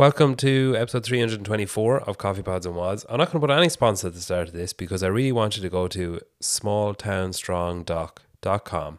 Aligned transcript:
Welcome 0.00 0.32
to 0.36 0.74
episode 0.78 1.04
324 1.04 2.08
of 2.08 2.16
Coffee 2.16 2.40
Pods 2.40 2.64
and 2.64 2.74
WODs. 2.74 3.04
I'm 3.10 3.18
not 3.18 3.30
going 3.30 3.38
to 3.38 3.46
put 3.46 3.50
any 3.50 3.68
sponsor 3.68 4.06
at 4.06 4.14
the 4.14 4.22
start 4.22 4.48
of 4.48 4.54
this 4.54 4.72
because 4.72 5.02
I 5.02 5.08
really 5.08 5.30
want 5.30 5.58
you 5.58 5.62
to 5.62 5.68
go 5.68 5.88
to 5.88 6.22
smalltownstrongdoc.com 6.42 8.98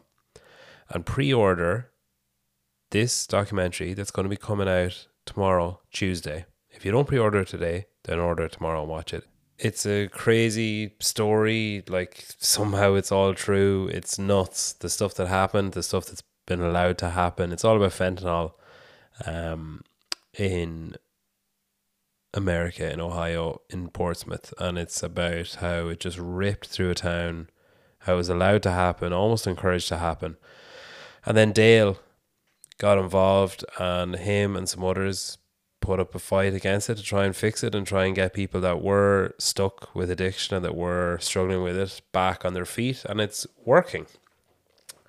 and 0.89 1.03
pre 1.03 1.33
order 1.33 1.89
this 2.91 3.25
documentary 3.25 3.95
that's 3.95 4.11
going 4.11 4.25
to 4.25 4.29
be 4.29 4.37
coming 4.37 4.69
out 4.69 5.07
tomorrow, 5.25 5.79
Tuesday. 5.91 6.45
If 6.69 6.85
you 6.85 6.91
don't 6.91 7.07
pre 7.07 7.17
order 7.17 7.43
today, 7.45 7.87
then 8.03 8.19
order 8.19 8.43
it 8.43 8.51
tomorrow 8.51 8.81
and 8.81 8.89
watch 8.91 9.11
it. 9.11 9.23
It's 9.57 9.87
a 9.87 10.07
crazy 10.07 10.93
story. 10.99 11.81
Like, 11.87 12.27
somehow 12.37 12.93
it's 12.93 13.11
all 13.11 13.33
true. 13.33 13.89
It's 13.91 14.19
nuts. 14.19 14.73
The 14.73 14.87
stuff 14.87 15.15
that 15.15 15.29
happened, 15.29 15.71
the 15.71 15.81
stuff 15.81 16.05
that's 16.05 16.21
been 16.45 16.61
allowed 16.61 16.99
to 16.99 17.09
happen. 17.09 17.51
It's 17.51 17.65
all 17.65 17.77
about 17.77 17.93
fentanyl. 17.93 18.53
Um, 19.25 19.83
in 20.37 20.95
America, 22.33 22.91
in 22.91 22.99
Ohio, 23.01 23.61
in 23.69 23.89
Portsmouth, 23.89 24.53
and 24.57 24.77
it's 24.77 25.03
about 25.03 25.57
how 25.59 25.87
it 25.87 25.99
just 25.99 26.17
ripped 26.17 26.67
through 26.67 26.91
a 26.91 26.95
town, 26.95 27.49
how 27.99 28.13
it 28.13 28.17
was 28.17 28.29
allowed 28.29 28.63
to 28.63 28.71
happen, 28.71 29.11
almost 29.11 29.47
encouraged 29.47 29.89
to 29.89 29.97
happen. 29.97 30.37
And 31.25 31.35
then 31.35 31.51
Dale 31.51 31.99
got 32.77 32.97
involved, 32.97 33.65
and 33.79 34.15
him 34.15 34.55
and 34.55 34.67
some 34.67 34.83
others 34.83 35.37
put 35.81 35.99
up 35.99 36.15
a 36.15 36.19
fight 36.19 36.53
against 36.53 36.89
it 36.89 36.95
to 36.95 37.03
try 37.03 37.25
and 37.25 37.35
fix 37.35 37.63
it 37.63 37.75
and 37.75 37.85
try 37.85 38.05
and 38.05 38.15
get 38.15 38.33
people 38.33 38.61
that 38.61 38.81
were 38.81 39.33
stuck 39.39 39.93
with 39.95 40.11
addiction 40.11 40.55
and 40.55 40.63
that 40.63 40.75
were 40.75 41.17
struggling 41.19 41.63
with 41.63 41.75
it 41.75 42.01
back 42.11 42.45
on 42.45 42.53
their 42.53 42.65
feet. 42.65 43.03
And 43.09 43.19
it's 43.19 43.45
working. 43.65 44.05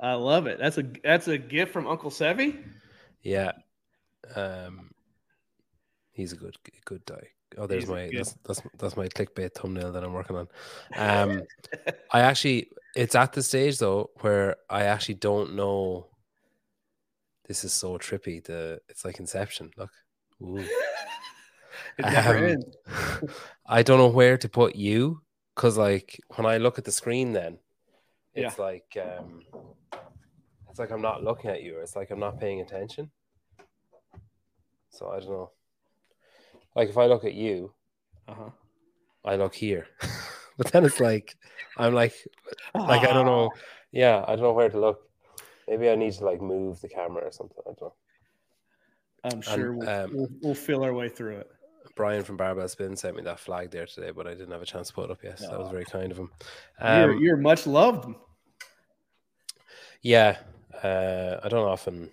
I 0.00 0.14
love 0.14 0.46
it. 0.46 0.58
That's 0.58 0.78
a 0.78 0.84
that's 1.02 1.28
a 1.28 1.36
gift 1.36 1.70
from 1.70 1.86
Uncle 1.86 2.10
Sevy. 2.10 2.64
Yeah, 3.20 3.52
um, 4.34 4.90
he's 6.12 6.32
a 6.32 6.36
good 6.36 6.56
good 6.86 7.04
guy. 7.04 7.33
Oh, 7.56 7.66
there's 7.66 7.86
my 7.86 8.10
that's, 8.12 8.34
that's 8.44 8.62
that's 8.78 8.96
my 8.96 9.08
clickbait 9.08 9.54
thumbnail 9.54 9.92
that 9.92 10.04
I'm 10.04 10.12
working 10.12 10.36
on. 10.36 10.48
Um, 10.96 11.42
I 12.10 12.20
actually 12.20 12.70
it's 12.94 13.14
at 13.14 13.32
the 13.32 13.42
stage 13.42 13.78
though 13.78 14.10
where 14.20 14.56
I 14.68 14.84
actually 14.84 15.16
don't 15.16 15.54
know. 15.54 16.08
This 17.46 17.64
is 17.64 17.72
so 17.72 17.98
trippy. 17.98 18.42
The 18.42 18.80
it's 18.88 19.04
like 19.04 19.20
Inception. 19.20 19.70
Look, 19.76 19.90
um, 20.40 20.64
I 23.66 23.82
don't 23.82 23.98
know 23.98 24.08
where 24.08 24.38
to 24.38 24.48
put 24.48 24.76
you 24.76 25.22
because 25.54 25.76
like 25.76 26.20
when 26.36 26.46
I 26.46 26.58
look 26.58 26.78
at 26.78 26.84
the 26.84 26.92
screen, 26.92 27.32
then 27.32 27.58
it's 28.34 28.58
yeah. 28.58 28.64
like 28.64 28.96
um, 29.00 29.42
it's 30.70 30.78
like 30.78 30.90
I'm 30.90 31.02
not 31.02 31.22
looking 31.22 31.50
at 31.50 31.62
you. 31.62 31.78
It's 31.80 31.96
like 31.96 32.10
I'm 32.10 32.20
not 32.20 32.40
paying 32.40 32.60
attention. 32.60 33.10
So 34.90 35.10
I 35.10 35.18
don't 35.18 35.30
know. 35.30 35.50
Like 36.74 36.88
if 36.88 36.98
I 36.98 37.06
look 37.06 37.24
at 37.24 37.34
you, 37.34 37.72
uh-huh. 38.28 38.50
I 39.24 39.36
look 39.36 39.54
here, 39.54 39.86
but 40.56 40.72
then 40.72 40.84
it's 40.84 41.00
like 41.00 41.36
I'm 41.78 41.94
like 41.94 42.14
like 42.74 43.08
I 43.08 43.12
don't 43.12 43.26
know. 43.26 43.50
Yeah, 43.92 44.24
I 44.26 44.36
don't 44.36 44.44
know 44.44 44.52
where 44.52 44.68
to 44.68 44.80
look. 44.80 45.08
Maybe 45.68 45.88
I 45.88 45.94
need 45.94 46.12
to 46.14 46.24
like 46.24 46.40
move 46.40 46.80
the 46.80 46.88
camera 46.88 47.24
or 47.24 47.32
something. 47.32 47.58
I 47.64 47.70
don't 47.70 47.82
know. 47.82 47.94
I'm 49.24 49.40
sure 49.40 49.70
and, 49.70 49.78
we'll, 49.78 49.88
um, 49.88 50.10
we'll, 50.12 50.28
we'll 50.42 50.54
feel 50.54 50.84
our 50.84 50.92
way 50.92 51.08
through 51.08 51.38
it. 51.38 51.50
Brian 51.96 52.24
from 52.24 52.36
Barbell 52.36 52.68
Spin 52.68 52.96
sent 52.96 53.16
me 53.16 53.22
that 53.22 53.38
flag 53.38 53.70
there 53.70 53.86
today, 53.86 54.10
but 54.10 54.26
I 54.26 54.34
didn't 54.34 54.50
have 54.50 54.62
a 54.62 54.66
chance 54.66 54.88
to 54.88 54.94
put 54.94 55.04
it 55.04 55.10
up 55.12 55.20
Yes, 55.22 55.40
So 55.40 55.48
that 55.48 55.60
was 55.60 55.70
very 55.70 55.84
kind 55.84 56.10
of 56.10 56.18
him. 56.18 56.30
Um, 56.80 57.00
you're, 57.00 57.20
you're, 57.20 57.36
much 57.36 57.66
loved. 57.66 58.12
Yeah, 60.02 60.38
uh, 60.82 61.40
I 61.42 61.48
don't 61.48 61.68
often 61.68 62.10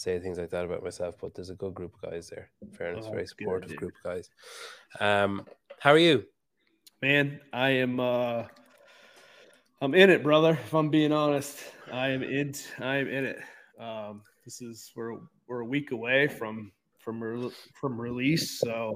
say 0.00 0.18
things 0.18 0.38
like 0.38 0.50
that 0.50 0.64
about 0.64 0.82
myself, 0.82 1.16
but 1.20 1.34
there's 1.34 1.50
a 1.50 1.54
good 1.54 1.74
group 1.74 1.94
of 1.94 2.10
guys 2.10 2.30
there. 2.30 2.50
fairness, 2.76 3.06
oh, 3.08 3.12
very 3.12 3.26
supportive 3.26 3.68
good, 3.68 3.78
group 3.78 3.94
of 4.04 4.10
guys. 4.12 4.30
Um, 4.98 5.46
how 5.78 5.92
are 5.92 5.98
you? 5.98 6.24
Man, 7.02 7.40
I 7.52 7.70
am 7.70 8.00
uh 8.00 8.44
I'm 9.82 9.94
in 9.94 10.10
it, 10.10 10.22
brother. 10.22 10.52
If 10.52 10.74
I'm 10.74 10.90
being 10.90 11.12
honest, 11.12 11.58
I 11.90 12.08
am 12.08 12.22
in 12.22 12.54
I 12.78 12.96
am 12.96 13.08
in 13.08 13.24
it. 13.24 13.38
Um, 13.78 14.22
this 14.44 14.60
is 14.60 14.92
we're 14.94 15.16
we're 15.48 15.60
a 15.60 15.64
week 15.66 15.92
away 15.92 16.28
from 16.28 16.72
from 16.98 17.22
re- 17.22 17.50
from 17.80 18.00
release, 18.00 18.58
so 18.58 18.94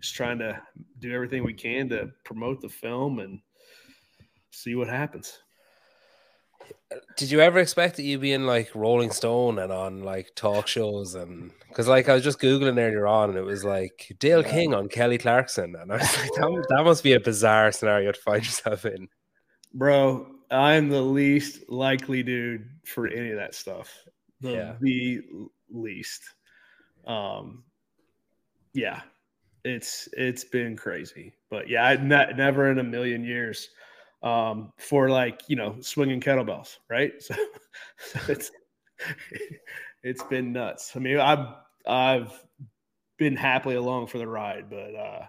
just 0.00 0.14
trying 0.14 0.38
to 0.40 0.60
do 0.98 1.12
everything 1.14 1.44
we 1.44 1.54
can 1.54 1.88
to 1.90 2.10
promote 2.24 2.60
the 2.60 2.68
film 2.68 3.20
and 3.20 3.40
see 4.50 4.74
what 4.74 4.88
happens. 4.88 5.38
Did 7.16 7.30
you 7.30 7.40
ever 7.40 7.58
expect 7.58 7.96
that 7.96 8.02
you'd 8.02 8.20
be 8.20 8.32
in 8.32 8.46
like 8.46 8.74
Rolling 8.74 9.10
Stone 9.10 9.58
and 9.58 9.72
on 9.72 10.02
like 10.02 10.34
talk 10.34 10.66
shows 10.66 11.14
and 11.14 11.50
because 11.68 11.88
like 11.88 12.08
I 12.08 12.14
was 12.14 12.24
just 12.24 12.40
googling 12.40 12.78
earlier 12.78 13.06
on 13.06 13.30
and 13.30 13.38
it 13.38 13.44
was 13.44 13.64
like 13.64 14.14
Dale 14.18 14.42
King 14.42 14.74
on 14.74 14.88
Kelly 14.88 15.18
Clarkson 15.18 15.74
and 15.76 15.92
I 15.92 15.96
was 15.96 16.18
like 16.18 16.30
that, 16.32 16.66
that 16.68 16.84
must 16.84 17.02
be 17.02 17.12
a 17.14 17.20
bizarre 17.20 17.72
scenario 17.72 18.12
to 18.12 18.20
find 18.20 18.44
yourself 18.44 18.84
in, 18.84 19.08
bro. 19.74 20.26
I'm 20.50 20.90
the 20.90 21.00
least 21.00 21.70
likely 21.70 22.22
dude 22.22 22.68
for 22.84 23.08
any 23.08 23.30
of 23.30 23.36
that 23.36 23.54
stuff. 23.54 23.90
The, 24.42 24.52
yeah. 24.52 24.74
the 24.80 25.22
least. 25.70 26.22
Um, 27.06 27.64
yeah, 28.74 29.00
it's 29.64 30.08
it's 30.12 30.44
been 30.44 30.76
crazy, 30.76 31.32
but 31.50 31.68
yeah, 31.68 31.84
I 31.84 31.96
ne- 31.96 32.32
never 32.36 32.70
in 32.70 32.78
a 32.78 32.84
million 32.84 33.24
years 33.24 33.70
um, 34.22 34.72
for 34.78 35.08
like 35.08 35.42
you 35.48 35.56
know 35.56 35.76
swinging 35.80 36.20
kettlebells, 36.20 36.78
right? 36.88 37.12
So, 37.20 37.34
so 37.98 38.20
it's 38.28 38.50
it's 40.02 40.22
been 40.24 40.52
nuts. 40.52 40.92
I 40.96 40.98
mean, 40.98 41.18
I've 41.18 41.46
I've 41.86 42.44
been 43.18 43.36
happily 43.36 43.76
along 43.76 44.08
for 44.08 44.18
the 44.18 44.26
ride, 44.26 44.70
but 44.70 44.94
uh, 44.94 45.26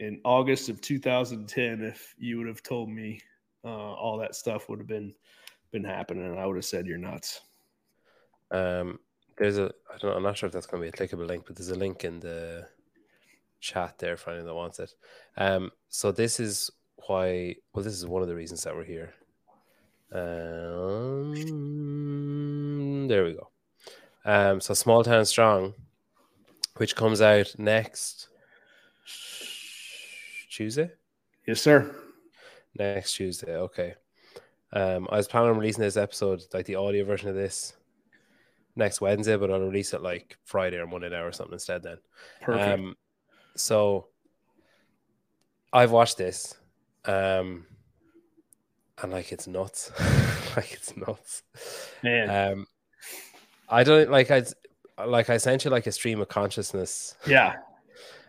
in 0.00 0.20
August 0.24 0.68
of 0.68 0.80
2010, 0.80 1.82
if 1.82 2.14
you 2.18 2.38
would 2.38 2.46
have 2.46 2.62
told 2.62 2.88
me 2.88 3.20
uh, 3.64 3.68
all 3.68 4.18
that 4.18 4.34
stuff 4.34 4.68
would 4.68 4.78
have 4.78 4.88
been 4.88 5.14
been 5.70 5.84
happening, 5.84 6.38
I 6.38 6.46
would 6.46 6.56
have 6.56 6.64
said 6.64 6.86
you're 6.86 6.98
nuts. 6.98 7.40
Um, 8.50 8.98
there's 9.36 9.58
a 9.58 9.70
I 9.92 9.98
don't 9.98 10.10
know, 10.10 10.16
I'm 10.16 10.22
not 10.22 10.36
sure 10.36 10.46
if 10.46 10.52
that's 10.52 10.66
going 10.66 10.82
to 10.82 10.90
be 10.90 11.04
a 11.04 11.08
clickable 11.08 11.26
link, 11.26 11.44
but 11.46 11.56
there's 11.56 11.70
a 11.70 11.76
link 11.76 12.04
in 12.04 12.20
the 12.20 12.66
chat 13.60 13.98
there 13.98 14.16
for 14.16 14.30
anyone 14.30 14.46
that 14.46 14.54
wants 14.54 14.78
it. 14.78 14.94
Um, 15.36 15.72
so 15.88 16.12
this 16.12 16.40
is 16.40 16.70
why 17.06 17.56
well 17.72 17.84
this 17.84 17.94
is 17.94 18.06
one 18.06 18.22
of 18.22 18.28
the 18.28 18.34
reasons 18.34 18.64
that 18.64 18.74
we're 18.74 18.84
here. 18.84 19.14
Um, 20.12 21.34
there 23.08 23.24
we 23.24 23.34
go. 23.34 23.50
Um, 24.24 24.60
so 24.60 24.74
small 24.74 25.04
town 25.04 25.24
strong 25.24 25.74
which 26.76 26.96
comes 26.96 27.20
out 27.20 27.54
next 27.58 28.28
tuesday? 30.50 30.90
Yes 31.46 31.60
sir. 31.60 31.94
Next 32.78 33.14
tuesday 33.14 33.56
okay. 33.56 33.94
Um, 34.70 35.08
i 35.10 35.16
was 35.16 35.26
planning 35.26 35.48
on 35.50 35.56
releasing 35.56 35.82
this 35.82 35.96
episode 35.96 36.44
like 36.52 36.66
the 36.66 36.74
audio 36.74 37.02
version 37.02 37.30
of 37.30 37.34
this 37.34 37.72
next 38.78 39.00
Wednesday, 39.00 39.36
but 39.36 39.50
I'll 39.50 39.60
release 39.60 39.92
it 39.92 40.02
like 40.02 40.38
Friday 40.44 40.76
or 40.76 40.86
Monday 40.86 41.10
now 41.10 41.24
or 41.24 41.32
something 41.32 41.54
instead. 41.54 41.82
Then, 41.82 41.98
perfect. 42.40 42.80
Um, 42.80 42.96
so 43.56 44.06
I've 45.72 45.90
watched 45.90 46.16
this, 46.16 46.56
um, 47.04 47.66
and 49.02 49.12
like 49.12 49.32
it's 49.32 49.46
nuts, 49.46 49.90
like 50.56 50.72
it's 50.72 50.96
nuts. 50.96 51.42
Man, 52.02 52.52
um, 52.52 52.66
I 53.68 53.84
don't 53.84 54.10
like 54.10 54.30
I 54.30 54.44
like 55.06 55.30
I 55.30 55.36
sent 55.36 55.64
you 55.64 55.70
like 55.70 55.86
a 55.86 55.92
stream 55.92 56.20
of 56.20 56.28
consciousness. 56.28 57.14
Yeah, 57.26 57.56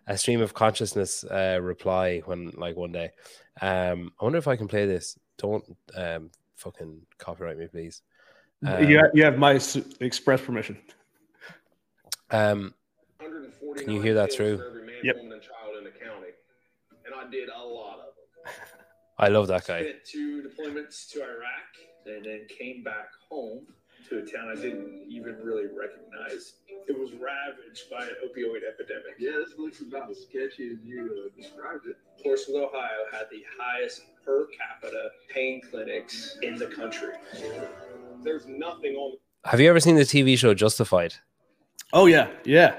a 0.07 0.17
stream 0.17 0.41
of 0.41 0.53
consciousness 0.53 1.23
uh, 1.23 1.59
reply 1.61 2.19
when 2.25 2.51
like 2.57 2.75
one 2.75 2.91
day. 2.91 3.11
Um, 3.61 4.11
I 4.19 4.23
wonder 4.23 4.37
if 4.37 4.47
I 4.47 4.55
can 4.55 4.67
play 4.67 4.85
this. 4.85 5.17
Don't 5.37 5.63
um 5.95 6.31
fucking 6.55 7.01
copyright 7.17 7.57
me, 7.57 7.67
please. 7.67 8.01
Um, 8.65 8.89
you, 8.89 8.97
have, 8.97 9.11
you 9.13 9.23
have 9.23 9.37
my 9.37 9.59
express 10.01 10.41
permission. 10.41 10.77
Um, 12.31 12.73
can 13.77 13.89
you 13.89 14.01
hear 14.01 14.13
that 14.15 14.33
through? 14.33 14.61
Yep. 15.03 15.15
And 15.17 15.33
I 17.15 17.29
did 17.31 17.47
a 17.49 17.63
lot 17.63 17.99
of 17.99 18.05
them. 18.05 18.08
I 19.17 19.27
love 19.27 19.47
that 19.47 19.67
guy. 19.67 19.81
Spent 19.81 20.05
two 20.05 20.43
deployments 20.43 21.09
to 21.11 21.21
Iraq 21.21 21.69
and 22.05 22.25
then 22.25 22.47
came 22.47 22.83
back 22.83 23.09
home 23.29 23.65
to 24.09 24.19
a 24.19 24.21
town 24.21 24.49
I 24.49 24.55
didn't 24.55 25.05
even 25.07 25.35
really 25.43 25.65
recognize. 25.67 26.53
It 26.87 26.97
was 26.97 27.11
ravaged 27.13 27.89
by 27.91 28.05
an 28.05 28.15
opioid 28.25 28.61
epidemic. 28.67 29.15
Yeah, 29.19 29.31
this 29.45 29.57
looks 29.57 29.81
about 29.81 30.09
as 30.09 30.21
sketchy 30.21 30.71
as 30.71 30.77
you 30.83 31.25
uh, 31.27 31.41
described 31.41 31.85
it. 31.87 31.97
Portsmouth, 32.23 32.69
Ohio 32.73 33.05
had 33.11 33.25
the 33.29 33.43
highest 33.59 34.01
per 34.25 34.47
capita 34.47 35.09
pain 35.29 35.61
clinics 35.69 36.37
in 36.41 36.55
the 36.55 36.67
country. 36.67 37.13
There's 38.23 38.47
nothing 38.47 38.95
on. 38.95 39.17
Have 39.45 39.59
you 39.59 39.69
ever 39.69 39.79
seen 39.79 39.95
the 39.95 40.01
TV 40.01 40.37
show 40.37 40.53
Justified? 40.53 41.13
Oh 41.93 42.05
yeah, 42.05 42.29
yeah. 42.45 42.75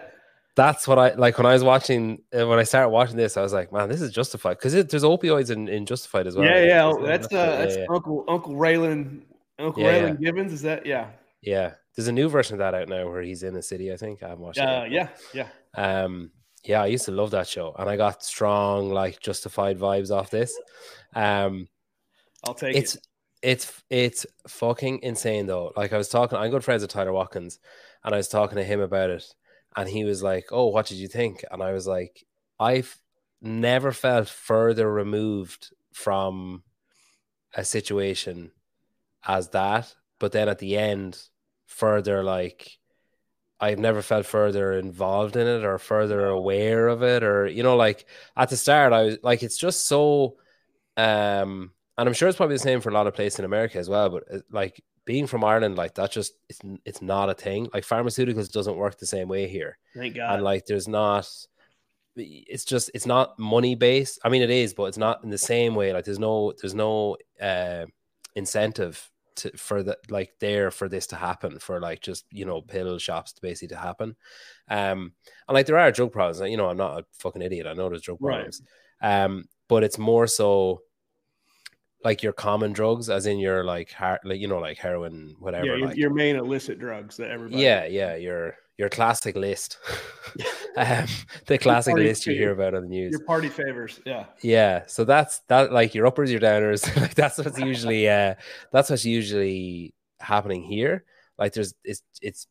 That's 0.56 0.88
what 0.88 0.99
I 0.99 1.14
like 1.14 1.38
when 1.38 1.47
I 1.47 1.52
was 1.52 1.64
watching. 1.64 2.23
Uh, 2.37 2.47
when 2.47 2.58
I 2.58 2.64
started 2.64 2.91
watching 2.91 3.17
this, 3.17 3.37
I 3.37 3.43
was 3.43 3.52
like, 3.52 3.73
"Man, 3.73 3.88
this 3.88 4.00
is 4.00 4.12
Justified," 4.12 4.58
because 4.58 4.73
there's 4.73 5.05
opioids 5.05 5.50
in, 5.50 5.69
in 5.69 5.87
Justified 5.87 6.26
as 6.26 6.37
well. 6.37 6.44
Yeah, 6.44 6.64
yeah. 6.64 6.93
That's 7.06 7.26
uh, 7.26 7.56
that's 7.56 7.76
yeah, 7.76 7.81
yeah. 7.82 7.94
Uncle 7.94 8.25
Uncle 8.29 8.55
Raylan 8.55 9.23
Uncle 9.58 9.82
yeah, 9.82 10.00
Raylan 10.00 10.20
Givens. 10.20 10.52
Is 10.52 10.62
that 10.62 10.85
yeah? 10.85 11.11
Yeah, 11.43 11.75
there's 11.94 12.08
a 12.08 12.12
new 12.12 12.29
version 12.29 12.55
of 12.55 12.58
that 12.58 12.75
out 12.75 12.88
now 12.88 13.08
where 13.08 13.23
he's 13.23 13.43
in 13.43 13.56
a 13.56 13.62
city. 13.62 13.93
I 13.93 13.97
think 13.97 14.23
I 14.23 14.29
haven't 14.29 14.44
watched 14.44 14.58
uh, 14.58 14.85
it. 14.87 14.93
Yeah, 14.93 15.08
yeah. 15.32 15.49
Um, 15.75 16.31
yeah, 16.64 16.82
I 16.82 16.87
used 16.87 17.06
to 17.06 17.12
love 17.12 17.31
that 17.31 17.49
show, 17.49 17.75
and 17.79 17.88
I 17.88 17.96
got 17.96 18.23
strong 18.23 18.91
like 18.91 19.20
Justified 19.20 19.79
vibes 19.79 20.11
off 20.11 20.31
this. 20.31 20.58
Um, 21.14 21.69
I'll 22.44 22.55
take 22.55 22.76
it's, 22.76 22.96
it. 22.96 23.06
It's 23.43 23.82
it's 23.88 24.26
fucking 24.49 25.00
insane 25.03 25.46
though. 25.46 25.73
Like 25.76 25.93
I 25.93 25.99
was 25.99 26.08
talking, 26.08 26.38
I'm 26.38 26.50
good 26.50 26.64
friends 26.64 26.82
with 26.82 26.91
Tyler 26.91 27.12
Watkins, 27.12 27.58
and 28.05 28.14
I 28.14 28.19
was 28.19 28.29
talking 28.29 28.56
to 28.56 28.64
him 28.64 28.81
about 28.81 29.11
it, 29.11 29.35
and 29.81 29.88
he 29.91 30.05
was 30.05 30.23
like, 30.23 30.47
"Oh, 30.53 30.69
what 30.69 30.87
did 30.87 30.99
you 30.99 31.09
think?" 31.09 31.44
And 31.50 31.62
I 31.62 31.73
was 31.73 31.87
like, 31.87 32.27
"I've 32.61 32.97
never 33.43 33.93
felt 33.93 34.29
further 34.29 34.91
removed 34.93 35.73
from 35.93 36.65
a 37.55 37.65
situation 37.65 38.53
as 39.27 39.50
that." 39.50 39.94
But 40.21 40.32
then 40.32 40.49
at 40.49 40.59
the 40.61 40.77
end, 40.79 41.23
further 41.67 42.23
like 42.25 42.79
I've 43.61 43.79
never 43.79 44.00
felt 44.03 44.27
further 44.27 44.73
involved 44.73 45.37
in 45.37 45.47
it 45.47 45.65
or 45.65 45.79
further 45.79 46.27
aware 46.29 46.88
of 46.88 47.03
it 47.03 47.23
or 47.23 47.47
you 47.47 47.62
know 47.62 47.77
like 47.77 48.06
at 48.37 48.49
the 48.50 48.56
start 48.56 48.93
I 48.93 49.03
was 49.03 49.19
like 49.23 49.43
it's 49.43 49.59
just 49.59 49.87
so 49.87 50.37
um 50.97 51.73
and 51.99 52.09
I'm 52.09 52.15
sure 52.15 52.29
it's 52.29 52.37
probably 52.38 52.56
the 52.56 52.61
same 52.61 52.81
for 52.81 52.91
a 52.91 52.94
lot 52.94 53.06
of 53.06 53.15
places 53.15 53.38
in 53.41 53.44
America 53.47 53.79
as 53.79 53.88
well 53.88 54.11
but 54.11 54.25
uh, 54.32 54.38
like 54.50 54.82
being 55.10 55.26
from 55.26 55.42
Ireland 55.42 55.74
like 55.74 55.96
that 55.96 56.12
just 56.12 56.34
it's 56.48 56.60
it's 56.84 57.02
not 57.02 57.28
a 57.28 57.34
thing. 57.34 57.68
Like 57.74 57.84
pharmaceuticals 57.84 58.52
doesn't 58.52 58.76
work 58.76 58.96
the 58.96 59.06
same 59.06 59.26
way 59.26 59.48
here. 59.48 59.76
Thank 59.92 60.14
god. 60.14 60.34
And 60.34 60.44
like 60.44 60.66
there's 60.66 60.86
not 60.86 61.28
it's 62.14 62.64
just 62.64 62.92
it's 62.94 63.06
not 63.06 63.36
money 63.36 63.74
based. 63.74 64.20
I 64.24 64.28
mean 64.28 64.40
it 64.40 64.50
is 64.50 64.72
but 64.72 64.84
it's 64.84 64.98
not 64.98 65.24
in 65.24 65.30
the 65.30 65.36
same 65.36 65.74
way. 65.74 65.92
Like 65.92 66.04
there's 66.04 66.20
no 66.20 66.52
there's 66.60 66.76
no 66.76 67.16
uh 67.42 67.86
incentive 68.36 69.10
to 69.34 69.50
for 69.56 69.82
the 69.82 69.98
like 70.10 70.30
there 70.38 70.70
for 70.70 70.88
this 70.88 71.08
to 71.08 71.16
happen 71.16 71.58
for 71.58 71.80
like 71.80 72.00
just 72.00 72.24
you 72.30 72.44
know 72.44 72.62
pill 72.62 72.96
shops 72.98 73.32
to 73.32 73.42
basically 73.42 73.74
to 73.74 73.82
happen. 73.82 74.14
Um 74.68 75.12
and 75.48 75.54
like 75.56 75.66
there 75.66 75.76
are 75.76 75.90
drug 75.90 76.12
problems. 76.12 76.40
You 76.48 76.56
know 76.56 76.68
i'm 76.68 76.76
not 76.76 77.00
a 77.00 77.04
fucking 77.14 77.42
idiot. 77.42 77.66
I 77.66 77.72
know 77.72 77.88
there's 77.88 78.02
drug 78.02 78.20
problems. 78.20 78.62
Right. 79.02 79.24
um 79.24 79.46
but 79.66 79.82
it's 79.82 79.98
more 79.98 80.28
so 80.28 80.82
like 82.05 82.23
your 82.23 82.32
common 82.32 82.73
drugs 82.73 83.11
as 83.11 83.26
in 83.26 83.38
your 83.38 83.64
like 83.64 83.93
heart 83.93 84.20
like 84.25 84.41
you 84.41 84.49
know 84.49 84.58
like 84.58 84.79
heroin 84.79 85.37
whatever 85.38 85.67
yeah, 85.67 85.76
your, 85.76 85.87
like, 85.88 85.97
your 85.97 86.11
main 86.11 86.37
illicit 86.37 86.79
drugs 86.79 87.17
that 87.17 87.31
everybody 87.31 87.62
yeah 87.62 87.85
yeah 87.85 88.17
your 88.17 88.56
your 88.81 88.88
classic 88.88 89.37
list. 89.37 89.79
Um, 90.76 91.06
the 91.47 91.58
classic 91.58 91.97
list 91.97 92.26
you 92.26 92.35
hear 92.35 92.52
about 92.52 92.76
on 92.76 92.82
the 92.82 92.88
news. 92.88 93.11
your 93.11 93.25
party 93.25 93.49
favors 93.49 93.99
yeah. 94.06 94.26
Yeah 94.41 94.87
so 94.87 95.05
that's 95.05 95.41
that 95.49 95.73
like 95.73 95.97
your 95.97 96.06
uppers 96.06 96.31
your 96.31 96.38
downers 96.38 96.87
like 97.00 97.17
that's 97.17 97.38
what's 97.38 97.58
usually 97.58 98.08
uh 98.08 98.37
that's 98.73 98.88
what's 98.88 99.05
usually 99.05 99.93
happening 100.20 100.62
here. 100.62 101.05
Like 101.38 101.55
there's 101.55 101.75
it's 101.82 102.03
it's 102.23 102.46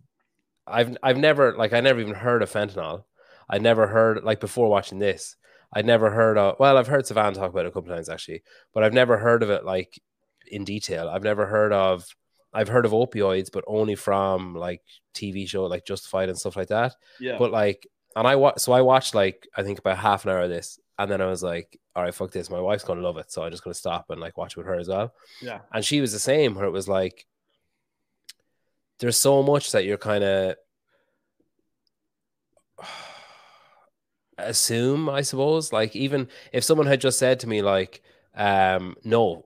i've 0.67 0.97
i've 1.01 1.17
never 1.17 1.55
like 1.55 1.71
i 1.71 1.79
never 1.79 2.01
even 2.01 2.13
heard 2.13 2.43
of 2.43 2.51
fentanyl. 2.51 3.05
I 3.49 3.57
never 3.57 3.87
heard 3.87 4.21
like 4.25 4.41
before 4.41 4.69
watching 4.69 4.99
this 4.99 5.37
i'd 5.73 5.85
never 5.85 6.09
heard 6.09 6.37
of 6.37 6.55
well 6.59 6.77
i've 6.77 6.87
heard 6.87 7.05
Sevan 7.05 7.33
talk 7.33 7.51
about 7.51 7.65
it 7.65 7.69
a 7.69 7.71
couple 7.71 7.93
times 7.93 8.09
actually 8.09 8.43
but 8.73 8.83
i've 8.83 8.93
never 8.93 9.17
heard 9.17 9.43
of 9.43 9.49
it 9.49 9.65
like 9.65 9.99
in 10.47 10.63
detail 10.63 11.09
i've 11.09 11.23
never 11.23 11.45
heard 11.45 11.71
of 11.73 12.07
I've 12.53 12.67
heard 12.67 12.85
of 12.85 12.91
opioids, 12.91 13.51
but 13.51 13.63
only 13.67 13.95
from 13.95 14.55
like 14.55 14.81
TV 15.13 15.47
show 15.47 15.65
like 15.65 15.85
Justified 15.85 16.29
and 16.29 16.37
stuff 16.37 16.55
like 16.55 16.69
that. 16.69 16.95
Yeah. 17.19 17.37
But 17.37 17.51
like, 17.51 17.87
and 18.15 18.27
I 18.27 18.35
watch, 18.35 18.59
so 18.59 18.71
I 18.71 18.81
watched 18.81 19.13
like 19.13 19.47
I 19.55 19.63
think 19.63 19.79
about 19.79 19.97
half 19.97 20.25
an 20.25 20.31
hour 20.31 20.41
of 20.41 20.49
this, 20.49 20.79
and 20.97 21.09
then 21.09 21.21
I 21.21 21.27
was 21.27 21.43
like, 21.43 21.79
all 21.95 22.03
right, 22.03 22.13
fuck 22.13 22.31
this. 22.31 22.49
My 22.49 22.59
wife's 22.59 22.83
gonna 22.83 23.01
love 23.01 23.17
it, 23.17 23.31
so 23.31 23.43
I'm 23.43 23.51
just 23.51 23.63
gonna 23.63 23.73
stop 23.73 24.09
and 24.09 24.19
like 24.19 24.37
watch 24.37 24.57
with 24.57 24.65
her 24.65 24.75
as 24.75 24.87
well. 24.87 25.13
Yeah. 25.41 25.59
And 25.71 25.85
she 25.85 26.01
was 26.01 26.11
the 26.11 26.19
same, 26.19 26.55
where 26.55 26.65
it 26.65 26.71
was 26.71 26.87
like, 26.87 27.27
there's 28.99 29.17
so 29.17 29.43
much 29.43 29.71
that 29.71 29.85
you're 29.85 29.97
kind 29.97 30.23
of 30.23 30.55
assume, 34.43 35.09
I 35.09 35.21
suppose. 35.21 35.73
Like 35.73 35.95
even 35.95 36.27
if 36.51 36.63
someone 36.63 36.87
had 36.87 37.01
just 37.01 37.19
said 37.19 37.39
to 37.41 37.47
me 37.47 37.61
like, 37.61 38.01
um, 38.35 38.95
no, 39.03 39.45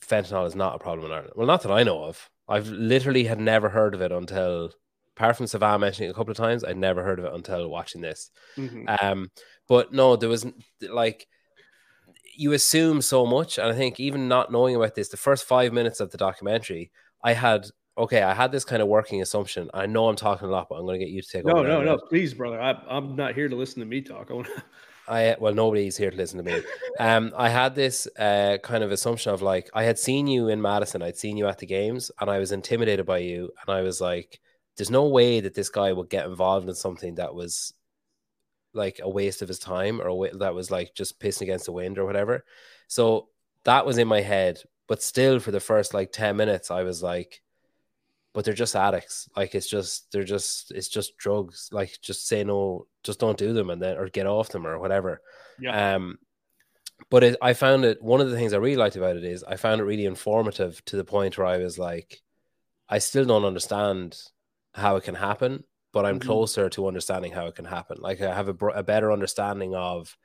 fentanyl 0.00 0.46
is 0.46 0.54
not 0.54 0.76
a 0.76 0.78
problem 0.78 1.06
in 1.06 1.12
Ireland. 1.12 1.32
Well, 1.36 1.46
not 1.46 1.62
that 1.62 1.72
I 1.72 1.82
know 1.82 2.04
of. 2.04 2.30
I've 2.48 2.68
literally 2.68 3.24
had 3.24 3.40
never 3.40 3.68
heard 3.68 3.94
of 3.94 4.02
it 4.02 4.12
until, 4.12 4.70
apart 5.16 5.36
from 5.36 5.46
Savannah 5.46 5.78
mentioning 5.78 6.08
it 6.08 6.12
a 6.12 6.14
couple 6.14 6.30
of 6.30 6.36
times, 6.36 6.62
I'd 6.62 6.76
never 6.76 7.02
heard 7.02 7.18
of 7.18 7.24
it 7.24 7.32
until 7.32 7.68
watching 7.68 8.00
this. 8.00 8.30
Mm-hmm. 8.56 8.84
Um, 9.00 9.30
but 9.66 9.92
no, 9.92 10.16
there 10.16 10.28
was 10.28 10.46
like 10.82 11.26
you 12.36 12.52
assume 12.52 13.00
so 13.00 13.24
much, 13.24 13.58
and 13.58 13.68
I 13.68 13.74
think 13.74 13.98
even 13.98 14.28
not 14.28 14.52
knowing 14.52 14.76
about 14.76 14.94
this, 14.94 15.08
the 15.08 15.16
first 15.16 15.44
five 15.44 15.72
minutes 15.72 16.00
of 16.00 16.10
the 16.10 16.18
documentary, 16.18 16.90
I 17.22 17.32
had 17.32 17.66
okay, 17.96 18.22
I 18.22 18.34
had 18.34 18.52
this 18.52 18.64
kind 18.64 18.82
of 18.82 18.88
working 18.88 19.22
assumption. 19.22 19.70
I 19.72 19.86
know 19.86 20.08
I'm 20.08 20.16
talking 20.16 20.48
a 20.48 20.50
lot, 20.50 20.68
but 20.68 20.76
I'm 20.76 20.86
going 20.86 20.98
to 20.98 21.04
get 21.04 21.12
you 21.12 21.22
to 21.22 21.28
take 21.28 21.44
no, 21.44 21.62
no, 21.62 21.82
no, 21.82 21.96
please, 21.96 22.34
brother. 22.34 22.60
I, 22.60 22.74
am 22.88 23.16
not 23.16 23.34
here 23.34 23.48
to 23.48 23.56
listen 23.56 23.80
to 23.80 23.86
me 23.86 24.00
talk. 24.00 24.30
I 24.30 24.34
want 24.34 24.46
to. 24.48 24.62
I 25.06 25.36
well, 25.38 25.52
nobody's 25.52 25.98
here 25.98 26.10
to 26.10 26.16
listen 26.16 26.38
to 26.38 26.44
me. 26.44 26.62
Um, 26.98 27.32
I 27.36 27.50
had 27.50 27.74
this 27.74 28.08
uh, 28.18 28.56
kind 28.62 28.82
of 28.82 28.90
assumption 28.90 29.34
of 29.34 29.42
like 29.42 29.68
I 29.74 29.82
had 29.82 29.98
seen 29.98 30.26
you 30.26 30.48
in 30.48 30.62
Madison, 30.62 31.02
I'd 31.02 31.18
seen 31.18 31.36
you 31.36 31.46
at 31.46 31.58
the 31.58 31.66
games, 31.66 32.10
and 32.20 32.30
I 32.30 32.38
was 32.38 32.52
intimidated 32.52 33.04
by 33.04 33.18
you, 33.18 33.50
and 33.66 33.76
I 33.76 33.82
was 33.82 34.00
like, 34.00 34.40
"There's 34.76 34.90
no 34.90 35.06
way 35.08 35.40
that 35.40 35.54
this 35.54 35.68
guy 35.68 35.92
would 35.92 36.08
get 36.08 36.24
involved 36.24 36.70
in 36.70 36.74
something 36.74 37.16
that 37.16 37.34
was 37.34 37.74
like 38.72 38.98
a 39.02 39.08
waste 39.08 39.42
of 39.42 39.48
his 39.48 39.58
time, 39.58 40.00
or 40.00 40.30
that 40.38 40.54
was 40.54 40.70
like 40.70 40.94
just 40.94 41.20
pissing 41.20 41.42
against 41.42 41.66
the 41.66 41.72
wind 41.72 41.98
or 41.98 42.06
whatever." 42.06 42.46
So 42.88 43.28
that 43.64 43.84
was 43.84 43.98
in 43.98 44.08
my 44.08 44.22
head, 44.22 44.62
but 44.88 45.02
still, 45.02 45.38
for 45.38 45.50
the 45.50 45.60
first 45.60 45.92
like 45.92 46.12
ten 46.12 46.36
minutes, 46.36 46.70
I 46.70 46.82
was 46.82 47.02
like, 47.02 47.42
but 48.34 48.44
they're 48.44 48.52
just 48.52 48.76
addicts. 48.76 49.28
Like 49.34 49.54
it's 49.54 49.68
just 49.68 50.10
they're 50.12 50.24
just 50.24 50.72
it's 50.72 50.88
just 50.88 51.16
drugs. 51.16 51.70
Like 51.72 51.98
just 52.02 52.26
say 52.26 52.44
no, 52.44 52.86
just 53.04 53.20
don't 53.20 53.38
do 53.38 53.54
them 53.54 53.70
and 53.70 53.80
then 53.80 53.96
or 53.96 54.08
get 54.08 54.26
off 54.26 54.50
them 54.50 54.66
or 54.66 54.78
whatever. 54.78 55.22
Yeah. 55.58 55.94
Um 55.94 56.18
but 57.10 57.24
it, 57.24 57.36
I 57.40 57.54
found 57.54 57.84
it 57.84 58.02
one 58.02 58.20
of 58.20 58.30
the 58.30 58.36
things 58.36 58.52
I 58.52 58.58
really 58.58 58.76
liked 58.76 58.96
about 58.96 59.16
it 59.16 59.24
is 59.24 59.44
I 59.44 59.56
found 59.56 59.80
it 59.80 59.84
really 59.84 60.04
informative 60.04 60.84
to 60.86 60.96
the 60.96 61.04
point 61.04 61.38
where 61.38 61.46
I 61.46 61.58
was 61.58 61.78
like, 61.78 62.20
I 62.88 62.98
still 62.98 63.24
don't 63.24 63.44
understand 63.44 64.18
how 64.74 64.96
it 64.96 65.04
can 65.04 65.14
happen, 65.14 65.64
but 65.92 66.04
I'm 66.04 66.18
mm-hmm. 66.18 66.28
closer 66.28 66.68
to 66.70 66.88
understanding 66.88 67.32
how 67.32 67.46
it 67.46 67.54
can 67.54 67.64
happen. 67.64 67.98
Like 68.00 68.20
I 68.20 68.34
have 68.34 68.48
a, 68.48 68.66
a 68.66 68.82
better 68.82 69.12
understanding 69.12 69.76
of 69.76 70.16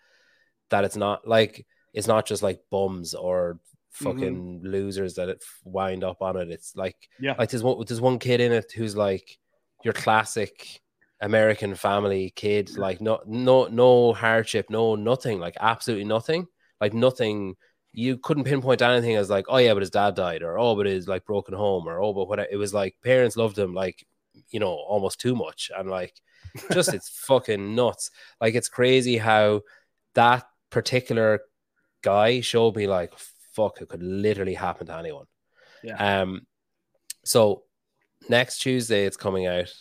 that 0.69 0.83
it's 0.83 0.97
not 0.97 1.27
like 1.27 1.65
it's 1.93 2.07
not 2.07 2.25
just 2.25 2.41
like 2.41 2.61
bums 2.71 3.13
or 3.13 3.59
fucking 3.91 4.60
mm-hmm. 4.60 4.67
losers 4.67 5.15
that 5.15 5.29
it 5.29 5.43
wind 5.63 6.03
up 6.03 6.22
on 6.22 6.38
it. 6.38 6.50
It's 6.50 6.75
like 6.75 6.96
yeah, 7.19 7.36
like 7.38 7.50
there's 7.50 7.63
one 7.63 7.84
there's 7.88 8.01
one 8.01 8.19
kid 8.19 8.41
in 8.41 8.51
it 8.51 8.72
who's 8.72 8.96
like 8.96 9.38
your 9.84 9.93
classic 9.93 10.81
American 11.22 11.75
family 11.75 12.31
kid, 12.36 12.77
like 12.77 13.01
no 13.01 13.22
no 13.25 13.67
no 13.67 14.13
hardship, 14.13 14.69
no 14.69 14.96
nothing, 14.96 15.39
like 15.39 15.58
absolutely 15.60 16.05
nothing, 16.05 16.48
like 16.79 16.93
nothing. 16.93 17.55
You 17.91 18.17
couldn't 18.17 18.43
pinpoint 18.43 18.84
anything 18.84 19.15
as 19.15 19.31
like, 19.31 19.46
oh 19.50 19.58
yeah, 19.58 19.74
but 19.74 19.81
his 19.81 19.89
dad 19.89 20.15
died, 20.15 20.43
or 20.43 20.60
oh, 20.60 20.75
but 20.75 20.86
his 20.86 21.08
like 21.08 21.25
broken 21.25 21.55
home, 21.55 21.88
or 21.88 22.00
oh, 22.00 22.13
but 22.13 22.27
what 22.27 22.39
it 22.39 22.58
was 22.58 22.74
like 22.74 22.96
parents 23.03 23.36
loved 23.36 23.58
him 23.58 23.74
like 23.74 24.05
you 24.50 24.60
know, 24.60 24.72
almost 24.72 25.19
too 25.19 25.36
much. 25.36 25.72
And 25.75 25.89
like, 25.89 26.13
just 26.72 26.93
it's 26.93 27.10
fucking 27.27 27.75
nuts. 27.75 28.12
Like, 28.39 28.55
it's 28.55 28.69
crazy 28.69 29.17
how 29.17 29.62
that 30.15 30.46
particular 30.69 31.41
guy 32.01 32.41
showed 32.41 32.75
me 32.75 32.88
like, 32.88 33.13
fuck, 33.59 33.81
it 33.81 33.89
could 33.89 34.03
literally 34.03 34.53
happen 34.53 34.87
to 34.87 34.97
anyone. 34.97 35.25
Yeah. 35.83 36.21
Um, 36.21 36.45
so 37.23 37.63
next 38.29 38.59
Tuesday 38.59 39.05
it's 39.05 39.17
coming 39.17 39.47
out. 39.47 39.73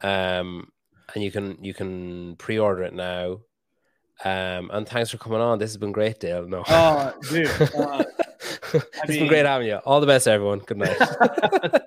Um, 0.00 0.68
and 1.14 1.22
you 1.22 1.30
can 1.30 1.62
you 1.62 1.74
can 1.74 2.36
pre-order 2.36 2.82
it 2.82 2.94
now. 2.94 3.40
Um, 4.24 4.70
and 4.72 4.88
thanks 4.88 5.10
for 5.10 5.18
coming 5.18 5.40
on. 5.40 5.58
This 5.58 5.70
has 5.70 5.76
been 5.76 5.92
great, 5.92 6.20
Dale. 6.20 6.46
No, 6.46 6.62
oh, 6.66 7.14
dude, 7.30 7.46
uh, 7.76 8.04
it's 8.72 9.08
mean, 9.08 9.20
been 9.20 9.28
great 9.28 9.44
having 9.44 9.66
you. 9.66 9.76
All 9.76 10.00
the 10.00 10.06
best, 10.06 10.28
everyone. 10.28 10.60
Good 10.60 10.78
night. 10.78 10.96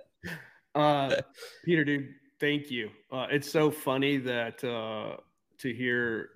uh, 0.76 1.16
Peter, 1.66 1.86
dude, 1.86 2.10
thank 2.40 2.70
you. 2.70 2.90
Uh, 3.12 3.28
it's 3.32 3.50
so 3.50 3.72
funny 3.72 4.18
that 4.18 4.64
uh, 4.64 5.18
to 5.60 5.74
hear. 5.74 6.30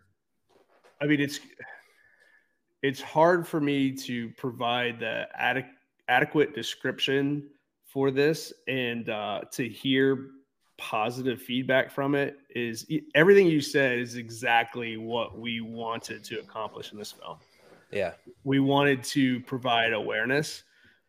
I 1.02 1.06
mean, 1.08 1.20
it's 1.20 1.40
it's 2.82 3.02
hard 3.02 3.48
for 3.48 3.60
me 3.60 3.92
to 3.92 4.30
provide 4.32 5.00
the 5.00 5.28
ad- 5.36 5.70
adequate 6.08 6.56
description 6.56 7.50
for 7.86 8.12
this, 8.12 8.54
and 8.68 9.10
uh, 9.10 9.42
to 9.52 9.68
hear 9.68 10.32
positive 10.78 11.40
feedback 11.40 11.92
from 11.92 12.16
it 12.16 12.38
is 12.50 12.88
everything 13.14 13.46
you 13.46 13.62
said 13.62 14.00
is 14.00 14.16
exactly 14.16 14.98
what 14.98 15.38
we 15.38 15.62
wanted 15.62 16.24
to 16.24 16.40
accomplish 16.40 16.92
in 16.92 16.98
this 16.98 17.12
film. 17.12 17.38
Yeah. 17.92 18.14
We 18.44 18.60
wanted 18.60 19.04
to 19.04 19.42
provide 19.42 19.94
awareness. 19.94 20.64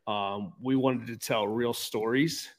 Um, 0.06 0.52
we 0.60 0.76
wanted 0.76 1.06
to 1.06 1.16
tell 1.16 1.46
real 1.48 1.72
stories. 1.72 2.50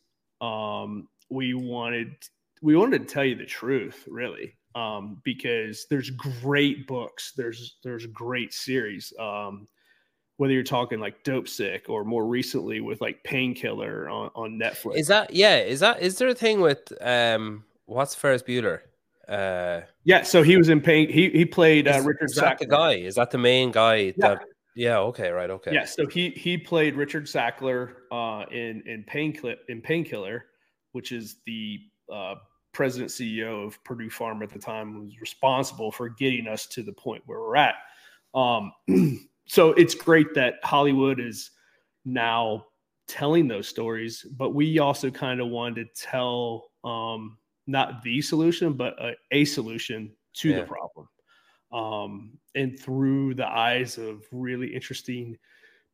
Um, 0.41 1.07
we 1.29 1.53
wanted 1.53 2.15
we 2.61 2.75
wanted 2.75 3.07
to 3.07 3.13
tell 3.13 3.25
you 3.25 3.35
the 3.35 3.45
truth, 3.45 4.07
really, 4.09 4.55
um, 4.75 5.21
because 5.23 5.85
there's 5.89 6.09
great 6.09 6.87
books. 6.87 7.33
There's 7.35 7.77
there's 7.83 8.05
great 8.07 8.53
series. 8.53 9.13
Um, 9.19 9.67
whether 10.37 10.53
you're 10.53 10.63
talking 10.63 10.99
like 10.99 11.23
Dopesick 11.23 11.89
or 11.89 12.03
more 12.03 12.25
recently 12.25 12.81
with 12.81 13.01
like 13.01 13.23
Painkiller 13.23 14.09
on, 14.09 14.31
on 14.35 14.59
Netflix. 14.59 14.97
Is 14.97 15.07
that 15.07 15.33
yeah? 15.33 15.59
Is 15.59 15.79
that 15.81 16.01
is 16.01 16.17
there 16.17 16.27
a 16.27 16.35
thing 16.35 16.61
with 16.61 16.91
um 17.01 17.63
what's 17.85 18.15
Ferris 18.15 18.43
Bueller? 18.43 18.79
Uh 19.27 19.81
yeah, 20.03 20.23
so 20.23 20.43
he 20.43 20.57
was 20.57 20.69
in 20.69 20.81
pain. 20.81 21.09
He 21.09 21.29
he 21.29 21.45
played 21.45 21.87
uh, 21.87 22.01
Richard. 22.03 22.25
Is 22.25 22.35
that 22.35 22.57
Sackler. 22.57 22.59
the 22.59 22.65
guy? 22.65 22.93
Is 22.95 23.15
that 23.15 23.31
the 23.31 23.37
main 23.37 23.71
guy? 23.71 23.95
Yeah. 23.95 24.13
That 24.17 24.45
yeah. 24.75 24.97
Okay. 24.99 25.29
Right. 25.29 25.49
Okay. 25.49 25.73
Yeah. 25.73 25.85
So 25.85 26.07
he 26.07 26.31
he 26.31 26.57
played 26.57 26.95
Richard 26.95 27.25
Sackler 27.25 27.93
uh, 28.11 28.45
in 28.51 28.83
in 28.85 29.03
Painkiller 29.07 29.55
in 29.69 29.81
Painkiller, 29.81 30.45
which 30.93 31.11
is 31.11 31.37
the 31.45 31.79
uh, 32.11 32.35
president 32.73 33.11
CEO 33.11 33.65
of 33.65 33.81
Purdue 33.83 34.09
Pharma 34.09 34.43
at 34.43 34.49
the 34.49 34.59
time, 34.59 35.05
was 35.05 35.21
responsible 35.21 35.91
for 35.91 36.09
getting 36.09 36.47
us 36.47 36.65
to 36.67 36.83
the 36.83 36.91
point 36.91 37.23
where 37.25 37.39
we're 37.39 37.55
at. 37.55 37.75
Um, 38.33 38.73
so 39.45 39.69
it's 39.73 39.95
great 39.95 40.33
that 40.33 40.55
Hollywood 40.63 41.19
is 41.19 41.51
now 42.03 42.65
telling 43.07 43.47
those 43.47 43.67
stories, 43.67 44.25
but 44.37 44.51
we 44.51 44.79
also 44.79 45.09
kind 45.09 45.39
of 45.39 45.47
wanted 45.49 45.93
to 45.95 46.01
tell 46.01 46.71
um, 46.83 47.37
not 47.67 48.01
the 48.03 48.21
solution, 48.21 48.73
but 48.73 48.93
a, 49.01 49.13
a 49.31 49.45
solution 49.45 50.11
to 50.33 50.49
yeah. 50.49 50.61
the 50.61 50.63
problem. 50.63 51.07
Um, 51.71 52.37
and 52.55 52.79
through 52.79 53.35
the 53.35 53.47
eyes 53.47 53.97
of 53.97 54.25
really 54.31 54.73
interesting 54.73 55.37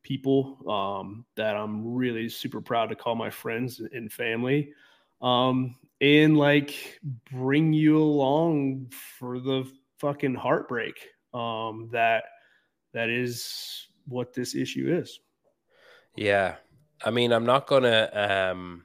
people 0.02 0.58
um, 0.70 1.24
that 1.36 1.56
I'm 1.56 1.94
really 1.94 2.28
super 2.28 2.60
proud 2.60 2.88
to 2.88 2.94
call 2.94 3.14
my 3.14 3.30
friends 3.30 3.80
and 3.80 4.12
family. 4.12 4.72
Um, 5.22 5.76
and 6.00 6.36
like 6.36 7.00
bring 7.30 7.72
you 7.72 7.98
along 7.98 8.90
for 9.18 9.38
the 9.38 9.70
fucking 9.98 10.34
heartbreak 10.34 11.08
um, 11.34 11.88
that 11.92 12.24
that 12.92 13.08
is 13.08 13.88
what 14.06 14.32
this 14.32 14.54
issue 14.54 14.98
is. 15.00 15.20
Yeah. 16.16 16.56
I 17.04 17.10
mean, 17.10 17.32
I'm 17.32 17.46
not 17.46 17.66
gonna 17.66 18.10
um 18.12 18.84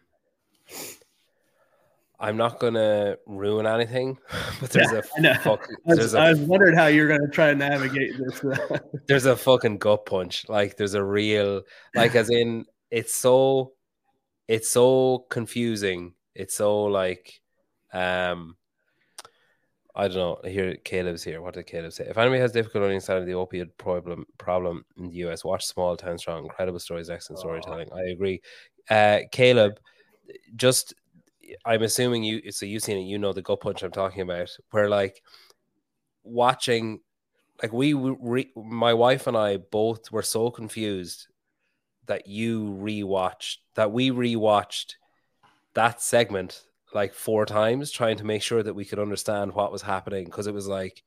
I'm 2.20 2.38
not 2.38 2.60
gonna 2.60 3.18
ruin 3.26 3.68
anything, 3.68 4.18
but 4.62 4.70
there's 4.70 4.92
yeah, 4.92 5.32
a 5.32 5.40
fuck, 5.40 5.68
I 5.90 5.96
was, 5.96 6.16
I 6.16 6.34
wondering 6.34 6.76
how 6.76 6.88
you're 6.88 7.08
gonna 7.08 7.30
try 7.30 7.50
and 7.50 7.60
navigate 7.60 8.18
this. 8.18 8.44
there's 9.08 9.26
a 9.26 9.36
fucking 9.36 9.78
gut 9.78 10.06
punch. 10.06 10.48
Like 10.48 10.78
there's 10.78 10.94
a 10.94 11.04
real 11.04 11.64
like 11.94 12.16
as 12.16 12.30
in 12.30 12.66
it's 12.90 13.14
so 13.14 13.74
it's 14.48 14.70
so 14.70 15.26
confusing. 15.30 16.14
It's 16.36 16.56
so 16.56 16.84
like 16.84 17.42
um 17.94 18.58
I 19.98 20.10
don't 20.10 20.18
know. 20.18 20.50
Here, 20.50 20.76
Caleb's 20.76 21.24
here. 21.24 21.42
What 21.42 21.54
did 21.54 21.68
Caleb 21.68 21.94
say? 21.94 22.06
If 22.10 22.18
anybody 22.18 22.42
has 22.42 22.52
difficulty 22.52 22.88
understanding 22.88 23.26
the 23.26 23.32
opioid 23.32 23.70
problem 23.78 24.26
problem 24.38 24.84
in 24.98 25.08
the 25.08 25.16
US, 25.28 25.46
watch 25.46 25.66
Small 25.66 25.96
Town 25.96 26.18
Strong. 26.18 26.44
Incredible 26.44 26.80
stories, 26.80 27.10
excellent 27.10 27.40
storytelling. 27.40 27.88
Oh. 27.92 27.98
I 27.98 28.12
agree. 28.12 28.42
Uh, 28.90 29.20
Caleb, 29.32 29.80
just 30.58 30.94
I'm 31.64 31.84
assuming 31.84 32.24
you. 32.24 32.52
So 32.52 32.66
you've 32.66 32.84
seen 32.84 32.98
it. 32.98 33.04
You 33.04 33.18
know 33.18 33.32
the 33.32 33.42
gut 33.42 33.62
punch 33.62 33.84
I'm 33.84 33.92
talking 33.92 34.22
about. 34.22 34.50
Where 34.72 34.90
like 34.90 35.22
watching, 36.24 37.00
like 37.64 37.72
we, 37.72 37.94
re, 37.94 38.52
my 38.56 38.94
wife 38.94 39.28
and 39.28 39.38
I 39.38 39.58
both 39.58 40.12
were 40.12 40.24
so 40.24 40.52
confused 40.52 41.28
that 42.08 42.28
you 42.28 42.78
rewatched 42.82 43.58
that 43.76 43.92
we 43.92 44.12
rewatched 44.12 44.96
that 45.76 46.02
segment 46.02 46.64
like 46.94 47.14
four 47.14 47.46
times 47.46 47.92
trying 47.92 48.18
to 48.18 48.24
make 48.24 48.42
sure 48.42 48.64
that 48.64 48.74
we 48.74 48.86
could 48.86 49.00
understand 49.00 49.54
what 49.54 49.72
was 49.72 49.82
happening 49.82 50.26
because 50.26 50.48
it 50.48 50.54
was 50.54 50.68
like, 50.68 51.04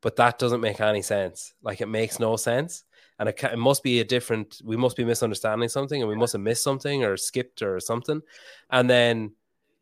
but 0.00 0.16
that 0.16 0.38
doesn't 0.38 0.60
make 0.60 0.80
any 0.80 1.02
sense. 1.02 1.52
Like 1.62 1.80
it 1.80 1.86
makes 1.86 2.18
no 2.18 2.36
sense. 2.36 2.84
And 3.18 3.28
it, 3.28 3.42
it 3.44 3.58
must 3.58 3.82
be 3.82 4.00
a 4.00 4.04
different, 4.04 4.60
we 4.64 4.76
must 4.76 4.96
be 4.96 5.04
misunderstanding 5.04 5.68
something 5.68 6.00
and 6.00 6.08
we 6.08 6.16
must 6.16 6.32
have 6.32 6.42
missed 6.42 6.64
something 6.64 7.04
or 7.04 7.16
skipped 7.16 7.62
or 7.62 7.78
something. 7.80 8.22
And 8.70 8.88
then 8.88 9.32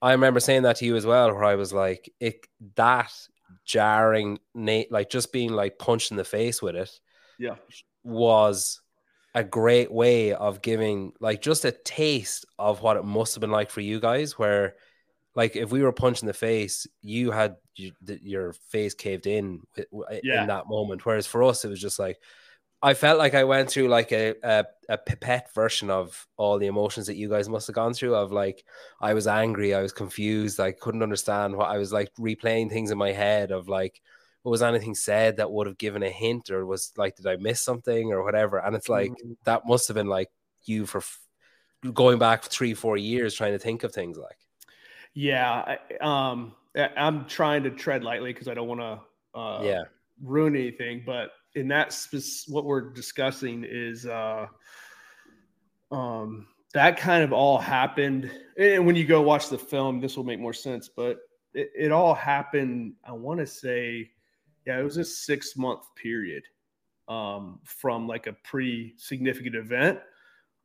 I 0.03 0.13
remember 0.13 0.41
saying 0.41 0.63
that 0.63 0.77
to 0.77 0.87
you 0.87 0.97
as 0.97 1.07
well, 1.07 1.33
where 1.33 1.45
I 1.45 1.55
was 1.55 1.73
like, 1.73 2.13
it 2.21 2.47
that 2.77 3.13
jarring, 3.65 4.39
Nate, 4.55 4.91
like 4.91 5.11
just 5.11 5.33
being 5.33 5.53
like 5.53 5.79
punched 5.79 6.11
in 6.11 6.17
the 6.17 6.25
face 6.25 6.63
with 6.63 6.77
it, 6.77 6.91
yeah, 7.39 7.57
was 8.03 8.81
a 9.35 9.45
great 9.45 9.93
way 9.93 10.33
of 10.33 10.63
giving 10.63 11.13
like 11.21 11.41
just 11.41 11.65
a 11.65 11.73
taste 11.73 12.47
of 12.59 12.83
what 12.83 12.97
it 12.97 13.05
must 13.05 13.35
have 13.35 13.41
been 13.41 13.51
like 13.51 13.71
for 13.71 13.81
you 13.81 14.01
guys, 14.01 14.39
where 14.39 14.75
like 15.35 15.57
if 15.57 15.71
we 15.71 15.83
were 15.83 15.93
punched 15.93 16.23
in 16.23 16.27
the 16.27 16.35
face, 16.35 16.87
you 17.03 17.31
had 17.31 17.57
you, 17.77 17.93
the, 18.03 18.19
your 18.23 18.53
face 18.53 18.95
caved 18.95 19.27
in 19.27 19.61
yeah. 20.23 20.43
in 20.43 20.49
that 20.49 20.67
moment. 20.69 21.07
Whereas 21.07 21.27
for 21.27 21.43
us, 21.45 21.65
it 21.65 21.69
was 21.69 21.81
just 21.81 21.99
like 21.99 22.19
I 22.83 22.95
felt 22.95 23.19
like 23.19 23.35
I 23.35 23.45
went 23.45 23.71
through 23.71 23.89
like 23.89 24.11
a, 24.11 24.35
a, 24.43 24.65
a 24.89 24.99
pipette 24.99 25.53
version 25.55 25.91
of 25.91 26.27
all 26.37 26.59
the 26.59 26.67
emotions 26.67 27.07
that 27.07 27.17
you 27.17 27.29
guys 27.29 27.49
must 27.49 27.67
have 27.67 27.77
gone 27.77 27.95
through. 27.95 28.15
Of 28.15 28.33
like 28.33 28.65
I 29.01 29.15
was 29.15 29.27
angry, 29.27 29.75
I 29.75 29.83
was 29.83 29.93
confused, 29.93 30.59
I 30.59 30.73
couldn't 30.73 31.03
understand 31.03 31.57
what 31.57 31.69
I 31.69 31.79
was 31.79 31.93
like 31.93 32.13
replaying 32.19 32.71
things 32.71 32.91
in 32.91 32.99
my 32.99 33.13
head 33.13 33.53
of 33.53 33.69
like 33.69 34.01
was 34.45 34.63
anything 34.63 34.95
said 34.95 35.37
that 35.37 35.51
would 35.51 35.67
have 35.67 35.79
given 35.79 36.03
a 36.03 36.09
hint 36.09 36.51
or 36.51 36.65
was 36.65 36.93
like 36.97 37.17
did 37.17 37.27
I 37.27 37.37
miss 37.37 37.61
something 37.61 38.13
or 38.13 38.25
whatever. 38.25 38.59
And 38.59 38.75
it's 38.75 38.89
like 38.89 39.11
mm-hmm. 39.11 39.33
that 39.45 39.67
must 39.67 39.89
have 39.89 39.95
been 39.95 40.07
like 40.07 40.29
you 40.65 40.87
for 40.87 40.99
f- 40.99 41.21
going 41.93 42.19
back 42.19 42.45
three 42.45 42.75
four 42.75 42.97
years 42.97 43.35
trying 43.35 43.53
to 43.53 43.59
think 43.59 43.85
of 43.85 43.93
things 43.93 44.17
like. 44.19 44.39
Yeah, 45.13 45.77
I, 46.01 46.29
um, 46.31 46.55
I'm 46.75 47.27
trying 47.27 47.65
to 47.65 47.71
tread 47.71 48.05
lightly 48.05 48.33
because 48.33 48.49
I 48.49 48.55
don't 48.55 48.69
want 48.69 48.81
to 48.81 49.39
uh, 49.39 49.63
yeah 49.63 49.83
ruin 50.23 50.57
anything. 50.57 51.03
But 51.05 51.33
in 51.55 51.69
that, 51.69 51.97
what 52.49 52.65
we're 52.65 52.91
discussing 52.93 53.65
is 53.69 54.07
uh, 54.07 54.47
um, 55.91 56.47
that 56.75 56.97
kind 56.97 57.25
of 57.25 57.33
all 57.33 57.59
happened. 57.59 58.31
And 58.57 58.87
when 58.87 58.97
you 58.97 59.05
go 59.05 59.23
watch 59.23 59.49
the 59.49 59.59
film, 59.59 60.01
this 60.01 60.17
will 60.17 60.25
make 60.25 60.41
more 60.41 60.53
sense. 60.53 60.89
But 60.89 61.19
it, 61.55 61.71
it 61.77 61.93
all 61.93 62.15
happened. 62.15 62.95
I 63.05 63.13
want 63.13 63.41
to 63.41 63.47
say, 63.47 64.11
yeah, 64.67 64.79
it 64.79 64.83
was 64.83 64.97
a 64.97 65.05
six 65.05 65.57
month 65.57 65.83
period 65.97 66.45
um, 67.09 67.61
from 67.65 68.07
like 68.07 68.27
a 68.27 68.33
pretty 68.45 68.95
significant 68.97 69.57
event 69.57 70.01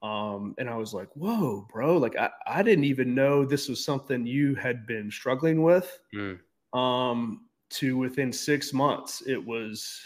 um, 0.06 0.54
and 0.60 0.70
I 0.70 0.76
was 0.76 0.94
like, 0.94 1.10
whoa, 1.16 1.66
bro, 1.72 1.98
like 1.98 2.16
I, 2.16 2.30
I 2.46 2.62
didn't 2.62 2.84
even 2.84 3.16
know 3.16 3.44
this 3.44 3.68
was 3.68 3.84
something 3.84 4.26
you 4.26 4.54
had 4.54 4.86
been 4.86 5.10
struggling 5.10 5.64
with. 5.64 6.00
Mm. 6.14 6.40
Um, 6.74 7.46
to 7.72 7.98
within 7.98 8.32
six 8.32 8.72
months, 8.72 9.24
it 9.26 9.44
was 9.44 10.00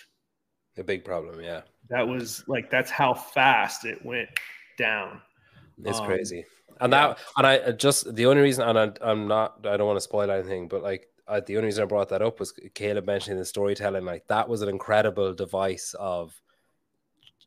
a 0.78 0.84
big 0.84 1.04
problem. 1.04 1.42
Yeah. 1.42 1.62
That 1.90 2.08
was 2.08 2.44
like, 2.48 2.70
that's 2.70 2.90
how 2.90 3.14
fast 3.14 3.84
it 3.84 4.04
went 4.06 4.30
down. 4.78 5.22
It's 5.84 6.00
um, 6.00 6.06
crazy. 6.06 6.46
And 6.80 6.94
that, 6.94 7.18
and 7.36 7.46
I 7.46 7.72
just, 7.72 8.16
the 8.16 8.28
only 8.28 8.42
reason, 8.42 8.66
and 8.70 8.98
I, 9.02 9.12
am 9.12 9.28
not, 9.28 9.66
I 9.68 9.76
don't 9.76 9.88
want 9.88 9.98
to 9.98 10.02
spoil 10.02 10.32
anything, 10.32 10.70
but 10.70 10.82
like, 10.82 11.08
I, 11.30 11.40
the 11.42 11.58
only 11.58 11.68
reason 11.68 11.84
I 11.84 11.88
brought 11.88 12.10
that 12.10 12.22
up 12.22 12.40
was 12.40 12.54
Caleb 12.74 13.06
mentioning 13.06 13.40
the 13.40 13.46
storytelling. 13.46 14.06
Like, 14.06 14.28
that 14.28 14.50
was 14.50 14.62
an 14.62 14.70
incredible 14.70 15.34
device 15.34 15.96
of, 16.00 16.40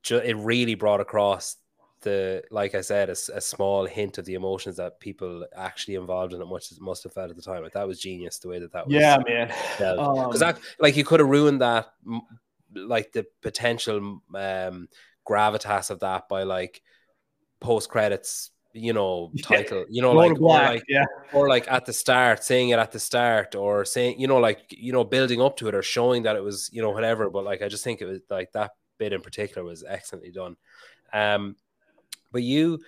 it 0.09 0.37
really 0.37 0.75
brought 0.75 1.01
across 1.01 1.57
the 2.03 2.43
like 2.51 2.75
I 2.75 2.81
said, 2.81 3.09
a, 3.09 3.12
a, 3.12 3.41
small 3.41 3.87
hint 3.87 4.19
of 4.19 4.25
the 4.25 4.35
emotions 4.35 4.77
that 4.77 5.01
people 5.01 5.47
actually 5.57 5.95
involved 5.95 6.33
in 6.33 6.43
it 6.43 6.47
must 6.47 6.81
must 6.81 7.05
have 7.05 7.12
felt 7.12 7.31
at 7.31 7.37
the 7.37 7.43
time. 7.43 7.62
Like 7.62 7.73
that 7.73 7.87
was 7.87 8.01
genius 8.01 8.39
the 8.39 8.49
way 8.49 8.59
that 8.59 8.73
that 8.73 8.87
was. 8.87 8.95
Yeah, 8.95 9.19
man. 9.27 9.49
Because 9.79 10.43
um, 10.43 10.49
that 10.49 10.59
like 10.79 10.97
you 10.97 11.05
could 11.05 11.21
have 11.21 11.29
ruined 11.29 11.62
that 11.62 11.93
like 12.75 13.12
the 13.12 13.27
potential 13.41 14.21
um 14.35 14.89
gravitas 15.27 15.91
of 15.91 16.01
that 16.01 16.29
by 16.29 16.43
like 16.43 16.83
post 17.61 17.89
credits 17.89 18.51
you 18.73 18.93
know 18.93 19.31
title 19.43 19.85
you 19.88 20.02
know 20.02 20.12
like 20.12 20.37
black, 20.37 20.71
or 20.71 20.75
like 20.75 20.85
yeah. 20.88 21.05
or 21.33 21.49
like 21.49 21.71
at 21.71 21.85
the 21.87 21.93
start 21.93 22.43
saying 22.43 22.71
it 22.71 22.79
at 22.79 22.93
the 22.93 22.99
start 22.99 23.55
or 23.55 23.85
saying 23.85 24.19
you 24.19 24.26
know 24.26 24.38
like 24.38 24.64
you 24.71 24.93
know 24.93 25.05
building 25.05 25.41
up 25.41 25.57
to 25.57 25.69
it 25.69 25.75
or 25.75 25.83
showing 25.83 26.23
that 26.23 26.37
it 26.37 26.43
was 26.43 26.71
you 26.73 26.83
know 26.83 26.91
whatever. 26.91 27.31
But 27.31 27.45
like 27.45 27.62
i 27.62 27.69
just 27.69 27.85
think 27.85 28.00
it 28.00 28.07
was 28.07 28.21
like 28.31 28.52
that 28.52 28.73
bit 28.99 29.12
in 29.12 29.21
particular 29.21 29.64
was 29.64 29.85
excellently 29.85 30.31
done. 30.31 30.57
Um 31.12 31.57
but 32.31 32.43
you 32.43 32.79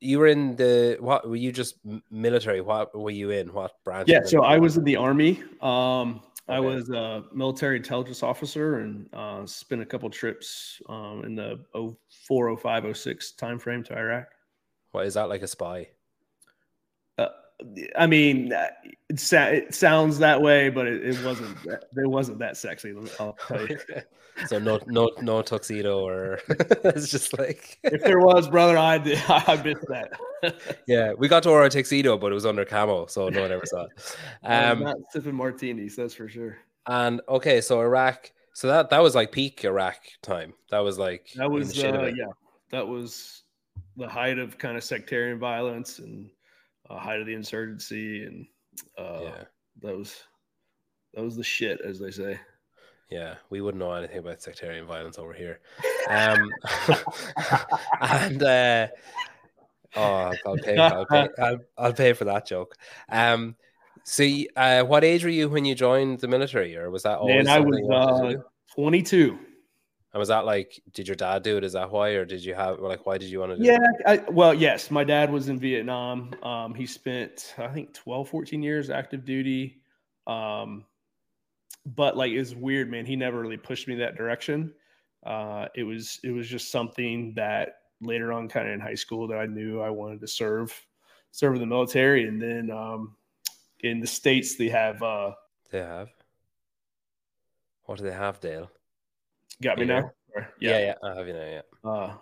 you 0.00 0.18
were 0.18 0.26
in 0.26 0.56
the 0.56 0.98
what 1.00 1.28
were 1.28 1.36
you 1.36 1.52
just 1.52 1.76
military? 2.10 2.60
What 2.60 2.96
were 2.98 3.10
you 3.10 3.30
in? 3.30 3.52
What 3.52 3.72
branch 3.84 4.08
yeah 4.08 4.20
so 4.24 4.42
i 4.42 4.58
was 4.58 4.76
in 4.76 4.84
the 4.84 4.96
army. 4.96 5.42
Um 5.60 6.20
I 6.46 6.60
was 6.60 6.90
a 6.90 7.24
military 7.32 7.76
intelligence 7.76 8.22
officer 8.22 8.80
and 8.80 9.08
uh, 9.14 9.46
spent 9.46 9.80
a 9.80 9.86
couple 9.86 10.10
trips 10.10 10.80
um, 10.90 11.22
in 11.24 11.34
the 11.34 11.58
04, 12.26 12.58
05, 12.58 12.96
06 12.96 13.32
timeframe 13.38 13.84
to 13.86 13.96
Iraq. 13.96 14.26
What 14.94 15.06
is 15.06 15.14
that 15.14 15.28
like 15.28 15.42
a 15.42 15.48
spy? 15.48 15.88
Uh, 17.18 17.26
I 17.98 18.06
mean, 18.06 18.52
it, 19.08 19.18
sa- 19.18 19.46
it, 19.46 19.74
sounds 19.74 20.18
that 20.18 20.40
way, 20.40 20.68
but 20.68 20.86
it, 20.86 21.04
it 21.04 21.24
wasn't. 21.24 21.60
That, 21.64 21.86
it 21.96 22.08
wasn't 22.08 22.38
that 22.38 22.56
sexy. 22.56 22.94
I'll 23.18 23.36
tell 23.48 23.66
you. 23.66 23.76
so 24.46 24.60
no, 24.60 24.78
no, 24.86 25.10
no 25.20 25.42
tuxedo, 25.42 26.06
or 26.06 26.38
it's 26.48 27.10
just 27.10 27.36
like 27.36 27.80
if 27.82 28.04
there 28.04 28.20
was, 28.20 28.48
brother, 28.48 28.78
I 28.78 28.98
did, 28.98 29.20
I 29.26 29.60
missed 29.64 29.84
that. 29.88 30.12
yeah, 30.86 31.12
we 31.18 31.26
got 31.26 31.42
to 31.42 31.50
wear 31.50 31.64
a 31.64 31.70
tuxedo, 31.70 32.16
but 32.16 32.30
it 32.30 32.34
was 32.36 32.46
under 32.46 32.64
camo, 32.64 33.06
so 33.06 33.28
no 33.28 33.42
one 33.42 33.50
ever 33.50 33.66
saw 33.66 33.86
it. 33.86 34.16
Um, 34.44 34.84
not 34.84 34.96
sipping 35.10 35.34
martinis, 35.34 35.96
that's 35.96 36.14
for 36.14 36.28
sure. 36.28 36.58
And 36.86 37.20
okay, 37.28 37.60
so 37.60 37.80
Iraq. 37.80 38.30
So 38.52 38.68
that 38.68 38.90
that 38.90 39.02
was 39.02 39.16
like 39.16 39.32
peak 39.32 39.64
Iraq 39.64 39.96
time. 40.22 40.54
That 40.70 40.78
was 40.78 41.00
like 41.00 41.32
that 41.34 41.50
was 41.50 41.76
uh, 41.82 42.12
yeah, 42.14 42.26
that 42.70 42.86
was 42.86 43.43
the 43.96 44.08
height 44.08 44.38
of 44.38 44.58
kind 44.58 44.76
of 44.76 44.84
sectarian 44.84 45.38
violence 45.38 45.98
and 45.98 46.30
uh, 46.90 46.98
height 46.98 47.20
of 47.20 47.26
the 47.26 47.34
insurgency, 47.34 48.24
and 48.24 48.46
uh, 48.98 49.20
yeah, 49.22 49.44
that 49.82 49.96
was 49.96 50.22
that 51.14 51.22
was 51.22 51.36
the 51.36 51.44
shit, 51.44 51.80
as 51.84 51.98
they 51.98 52.10
say. 52.10 52.38
Yeah, 53.10 53.34
we 53.50 53.60
wouldn't 53.60 53.82
know 53.82 53.92
anything 53.92 54.18
about 54.18 54.42
sectarian 54.42 54.86
violence 54.86 55.18
over 55.18 55.32
here. 55.32 55.60
Um, 56.08 56.50
and 58.00 58.42
uh, 58.42 58.88
oh, 59.94 60.32
I'll 60.46 60.56
pay, 60.56 60.76
I'll 60.76 61.06
pay, 61.06 61.28
I'll, 61.38 61.58
I'll 61.76 61.92
pay 61.92 62.12
for 62.14 62.24
that 62.24 62.46
joke. 62.46 62.76
Um, 63.08 63.56
so, 64.04 64.26
uh, 64.56 64.82
what 64.82 65.04
age 65.04 65.22
were 65.22 65.30
you 65.30 65.48
when 65.48 65.64
you 65.64 65.74
joined 65.74 66.20
the 66.20 66.28
military, 66.28 66.76
or 66.76 66.90
was 66.90 67.04
that 67.04 67.18
always? 67.18 67.46
Man, 67.46 67.48
I 67.48 67.60
was 67.60 68.36
uh, 68.36 68.42
22. 68.74 69.38
And 70.14 70.20
was 70.20 70.28
that 70.28 70.44
like, 70.44 70.80
did 70.92 71.08
your 71.08 71.16
dad 71.16 71.42
do 71.42 71.56
it? 71.56 71.64
Is 71.64 71.72
that 71.72 71.90
why, 71.90 72.10
or 72.10 72.24
did 72.24 72.44
you 72.44 72.54
have 72.54 72.78
like, 72.78 73.04
why 73.04 73.18
did 73.18 73.30
you 73.30 73.40
want 73.40 73.50
to 73.50 73.58
do 73.58 73.64
yeah, 73.64 73.78
it? 74.06 74.22
Yeah, 74.22 74.30
well, 74.30 74.54
yes, 74.54 74.88
my 74.88 75.02
dad 75.02 75.28
was 75.32 75.48
in 75.48 75.58
Vietnam. 75.58 76.30
Um, 76.40 76.72
he 76.72 76.86
spent, 76.86 77.52
I 77.58 77.66
think, 77.66 77.92
12, 77.94 78.28
14 78.28 78.62
years 78.62 78.90
active 78.90 79.24
duty. 79.24 79.82
Um, 80.28 80.84
but 81.84 82.16
like, 82.16 82.30
it's 82.30 82.54
weird, 82.54 82.88
man. 82.88 83.06
He 83.06 83.16
never 83.16 83.40
really 83.40 83.56
pushed 83.56 83.88
me 83.88 83.96
that 83.96 84.16
direction. 84.16 84.72
Uh, 85.26 85.66
it 85.74 85.82
was, 85.82 86.20
it 86.22 86.30
was 86.30 86.48
just 86.48 86.70
something 86.70 87.32
that 87.34 87.78
later 88.00 88.32
on, 88.32 88.48
kind 88.48 88.68
of 88.68 88.74
in 88.74 88.78
high 88.78 88.94
school, 88.94 89.26
that 89.26 89.38
I 89.38 89.46
knew 89.46 89.80
I 89.80 89.90
wanted 89.90 90.20
to 90.20 90.28
serve, 90.28 90.80
serve 91.32 91.54
in 91.54 91.60
the 91.60 91.66
military. 91.66 92.28
And 92.28 92.40
then 92.40 92.70
um, 92.70 93.16
in 93.80 93.98
the 93.98 94.06
states, 94.06 94.54
they 94.54 94.68
have. 94.68 95.02
Uh, 95.02 95.32
they 95.72 95.80
have. 95.80 96.10
What 97.86 97.98
do 97.98 98.04
they 98.04 98.12
have, 98.12 98.38
Dale? 98.38 98.70
Got 99.62 99.78
me 99.78 99.86
now? 99.86 100.10
Or, 100.34 100.48
yeah. 100.60 100.70
yeah, 100.70 100.78
yeah, 100.78 100.94
I 101.02 101.14
have 101.14 101.26
you 101.26 101.32
now. 101.32 101.46
Yeah. 101.46 101.90
Uh, 101.90 102.12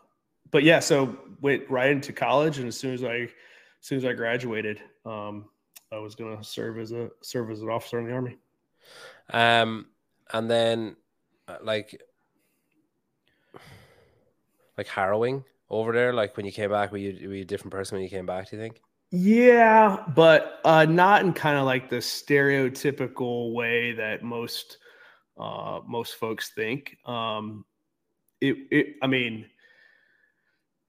but 0.50 0.62
yeah, 0.64 0.80
so 0.80 1.16
went 1.40 1.68
right 1.70 1.90
into 1.90 2.12
college, 2.12 2.58
and 2.58 2.68
as 2.68 2.76
soon 2.76 2.94
as 2.94 3.02
I, 3.02 3.14
as 3.16 3.30
soon 3.80 3.98
as 3.98 4.04
I 4.04 4.12
graduated, 4.12 4.80
um, 5.06 5.46
I 5.90 5.98
was 5.98 6.14
going 6.14 6.36
to 6.36 6.44
serve 6.44 6.78
as 6.78 6.92
a 6.92 7.10
serve 7.22 7.50
as 7.50 7.62
an 7.62 7.68
officer 7.68 7.98
in 7.98 8.06
the 8.06 8.12
army. 8.12 8.36
Um, 9.30 9.86
and 10.32 10.50
then 10.50 10.96
uh, 11.48 11.56
like, 11.62 12.02
like 14.76 14.88
harrowing 14.88 15.44
over 15.70 15.92
there. 15.92 16.12
Like 16.12 16.36
when 16.36 16.46
you 16.46 16.52
came 16.52 16.70
back, 16.70 16.92
were 16.92 16.98
you 16.98 17.28
were 17.28 17.34
you 17.34 17.42
a 17.42 17.46
different 17.46 17.72
person 17.72 17.96
when 17.96 18.04
you 18.04 18.10
came 18.10 18.26
back? 18.26 18.50
Do 18.50 18.56
you 18.56 18.62
think? 18.62 18.80
Yeah, 19.10 20.04
but 20.14 20.60
uh, 20.64 20.86
not 20.86 21.22
in 21.22 21.32
kind 21.34 21.58
of 21.58 21.64
like 21.64 21.90
the 21.90 21.96
stereotypical 21.96 23.52
way 23.52 23.92
that 23.92 24.22
most 24.22 24.78
uh, 25.38 25.80
most 25.86 26.16
folks 26.16 26.52
think. 26.54 26.96
Um, 27.06 27.64
it, 28.40 28.56
it, 28.70 28.86
I 29.02 29.06
mean, 29.06 29.46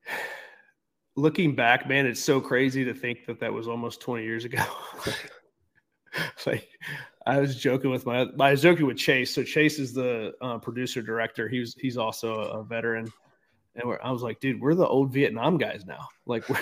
looking 1.16 1.56
back, 1.56 1.88
man, 1.88 2.06
it's 2.06 2.24
so 2.24 2.42
crazy 2.42 2.84
to 2.86 2.94
think 2.94 3.26
that 3.26 3.40
that 3.40 3.54
was 3.54 3.68
almost 3.68 4.02
20 4.02 4.24
years 4.24 4.46
ago. 4.46 4.64
like, 6.46 6.68
I 7.26 7.40
was 7.40 7.56
joking 7.56 7.90
with 7.90 8.06
my, 8.06 8.28
I 8.40 8.52
was 8.52 8.62
joking 8.62 8.86
with 8.86 8.98
Chase. 8.98 9.34
So 9.34 9.44
Chase 9.44 9.80
is 9.80 9.94
the 9.94 10.34
uh, 10.42 10.58
producer 10.58 11.02
director. 11.02 11.48
He's 11.48 11.76
he's 11.80 11.98
also 11.98 12.36
a 12.36 12.64
veteran, 12.64 13.12
and 13.76 13.98
I 14.04 14.12
was 14.12 14.22
like, 14.22 14.40
dude, 14.40 14.62
we're 14.62 14.76
the 14.76 14.88
old 14.88 15.12
Vietnam 15.12 15.58
guys 15.58 15.84
now. 15.86 16.08
Like, 16.26 16.48
we're 16.48 16.60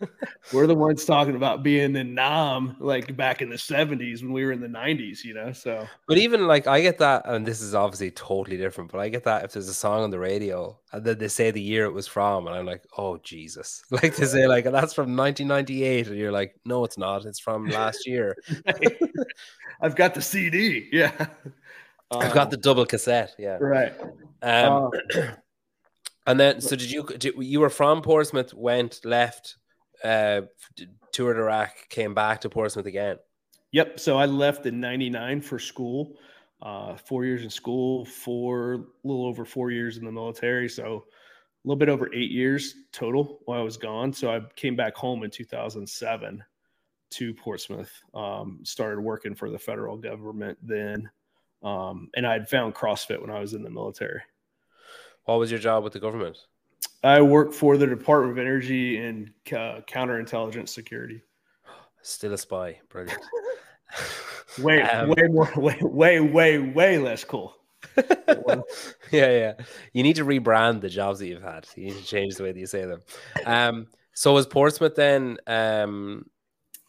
we're 0.52 0.66
the 0.66 0.74
ones 0.74 1.04
talking 1.04 1.36
about 1.36 1.62
being 1.62 1.96
in 1.96 2.14
Nam 2.14 2.76
like 2.78 3.16
back 3.16 3.42
in 3.42 3.48
the 3.48 3.56
70s 3.56 4.22
when 4.22 4.32
we 4.32 4.44
were 4.44 4.52
in 4.52 4.60
the 4.60 4.68
90s, 4.68 5.24
you 5.24 5.34
know. 5.34 5.52
So, 5.52 5.86
but 6.06 6.18
even 6.18 6.46
like 6.46 6.66
I 6.66 6.80
get 6.80 6.98
that, 6.98 7.22
and 7.26 7.46
this 7.46 7.60
is 7.60 7.74
obviously 7.74 8.10
totally 8.10 8.56
different, 8.56 8.90
but 8.90 9.00
I 9.00 9.08
get 9.08 9.24
that 9.24 9.44
if 9.44 9.52
there's 9.52 9.68
a 9.68 9.74
song 9.74 10.02
on 10.02 10.10
the 10.10 10.18
radio 10.18 10.78
and 10.92 11.04
then 11.04 11.18
they 11.18 11.28
say 11.28 11.50
the 11.50 11.60
year 11.60 11.84
it 11.84 11.92
was 11.92 12.06
from, 12.06 12.46
and 12.46 12.56
I'm 12.56 12.66
like, 12.66 12.84
oh 12.96 13.18
Jesus, 13.18 13.82
like 13.90 14.16
they 14.16 14.26
say 14.26 14.46
like 14.46 14.64
that's 14.64 14.94
from 14.94 15.16
1998, 15.16 16.08
and 16.08 16.16
you're 16.16 16.32
like, 16.32 16.58
no, 16.64 16.84
it's 16.84 16.98
not, 16.98 17.24
it's 17.24 17.40
from 17.40 17.66
last 17.66 18.06
year. 18.06 18.36
I've 19.80 19.96
got 19.96 20.14
the 20.14 20.22
CD, 20.22 20.88
yeah. 20.92 21.26
I've 22.10 22.34
got 22.34 22.50
the 22.50 22.58
double 22.58 22.84
cassette, 22.84 23.34
yeah. 23.38 23.56
Right. 23.58 23.92
Um, 24.42 24.90
uh, 25.14 25.22
and 26.26 26.38
then, 26.38 26.60
so 26.60 26.76
did 26.76 26.90
you? 26.90 27.04
Did, 27.04 27.34
you 27.38 27.60
were 27.60 27.70
from 27.70 28.02
Portsmouth, 28.02 28.54
went 28.54 29.04
left, 29.04 29.56
uh, 30.04 30.42
toured 31.12 31.36
Iraq, 31.36 31.88
came 31.88 32.14
back 32.14 32.40
to 32.42 32.50
Portsmouth 32.50 32.86
again. 32.86 33.16
Yep. 33.72 34.00
So 34.00 34.18
I 34.18 34.26
left 34.26 34.66
in 34.66 34.80
'99 34.80 35.40
for 35.40 35.58
school, 35.58 36.16
uh, 36.60 36.96
four 36.96 37.24
years 37.24 37.42
in 37.42 37.50
school, 37.50 38.04
four, 38.04 38.74
a 38.74 38.78
little 39.04 39.26
over 39.26 39.44
four 39.44 39.70
years 39.70 39.96
in 39.96 40.04
the 40.04 40.12
military. 40.12 40.68
So 40.68 41.06
a 41.64 41.68
little 41.68 41.78
bit 41.78 41.88
over 41.88 42.12
eight 42.12 42.30
years 42.30 42.74
total 42.92 43.40
while 43.44 43.60
I 43.60 43.62
was 43.64 43.76
gone. 43.76 44.12
So 44.12 44.34
I 44.34 44.40
came 44.56 44.76
back 44.76 44.96
home 44.96 45.22
in 45.22 45.30
2007 45.30 46.42
to 47.10 47.34
Portsmouth, 47.34 47.92
um, 48.14 48.60
started 48.64 49.00
working 49.00 49.34
for 49.34 49.50
the 49.50 49.58
federal 49.58 49.96
government 49.96 50.58
then. 50.62 51.08
Um, 51.62 52.08
and 52.16 52.26
I 52.26 52.32
had 52.32 52.48
found 52.48 52.74
CrossFit 52.74 53.20
when 53.20 53.30
I 53.30 53.38
was 53.38 53.54
in 53.54 53.62
the 53.62 53.70
military. 53.70 54.22
What 55.24 55.38
was 55.38 55.50
your 55.50 55.60
job 55.60 55.84
with 55.84 55.92
the 55.92 56.00
government? 56.00 56.38
I 57.04 57.20
work 57.20 57.52
for 57.52 57.76
the 57.76 57.86
Department 57.86 58.32
of 58.32 58.38
Energy 58.38 58.98
and 58.98 59.28
uh, 59.48 59.80
Counterintelligence 59.86 60.68
Security. 60.68 61.22
Still 62.02 62.32
a 62.32 62.38
spy. 62.38 62.80
Brilliant. 62.88 63.20
way, 64.58 64.82
um, 64.82 65.10
way 65.10 65.28
more, 65.28 65.52
way, 65.56 65.78
way, 65.80 66.20
way, 66.20 66.58
way 66.58 66.98
less 66.98 67.24
cool. 67.24 67.54
yeah, 67.96 68.62
yeah. 69.10 69.52
You 69.92 70.02
need 70.02 70.16
to 70.16 70.24
rebrand 70.24 70.80
the 70.80 70.88
jobs 70.88 71.18
that 71.18 71.26
you've 71.26 71.42
had. 71.42 71.66
You 71.76 71.86
need 71.86 71.96
to 71.96 72.04
change 72.04 72.36
the 72.36 72.44
way 72.44 72.52
that 72.52 72.58
you 72.58 72.66
say 72.66 72.84
them. 72.84 73.02
Um, 73.46 73.86
so 74.14 74.34
was 74.34 74.46
Portsmouth 74.46 74.94
then? 74.94 75.38
Um, 75.46 76.26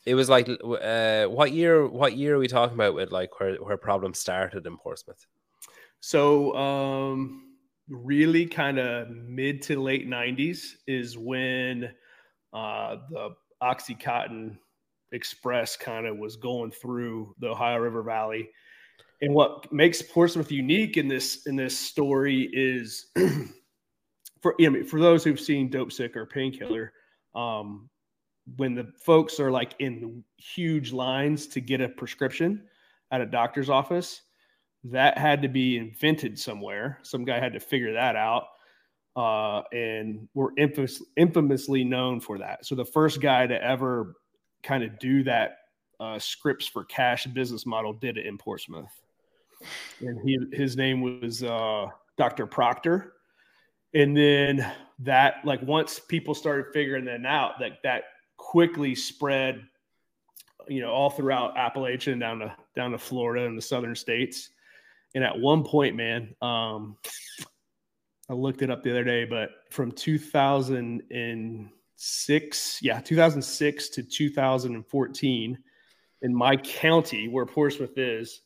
it 0.05 0.15
was 0.15 0.29
like, 0.29 0.49
uh, 0.49 1.25
what 1.25 1.51
year? 1.51 1.87
What 1.87 2.17
year 2.17 2.35
are 2.35 2.39
we 2.39 2.47
talking 2.47 2.75
about 2.75 2.93
with 2.93 3.11
like 3.11 3.39
where 3.39 3.55
where 3.55 3.77
problems 3.77 4.19
started 4.19 4.65
in 4.65 4.77
Portsmouth? 4.77 5.25
So, 6.01 6.55
um, 6.55 7.52
really 7.93 8.45
kind 8.45 8.79
of 8.79 9.09
mid 9.09 9.61
to 9.63 9.79
late 9.79 10.09
90s 10.09 10.73
is 10.87 11.17
when 11.17 11.91
uh, 12.53 12.97
the 13.09 13.29
Oxycontin 13.61 14.57
Express 15.11 15.77
kind 15.77 16.07
of 16.07 16.17
was 16.17 16.35
going 16.35 16.71
through 16.71 17.35
the 17.39 17.49
Ohio 17.49 17.77
River 17.77 18.01
Valley. 18.01 18.49
And 19.21 19.33
what 19.33 19.71
makes 19.71 20.01
Portsmouth 20.01 20.51
unique 20.51 20.97
in 20.97 21.07
this 21.07 21.45
in 21.45 21.55
this 21.55 21.77
story 21.77 22.49
is 22.51 23.11
for 24.41 24.55
you 24.57 24.71
know, 24.71 24.83
for 24.83 24.99
those 24.99 25.23
who've 25.23 25.39
seen 25.39 25.69
Dopesick 25.69 26.15
or 26.15 26.25
Painkiller, 26.25 26.93
um, 27.35 27.89
when 28.57 28.73
the 28.73 28.91
folks 29.05 29.39
are 29.39 29.51
like 29.51 29.75
in 29.79 30.23
huge 30.37 30.91
lines 30.91 31.47
to 31.47 31.61
get 31.61 31.79
a 31.79 31.89
prescription 31.89 32.63
at 33.11 33.21
a 33.21 33.25
doctor's 33.25 33.69
office, 33.69 34.23
that 34.85 35.17
had 35.17 35.41
to 35.41 35.47
be 35.47 35.77
invented 35.77 36.37
somewhere. 36.37 36.99
Some 37.03 37.25
guy 37.25 37.39
had 37.39 37.53
to 37.53 37.59
figure 37.59 37.93
that 37.93 38.15
out. 38.15 38.45
uh, 39.15 39.61
and 39.71 40.27
were 40.33 40.53
infamous, 40.57 41.01
infamously 41.17 41.83
known 41.83 42.19
for 42.19 42.37
that. 42.39 42.65
So 42.65 42.75
the 42.75 42.85
first 42.85 43.21
guy 43.21 43.45
to 43.45 43.63
ever 43.63 44.15
kind 44.63 44.83
of 44.83 44.97
do 44.99 45.23
that 45.23 45.57
uh, 45.99 46.17
scripts 46.19 46.67
for 46.67 46.83
cash 46.85 47.25
business 47.27 47.65
model 47.65 47.93
did 47.93 48.17
it 48.17 48.25
in 48.25 48.37
Portsmouth, 48.37 48.91
and 50.01 50.19
he 50.27 50.39
his 50.51 50.75
name 50.75 51.01
was 51.01 51.43
uh, 51.43 51.87
Dr. 52.17 52.47
Procter. 52.47 53.13
And 53.95 54.17
then 54.17 54.65
that, 54.99 55.35
like, 55.45 55.61
once 55.61 55.99
people 55.99 56.33
started 56.33 56.73
figuring 56.73 57.05
that 57.05 57.23
out, 57.27 57.59
that 57.59 57.73
that 57.83 58.05
quickly 58.37 58.95
spread, 58.95 59.63
you 60.67 60.81
know, 60.81 60.89
all 60.89 61.11
throughout 61.11 61.55
Appalachia 61.55 62.13
and 62.13 62.19
down 62.19 62.39
to 62.39 62.55
down 62.75 62.91
to 62.91 62.97
Florida 62.97 63.45
and 63.45 63.55
the 63.55 63.61
southern 63.61 63.95
states. 63.95 64.49
And 65.15 65.23
at 65.23 65.39
one 65.39 65.63
point, 65.63 65.95
man, 65.95 66.35
um, 66.41 66.97
I 68.29 68.33
looked 68.33 68.61
it 68.61 68.69
up 68.69 68.83
the 68.83 68.91
other 68.91 69.03
day, 69.03 69.25
but 69.25 69.49
from 69.69 69.91
2006, 69.91 72.79
yeah, 72.81 73.01
2006 73.01 73.89
to 73.89 74.03
2014, 74.03 75.57
in 76.21 76.33
my 76.33 76.55
county 76.57 77.27
where 77.27 77.45
Portsmouth 77.45 77.97
is, 77.97 78.41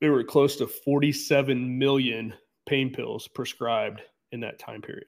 there 0.00 0.12
were 0.12 0.24
close 0.24 0.56
to 0.56 0.66
47 0.66 1.78
million 1.78 2.34
pain 2.66 2.92
pills 2.92 3.28
prescribed 3.28 4.02
in 4.32 4.40
that 4.40 4.58
time 4.58 4.82
period. 4.82 5.06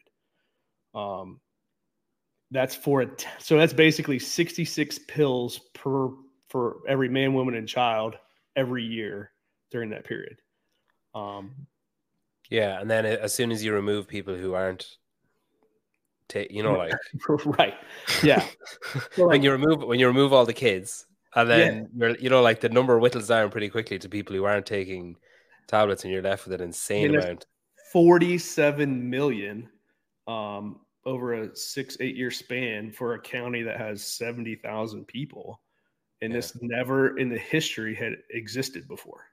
Um, 0.95 1.41
that's 2.51 2.75
for 2.75 3.03
a 3.03 3.07
t- 3.07 3.29
so 3.39 3.57
that's 3.57 3.73
basically 3.73 4.19
66 4.19 4.99
pills 5.07 5.61
per 5.75 6.09
for 6.49 6.79
every 6.89 7.09
man, 7.09 7.35
woman, 7.35 7.55
and 7.55 7.69
child 7.69 8.17
every 8.57 8.85
year 8.85 9.31
during 9.71 9.91
that 9.91 10.05
period. 10.05 10.37
Um, 11.15 11.67
yeah, 12.51 12.81
and 12.81 12.91
then 12.91 13.07
as 13.07 13.33
soon 13.33 13.53
as 13.53 13.65
you 13.65 13.73
remove 13.73 14.09
people 14.09 14.35
who 14.35 14.55
aren't, 14.55 14.97
ta- 16.29 16.45
you 16.51 16.63
know, 16.63 16.73
like 16.73 16.93
right, 17.47 17.75
yeah. 18.23 18.45
When 19.17 19.43
you 19.43 19.53
remove 19.53 19.85
when 19.85 20.01
you 20.01 20.09
remove 20.09 20.33
all 20.33 20.45
the 20.45 20.53
kids, 20.53 21.07
and 21.35 21.49
then 21.49 21.89
yeah. 21.97 22.09
you're 22.09 22.17
you 22.19 22.29
know 22.29 22.43
like 22.43 22.61
the 22.61 22.69
number 22.69 22.99
whittles 22.99 23.29
down 23.29 23.51
pretty 23.51 23.69
quickly 23.69 23.99
to 24.01 24.09
people 24.09 24.35
who 24.35 24.45
aren't 24.45 24.67
taking 24.67 25.17
tablets, 25.69 26.05
and 26.05 26.13
you're 26.13 26.23
left 26.23 26.45
with 26.45 26.61
an 26.61 26.67
insane 26.67 27.15
amount. 27.15 27.47
Forty-seven 27.93 29.09
million 29.09 29.69
um, 30.27 30.81
over 31.05 31.35
a 31.35 31.57
six 31.57 31.97
eight 32.01 32.17
year 32.17 32.33
span 32.33 32.91
for 32.91 33.15
a 33.15 33.21
county 33.21 33.63
that 33.63 33.79
has 33.79 34.05
seventy 34.05 34.57
thousand 34.57 35.07
people, 35.07 35.61
and 36.21 36.33
yeah. 36.33 36.39
this 36.39 36.59
never 36.61 37.17
in 37.17 37.29
the 37.29 37.39
history 37.39 37.95
had 37.95 38.15
existed 38.31 38.89
before. 38.89 39.31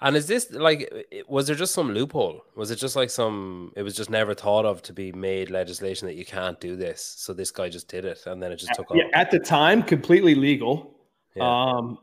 And 0.00 0.16
is 0.16 0.26
this 0.26 0.50
like, 0.50 0.92
was 1.28 1.46
there 1.46 1.56
just 1.56 1.74
some 1.74 1.92
loophole? 1.92 2.42
Was 2.56 2.70
it 2.70 2.76
just 2.76 2.96
like 2.96 3.10
some, 3.10 3.72
it 3.76 3.82
was 3.82 3.94
just 3.94 4.10
never 4.10 4.34
thought 4.34 4.64
of 4.64 4.82
to 4.82 4.92
be 4.92 5.12
made 5.12 5.50
legislation 5.50 6.06
that 6.06 6.14
you 6.14 6.24
can't 6.24 6.60
do 6.60 6.76
this? 6.76 7.14
So 7.18 7.32
this 7.32 7.50
guy 7.50 7.68
just 7.68 7.88
did 7.88 8.04
it 8.04 8.20
and 8.26 8.42
then 8.42 8.52
it 8.52 8.56
just 8.56 8.74
took 8.74 8.86
yeah, 8.94 9.04
off? 9.04 9.10
At 9.14 9.30
the 9.30 9.38
time, 9.38 9.82
completely 9.82 10.34
legal. 10.34 10.98
Yeah. 11.34 11.44
Um, 11.44 11.98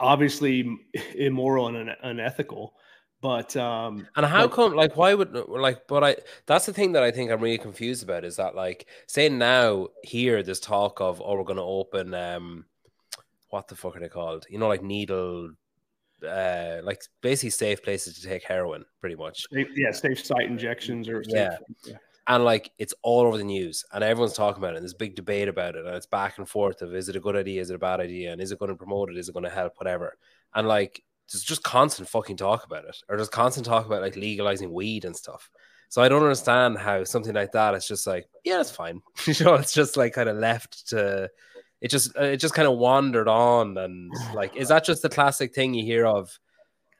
obviously 0.00 0.78
immoral 1.14 1.68
and 1.68 1.90
unethical. 2.02 2.74
But 3.20 3.56
um, 3.56 4.06
and 4.16 4.26
how 4.26 4.48
but, 4.48 4.54
come 4.54 4.74
like 4.74 4.98
why 4.98 5.14
would 5.14 5.34
like 5.48 5.86
but 5.88 6.04
I 6.04 6.16
that's 6.44 6.66
the 6.66 6.74
thing 6.74 6.92
that 6.92 7.02
I 7.02 7.10
think 7.10 7.30
I'm 7.30 7.40
really 7.40 7.56
confused 7.56 8.02
about 8.02 8.22
is 8.22 8.36
that 8.36 8.54
like 8.54 8.86
saying 9.06 9.38
now 9.38 9.88
here 10.02 10.42
there's 10.42 10.60
talk 10.60 11.00
of 11.00 11.22
oh 11.24 11.34
we're 11.34 11.44
gonna 11.44 11.64
open 11.64 12.12
um 12.12 12.66
what 13.48 13.68
the 13.68 13.76
fuck 13.76 13.96
are 13.96 14.00
they 14.00 14.08
called? 14.08 14.44
You 14.50 14.58
know, 14.58 14.68
like 14.68 14.82
needle 14.82 15.52
uh, 16.24 16.80
like 16.82 17.02
basically 17.20 17.50
safe 17.50 17.82
places 17.82 18.18
to 18.18 18.28
take 18.28 18.44
heroin, 18.44 18.84
pretty 19.00 19.16
much. 19.16 19.46
Yeah, 19.50 19.92
safe 19.92 20.24
site 20.24 20.46
injections 20.46 21.08
or 21.08 21.22
yeah. 21.26 21.56
yeah. 21.84 21.96
And 22.26 22.44
like 22.44 22.70
it's 22.78 22.94
all 23.02 23.26
over 23.26 23.36
the 23.36 23.44
news, 23.44 23.84
and 23.92 24.02
everyone's 24.02 24.32
talking 24.32 24.62
about 24.62 24.74
it. 24.74 24.76
And 24.76 24.84
there's 24.84 24.94
a 24.94 24.98
big 24.98 25.14
debate 25.14 25.48
about 25.48 25.76
it, 25.76 25.84
and 25.84 25.94
it's 25.94 26.06
back 26.06 26.38
and 26.38 26.48
forth 26.48 26.80
of 26.82 26.94
is 26.94 27.08
it 27.08 27.16
a 27.16 27.20
good 27.20 27.36
idea, 27.36 27.60
is 27.60 27.70
it 27.70 27.76
a 27.76 27.78
bad 27.78 28.00
idea, 28.00 28.32
and 28.32 28.40
is 28.40 28.50
it 28.50 28.58
going 28.58 28.70
to 28.70 28.76
promote 28.76 29.10
it, 29.10 29.18
is 29.18 29.28
it 29.28 29.34
going 29.34 29.44
to 29.44 29.50
help, 29.50 29.74
whatever. 29.76 30.16
And 30.54 30.66
like 30.66 31.02
there's 31.30 31.42
just 31.42 31.62
constant 31.62 32.08
fucking 32.08 32.36
talk 32.36 32.64
about 32.64 32.84
it, 32.84 32.96
or 33.08 33.16
there's 33.16 33.28
constant 33.28 33.66
talk 33.66 33.86
about 33.86 34.02
like 34.02 34.16
legalizing 34.16 34.72
weed 34.72 35.04
and 35.04 35.16
stuff. 35.16 35.50
So 35.88 36.02
I 36.02 36.08
don't 36.08 36.22
understand 36.22 36.78
how 36.78 37.04
something 37.04 37.34
like 37.34 37.52
that. 37.52 37.74
It's 37.74 37.86
just 37.86 38.06
like 38.06 38.26
yeah, 38.44 38.60
it's 38.60 38.70
fine. 38.70 39.00
you 39.26 39.34
know, 39.44 39.54
it's 39.54 39.74
just 39.74 39.96
like 39.96 40.14
kind 40.14 40.28
of 40.28 40.36
left 40.36 40.88
to 40.88 41.30
it 41.84 41.90
just 41.90 42.16
uh, 42.16 42.22
it 42.22 42.38
just 42.38 42.54
kind 42.54 42.66
of 42.66 42.78
wandered 42.78 43.28
on 43.28 43.76
and 43.76 44.10
like 44.34 44.56
is 44.56 44.68
that 44.68 44.84
just 44.84 45.02
the 45.02 45.08
classic 45.08 45.54
thing 45.54 45.74
you 45.74 45.84
hear 45.84 46.06
of 46.06 46.36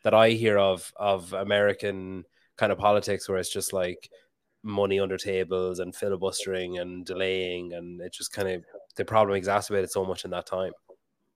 that 0.05 0.15
I 0.15 0.31
hear 0.31 0.59
of 0.59 0.93
of 0.97 1.33
American 1.33 2.25
kind 2.57 2.71
of 2.71 2.79
politics 2.79 3.29
where 3.29 3.39
it's 3.39 3.49
just 3.49 3.73
like 3.73 4.11
money 4.63 5.01
under 5.01 5.17
tables 5.17 5.79
and 5.79 5.97
filibustering 5.97 6.79
and 6.79 7.05
delaying 7.05 7.73
and 7.73 8.01
it 8.01 8.13
just 8.13 8.33
kind 8.33 8.49
of 8.49 8.65
the 8.97 9.05
problem 9.05 9.37
exacerbated 9.37 9.91
so 9.91 10.05
much 10.05 10.25
in 10.25 10.31
that 10.31 10.47
time. 10.47 10.73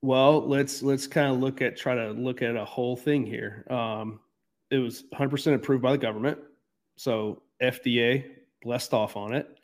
Well, 0.03 0.47
let's 0.47 0.83
let's 0.83 1.07
kind 1.07 1.33
of 1.33 1.41
look 1.41 1.61
at 1.63 1.77
try 1.77 1.95
to 1.95 2.11
look 2.13 2.43
at 2.43 2.55
a 2.55 2.65
whole 2.65 2.97
thing 2.97 3.27
here. 3.27 3.65
Um, 3.69 4.21
it 4.71 4.79
was 4.79 5.05
100% 5.15 5.55
approved 5.55 5.83
by 5.83 5.93
the 5.93 5.99
government, 5.99 6.39
so 6.97 7.43
FDA 7.63 8.25
blessed 8.63 8.95
off 8.95 9.17
on 9.17 9.35
it 9.35 9.58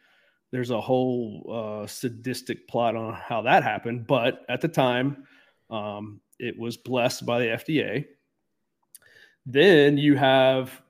there's 0.54 0.70
a 0.70 0.80
whole 0.80 1.82
uh, 1.82 1.86
sadistic 1.88 2.68
plot 2.68 2.94
on 2.94 3.12
how 3.12 3.42
that 3.42 3.64
happened. 3.64 4.06
But 4.06 4.46
at 4.48 4.60
the 4.60 4.68
time, 4.68 5.26
um, 5.68 6.20
it 6.38 6.56
was 6.56 6.76
blessed 6.76 7.26
by 7.26 7.40
the 7.40 7.46
FDA. 7.46 8.04
Then 9.46 9.98
you 9.98 10.14
have, 10.14 10.80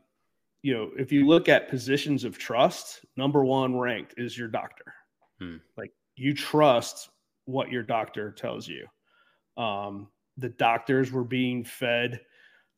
you 0.60 0.74
know, 0.74 0.90
if 0.98 1.12
you 1.12 1.26
look 1.26 1.48
at 1.48 1.70
positions 1.70 2.24
of 2.24 2.36
trust, 2.36 3.06
number 3.16 3.42
one 3.42 3.74
ranked 3.74 4.16
is 4.18 4.36
your 4.36 4.48
doctor. 4.48 4.84
Hmm. 5.40 5.56
Like 5.78 5.92
you 6.14 6.34
trust 6.34 7.08
what 7.46 7.70
your 7.70 7.84
doctor 7.84 8.32
tells 8.32 8.68
you. 8.68 8.86
Um, 9.56 10.08
the 10.36 10.50
doctors 10.50 11.10
were 11.10 11.24
being 11.24 11.64
fed 11.64 12.20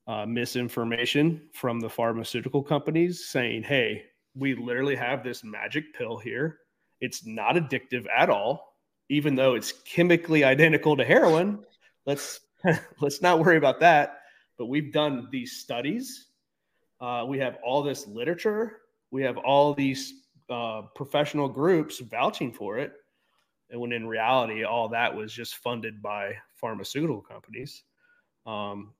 uh, 0.06 0.24
misinformation 0.24 1.48
from 1.52 1.80
the 1.80 1.90
pharmaceutical 1.90 2.62
companies 2.62 3.26
saying, 3.26 3.64
hey, 3.64 4.04
we 4.36 4.54
literally 4.54 4.94
have 4.94 5.24
this 5.24 5.42
magic 5.42 5.92
pill 5.92 6.16
here 6.16 6.60
it's 7.00 7.26
not 7.26 7.56
addictive 7.56 8.06
at 8.14 8.30
all, 8.30 8.74
even 9.08 9.34
though 9.34 9.54
it's 9.54 9.72
chemically 9.72 10.44
identical 10.44 10.96
to 10.96 11.04
heroin. 11.04 11.60
Let's 12.04 12.40
let's 13.00 13.22
not 13.22 13.40
worry 13.40 13.56
about 13.56 13.80
that. 13.80 14.20
But 14.58 14.66
we've 14.66 14.92
done 14.92 15.28
these 15.30 15.52
studies. 15.58 16.28
Uh, 17.00 17.24
we 17.28 17.38
have 17.38 17.58
all 17.64 17.82
this 17.82 18.06
literature. 18.06 18.78
We 19.10 19.22
have 19.22 19.36
all 19.36 19.74
these 19.74 20.14
uh, 20.48 20.82
professional 20.94 21.48
groups 21.48 21.98
vouching 21.98 22.52
for 22.52 22.78
it. 22.78 22.92
And 23.70 23.80
when 23.80 23.92
in 23.92 24.06
reality, 24.06 24.64
all 24.64 24.88
that 24.90 25.14
was 25.14 25.32
just 25.32 25.56
funded 25.56 26.00
by 26.00 26.34
pharmaceutical 26.54 27.20
companies. 27.20 27.82
Um, 28.46 28.92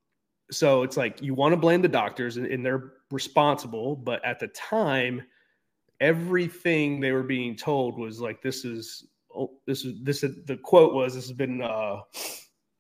so 0.51 0.83
it's 0.83 0.97
like 0.97 1.23
you 1.23 1.35
want 1.35 1.53
to 1.53 1.57
blame 1.57 1.83
the 1.83 1.89
doctors 1.89 2.37
and, 2.37 2.47
and 2.47 2.65
they're 2.65 2.93
responsible. 3.11 3.97
But 3.97 4.25
at 4.25 4.41
the 4.41 4.49
time, 4.49 5.23
everything 6.01 7.01
they 7.01 7.13
were 7.13 7.23
being 7.23 7.57
told 7.57 7.99
was 7.99 8.21
like 8.21 8.43
this 8.43 8.65
is 8.65 9.07
oh, 9.35 9.53
this 9.67 9.85
is 9.85 9.95
this 10.03 10.21
the 10.21 10.59
quote 10.63 10.95
was 10.95 11.15
this 11.15 11.27
has 11.27 11.37
been 11.37 11.63
uh, 11.63 12.01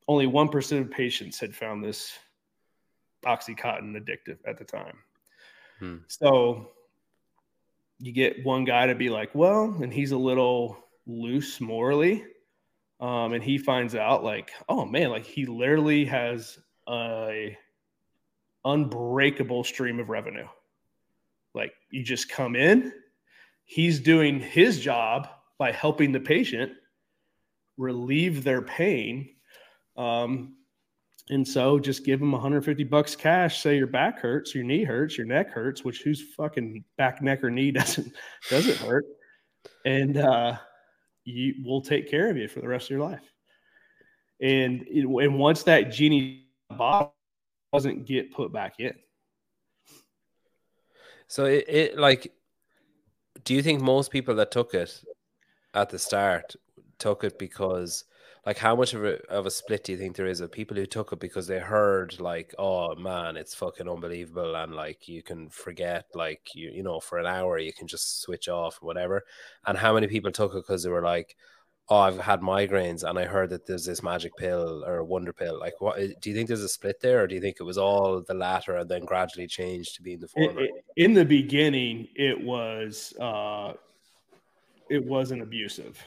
only 0.09 0.27
1% 0.27 0.81
of 0.81 0.91
patients 0.91 1.41
had 1.41 1.55
found 1.55 1.83
this 1.83 2.13
oxycontin 3.25 3.97
addictive 3.97 4.39
at 4.47 4.59
the 4.59 4.65
time 4.65 4.99
hmm. 5.81 5.97
so 6.07 6.71
you 7.99 8.13
get 8.13 8.45
one 8.45 8.65
guy 8.65 8.87
to 8.87 8.95
be 8.95 9.09
like 9.09 9.35
well 9.35 9.77
and 9.83 9.93
he's 9.93 10.13
a 10.13 10.17
little 10.17 10.77
loose 11.07 11.61
morally 11.61 12.25
um, 13.01 13.33
and 13.33 13.43
he 13.43 13.59
finds 13.59 13.95
out 13.95 14.23
like 14.23 14.53
oh 14.69 14.85
man 14.85 15.11
like 15.11 15.25
he 15.25 15.45
literally 15.47 16.05
has 16.05 16.59
a 16.89 17.57
unbreakable 18.65 19.65
stream 19.65 19.99
of 19.99 20.09
revenue 20.09 20.47
like 21.55 21.73
you 21.91 22.05
just 22.05 22.29
come 22.29 22.55
in 22.55 22.93
he's 23.67 24.01
doing 24.01 24.41
his 24.41 24.81
job 24.81 25.29
by 25.59 25.73
helping 25.73 26.13
the 26.13 26.21
patient 26.21 26.73
relieve 27.77 28.43
their 28.43 28.63
pain. 28.63 29.29
Um, 29.97 30.55
and 31.29 31.47
so 31.47 31.79
just 31.79 32.05
give 32.05 32.21
them 32.21 32.31
150 32.33 32.85
bucks 32.85 33.17
cash. 33.17 33.61
Say 33.61 33.77
your 33.77 33.89
back 33.89 34.21
hurts, 34.21 34.55
your 34.55 34.65
knee 34.65 34.85
hurts, 34.85 35.19
your 35.19 35.27
neck 35.27 35.51
hurts, 35.51 35.85
which 35.85 36.03
whose 36.03 36.23
fucking 36.37 36.85
back, 36.97 37.21
neck, 37.21 37.43
or 37.43 37.51
knee 37.51 37.71
doesn't 37.73 38.13
doesn't 38.49 38.77
hurt, 38.79 39.05
and 39.85 40.17
uh, 40.17 40.57
you 41.25 41.55
will 41.65 41.81
take 41.81 42.09
care 42.09 42.31
of 42.31 42.37
you 42.37 42.47
for 42.47 42.61
the 42.61 42.69
rest 42.69 42.87
of 42.87 42.91
your 42.91 43.01
life. 43.01 43.33
And 44.41 44.83
it, 44.89 45.05
and 45.05 45.39
once 45.39 45.65
that 45.65 45.91
genie 45.91 46.47
bottle 46.71 47.15
doesn't 47.73 48.07
get 48.07 48.33
put 48.33 48.53
back 48.53 48.79
in. 48.79 48.95
So 51.27 51.47
it, 51.47 51.65
it 51.69 51.99
like 51.99 52.33
do 53.47 53.55
you 53.55 53.63
think 53.63 53.81
most 53.81 54.11
people 54.11 54.35
that 54.35 54.51
took 54.51 54.75
it 54.75 55.03
at 55.75 55.91
the 55.91 55.99
start 55.99 56.57
took 56.99 57.25
it 57.25 57.39
because 57.39 58.05
like 58.47 58.59
how 58.59 58.77
much 58.77 58.95
of 58.95 59.05
a 59.05 59.17
of 59.27 59.47
a 59.47 59.51
split 59.51 59.85
do 59.85 59.93
you 59.93 59.99
think 59.99 60.17
there 60.17 60.27
is 60.27 60.41
of 60.41 60.53
people 60.53 60.77
who 60.77 60.87
took 60.87 61.13
it 61.13 61.21
because 61.21 61.49
they 61.49 61.59
heard 61.59 62.21
like, 62.21 62.55
oh 62.59 62.95
man, 62.95 63.37
it's 63.37 63.55
fucking 63.57 63.89
unbelievable, 63.89 64.55
and 64.55 64.75
like 64.75 65.09
you 65.09 65.23
can 65.23 65.49
forget, 65.51 66.07
like 66.15 66.55
you 66.55 66.71
you 66.71 66.83
know, 66.85 67.01
for 67.01 67.19
an 67.19 67.27
hour 67.27 67.59
you 67.59 67.73
can 67.73 67.89
just 67.89 68.23
switch 68.23 68.49
off 68.49 68.79
whatever, 68.83 69.25
and 69.67 69.79
how 69.79 69.95
many 69.95 70.07
people 70.07 70.31
took 70.33 70.53
it 70.55 70.59
because 70.59 70.85
they 70.85 70.91
were 70.91 71.03
like, 71.03 71.37
oh, 71.89 71.99
I've 71.99 72.19
had 72.19 72.41
migraines 72.41 73.09
and 73.09 73.19
I 73.19 73.25
heard 73.25 73.51
that 73.51 73.67
there's 73.67 73.85
this 73.85 74.03
magic 74.03 74.37
pill 74.37 74.85
or 74.85 75.05
wonder 75.05 75.33
pill. 75.33 75.59
Like, 75.59 75.81
what 75.81 75.97
do 75.97 76.31
you 76.31 76.35
think 76.35 76.49
there's 76.49 76.63
a 76.63 76.69
split 76.69 77.01
there, 77.01 77.23
or 77.23 77.27
do 77.27 77.35
you 77.35 77.41
think 77.41 77.59
it 77.61 77.65
was 77.65 77.79
all 77.79 78.21
the 78.21 78.35
latter 78.35 78.77
and 78.77 78.89
then 78.89 79.05
gradually 79.05 79.47
changed 79.47 79.97
to 79.97 80.03
being 80.03 80.21
the 80.21 80.29
former? 80.29 80.67
In 80.97 81.15
the 81.15 81.25
beginning, 81.25 82.09
it 82.15 82.41
was 82.43 83.15
uh, 83.21 83.75
it 84.91 85.05
wasn't 85.05 85.43
abusive, 85.43 86.03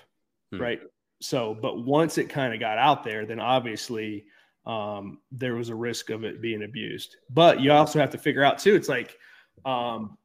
hmm. 0.51 0.61
right? 0.61 0.81
So, 1.21 1.53
but 1.53 1.83
once 1.83 2.17
it 2.17 2.29
kind 2.29 2.53
of 2.53 2.59
got 2.59 2.77
out 2.77 3.03
there, 3.03 3.25
then 3.25 3.39
obviously 3.39 4.25
um, 4.65 5.19
there 5.31 5.55
was 5.55 5.69
a 5.69 5.75
risk 5.75 6.09
of 6.09 6.23
it 6.23 6.41
being 6.41 6.63
abused. 6.63 7.17
But 7.29 7.59
you 7.59 7.71
also 7.71 7.99
have 7.99 8.11
to 8.11 8.17
figure 8.17 8.43
out 8.43 8.59
too. 8.59 8.75
It's 8.75 8.89
like 8.89 9.17
um, 9.65 10.17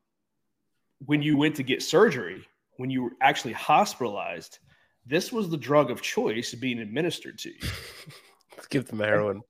when 1.07 1.23
you 1.23 1.37
went 1.37 1.57
to 1.57 1.63
get 1.63 1.83
surgery, 1.83 2.47
when 2.77 2.91
you 2.91 3.03
were 3.05 3.13
actually 3.21 3.53
hospitalized, 3.53 4.59
this 5.07 5.33
was 5.33 5.49
the 5.49 5.57
drug 5.57 5.91
of 5.91 6.03
choice 6.03 6.55
being 6.55 6.79
administered 6.79 7.39
to 7.41 7.51
you. 7.51 7.69
let's 8.57 8.67
give 8.69 8.87
them 8.87 9.01
heroin. 9.01 9.43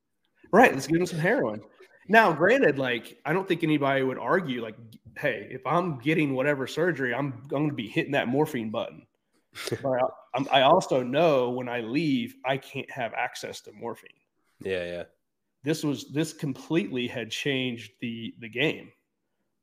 Right. 0.53 0.73
Let's 0.73 0.87
give 0.87 0.99
them 0.99 1.07
some 1.07 1.19
heroin. 1.19 1.63
Now, 2.09 2.33
granted, 2.33 2.79
like 2.79 3.19
I 3.25 3.33
don't 3.33 3.49
think 3.49 3.63
anybody 3.63 4.03
would 4.03 4.19
argue, 4.19 4.63
like, 4.63 4.77
hey, 5.19 5.49
if 5.51 5.67
I'm 5.67 5.99
getting 6.01 6.35
whatever 6.35 6.67
surgery, 6.67 7.15
I'm, 7.15 7.33
I'm 7.43 7.49
going 7.49 7.69
to 7.69 7.75
be 7.75 7.89
hitting 7.89 8.13
that 8.13 8.29
morphine 8.29 8.71
button. 8.71 9.07
but 9.83 10.01
I, 10.35 10.59
I 10.59 10.63
also 10.63 11.03
know 11.03 11.51
when 11.51 11.69
I 11.69 11.81
leave, 11.81 12.35
I 12.45 12.57
can't 12.57 12.91
have 12.91 13.15
access 13.15 13.61
to 13.63 13.73
morphine. 13.73 14.11
Yeah, 14.61 14.85
yeah. 14.85 15.03
This 15.63 15.83
was 15.83 16.13
this 16.13 16.33
completely 16.33 17.07
had 17.07 17.31
changed 17.31 17.93
the 18.01 18.35
the 18.41 18.49
game. 18.49 18.91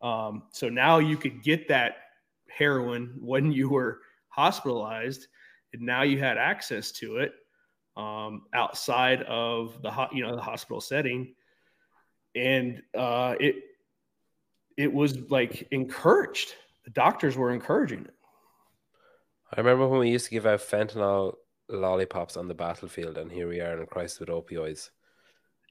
Um, 0.01 0.43
so 0.51 0.67
now 0.67 0.97
you 0.97 1.15
could 1.17 1.43
get 1.43 1.67
that 1.67 1.97
heroin 2.49 3.15
when 3.19 3.51
you 3.51 3.69
were 3.69 3.99
hospitalized, 4.30 5.27
and 5.73 5.81
now 5.81 6.03
you 6.03 6.19
had 6.19 6.38
access 6.38 6.91
to 6.93 7.17
it 7.17 7.34
um, 7.97 8.43
outside 8.53 9.23
of 9.23 9.81
the 9.81 10.07
you 10.12 10.23
know 10.23 10.36
the 10.36 10.41
hospital 10.41 10.81
setting, 10.81 11.34
and 12.36 12.81
uh, 12.97 13.36
it 13.39 13.55
it 14.77 14.91
was 14.91 15.29
like 15.29 15.67
encouraged. 15.71 16.55
The 16.86 16.91
doctors 16.91 17.38
were 17.38 17.51
encouraging 17.51 18.05
it. 18.05 18.15
I 19.53 19.60
remember 19.60 19.88
when 19.88 19.99
we 19.99 20.10
used 20.10 20.25
to 20.25 20.31
give 20.31 20.45
out 20.45 20.60
fentanyl 20.62 21.36
lollipops 21.69 22.38
on 22.38 22.47
the 22.47 22.53
battlefield, 22.53 23.17
and 23.17 23.31
here 23.31 23.47
we 23.47 23.60
are 23.60 23.73
in 23.73 23.84
a 23.84 23.86
crisis 23.86 24.19
with 24.19 24.29
opioids. 24.29 24.89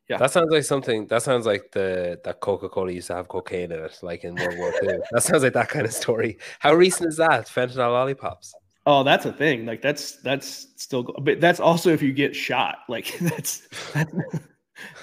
Yeah, 0.08 0.18
that 0.18 0.32
sounds 0.32 0.50
like 0.50 0.64
something. 0.64 1.06
That 1.06 1.22
sounds 1.22 1.46
like 1.46 1.70
the 1.72 2.20
that 2.24 2.40
Coca 2.40 2.68
Cola 2.68 2.92
used 2.92 3.06
to 3.06 3.14
have 3.14 3.28
cocaine 3.28 3.72
in 3.72 3.78
it, 3.78 3.98
like 4.02 4.24
in 4.24 4.34
World 4.34 4.58
War 4.58 4.72
II. 4.82 4.98
that 5.12 5.22
sounds 5.22 5.42
like 5.42 5.54
that 5.54 5.68
kind 5.68 5.86
of 5.86 5.92
story. 5.92 6.38
How 6.58 6.74
recent 6.74 7.08
is 7.08 7.16
that? 7.16 7.46
Fentanyl 7.46 7.92
lollipops. 7.92 8.54
Oh, 8.86 9.02
that's 9.02 9.26
a 9.26 9.32
thing. 9.32 9.66
Like 9.66 9.82
that's 9.82 10.16
that's 10.16 10.68
still, 10.76 11.02
but 11.22 11.40
that's 11.40 11.60
also 11.60 11.90
if 11.92 12.02
you 12.02 12.12
get 12.12 12.34
shot. 12.34 12.78
Like 12.88 13.16
that's 13.20 13.68
that's. 13.92 14.14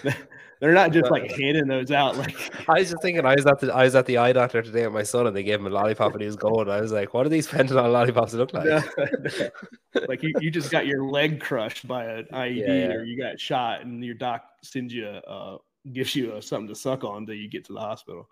They're 0.60 0.74
not 0.74 0.92
just 0.92 1.12
like 1.12 1.32
handing 1.32 1.68
those 1.68 1.92
out. 1.92 2.18
Like 2.18 2.36
I 2.70 2.80
was 2.80 2.90
just 2.90 3.02
thinking, 3.04 3.26
I 3.26 3.36
was 3.36 3.46
at 3.46 3.60
the 3.60 3.72
I 3.72 3.84
was 3.84 3.94
at 3.94 4.08
the 4.08 4.18
eye 4.18 4.34
doctor 4.34 4.64
today 4.64 4.86
with 4.86 4.94
my 4.94 5.04
son, 5.04 5.28
and 5.28 5.36
they 5.36 5.44
gave 5.44 5.60
him 5.60 5.68
a 5.68 5.70
lollipop, 5.70 6.14
and 6.14 6.22
he 6.22 6.26
was 6.26 6.36
going. 6.36 6.68
I 6.68 6.82
was 6.82 6.92
like, 6.92 7.14
"What 7.14 7.24
do 7.24 7.30
these 7.30 7.48
fentanyl 7.48 7.92
lollipops 7.92 8.34
look 8.34 8.54
like?" 8.54 8.66
No, 8.66 8.82
no. 8.98 10.02
like 10.08 10.24
you, 10.24 10.34
you 10.40 10.50
just 10.50 10.72
got 10.72 10.88
your 10.88 11.04
leg 11.04 11.40
crushed 11.40 11.88
by 11.88 12.06
an 12.06 12.26
IED, 12.34 12.68
yeah. 12.68 12.88
or 12.88 13.04
you 13.04 13.22
got 13.22 13.40
shot, 13.40 13.82
and 13.82 14.04
your 14.04 14.16
doc 14.16 14.46
sends 14.64 14.92
you 14.92 15.08
a 15.08 15.20
uh, 15.20 15.58
gives 15.94 16.16
you 16.16 16.36
a, 16.36 16.42
something 16.42 16.68
to 16.68 16.76
suck 16.76 17.04
on 17.04 17.18
until 17.18 17.36
you 17.36 17.48
get 17.48 17.66
to 17.66 17.74
the 17.74 17.80
hospital. 17.80 18.28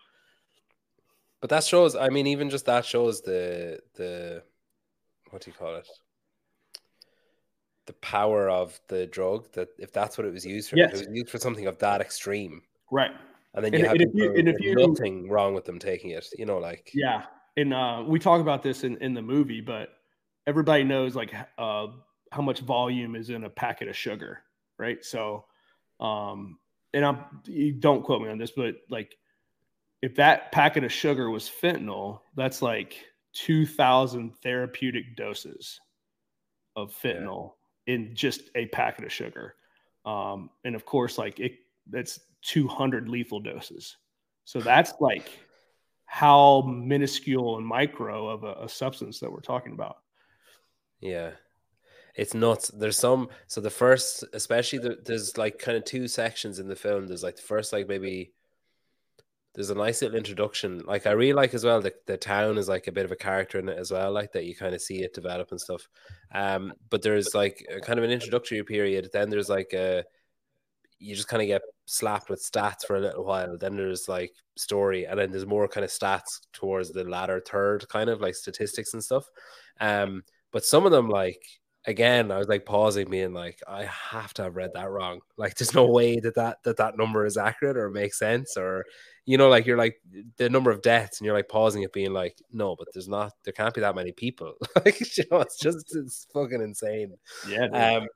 But 1.41 1.51
that 1.51 1.63
shows. 1.63 1.95
I 1.95 2.09
mean, 2.09 2.25
even 2.25 2.49
just 2.49 2.65
that 2.65 2.85
shows 2.85 3.21
the 3.21 3.79
the 3.93 4.41
what 5.35 5.43
do 5.43 5.51
you 5.51 5.57
call 5.57 5.75
it? 5.75 5.87
the 7.85 7.93
power 7.93 8.49
of 8.49 8.79
the 8.87 9.05
drug 9.07 9.51
that 9.53 9.69
if 9.77 9.91
that's 9.93 10.17
what 10.17 10.25
it 10.25 10.33
was 10.33 10.45
used 10.45 10.69
for, 10.69 10.77
yes. 10.77 10.93
it 10.93 11.07
was 11.07 11.15
used 11.15 11.29
for 11.29 11.37
something 11.37 11.67
of 11.67 11.77
that 11.79 12.01
extreme, 12.01 12.61
right? 12.91 13.11
And 13.53 13.63
then 13.63 13.73
you 13.73 13.79
and, 13.79 13.87
have 13.87 13.95
and 13.95 14.01
if 14.01 14.09
you, 14.13 14.35
and 14.35 14.49
if 14.49 14.59
you, 14.59 14.75
nothing 14.75 15.29
wrong 15.29 15.53
with 15.53 15.65
them 15.65 15.79
taking 15.79 16.11
it, 16.11 16.25
you 16.37 16.45
know, 16.45 16.57
like 16.57 16.91
yeah. 16.93 17.25
And 17.57 17.73
uh, 17.73 18.03
we 18.05 18.19
talk 18.19 18.41
about 18.41 18.63
this 18.63 18.83
in 18.83 18.97
in 18.97 19.13
the 19.13 19.21
movie, 19.21 19.61
but 19.61 19.89
everybody 20.47 20.83
knows 20.83 21.15
like 21.15 21.33
uh, 21.57 21.87
how 22.31 22.41
much 22.41 22.61
volume 22.61 23.15
is 23.15 23.29
in 23.29 23.43
a 23.43 23.49
packet 23.49 23.87
of 23.87 23.95
sugar, 23.95 24.39
right? 24.79 25.03
So, 25.05 25.45
um, 25.99 26.57
and 26.93 27.05
I'm 27.05 27.19
you 27.45 27.71
don't 27.73 28.03
quote 28.03 28.21
me 28.21 28.29
on 28.29 28.37
this, 28.37 28.51
but 28.51 28.77
like 28.89 29.15
if 30.01 30.15
that 30.15 30.51
packet 30.51 30.83
of 30.83 30.91
sugar 30.91 31.29
was 31.29 31.49
fentanyl, 31.49 32.21
that's 32.35 32.61
like 32.61 32.95
two 33.35 33.67
thousand 33.67 34.35
therapeutic 34.41 35.15
doses 35.15 35.79
of 36.75 36.91
fentanyl 36.91 37.51
in 37.85 38.15
just 38.15 38.41
a 38.55 38.65
packet 38.67 39.05
of 39.05 39.13
sugar. 39.13 39.55
Um, 40.05 40.49
and 40.63 40.75
of 40.75 40.85
course, 40.85 41.17
like 41.17 41.39
it, 41.39 41.53
that's 41.87 42.19
200 42.41 43.07
lethal 43.07 43.39
doses. 43.39 43.97
So 44.45 44.59
that's 44.59 44.93
like 44.99 45.29
how 46.05 46.61
minuscule 46.61 47.57
and 47.57 47.65
micro 47.65 48.27
of 48.27 48.43
a, 48.43 48.63
a 48.63 48.69
substance 48.69 49.19
that 49.19 49.31
we're 49.31 49.39
talking 49.41 49.73
about. 49.73 49.97
Yeah 50.99 51.31
it's 52.15 52.33
nuts. 52.33 52.69
There's 52.69 52.97
some 52.97 53.29
so 53.47 53.61
the 53.61 53.69
first, 53.69 54.23
especially 54.33 54.79
the, 54.79 54.97
there's 55.05 55.37
like 55.37 55.59
kind 55.59 55.77
of 55.77 55.83
two 55.83 56.07
sections 56.07 56.59
in 56.59 56.67
the 56.67 56.75
film. 56.75 57.07
There's 57.07 57.23
like 57.23 57.35
the 57.35 57.41
first 57.41 57.73
like 57.73 57.87
maybe 57.87 58.33
there's 59.55 59.69
a 59.69 59.75
nice 59.75 60.01
little 60.01 60.17
introduction. 60.17 60.83
Like 60.85 61.07
I 61.07 61.11
really 61.11 61.33
like 61.33 61.53
as 61.53 61.63
well 61.63 61.81
that 61.81 62.05
the 62.05 62.17
town 62.17 62.57
is 62.57 62.67
like 62.67 62.87
a 62.87 62.91
bit 62.91 63.05
of 63.05 63.11
a 63.11 63.15
character 63.15 63.57
in 63.57 63.69
it 63.69 63.77
as 63.77 63.91
well, 63.91 64.11
like 64.11 64.31
that 64.33 64.45
you 64.45 64.55
kind 64.55 64.75
of 64.75 64.81
see 64.81 65.03
it 65.03 65.13
develop 65.13 65.51
and 65.51 65.59
stuff. 65.59 65.87
Um, 66.33 66.73
but 66.89 67.01
there's 67.01 67.33
like 67.33 67.65
kind 67.81 67.97
of 67.97 68.05
an 68.05 68.11
introductory 68.11 68.63
period. 68.63 69.09
Then 69.11 69.29
there's 69.29 69.49
like 69.49 69.73
a 69.73 70.03
you 70.99 71.15
just 71.15 71.27
kind 71.27 71.41
of 71.41 71.47
get 71.47 71.61
slapped 71.85 72.29
with 72.29 72.41
stats 72.41 72.85
for 72.85 72.95
a 72.95 73.01
little 73.01 73.25
while. 73.25 73.57
Then 73.57 73.75
there's 73.75 74.07
like 74.09 74.33
story, 74.55 75.05
and 75.05 75.19
then 75.19 75.31
there's 75.31 75.45
more 75.45 75.67
kind 75.67 75.83
of 75.83 75.89
stats 75.89 76.41
towards 76.53 76.91
the 76.91 77.03
latter 77.03 77.41
third, 77.45 77.87
kind 77.89 78.09
of 78.09 78.21
like 78.21 78.35
statistics 78.35 78.93
and 78.93 79.03
stuff. 79.03 79.25
Um, 79.79 80.23
but 80.51 80.65
some 80.65 80.85
of 80.85 80.91
them 80.91 81.09
like 81.09 81.41
again, 81.87 82.31
I 82.31 82.37
was 82.37 82.47
like 82.47 82.65
pausing, 82.65 83.09
being 83.09 83.33
like, 83.33 83.61
I 83.67 83.85
have 83.85 84.33
to 84.35 84.43
have 84.43 84.55
read 84.55 84.71
that 84.73 84.89
wrong. 84.89 85.21
Like, 85.37 85.55
there's 85.55 85.75
no 85.75 85.85
way 85.87 86.19
that 86.19 86.35
that 86.35 86.63
that, 86.63 86.77
that 86.77 86.97
number 86.97 87.25
is 87.25 87.37
accurate 87.37 87.77
or 87.77 87.89
makes 87.89 88.19
sense, 88.19 88.57
or 88.57 88.85
you 89.25 89.37
know, 89.37 89.49
like 89.49 89.65
you're 89.65 89.77
like 89.77 90.01
the 90.37 90.49
number 90.49 90.71
of 90.71 90.81
deaths, 90.81 91.19
and 91.19 91.25
you're 91.25 91.35
like 91.35 91.49
pausing 91.49 91.83
it, 91.83 91.93
being 91.93 92.13
like, 92.13 92.37
no, 92.51 92.75
but 92.75 92.87
there's 92.93 93.07
not, 93.07 93.33
there 93.43 93.53
can't 93.53 93.73
be 93.73 93.81
that 93.81 93.95
many 93.95 94.11
people. 94.11 94.53
like, 94.75 94.99
you 95.17 95.23
know, 95.31 95.41
it's 95.41 95.57
just 95.57 95.95
it's 95.95 96.27
fucking 96.33 96.61
insane. 96.61 97.15
Yeah. 97.49 97.65
Um, 97.65 98.07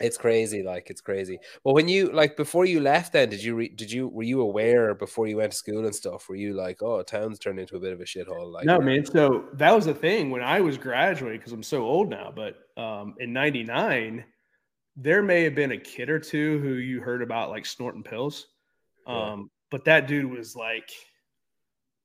it's 0.00 0.16
crazy, 0.16 0.62
like 0.62 0.90
it's 0.90 1.00
crazy. 1.00 1.38
Well, 1.64 1.74
when 1.74 1.88
you 1.88 2.12
like 2.12 2.36
before 2.36 2.64
you 2.64 2.80
left, 2.80 3.12
then 3.12 3.30
did 3.30 3.42
you 3.42 3.56
re- 3.56 3.68
did 3.68 3.90
you 3.90 4.08
were 4.08 4.22
you 4.22 4.40
aware 4.40 4.94
before 4.94 5.26
you 5.26 5.36
went 5.36 5.52
to 5.52 5.58
school 5.58 5.84
and 5.84 5.94
stuff? 5.94 6.28
Were 6.28 6.36
you 6.36 6.54
like, 6.54 6.82
oh, 6.82 7.02
town's 7.02 7.38
turned 7.38 7.58
into 7.58 7.76
a 7.76 7.80
bit 7.80 7.92
of 7.92 8.00
a 8.00 8.04
shithole? 8.04 8.52
Like, 8.52 8.64
no, 8.64 8.78
man. 8.78 9.04
So 9.04 9.46
that 9.54 9.74
was 9.74 9.86
the 9.86 9.94
thing 9.94 10.30
when 10.30 10.42
I 10.42 10.60
was 10.60 10.78
graduating 10.78 11.40
because 11.40 11.52
I'm 11.52 11.64
so 11.64 11.84
old 11.84 12.08
now. 12.08 12.32
But 12.34 12.58
um, 12.80 13.14
in 13.18 13.32
'99, 13.32 14.24
there 14.96 15.22
may 15.22 15.42
have 15.42 15.56
been 15.56 15.72
a 15.72 15.78
kid 15.78 16.10
or 16.10 16.20
two 16.20 16.60
who 16.60 16.74
you 16.74 17.00
heard 17.00 17.22
about 17.22 17.50
like 17.50 17.66
snorting 17.66 18.04
pills. 18.04 18.46
Um, 19.06 19.16
yeah. 19.16 19.57
But 19.70 19.84
that 19.84 20.06
dude 20.06 20.30
was 20.30 20.56
like 20.56 20.90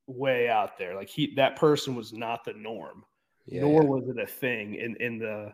way 0.08 0.49
out 0.49 0.78
there. 0.78 0.95
Like 0.95 1.10
he, 1.10 1.34
that 1.36 1.56
person 1.56 1.95
was 1.95 2.13
not 2.13 2.43
the 2.43 2.54
norm, 2.54 3.04
yeah, 3.45 3.62
nor 3.62 3.84
yeah. 3.84 3.88
was 3.88 4.10
it 4.10 4.21
a 4.21 4.28
thing 4.28 4.76
in 4.76 4.95
in 4.97 5.19
the 5.19 5.54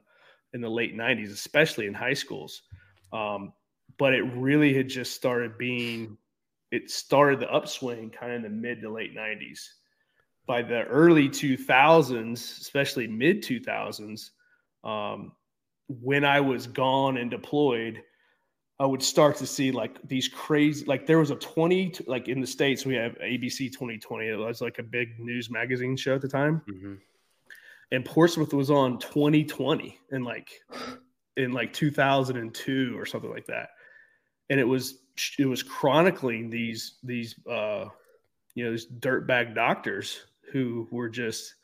in 0.54 0.62
the 0.62 0.70
late 0.70 0.96
90s, 0.96 1.32
especially 1.32 1.86
in 1.86 1.94
high 1.94 2.14
schools. 2.14 2.64
Um, 3.14 3.54
but 3.98 4.14
it 4.14 4.24
really 4.24 4.74
had 4.74 4.88
just 4.88 5.14
started 5.14 5.58
being, 5.58 6.18
it 6.72 6.90
started 6.90 7.40
the 7.40 7.52
upswing 7.52 8.10
kind 8.10 8.32
of 8.32 8.38
in 8.38 8.44
the 8.44 8.50
mid 8.50 8.82
to 8.82 8.90
late 8.90 9.16
90s. 9.16 9.60
By 10.48 10.62
the 10.64 10.86
early 10.86 11.30
2000s, 11.30 12.34
especially 12.34 13.08
mid 13.08 13.44
2000s, 13.44 14.30
um, 14.84 15.34
when 15.88 16.24
I 16.24 16.40
was 16.40 16.68
gone 16.68 17.18
and 17.18 17.30
deployed, 17.30 18.02
I 18.80 18.86
would 18.86 19.04
start 19.04 19.36
to 19.38 19.46
see 19.46 19.72
like 19.72 20.00
these 20.08 20.28
crazy, 20.28 20.86
like 20.86 21.06
there 21.06 21.20
was 21.20 21.32
a 21.32 21.36
20, 21.36 21.96
like 22.08 22.30
in 22.30 22.40
the 22.40 22.48
States, 22.48 22.86
we 22.86 22.96
have 22.96 23.14
ABC 23.20 23.72
2020. 23.72 24.28
It 24.28 24.36
was 24.36 24.62
like 24.62 24.80
a 24.80 24.84
big 24.84 25.20
news 25.20 25.50
magazine 25.50 25.98
show 25.98 26.16
at 26.16 26.22
the 26.22 26.30
time. 26.30 26.62
Mm-hmm 26.70 26.94
and 27.92 28.06
Portsmouth 28.06 28.54
was 28.54 28.70
on 28.70 29.00
2020 29.00 30.00
and 30.12 30.24
like 30.24 30.50
in 31.38 31.52
like 31.52 31.74
2002 31.74 32.98
or 32.98 33.06
something 33.06 33.32
like 33.32 33.48
that. 33.48 33.70
And 34.50 34.60
it 34.60 34.68
was 34.68 35.00
it 35.38 35.46
was 35.46 35.64
chronicling 35.64 36.50
these 36.50 36.98
these 37.04 37.36
uh 37.48 37.86
you 38.56 38.66
know 38.66 38.72
these 38.72 38.88
dirtbag 38.88 39.56
doctors 39.56 40.20
who 40.52 40.88
were 40.92 41.10
just 41.10 41.56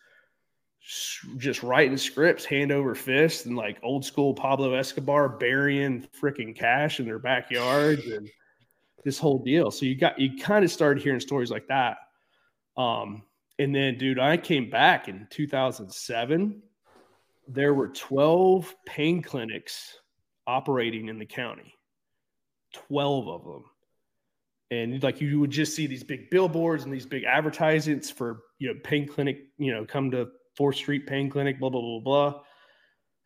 just 1.37 1.63
writing 1.63 1.97
scripts 1.97 2.45
hand 2.45 2.71
over 2.71 2.93
fist 2.93 3.47
and 3.47 3.55
like 3.55 3.77
old 3.81 4.05
school 4.05 4.33
Pablo 4.33 4.73
Escobar 4.73 5.29
burying 5.29 6.07
freaking 6.19 6.55
cash 6.55 6.99
in 6.99 7.05
their 7.05 7.19
backyards 7.19 8.05
and 8.11 8.29
this 9.03 9.17
whole 9.17 9.39
deal. 9.43 9.71
So 9.71 9.85
you 9.85 9.95
got 9.95 10.19
you 10.19 10.37
kind 10.37 10.63
of 10.63 10.71
started 10.71 11.03
hearing 11.03 11.19
stories 11.19 11.51
like 11.51 11.67
that. 11.67 11.97
Um, 12.77 13.23
and 13.57 13.73
then, 13.73 13.97
dude, 13.97 14.19
I 14.19 14.37
came 14.37 14.69
back 14.69 15.07
in 15.07 15.27
2007. 15.29 16.61
There 17.47 17.73
were 17.73 17.87
12 17.89 18.75
pain 18.85 19.21
clinics 19.21 19.97
operating 20.45 21.07
in 21.07 21.19
the 21.19 21.25
county, 21.25 21.73
12 22.73 23.27
of 23.27 23.43
them. 23.43 23.63
And 24.71 25.01
like 25.01 25.21
you 25.21 25.39
would 25.39 25.51
just 25.51 25.75
see 25.75 25.87
these 25.87 26.03
big 26.03 26.29
billboards 26.29 26.83
and 26.83 26.93
these 26.93 27.05
big 27.05 27.23
advertisements 27.23 28.09
for, 28.09 28.41
you 28.59 28.67
know, 28.67 28.79
pain 28.83 29.07
clinic, 29.07 29.37
you 29.57 29.71
know, 29.71 29.85
come 29.85 30.11
to 30.11 30.29
Fourth 30.55 30.75
Street 30.75 31.07
Pain 31.07 31.29
Clinic, 31.29 31.59
blah, 31.59 31.69
blah, 31.69 31.81
blah, 31.81 31.99
blah. 31.99 32.41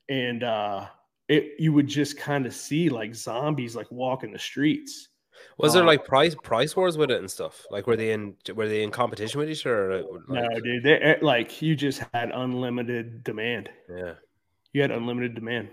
And 0.10 0.44
uh, 0.44 0.88
it, 1.28 1.60
you 1.60 1.74
would 1.74 1.88
just 1.88 2.18
kind 2.18 2.46
of 2.46 2.54
see 2.54 2.90
like 2.90 3.14
zombies 3.16 3.76
like 3.76 3.92
walking 3.92 4.32
the 4.32 4.40
streets 4.40 5.10
was 5.58 5.74
there 5.74 5.82
um, 5.82 5.88
like 5.88 6.06
price 6.06 6.36
price 6.36 6.76
wars 6.76 6.98
with 6.98 7.12
it 7.12 7.20
and 7.20 7.30
stuff? 7.30 7.66
Like 7.70 7.88
were 7.88 7.96
they 7.96 8.12
in 8.12 8.36
were 8.56 8.68
they 8.68 8.84
in 8.84 8.92
competition 8.92 9.40
with 9.40 9.50
each 9.50 9.66
other? 9.66 9.98
Like... 9.98 10.06
No, 10.30 10.60
dude. 10.60 10.84
They, 10.84 10.98
eh, 11.00 11.16
like 11.22 11.62
you 11.62 11.76
just 11.76 12.02
had 12.14 12.32
unlimited 12.32 13.24
demand. 13.24 13.70
Yeah, 13.90 14.14
you 14.74 14.82
had 14.82 14.92
unlimited 14.92 15.36
demand. 15.36 15.70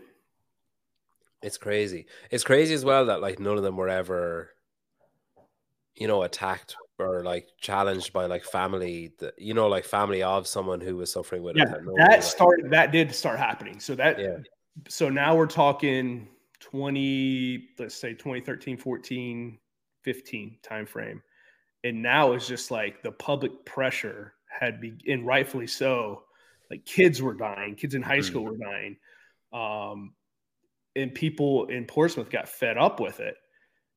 It's 1.42 1.58
crazy. 1.58 2.06
It's 2.30 2.44
crazy 2.44 2.74
as 2.74 2.84
well 2.84 3.06
that 3.06 3.20
like 3.20 3.38
none 3.38 3.56
of 3.56 3.62
them 3.62 3.76
were 3.76 3.88
ever, 3.88 4.50
you 5.94 6.08
know, 6.08 6.22
attacked 6.22 6.76
or 6.98 7.22
like 7.22 7.48
challenged 7.60 8.12
by 8.12 8.26
like 8.26 8.44
family. 8.44 9.12
That, 9.18 9.38
you 9.38 9.54
know, 9.54 9.68
like 9.68 9.84
family 9.84 10.22
of 10.22 10.46
someone 10.46 10.80
who 10.80 10.96
was 10.96 11.12
suffering 11.12 11.42
with 11.42 11.56
yeah, 11.56 11.64
it. 11.64 11.70
That, 11.70 11.94
that 11.96 12.24
started. 12.24 12.64
Like... 12.64 12.72
That 12.72 12.92
did 12.92 13.14
start 13.14 13.38
happening. 13.38 13.80
So 13.80 13.94
that. 13.94 14.18
Yeah. 14.18 14.38
So 14.88 15.08
now 15.08 15.34
we're 15.34 15.46
talking 15.46 16.28
20 16.60 17.68
let's 17.78 17.94
say 17.94 18.12
2013 18.12 18.76
14 18.76 19.58
15 20.02 20.58
timeframe. 20.62 21.20
And 21.84 22.02
now 22.02 22.32
it's 22.32 22.48
just 22.48 22.70
like 22.70 23.02
the 23.02 23.12
public 23.12 23.64
pressure 23.64 24.34
had 24.48 24.80
been, 24.80 25.00
and 25.06 25.26
rightfully 25.26 25.66
so. 25.66 26.22
Like 26.70 26.84
kids 26.84 27.22
were 27.22 27.34
dying, 27.34 27.74
kids 27.74 27.94
in 27.94 28.02
high 28.02 28.20
school 28.20 28.44
mm-hmm. 28.44 28.58
were 28.58 28.64
dying. 28.64 28.96
Um, 29.52 30.14
and 30.96 31.14
people 31.14 31.66
in 31.66 31.84
Portsmouth 31.84 32.30
got 32.30 32.48
fed 32.48 32.78
up 32.78 33.00
with 33.00 33.20
it. 33.20 33.36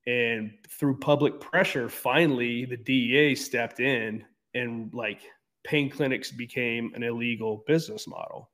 And 0.08 0.52
through 0.68 1.00
public 1.00 1.40
pressure, 1.40 1.90
finally 1.90 2.66
the 2.66 2.78
DEA 2.78 3.36
stepped 3.36 3.80
in 3.80 4.24
and 4.54 4.92
like 4.94 5.22
pain 5.64 5.90
clinics 5.90 6.32
became 6.32 6.92
an 6.96 7.04
illegal 7.04 7.64
business 7.68 8.08
model. 8.08 8.50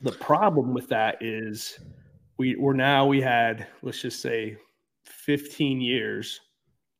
The 0.00 0.12
problem 0.12 0.72
with 0.72 0.88
that 0.88 1.18
is 1.20 1.78
we 2.38 2.56
were 2.56 2.74
now 2.74 3.06
we 3.06 3.20
had, 3.20 3.66
let's 3.82 4.00
just 4.00 4.22
say 4.22 4.56
15 5.04 5.80
years 5.80 6.40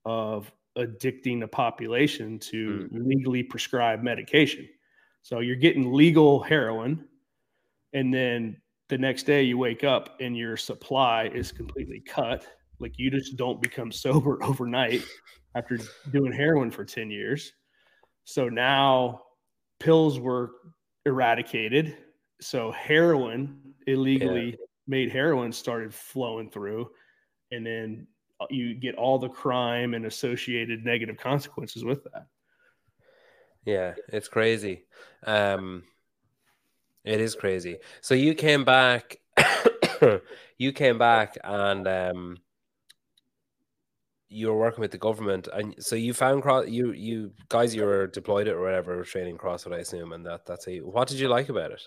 of 0.04 0.52
addicting 0.76 1.40
the 1.40 1.48
population 1.48 2.38
to 2.38 2.88
mm. 2.92 3.06
legally 3.06 3.42
prescribed 3.42 4.04
medication. 4.04 4.68
So 5.22 5.40
you're 5.40 5.56
getting 5.56 5.92
legal 5.92 6.42
heroin, 6.42 7.04
and 7.92 8.12
then 8.12 8.56
the 8.88 8.98
next 8.98 9.24
day 9.24 9.42
you 9.42 9.58
wake 9.58 9.84
up 9.84 10.16
and 10.20 10.36
your 10.36 10.56
supply 10.56 11.30
is 11.34 11.52
completely 11.52 12.00
cut. 12.00 12.46
Like 12.80 12.94
you 12.98 13.10
just 13.10 13.36
don't 13.36 13.60
become 13.60 13.92
sober 13.92 14.42
overnight 14.42 15.02
after 15.54 15.78
doing 16.10 16.32
heroin 16.32 16.70
for 16.70 16.84
10 16.84 17.10
years. 17.10 17.52
So 18.24 18.48
now 18.48 19.22
pills 19.78 20.18
were 20.18 20.52
eradicated. 21.06 21.96
So 22.40 22.70
heroin 22.72 23.60
illegally 23.86 24.50
yeah. 24.50 24.66
made 24.86 25.10
heroin 25.10 25.52
started 25.52 25.92
flowing 25.92 26.50
through 26.50 26.90
and 27.50 27.66
then 27.66 28.06
uh, 28.40 28.46
you 28.50 28.74
get 28.74 28.94
all 28.94 29.18
the 29.18 29.28
crime 29.28 29.94
and 29.94 30.06
associated 30.06 30.84
negative 30.84 31.16
consequences 31.18 31.84
with 31.84 32.04
that. 32.04 32.26
Yeah, 33.64 33.94
it's 34.08 34.28
crazy. 34.28 34.84
Um, 35.26 35.82
it 37.04 37.20
is 37.20 37.34
crazy. 37.34 37.78
So 38.00 38.14
you 38.14 38.34
came 38.34 38.64
back, 38.64 39.18
you 40.58 40.72
came 40.72 40.98
back, 40.98 41.36
and 41.44 41.86
um, 41.86 42.38
you 44.30 44.46
were 44.46 44.56
working 44.56 44.80
with 44.80 44.92
the 44.92 44.98
government, 44.98 45.48
and 45.52 45.74
so 45.78 45.96
you 45.96 46.14
found 46.14 46.42
cross. 46.42 46.68
You 46.68 46.92
you 46.92 47.32
guys, 47.48 47.74
you 47.74 47.84
were 47.84 48.06
deployed 48.06 48.46
it 48.46 48.52
or 48.54 48.62
whatever, 48.62 49.02
training 49.02 49.36
CrossFit, 49.36 49.74
I 49.74 49.78
assume, 49.78 50.12
and 50.12 50.24
that 50.24 50.46
that's 50.46 50.68
a. 50.68 50.78
What 50.78 51.08
did 51.08 51.18
you 51.18 51.28
like 51.28 51.48
about 51.48 51.72
it? 51.72 51.82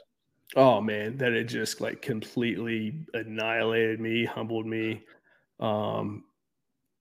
Oh 0.56 0.82
man, 0.82 1.18
that 1.18 1.32
it 1.32 1.46
just 1.46 1.82
like 1.82 2.02
completely 2.02 3.06
annihilated 3.14 4.00
me, 4.00 4.26
humbled 4.26 4.68
me. 4.68 5.04
Um, 5.60 6.26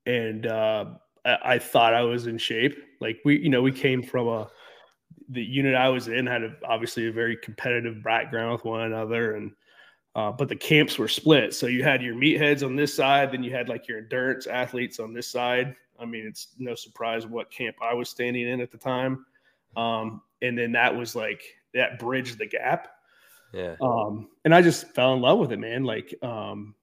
and 0.07 0.46
uh, 0.46 0.87
I, 1.24 1.38
I, 1.44 1.59
thought 1.59 1.94
I 1.94 2.02
was 2.02 2.26
in 2.28 2.38
shape. 2.38 2.76
Like 3.00 3.18
we, 3.24 3.38
you 3.38 3.48
know, 3.48 3.61
we 3.62 3.72
came 3.72 4.02
from 4.02 4.28
a 4.28 4.48
the 5.28 5.42
unit 5.42 5.74
I 5.74 5.88
was 5.88 6.09
in 6.09 6.26
had 6.26 6.42
a, 6.42 6.55
obviously 6.66 7.09
a 7.09 7.12
very 7.12 7.37
competitive 7.37 8.02
background 8.02 8.52
with 8.52 8.64
one 8.64 8.83
another, 8.83 9.35
and 9.35 9.50
uh, 10.14 10.31
but 10.31 10.48
the 10.48 10.57
camps 10.57 10.98
were 10.98 11.09
split. 11.09 11.55
So 11.55 11.66
you 11.66 11.83
had 11.83 12.03
your 12.03 12.14
meatheads 12.14 12.64
on 12.64 12.77
this 12.77 12.94
side, 12.94 13.33
then 13.33 13.42
you 13.42 13.51
had 13.51 13.68
like 13.68 13.88
your 13.88 13.98
endurance 13.98 14.46
athletes 14.46 15.01
on 15.01 15.12
this 15.12 15.29
side. 15.29 15.75
I 15.98 16.05
mean, 16.05 16.27
it's 16.27 16.48
no 16.59 16.75
surprise 16.75 17.27
what 17.27 17.51
camp 17.51 17.77
I 17.81 17.94
was 17.94 18.09
standing 18.09 18.48
in 18.48 18.61
at 18.61 18.70
the 18.70 18.79
time. 18.79 19.25
Um, 19.77 20.20
and 20.42 20.59
then 20.59 20.72
that 20.72 20.94
was 20.94 21.14
like 21.14 21.42
that 21.75 21.98
bridged 21.98 22.38
the 22.38 22.46
gap. 22.46 22.88
Yeah. 23.55 23.77
Um, 23.81 24.29
and 24.44 24.55
I 24.55 24.62
just 24.62 24.88
fell 24.94 25.14
in 25.14 25.20
love 25.20 25.38
with 25.38 25.53
it, 25.53 25.59
man. 25.59 25.85
Like, 25.85 26.14
um, 26.22 26.75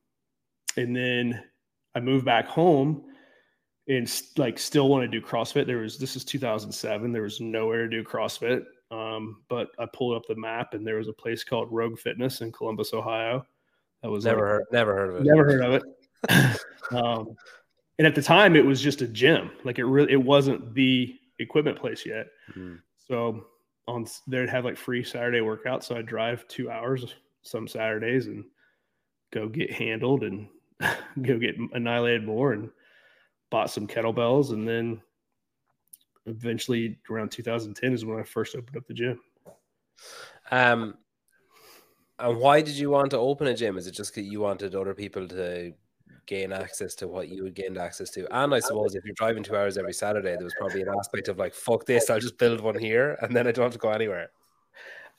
and 0.78 0.96
then 0.96 1.44
I 1.94 2.00
moved 2.00 2.26
back 2.26 2.48
home 2.48 3.04
and 3.88 4.22
like 4.38 4.58
still 4.60 4.88
want 4.88 5.04
to 5.04 5.08
do 5.08 5.26
CrossFit. 5.26 5.66
There 5.66 5.80
was 5.80 5.98
this 5.98 6.16
is 6.16 6.24
2007. 6.24 7.12
There 7.12 7.24
was 7.24 7.42
nowhere 7.42 7.84
to 7.84 7.90
do 7.90 8.04
CrossFit. 8.04 8.66
Um, 8.92 9.44
but 9.50 9.70
I 9.78 9.86
pulled 9.94 10.16
up 10.16 10.24
the 10.28 10.36
map 10.36 10.74
and 10.74 10.86
there 10.86 10.96
was 10.96 11.08
a 11.08 11.14
place 11.14 11.44
called 11.44 11.72
Rogue 11.72 12.00
Fitness 12.00 12.42
in 12.42 12.52
Columbus, 12.52 12.94
Ohio. 12.94 13.46
That 14.02 14.10
was 14.10 14.26
never 14.26 14.42
like, 14.42 14.50
heard, 14.50 14.66
never 14.72 14.96
heard 14.96 15.10
of 15.10 15.16
it. 15.18 15.24
Never 15.26 15.46
heard 15.46 15.62
of 15.62 15.74
it. 15.74 16.60
um, 16.92 17.36
and 17.98 18.08
at 18.08 18.16
the 18.16 18.22
time, 18.22 18.56
it 18.56 18.66
was 18.66 18.82
just 18.82 19.02
a 19.02 19.08
gym. 19.08 19.52
Like 19.64 19.78
it 19.78 19.86
really, 19.86 20.12
it 20.12 20.24
wasn't 20.24 20.74
the 20.74 21.16
equipment 21.40 21.78
place 21.78 22.06
yet. 22.06 22.28
Mm-hmm. 22.52 22.76
So 23.08 23.46
on 23.88 24.06
they'd 24.28 24.50
have 24.50 24.66
like 24.66 24.78
free 24.78 25.04
Saturday 25.04 25.40
workouts. 25.40 25.84
So 25.84 25.98
I 25.98 26.02
drive 26.02 26.48
two 26.48 26.72
hours 26.72 27.14
some 27.42 27.68
Saturdays 27.68 28.28
and 28.28 28.44
go 29.32 29.48
get 29.48 29.72
handled 29.72 30.24
and 30.24 30.48
go 31.22 31.38
get 31.38 31.56
annihilated 31.74 32.26
more 32.26 32.54
and 32.54 32.70
bought 33.50 33.72
some 33.72 33.88
kettlebells 33.88 34.52
and 34.52 34.68
then 34.68 35.02
eventually 36.30 36.98
around 37.10 37.32
2010 37.32 37.94
is 37.94 38.06
when 38.06 38.20
I 38.20 38.24
first 38.24 38.56
opened 38.56 38.78
up 38.78 38.88
the 38.88 38.94
gym. 38.94 39.20
Um 40.52 40.96
and 42.20 42.38
why 42.38 42.62
did 42.62 42.76
you 42.76 42.90
want 42.90 43.12
to 43.12 43.18
open 43.18 43.48
a 43.48 43.56
gym? 43.56 43.78
Is 43.78 43.88
it 43.88 43.92
just 43.92 44.16
you 44.18 44.42
wanted 44.42 44.76
other 44.76 44.94
people 44.94 45.28
to 45.30 45.74
gain 46.26 46.52
access 46.52 46.94
to 46.96 47.08
what 47.08 47.30
you 47.30 47.44
would 47.44 47.56
gain 47.56 47.78
access 47.78 48.10
to? 48.12 48.28
And 48.36 48.54
I 48.54 48.60
suppose 48.60 48.94
if 48.96 49.06
you're 49.06 49.16
driving 49.16 49.42
two 49.42 49.56
hours 49.56 49.78
every 49.78 49.94
Saturday, 49.94 50.36
there 50.36 50.44
was 50.44 50.56
probably 50.58 50.82
an 50.82 50.90
aspect 51.00 51.30
of 51.30 51.38
like, 51.38 51.54
fuck 51.54 51.86
this, 51.86 52.10
I'll 52.10 52.20
just 52.20 52.38
build 52.38 52.60
one 52.60 52.78
here 52.78 53.18
and 53.22 53.34
then 53.36 53.48
I 53.48 53.52
don't 53.52 53.64
have 53.64 53.74
to 53.74 53.80
go 53.80 53.90
anywhere. 53.90 54.32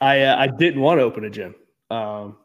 I 0.01 0.23
uh, 0.23 0.37
I 0.37 0.46
didn't 0.46 0.81
want 0.81 0.99
to 0.99 1.05
open 1.05 1.25
a 1.25 1.31
gym. 1.31 1.55
Um, 1.90 2.37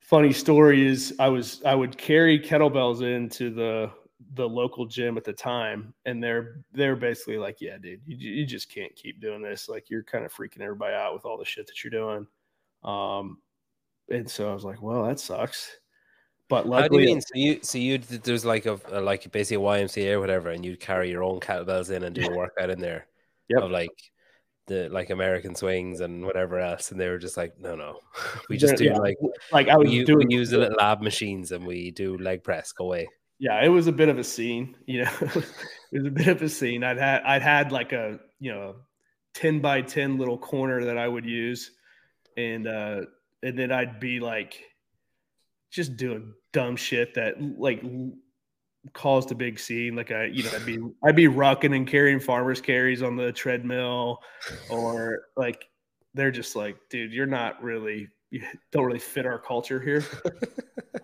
funny 0.00 0.32
story 0.32 0.86
is 0.86 1.14
I 1.18 1.28
was 1.28 1.62
I 1.64 1.74
would 1.74 1.96
carry 1.96 2.38
kettlebells 2.38 3.02
into 3.02 3.50
the 3.50 3.90
the 4.34 4.48
local 4.48 4.86
gym 4.86 5.16
at 5.16 5.24
the 5.24 5.32
time 5.32 5.92
and 6.06 6.22
they're 6.22 6.62
they're 6.72 6.96
basically 6.96 7.36
like 7.36 7.60
yeah 7.60 7.76
dude 7.78 8.00
you, 8.06 8.16
you 8.16 8.46
just 8.46 8.72
can't 8.72 8.94
keep 8.94 9.20
doing 9.20 9.42
this 9.42 9.68
like 9.68 9.90
you're 9.90 10.04
kind 10.04 10.24
of 10.24 10.32
freaking 10.32 10.60
everybody 10.60 10.94
out 10.94 11.12
with 11.14 11.24
all 11.24 11.36
the 11.36 11.44
shit 11.44 11.66
that 11.66 11.82
you're 11.82 11.90
doing 11.90 12.26
um 12.84 13.38
and 14.10 14.30
so 14.30 14.48
i 14.48 14.54
was 14.54 14.64
like 14.64 14.80
well 14.80 15.04
that 15.04 15.18
sucks 15.18 15.78
but 16.48 16.66
luckily, 16.66 16.82
how 16.82 16.88
do 16.88 17.00
you 17.00 17.06
mean 17.06 17.20
so 17.20 17.34
you 17.34 17.58
so 17.62 17.78
you 17.78 17.98
there's 17.98 18.44
like 18.44 18.66
a, 18.66 18.78
a 18.90 19.00
like 19.00 19.30
basically 19.32 19.64
a 19.64 19.84
ymca 19.84 20.12
or 20.12 20.20
whatever 20.20 20.50
and 20.50 20.64
you'd 20.64 20.80
carry 20.80 21.10
your 21.10 21.22
own 21.22 21.40
kettlebells 21.40 21.90
in 21.90 22.04
and 22.04 22.14
do 22.14 22.26
a 22.26 22.36
workout 22.36 22.70
in 22.70 22.80
there 22.80 23.06
yep. 23.48 23.62
of 23.62 23.70
like 23.70 24.10
the 24.70 24.88
like 24.88 25.10
American 25.10 25.54
swings 25.54 26.00
and 26.00 26.24
whatever 26.24 26.58
else, 26.60 26.92
and 26.92 27.00
they 27.00 27.08
were 27.08 27.18
just 27.18 27.36
like, 27.36 27.58
no, 27.58 27.74
no, 27.74 27.98
we 28.48 28.56
just 28.56 28.76
do 28.76 28.84
yeah. 28.84 28.96
like 28.96 29.18
like 29.52 29.68
I 29.68 29.76
was 29.76 29.90
we, 29.90 30.04
doing 30.04 30.28
we 30.28 30.34
use 30.34 30.50
the 30.50 30.58
little 30.58 30.76
lab 30.78 31.02
machines 31.02 31.52
and 31.52 31.66
we 31.66 31.90
do 31.90 32.16
leg 32.16 32.42
press. 32.42 32.72
Go 32.72 32.84
away. 32.84 33.08
Yeah, 33.40 33.64
it 33.64 33.68
was 33.68 33.86
a 33.86 33.92
bit 33.92 34.10
of 34.10 34.18
a 34.18 34.24
scene. 34.24 34.76
You 34.86 35.04
know, 35.04 35.10
it 35.20 35.34
was 35.92 36.06
a 36.06 36.10
bit 36.10 36.28
of 36.28 36.42
a 36.42 36.48
scene. 36.48 36.84
I'd 36.84 36.98
had 36.98 37.22
I'd 37.22 37.42
had 37.42 37.72
like 37.72 37.92
a 37.92 38.20
you 38.38 38.52
know 38.52 38.76
ten 39.34 39.60
by 39.60 39.80
ten 39.80 40.18
little 40.18 40.38
corner 40.38 40.84
that 40.84 40.98
I 40.98 41.08
would 41.08 41.24
use, 41.24 41.70
and 42.36 42.68
uh 42.68 43.00
and 43.42 43.58
then 43.58 43.72
I'd 43.72 43.98
be 43.98 44.20
like 44.20 44.62
just 45.70 45.96
doing 45.96 46.34
dumb 46.52 46.76
shit 46.76 47.14
that 47.14 47.36
like 47.40 47.82
caused 48.92 49.32
a 49.32 49.34
big 49.34 49.58
scene. 49.58 49.96
Like 49.96 50.10
I, 50.10 50.24
you 50.24 50.42
know, 50.42 50.50
I'd 50.54 50.66
be 50.66 50.78
I'd 51.02 51.16
be 51.16 51.26
rucking 51.26 51.74
and 51.74 51.86
carrying 51.86 52.20
farmers 52.20 52.60
carries 52.60 53.02
on 53.02 53.16
the 53.16 53.32
treadmill, 53.32 54.18
or 54.68 55.28
like 55.36 55.64
they're 56.12 56.30
just 56.30 56.56
like, 56.56 56.76
dude, 56.90 57.12
you're 57.12 57.26
not 57.26 57.62
really 57.62 58.08
you 58.30 58.42
don't 58.70 58.84
really 58.84 58.98
fit 58.98 59.26
our 59.26 59.38
culture 59.38 59.80
here. 59.80 60.04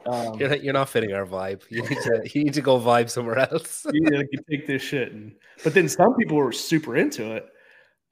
Um, 0.07 0.39
you're, 0.39 0.49
not, 0.49 0.63
you're 0.63 0.73
not 0.73 0.89
fitting 0.89 1.13
our 1.13 1.27
vibe. 1.27 1.63
You 1.69 1.83
need 1.83 1.99
to 2.03 2.31
you 2.35 2.45
need 2.45 2.55
to 2.55 2.61
go 2.61 2.79
vibe 2.79 3.11
somewhere 3.11 3.39
else. 3.39 3.85
you 3.93 4.01
need 4.01 4.27
to 4.33 4.43
take 4.49 4.67
this 4.67 4.83
shit. 4.83 5.13
And 5.13 5.35
but 5.65 5.75
then 5.75 5.89
some 5.89 6.15
people 6.15 6.37
were 6.37 6.53
super 6.53 6.97
into 6.97 7.35
it. 7.35 7.47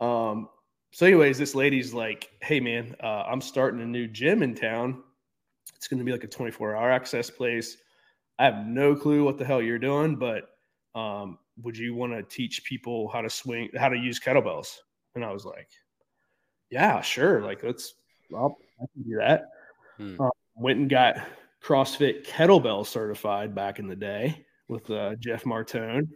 Um, 0.01 0.49
so, 0.93 1.07
anyways, 1.07 1.39
this 1.39 1.55
lady's 1.55 1.95
like, 1.95 2.31
"Hey, 2.43 2.61
man, 2.61 2.97
uh, 3.03 3.25
I'm 3.29 3.41
starting 3.41 3.81
a 3.81 3.87
new 3.87 4.09
gym 4.09 4.43
in 4.43 4.55
town. 4.55 5.03
It's 5.77 5.89
going 5.89 5.99
to 5.99 6.05
be 6.05 6.13
like 6.13 6.25
a 6.25 6.29
24 6.29 6.77
hour 6.77 6.91
access 6.91 7.31
place. 7.31 7.77
I 8.39 8.45
have 8.47 8.67
no 8.67 8.97
clue 8.97 9.25
what 9.25 9.39
the 9.39 9.45
hell 9.45 9.63
you're 9.63 9.79
doing, 9.79 10.17
but 10.17 10.49
um, 10.97 11.39
would 11.63 11.79
you 11.79 11.95
want 11.95 12.13
to 12.13 12.23
teach 12.23 12.65
people 12.65 13.09
how 13.09 13.21
to 13.21 13.31
swing, 13.31 13.71
how 13.77 13.89
to 13.89 13.97
use 13.97 14.19
kettlebells?" 14.19 14.79
And 15.15 15.25
I 15.25 15.33
was 15.33 15.45
like, 15.45 15.69
"Yeah, 16.71 17.01
sure. 17.03 17.41
Like, 17.41 17.63
let's. 17.63 17.95
Well, 18.31 18.57
I 18.81 18.85
can 18.93 19.03
do 19.03 19.17
that." 19.19 19.49
Hmm. 19.97 20.21
Uh, 20.21 20.31
went 20.57 20.79
and 20.79 20.91
got 20.91 21.17
CrossFit 21.63 22.27
kettlebell 22.27 22.87
certified 22.87 23.55
back 23.55 23.79
in 23.79 23.89
the 23.89 23.97
day 23.97 24.45
with 24.69 24.89
uh, 24.91 25.15
Jeff 25.17 25.45
Martone. 25.45 26.09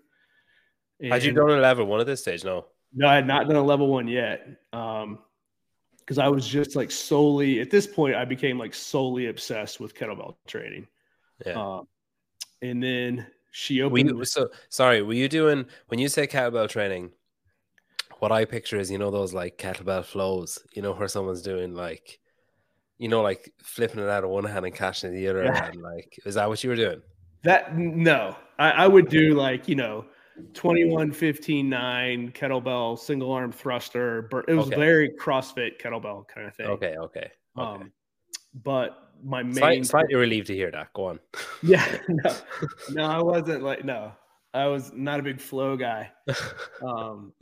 And 1.01 1.13
Had 1.13 1.25
you 1.25 1.33
done 1.33 1.51
a 1.51 1.57
level 1.57 1.87
one 1.87 2.01
at 2.01 2.07
this 2.07 2.21
stage? 2.21 2.45
No. 2.45 2.67
No, 2.95 3.07
I 3.07 3.15
had 3.15 3.27
not 3.27 3.47
done 3.47 3.57
a 3.57 3.63
level 3.63 3.89
one 3.89 4.09
yet. 4.09 4.47
Um, 4.73 5.19
because 5.99 6.19
I 6.19 6.29
was 6.29 6.49
just 6.49 6.75
like 6.75 6.91
solely 6.91 7.61
at 7.61 7.71
this 7.71 7.87
point, 7.87 8.15
I 8.15 8.25
became 8.25 8.59
like 8.59 8.75
solely 8.75 9.27
obsessed 9.27 9.79
with 9.79 9.95
kettlebell 9.95 10.37
training. 10.47 10.87
Yeah. 11.45 11.61
Uh, 11.61 11.83
and 12.63 12.83
then 12.83 13.27
she 13.53 13.83
opened. 13.83 14.09
You, 14.09 14.25
so 14.25 14.49
sorry, 14.71 15.03
were 15.03 15.13
you 15.13 15.29
doing 15.29 15.67
when 15.89 16.01
you 16.01 16.09
say 16.09 16.27
kettlebell 16.27 16.71
training? 16.71 17.11
What 18.21 18.33
I 18.33 18.47
picture 18.47 18.79
is 18.79 18.91
you 18.91 18.97
know 18.97 19.11
those 19.11 19.35
like 19.35 19.59
kettlebell 19.59 20.03
flows, 20.03 20.59
you 20.73 20.81
know 20.81 20.95
where 20.95 21.09
someone's 21.09 21.43
doing 21.43 21.75
like 21.75 22.19
you 22.99 23.09
know, 23.09 23.23
like 23.23 23.53
flipping 23.63 24.01
it 24.01 24.09
out 24.09 24.25
of 24.25 24.31
one 24.31 24.45
hand 24.45 24.67
and 24.67 24.75
catching 24.75 25.13
the 25.13 25.29
other. 25.29 25.45
Yeah. 25.45 25.67
And 25.67 25.83
like, 25.83 26.19
is 26.27 26.35
that 26.35 26.49
what 26.49 26.63
you 26.63 26.71
were 26.71 26.77
doing? 26.77 27.01
That 27.45 27.77
no, 27.77 28.37
I, 28.59 28.71
I 28.71 28.89
would 28.89 29.09
do 29.09 29.35
like, 29.35 29.69
you 29.69 29.77
know, 29.77 30.05
21, 30.55 31.13
15, 31.13 31.69
9 31.69 32.33
kettlebell, 32.33 32.99
single 32.99 33.33
arm 33.33 33.53
thruster. 33.53 34.29
It 34.49 34.55
was 34.55 34.67
okay. 34.67 34.77
very 34.77 35.11
CrossFit 35.11 35.81
kettlebell 35.81 36.27
kind 36.29 36.47
of 36.47 36.55
thing. 36.55 36.67
Okay. 36.67 36.97
Okay. 36.97 36.97
okay. 36.97 37.31
Um, 37.57 37.93
but 38.63 39.13
my 39.23 39.43
main 39.43 39.55
Slight, 39.55 39.87
slightly 39.87 40.15
relieved 40.15 40.47
to 40.49 40.55
hear 40.55 40.71
that. 40.71 40.93
Go 40.93 41.07
on. 41.07 41.21
Yeah. 41.63 41.85
No, 42.09 42.37
no, 42.91 43.05
I 43.05 43.21
wasn't 43.21 43.65
like, 43.65 43.85
no, 43.85 44.13
I 44.55 44.67
was 44.67 44.93
not 44.95 45.19
a 45.19 45.23
big 45.23 45.41
flow 45.41 45.77
guy. 45.77 46.11
Um, 46.87 47.33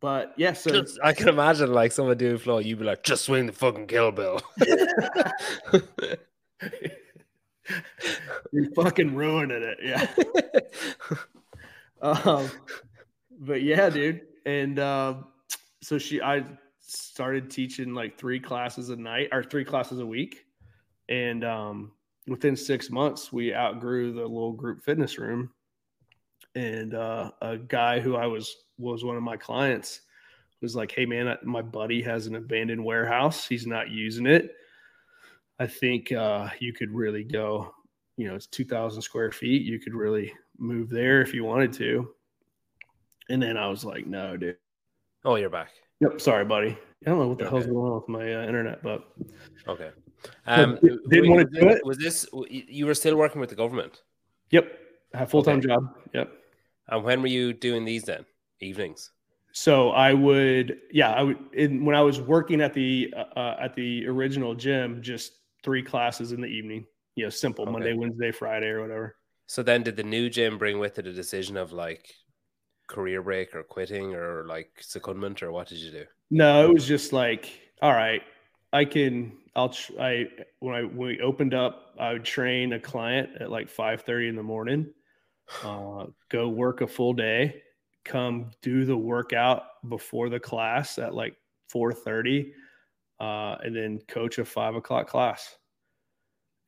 but 0.00 0.34
yeah, 0.36 0.52
so 0.52 0.82
just, 0.82 0.98
I 1.02 1.12
can 1.12 1.28
imagine 1.28 1.72
like 1.72 1.92
someone 1.92 2.16
doing 2.18 2.38
flow, 2.38 2.58
you'd 2.58 2.78
be 2.78 2.84
like, 2.84 3.02
just 3.02 3.24
swing 3.24 3.46
the 3.46 3.52
fucking 3.52 3.86
kill 3.86 4.12
bill. 4.12 4.40
You're 8.52 8.70
fucking 8.74 9.14
ruining 9.14 9.62
it, 9.62 9.78
yeah. 9.82 10.06
um, 12.02 12.50
but 13.40 13.62
yeah, 13.62 13.88
dude, 13.90 14.22
and 14.44 14.78
uh, 14.78 15.14
so 15.82 15.98
she, 15.98 16.20
I 16.20 16.44
started 16.80 17.50
teaching 17.50 17.94
like 17.94 18.18
three 18.18 18.40
classes 18.40 18.90
a 18.90 18.96
night 18.96 19.28
or 19.32 19.42
three 19.42 19.64
classes 19.64 20.00
a 20.00 20.06
week, 20.06 20.46
and 21.08 21.44
um, 21.44 21.92
within 22.26 22.56
six 22.56 22.90
months, 22.90 23.32
we 23.32 23.54
outgrew 23.54 24.12
the 24.12 24.22
little 24.22 24.52
group 24.52 24.82
fitness 24.82 25.18
room, 25.18 25.50
and 26.56 26.94
uh, 26.94 27.30
a 27.42 27.58
guy 27.58 28.00
who 28.00 28.16
I 28.16 28.26
was 28.26 28.64
was 28.78 29.04
one 29.04 29.16
of 29.16 29.22
my 29.22 29.36
clients 29.36 30.00
was 30.62 30.74
like, 30.74 30.90
"Hey 30.90 31.04
man, 31.04 31.36
my 31.44 31.62
buddy 31.62 32.02
has 32.02 32.26
an 32.26 32.34
abandoned 32.34 32.82
warehouse. 32.82 33.46
He's 33.46 33.66
not 33.66 33.90
using 33.90 34.26
it. 34.26 34.56
I 35.60 35.66
think 35.66 36.12
uh, 36.12 36.48
you 36.58 36.72
could 36.72 36.90
really 36.90 37.22
go. 37.22 37.74
You 38.16 38.28
know, 38.28 38.34
it's 38.34 38.46
two 38.46 38.64
thousand 38.64 39.02
square 39.02 39.30
feet. 39.30 39.62
You 39.62 39.78
could 39.78 39.94
really 39.94 40.32
move 40.58 40.88
there 40.88 41.20
if 41.20 41.34
you 41.34 41.44
wanted 41.44 41.74
to." 41.74 42.08
And 43.28 43.42
then 43.42 43.58
I 43.58 43.68
was 43.68 43.84
like, 43.84 44.06
"No, 44.06 44.36
dude." 44.38 44.56
Oh, 45.26 45.34
you're 45.34 45.50
back. 45.50 45.70
Yep. 46.00 46.20
Sorry, 46.22 46.44
buddy. 46.44 46.70
I 47.04 47.10
don't 47.10 47.18
know 47.18 47.28
what 47.28 47.38
the 47.38 47.44
okay. 47.44 47.50
hell's 47.50 47.66
going 47.66 47.76
on 47.76 47.94
with 47.96 48.08
my 48.08 48.34
uh, 48.34 48.46
internet, 48.46 48.82
but 48.82 49.08
okay. 49.68 49.90
Um, 50.46 50.78
didn't 51.08 51.30
want 51.30 51.48
to 51.52 51.60
do 51.60 51.68
it. 51.68 51.84
Was 51.84 51.98
this 51.98 52.26
you 52.48 52.86
were 52.86 52.94
still 52.94 53.14
working 53.14 53.40
with 53.40 53.50
the 53.50 53.54
government? 53.54 54.02
Yep. 54.50 54.76
Have 55.14 55.30
full 55.30 55.44
time 55.44 55.58
okay. 55.58 55.68
job. 55.68 55.94
Yep. 56.14 56.32
And 56.88 57.04
when 57.04 57.20
were 57.20 57.28
you 57.28 57.52
doing 57.52 57.84
these 57.84 58.04
then? 58.04 58.24
Evenings. 58.60 59.10
So 59.52 59.90
I 59.90 60.12
would, 60.12 60.78
yeah, 60.90 61.12
I 61.12 61.22
would. 61.22 61.38
In, 61.52 61.84
when 61.84 61.96
I 61.96 62.02
was 62.02 62.20
working 62.20 62.60
at 62.60 62.74
the 62.74 63.12
uh, 63.16 63.38
uh, 63.38 63.56
at 63.60 63.74
the 63.74 64.06
original 64.06 64.54
gym, 64.54 65.02
just 65.02 65.32
three 65.62 65.82
classes 65.82 66.32
in 66.32 66.40
the 66.40 66.46
evening. 66.46 66.86
You 67.14 67.24
know, 67.24 67.30
simple 67.30 67.64
okay. 67.64 67.72
Monday, 67.72 67.94
Wednesday, 67.94 68.30
Friday, 68.32 68.66
or 68.66 68.82
whatever. 68.82 69.16
So 69.46 69.62
then, 69.62 69.82
did 69.82 69.96
the 69.96 70.02
new 70.02 70.28
gym 70.28 70.58
bring 70.58 70.78
with 70.78 70.98
it 70.98 71.06
a 71.06 71.12
decision 71.12 71.56
of 71.56 71.72
like 71.72 72.12
career 72.86 73.22
break 73.22 73.54
or 73.54 73.62
quitting 73.62 74.14
or 74.14 74.44
like 74.46 74.70
secondment 74.82 75.42
or 75.42 75.50
what 75.50 75.68
did 75.68 75.78
you 75.78 75.90
do? 75.90 76.04
No, 76.30 76.64
it 76.64 76.72
was 76.72 76.86
just 76.86 77.12
like, 77.12 77.48
all 77.80 77.92
right, 77.92 78.22
I 78.72 78.84
can. 78.84 79.32
I'll. 79.54 79.74
I 79.98 80.26
when 80.60 80.74
I 80.74 80.82
when 80.82 81.08
we 81.08 81.20
opened 81.20 81.54
up, 81.54 81.94
I 81.98 82.12
would 82.12 82.24
train 82.24 82.74
a 82.74 82.80
client 82.80 83.30
at 83.40 83.50
like 83.50 83.68
five 83.68 84.02
thirty 84.02 84.28
in 84.28 84.36
the 84.36 84.42
morning. 84.42 84.92
Uh, 85.62 86.06
go 86.28 86.48
work 86.48 86.80
a 86.80 86.86
full 86.86 87.12
day 87.12 87.62
come 88.04 88.50
do 88.62 88.84
the 88.84 88.96
workout 88.96 89.64
before 89.88 90.28
the 90.28 90.40
class 90.40 90.98
at 90.98 91.14
like 91.14 91.36
4.30 91.74 92.50
uh, 93.18 93.56
and 93.62 93.74
then 93.74 94.00
coach 94.08 94.38
a 94.38 94.44
five 94.44 94.74
o'clock 94.74 95.08
class 95.08 95.56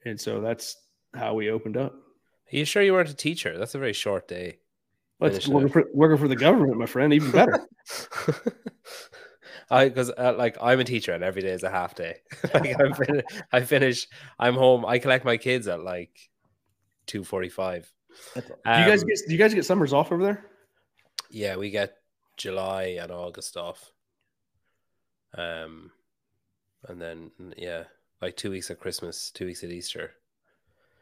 and 0.04 0.20
so 0.20 0.40
that's 0.40 0.76
how 1.14 1.34
we 1.34 1.50
opened 1.50 1.76
up 1.76 1.92
are 1.92 2.56
you 2.56 2.64
sure 2.64 2.82
you 2.82 2.92
weren't 2.92 3.10
a 3.10 3.14
teacher 3.14 3.56
that's 3.58 3.74
a 3.74 3.78
very 3.78 3.92
short 3.92 4.28
day 4.28 4.58
well, 5.20 5.32
working 5.48 5.68
for, 5.68 5.84
working 5.92 6.18
for 6.18 6.28
the 6.28 6.36
government 6.36 6.76
my 6.76 6.86
friend 6.86 7.12
even 7.12 7.30
better 7.30 7.66
I 9.70 9.88
because 9.88 10.10
uh, 10.10 10.34
like 10.36 10.56
I'm 10.60 10.80
a 10.80 10.84
teacher 10.84 11.12
and 11.12 11.22
every 11.22 11.42
day 11.42 11.50
is 11.50 11.62
a 11.62 11.70
half 11.70 11.94
day. 11.94 12.16
like 12.54 12.80
I'm 12.80 12.94
fin- 12.94 13.22
I 13.52 13.60
finish, 13.60 14.08
I'm 14.38 14.54
home. 14.54 14.86
I 14.86 14.98
collect 14.98 15.24
my 15.24 15.36
kids 15.36 15.68
at 15.68 15.82
like 15.82 16.30
two 17.06 17.22
forty 17.22 17.48
five. 17.48 17.92
Um, 18.36 18.42
do 18.42 18.80
you 18.80 18.86
guys 18.86 19.04
get 19.04 19.18
do 19.26 19.32
you 19.32 19.38
guys 19.38 19.54
get 19.54 19.64
summers 19.64 19.92
off 19.92 20.12
over 20.12 20.22
there? 20.22 20.44
Yeah, 21.30 21.56
we 21.56 21.70
get 21.70 21.96
July 22.36 22.98
and 23.00 23.12
August 23.12 23.56
off. 23.56 23.92
Um, 25.36 25.90
and 26.86 27.00
then 27.00 27.30
yeah, 27.56 27.84
like 28.22 28.36
two 28.36 28.50
weeks 28.50 28.70
at 28.70 28.80
Christmas, 28.80 29.30
two 29.30 29.46
weeks 29.46 29.64
at 29.64 29.70
Easter. 29.70 30.12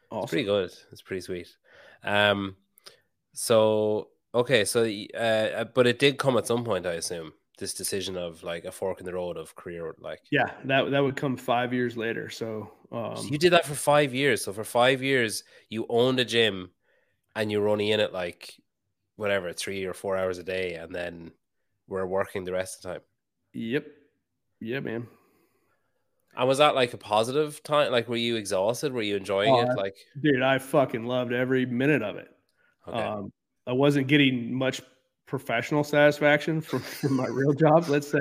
Awesome. 0.09 0.23
It's 0.23 0.31
pretty 0.31 0.45
good. 0.45 0.71
It's 0.91 1.01
pretty 1.01 1.21
sweet. 1.21 1.47
Um, 2.03 2.55
so 3.33 4.09
okay, 4.33 4.65
so 4.65 4.83
uh, 5.13 5.17
uh, 5.17 5.63
but 5.65 5.87
it 5.87 5.99
did 5.99 6.17
come 6.17 6.37
at 6.37 6.47
some 6.47 6.63
point, 6.63 6.85
I 6.85 6.93
assume. 6.93 7.33
This 7.59 7.73
decision 7.73 8.17
of 8.17 8.43
like 8.43 8.65
a 8.65 8.71
fork 8.71 8.99
in 8.99 9.05
the 9.05 9.13
road 9.13 9.35
of 9.35 9.55
career, 9.55 9.95
like 9.99 10.21
yeah, 10.31 10.51
that 10.65 10.91
that 10.91 10.99
would 10.99 11.15
come 11.15 11.35
five 11.35 11.73
years 11.73 11.97
later. 11.97 12.29
So, 12.29 12.71
um, 12.91 13.15
so 13.17 13.23
you 13.23 13.39
did 13.39 13.53
that 13.53 13.65
for 13.65 13.73
five 13.73 14.13
years. 14.13 14.43
So 14.43 14.53
for 14.53 14.63
five 14.63 15.01
years, 15.01 15.43
you 15.69 15.87
owned 15.89 16.19
a 16.19 16.25
gym, 16.25 16.69
and 17.37 17.51
you 17.51 17.61
were 17.61 17.69
only 17.69 17.91
in 17.91 17.99
it 17.99 18.11
like 18.11 18.59
whatever 19.15 19.53
three 19.53 19.85
or 19.85 19.93
four 19.93 20.17
hours 20.17 20.39
a 20.39 20.43
day, 20.43 20.73
and 20.73 20.93
then 20.93 21.31
we're 21.87 22.05
working 22.05 22.43
the 22.43 22.51
rest 22.51 22.77
of 22.77 22.81
the 22.81 22.89
time. 22.95 23.01
Yep. 23.53 23.87
Yeah, 24.59 24.79
man. 24.79 25.07
And 26.35 26.47
was 26.47 26.57
that 26.57 26.75
like 26.75 26.93
a 26.93 26.97
positive 26.97 27.61
time? 27.63 27.91
Like, 27.91 28.09
were 28.09 28.15
you 28.15 28.35
exhausted? 28.35 28.91
Were 28.91 29.01
you 29.01 29.15
enjoying 29.15 29.55
it? 29.55 29.69
Like, 29.77 29.95
dude, 30.21 30.41
I 30.41 30.57
fucking 30.57 31.05
loved 31.05 31.31
every 31.31 31.65
minute 31.65 32.01
of 32.01 32.17
it. 32.17 32.29
Okay. 32.87 32.97
Um, 32.97 33.31
I 33.65 33.73
wasn't 33.73 34.07
getting 34.07 34.53
much 34.53 34.81
professional 35.27 35.83
satisfaction 35.83 36.61
from, 36.61 36.79
from 36.79 37.13
my 37.13 37.27
real 37.27 37.53
job, 37.59 37.87
let's 37.87 38.09
say. 38.09 38.19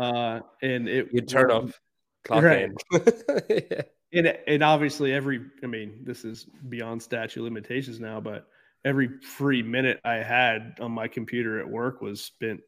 Uh, 0.00 0.40
and 0.62 0.88
it 0.88 1.08
you 1.12 1.20
turn 1.20 1.50
um, 1.50 1.64
off 1.64 1.80
clock 2.24 2.42
right. 2.42 2.70
yeah. 3.48 3.82
And 4.12 4.26
and 4.46 4.62
obviously 4.62 5.12
every 5.12 5.40
I 5.62 5.66
mean, 5.66 6.00
this 6.04 6.24
is 6.24 6.44
beyond 6.68 7.02
statute 7.02 7.42
limitations 7.42 8.00
now, 8.00 8.20
but 8.20 8.46
every 8.84 9.08
free 9.20 9.62
minute 9.62 10.00
I 10.04 10.16
had 10.16 10.76
on 10.80 10.92
my 10.92 11.08
computer 11.08 11.60
at 11.60 11.68
work 11.68 12.00
was 12.00 12.22
spent 12.22 12.60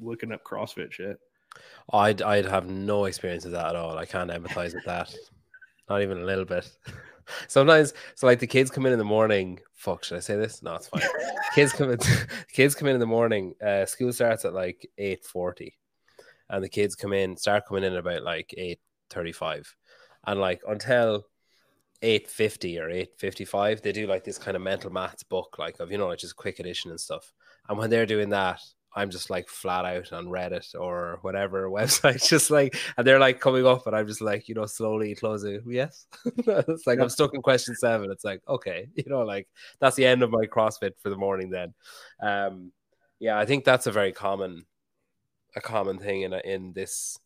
looking 0.00 0.32
up 0.32 0.44
CrossFit 0.44 0.92
shit. 0.92 1.18
I'd 1.92 2.22
I'd 2.22 2.46
have 2.46 2.68
no 2.68 3.04
experience 3.06 3.44
with 3.44 3.54
that 3.54 3.70
at 3.70 3.76
all. 3.76 3.98
I 3.98 4.06
can't 4.06 4.30
empathize 4.30 4.74
with 4.74 4.84
that. 4.84 5.14
Not 5.88 6.02
even 6.02 6.18
a 6.18 6.24
little 6.24 6.44
bit. 6.44 6.70
Sometimes, 7.48 7.94
so 8.14 8.26
like 8.26 8.40
the 8.40 8.46
kids 8.46 8.70
come 8.70 8.86
in 8.86 8.92
in 8.92 8.98
the 8.98 9.04
morning. 9.04 9.60
Fuck, 9.74 10.04
should 10.04 10.16
I 10.16 10.20
say 10.20 10.36
this? 10.36 10.62
No, 10.62 10.74
it's 10.74 10.88
fine. 10.88 11.02
kids 11.54 11.72
come 11.72 11.90
in. 11.90 11.98
kids 12.52 12.74
come 12.74 12.88
in 12.88 12.94
in 12.94 13.00
the 13.00 13.06
morning. 13.06 13.54
Uh, 13.64 13.86
school 13.86 14.12
starts 14.12 14.44
at 14.44 14.54
like 14.54 14.88
eight 14.98 15.24
forty, 15.24 15.74
and 16.48 16.64
the 16.64 16.68
kids 16.68 16.94
come 16.94 17.12
in 17.12 17.36
start 17.36 17.64
coming 17.66 17.84
in 17.84 17.96
about 17.96 18.22
like 18.22 18.54
eight 18.56 18.80
thirty 19.10 19.32
five, 19.32 19.74
and 20.26 20.40
like 20.40 20.60
until 20.68 21.26
850 22.02 22.78
or 22.78 22.90
855 22.90 23.82
they 23.82 23.92
do 23.92 24.06
like 24.06 24.24
this 24.24 24.38
kind 24.38 24.56
of 24.56 24.62
mental 24.62 24.90
maths 24.90 25.22
book 25.22 25.56
like 25.58 25.78
of 25.78 25.92
you 25.92 25.98
know 25.98 26.08
like 26.08 26.18
just 26.18 26.36
quick 26.36 26.58
addition 26.58 26.90
and 26.90 27.00
stuff 27.00 27.32
and 27.68 27.78
when 27.78 27.90
they're 27.90 28.06
doing 28.06 28.30
that 28.30 28.60
I'm 28.94 29.10
just 29.10 29.30
like 29.30 29.48
flat 29.48 29.84
out 29.84 30.12
on 30.12 30.26
Reddit 30.26 30.74
or 30.78 31.18
whatever 31.22 31.68
website, 31.70 32.26
just 32.26 32.50
like, 32.50 32.76
and 32.96 33.06
they're 33.06 33.18
like 33.18 33.40
coming 33.40 33.66
up, 33.66 33.86
and 33.86 33.96
I'm 33.96 34.06
just 34.06 34.20
like, 34.20 34.48
you 34.48 34.54
know, 34.54 34.66
slowly 34.66 35.14
closing. 35.14 35.62
Yes, 35.66 36.06
it's 36.24 36.86
like 36.86 36.98
yeah. 36.98 37.04
I'm 37.04 37.08
stuck 37.08 37.34
in 37.34 37.42
question 37.42 37.74
seven. 37.74 38.10
It's 38.10 38.24
like, 38.24 38.42
okay, 38.48 38.88
you 38.94 39.04
know, 39.06 39.22
like 39.22 39.48
that's 39.80 39.96
the 39.96 40.06
end 40.06 40.22
of 40.22 40.30
my 40.30 40.46
CrossFit 40.46 40.92
for 40.98 41.10
the 41.10 41.16
morning. 41.16 41.50
Then, 41.50 41.74
um, 42.20 42.72
yeah, 43.18 43.38
I 43.38 43.46
think 43.46 43.64
that's 43.64 43.86
a 43.86 43.92
very 43.92 44.12
common, 44.12 44.66
a 45.56 45.60
common 45.60 45.98
thing 45.98 46.22
in 46.22 46.32
a, 46.32 46.40
in 46.44 46.72
this 46.72 47.18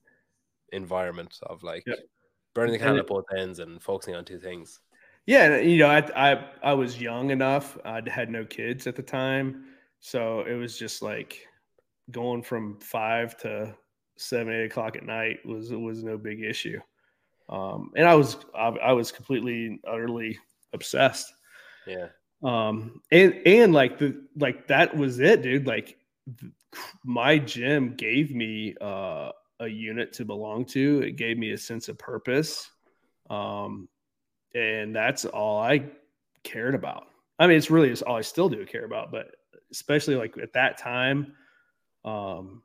environment 0.73 1.39
of 1.43 1.63
like 1.63 1.85
yeah. 1.87 1.95
Burning 2.57 2.73
the 2.73 2.79
candle 2.79 3.01
at 3.01 3.07
both 3.07 3.27
ends 3.37 3.61
and 3.61 3.81
focusing 3.83 4.15
on 4.15 4.25
two 4.25 4.39
things. 4.39 4.81
Yeah, 5.27 5.59
you 5.59 5.79
know, 5.79 5.89
I 5.89 6.31
I 6.33 6.49
I 6.63 6.73
was 6.73 7.01
young 7.01 7.31
enough. 7.31 7.77
I 7.85 8.01
had 8.07 8.31
no 8.31 8.45
kids 8.45 8.87
at 8.87 8.97
the 8.97 9.03
time, 9.03 9.65
so 10.01 10.41
it 10.41 10.55
was 10.55 10.79
just 10.79 11.03
like 11.03 11.47
going 12.11 12.43
from 12.43 12.79
five 12.81 13.37
to 13.39 13.75
seven, 14.17 14.53
eight 14.55 14.67
o'clock 14.67 14.97
at 14.97 15.05
night 15.05 15.45
was 15.45 15.71
was 15.73 16.03
no 16.03 16.17
big 16.17 16.43
issue. 16.43 16.81
Um, 17.49 17.93
and 17.97 18.09
I 18.09 18.15
was 18.15 18.39
I, 18.55 18.69
I 18.69 18.93
was 18.93 19.13
completely 19.13 19.81
utterly 19.87 20.39
obsessed. 20.73 21.33
Yeah. 21.87 22.09
Um, 22.43 23.01
and 23.11 23.41
and 23.47 23.73
like 23.73 23.99
the 23.99 24.27
like 24.37 24.69
that 24.69 24.97
was 24.97 25.21
it, 25.21 25.43
dude. 25.43 25.67
Like 25.67 25.97
my 27.05 27.39
gym 27.39 27.95
gave 27.97 28.35
me 28.35 28.75
uh, 28.81 29.31
a 29.61 29.67
unit 29.67 30.13
to 30.15 30.25
belong 30.25 30.65
to. 30.67 31.03
It 31.03 31.17
gave 31.17 31.39
me 31.39 31.53
a 31.53 31.59
sense 31.59 31.89
of 31.89 31.99
purpose. 31.99 32.71
Um, 33.31 33.89
and 34.55 34.95
that's 34.95 35.25
all 35.25 35.61
I 35.61 35.85
cared 36.43 36.75
about. 36.75 37.09
I 37.39 37.47
mean, 37.47 37.57
it's 37.57 37.71
really 37.71 37.95
all 38.03 38.17
I 38.17 38.23
still 38.23 38.49
do 38.49 38.65
care 38.65 38.85
about, 38.85 39.11
but 39.11 39.37
especially 39.71 40.17
like 40.17 40.37
at 40.39 40.53
that 40.55 40.79
time, 40.79 41.35
um, 42.05 42.63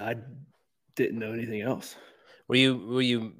I 0.00 0.16
didn't 0.94 1.18
know 1.18 1.32
anything 1.32 1.62
else. 1.62 1.96
Were 2.48 2.56
you 2.56 2.76
were 2.76 3.02
you 3.02 3.32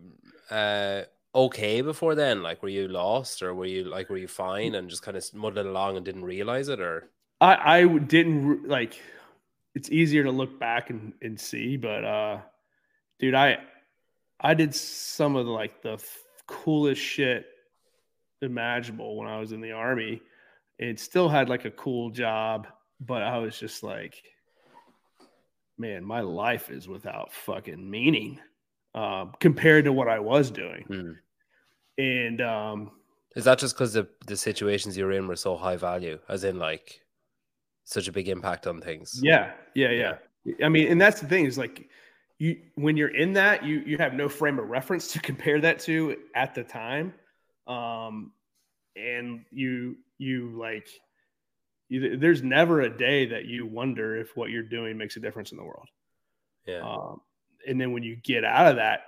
uh 0.51 1.03
okay 1.35 1.81
before 1.83 2.15
then? 2.15 2.43
Like, 2.43 2.63
were 2.63 2.69
you 2.69 2.89
lost, 2.89 3.43
or 3.43 3.55
were 3.55 3.67
you 3.67 3.85
like 3.85 4.11
were 4.11 4.19
you 4.19 4.29
fine 4.29 4.75
and 4.75 4.89
just 4.89 5.03
kind 5.03 5.17
of 5.17 5.35
muddling 5.35 5.67
along 5.67 5.97
and 5.97 6.05
didn't 6.05 6.25
realize 6.25 6.69
it, 6.69 6.81
or? 6.81 7.11
I 7.41 7.81
I 7.81 7.87
didn't 7.87 8.69
like. 8.69 9.01
It's 9.75 9.91
easier 9.91 10.25
to 10.25 10.31
look 10.31 10.59
back 10.61 10.91
and 10.91 11.13
and 11.23 11.39
see, 11.41 11.77
but 11.77 12.05
uh, 12.05 12.39
dude, 13.19 13.35
I 13.35 13.59
I 14.41 14.55
did 14.55 14.75
some 14.75 15.37
of 15.37 15.47
the 15.47 15.53
like 15.53 15.83
the 15.83 16.03
coolest 16.47 17.01
shit 17.01 17.47
imaginable 18.43 19.17
when 19.17 19.29
I 19.29 19.39
was 19.39 19.53
in 19.53 19.61
the 19.61 19.73
army. 19.73 20.21
It 20.79 20.99
still 20.99 21.29
had 21.29 21.49
like 21.49 21.65
a 21.65 21.71
cool 21.71 22.11
job, 22.11 22.67
but 23.01 23.23
I 23.23 23.39
was 23.39 23.59
just 23.59 23.83
like, 23.83 24.23
man, 25.79 26.05
my 26.05 26.21
life 26.21 26.71
is 26.71 26.89
without 26.89 27.33
fucking 27.33 27.89
meaning 27.89 28.41
uh, 28.95 29.27
compared 29.41 29.85
to 29.85 29.93
what 29.93 30.09
I 30.09 30.19
was 30.19 30.51
doing. 30.51 30.85
Mm. 30.89 31.17
And 31.99 32.41
um, 32.41 32.91
is 33.37 33.45
that 33.45 33.59
just 33.59 33.75
because 33.75 33.93
the 33.93 34.09
the 34.27 34.37
situations 34.37 34.97
you're 34.97 35.13
in 35.13 35.29
were 35.29 35.37
so 35.37 35.57
high 35.57 35.77
value, 35.77 36.19
as 36.29 36.45
in 36.45 36.59
like 36.59 37.02
such 37.85 38.09
a 38.09 38.13
big 38.13 38.29
impact 38.29 38.67
on 38.67 38.81
things? 38.81 39.21
Yeah, 39.23 39.53
yeah, 39.75 39.91
yeah. 39.91 40.15
I 40.65 40.69
mean, 40.69 40.89
and 40.89 41.01
that's 41.01 41.21
the 41.21 41.27
thing 41.27 41.47
is 41.47 41.57
like 41.57 41.89
you 42.39 42.59
when 42.75 42.97
you're 42.97 43.15
in 43.15 43.35
that, 43.35 43.65
you 43.65 43.83
you 43.87 43.99
have 43.99 44.15
no 44.15 44.29
frame 44.29 44.59
of 44.59 44.69
reference 44.69 45.13
to 45.13 45.21
compare 45.31 45.61
that 45.61 45.79
to 45.81 46.17
at 46.35 46.55
the 46.55 46.65
time, 46.65 47.15
um, 47.67 48.33
and 48.97 49.45
you 49.51 49.97
you 50.19 50.57
like 50.59 50.89
you, 51.93 52.17
there's 52.17 52.43
never 52.43 52.81
a 52.81 52.89
day 52.89 53.27
that 53.27 53.45
you 53.45 53.67
wonder 53.67 54.17
if 54.17 54.35
what 54.35 54.49
you're 54.49 54.63
doing 54.63 54.97
makes 54.97 55.17
a 55.17 55.21
difference 55.21 55.53
in 55.53 55.59
the 55.59 55.65
world. 55.65 55.89
Yeah. 56.67 56.81
Um, 56.81 57.21
and 57.69 57.79
then 57.79 57.93
when 57.93 58.03
you 58.03 58.17
get 58.17 58.45
out 58.45 58.67
of 58.67 58.77
that 58.77 59.03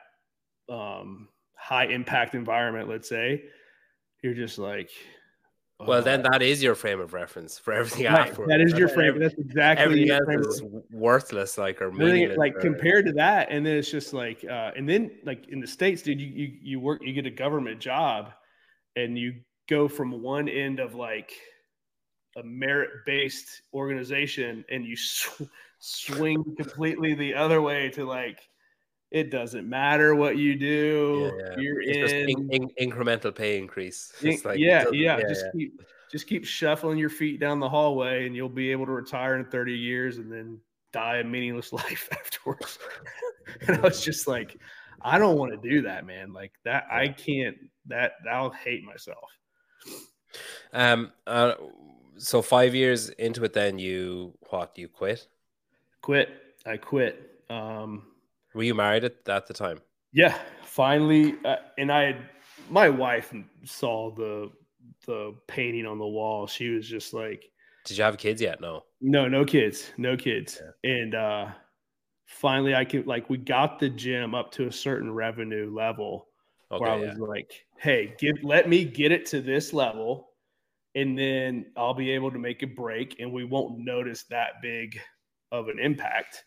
um, 0.69 1.29
high 1.57 1.87
impact 1.87 2.35
environment, 2.35 2.89
let's 2.89 3.09
say, 3.09 3.45
you're 4.23 4.35
just 4.35 4.59
like, 4.59 4.91
well, 5.81 6.03
then 6.03 6.23
that 6.23 6.41
is 6.41 6.63
your 6.63 6.75
frame 6.75 7.01
of 7.01 7.13
reference 7.13 7.59
for 7.59 7.73
everything 7.73 8.07
right. 8.07 8.29
after. 8.29 8.47
That 8.47 8.61
is 8.61 8.73
your 8.75 8.89
frame. 8.89 9.19
That's 9.19 9.35
exactly 9.35 9.85
everything 9.85 10.11
else 10.11 10.61
is 10.61 10.63
worthless, 10.91 11.59
like 11.59 11.83
or 11.83 11.91
meaningless. 11.91 12.39
Like 12.39 12.57
or, 12.57 12.61
compared 12.61 13.07
to 13.07 13.13
that, 13.15 13.49
and 13.51 13.67
then 13.67 13.77
it's 13.77 13.91
just 13.91 14.13
like, 14.13 14.45
uh, 14.45 14.71
and 14.77 14.89
then 14.89 15.11
like 15.25 15.49
in 15.49 15.61
the 15.61 15.67
states, 15.67 16.03
dude, 16.03 16.21
you 16.21 16.29
you 16.29 16.53
you 16.63 16.81
work, 16.81 17.03
you 17.03 17.13
get 17.13 17.27
a 17.27 17.31
government 17.31 17.81
job, 17.81 18.33
and 18.97 19.19
you 19.19 19.35
go 19.69 19.89
from 19.89 20.23
one 20.23 20.49
end 20.49 20.79
of 20.79 20.95
like 20.95 21.33
a 22.37 22.43
merit 22.43 22.91
based 23.07 23.63
organization 23.73 24.65
and 24.71 24.85
you 24.85 24.97
sw- 24.97 25.43
swing 25.79 26.43
completely 26.57 27.15
the 27.15 27.35
other 27.35 27.63
way 27.63 27.89
to 27.91 28.05
like 28.05 28.41
it 29.15 29.31
doesn't 29.31 29.69
matter 29.69 30.15
what 30.15 30.37
you 30.37 30.57
do 30.57 31.33
yeah, 31.39 31.47
yeah. 31.47 31.59
you're 31.59 31.81
it's 31.81 32.13
in, 32.13 32.29
in, 32.51 32.71
in, 32.77 32.91
incremental 32.91 33.35
pay 33.35 33.59
increase 33.59 34.13
like, 34.45 34.59
yeah, 34.59 34.85
yeah, 34.93 35.19
yeah 35.19 35.21
just 35.29 35.47
keep 35.53 35.83
just 36.11 36.27
keep 36.27 36.45
shuffling 36.45 36.99
your 36.99 37.11
feet 37.11 37.41
down 37.41 37.61
the 37.61 37.69
hallway 37.69 38.27
and 38.27 38.37
you'll 38.37 38.49
be 38.49 38.71
able 38.71 38.87
to 38.87 38.93
retire 38.93 39.37
in 39.37 39.45
30 39.45 39.73
years 39.73 40.19
and 40.19 40.31
then 40.31 40.59
die 40.93 41.17
a 41.19 41.25
meaningless 41.25 41.73
life 41.73 42.09
afterwards 42.13 42.79
and 43.69 43.79
i 43.79 43.81
was 43.81 44.05
just 44.05 44.27
like 44.27 44.59
i 45.03 45.19
don't 45.19 45.39
want 45.39 45.51
to 45.51 45.69
do 45.69 45.83
that 45.83 46.05
man 46.05 46.33
like 46.33 46.53
that 46.65 46.87
i 46.91 47.09
can't 47.09 47.57
that 47.87 48.13
i'll 48.31 48.51
hate 48.51 48.85
myself 48.85 49.31
um 50.73 51.13
uh, 51.27 51.55
so 52.17 52.43
five 52.43 52.75
years 52.75 53.11
into 53.11 53.45
it, 53.45 53.53
then 53.53 53.79
you 53.79 54.35
what? 54.51 54.77
You 54.77 54.89
quit? 54.89 55.27
Quit. 56.03 56.29
I 56.67 56.77
quit. 56.77 57.41
Um, 57.51 58.05
Were 58.55 58.63
you 58.63 58.75
married 58.75 59.05
at, 59.05 59.29
at 59.29 59.47
the 59.47 59.55
time? 59.55 59.81
Yeah, 60.13 60.37
finally. 60.63 61.35
Uh, 61.45 61.57
and 61.79 61.91
I 61.91 62.03
had 62.05 62.17
my 62.71 62.89
wife 62.89 63.33
saw 63.65 64.15
the 64.15 64.51
the 65.07 65.35
painting 65.49 65.87
on 65.87 65.99
the 65.99 66.07
wall. 66.07 66.47
She 66.47 66.71
was 66.71 66.89
just 66.89 67.13
like, 67.13 67.51
"Did 67.85 67.99
you 67.99 68.05
have 68.05 68.17
kids 68.17 68.41
yet?" 68.41 68.61
No. 68.61 68.85
No, 69.01 69.29
no 69.29 69.45
kids, 69.45 69.93
no 69.97 70.17
kids. 70.17 70.63
Yeah. 70.83 70.93
And 70.93 71.15
uh, 71.15 71.47
finally, 72.27 72.75
I 72.75 72.85
could 72.85 73.07
like 73.07 73.29
we 73.29 73.39
got 73.39 73.79
the 73.79 73.89
gym 73.89 74.35
up 74.35 74.51
to 74.53 74.67
a 74.69 74.73
certain 74.73 75.13
revenue 75.13 75.75
level 75.75 76.29
okay, 76.71 76.81
where 76.81 76.91
I 76.91 76.97
was 76.97 77.17
yeah. 77.19 77.27
like, 77.27 77.67
"Hey, 77.79 78.15
give 78.19 78.37
let 78.43 78.69
me 78.69 78.85
get 78.85 79.13
it 79.13 79.27
to 79.27 79.41
this 79.41 79.73
level." 79.73 80.31
and 80.95 81.19
then 81.19 81.67
I'll 81.77 81.95
be 81.95 82.11
able 82.13 82.31
to 82.31 82.39
make 82.39 82.63
a 82.63 82.67
break 82.67 83.17
and 83.19 83.33
we 83.33 83.45
won't 83.45 83.79
notice 83.79 84.25
that 84.31 84.63
big 84.63 84.99
of 85.51 85.69
an 85.69 85.79
impact. 85.81 86.45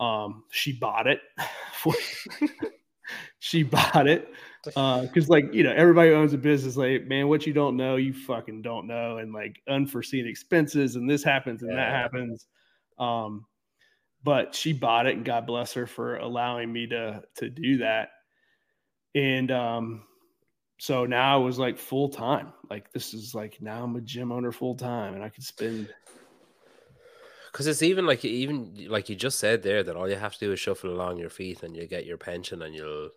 Um, 0.00 0.44
she 0.50 0.72
bought 0.72 1.06
it. 1.06 1.20
she 3.38 3.62
bought 3.62 4.06
it 4.06 4.32
Uh, 4.74 5.02
because, 5.02 5.30
uh, 5.30 5.32
like, 5.32 5.54
you 5.54 5.62
know, 5.62 5.72
everybody 5.72 6.10
owns 6.10 6.32
a 6.32 6.38
business. 6.38 6.76
Like, 6.76 7.06
man, 7.06 7.28
what 7.28 7.46
you 7.46 7.52
don't 7.52 7.76
know, 7.76 7.96
you 7.96 8.12
fucking 8.12 8.62
don't 8.62 8.86
know, 8.86 9.18
and 9.18 9.32
like 9.32 9.60
unforeseen 9.68 10.26
expenses, 10.26 10.96
and 10.96 11.08
this 11.08 11.22
happens 11.22 11.62
and 11.62 11.70
yeah. 11.70 11.76
that 11.76 11.92
happens. 11.92 12.46
Um, 12.98 13.46
but 14.24 14.54
she 14.54 14.72
bought 14.72 15.06
it, 15.06 15.14
and 15.14 15.24
God 15.24 15.46
bless 15.46 15.72
her 15.74 15.86
for 15.86 16.16
allowing 16.16 16.72
me 16.72 16.88
to 16.88 17.22
to 17.36 17.48
do 17.48 17.78
that. 17.78 18.08
And 19.14 19.50
um, 19.52 20.02
so 20.78 21.06
now 21.06 21.34
I 21.34 21.38
was 21.38 21.58
like 21.58 21.78
full 21.78 22.08
time. 22.08 22.52
Like 22.68 22.92
this 22.92 23.14
is 23.14 23.34
like 23.34 23.62
now 23.62 23.84
I'm 23.84 23.94
a 23.94 24.00
gym 24.00 24.32
owner 24.32 24.50
full 24.50 24.74
time, 24.74 25.14
and 25.14 25.22
I 25.22 25.28
could 25.28 25.44
spend. 25.44 25.94
Because 27.56 27.68
it's 27.68 27.82
even 27.82 28.04
like 28.04 28.22
even 28.22 28.86
like 28.90 29.08
you 29.08 29.16
just 29.16 29.38
said 29.38 29.62
there 29.62 29.82
that 29.82 29.96
all 29.96 30.10
you 30.10 30.16
have 30.16 30.34
to 30.34 30.38
do 30.38 30.52
is 30.52 30.60
shuffle 30.60 30.90
along 30.90 31.16
your 31.16 31.30
feet, 31.30 31.62
and 31.62 31.74
you 31.74 31.86
get 31.86 32.04
your 32.04 32.18
pension, 32.18 32.60
and 32.60 32.74
you'll, 32.74 33.08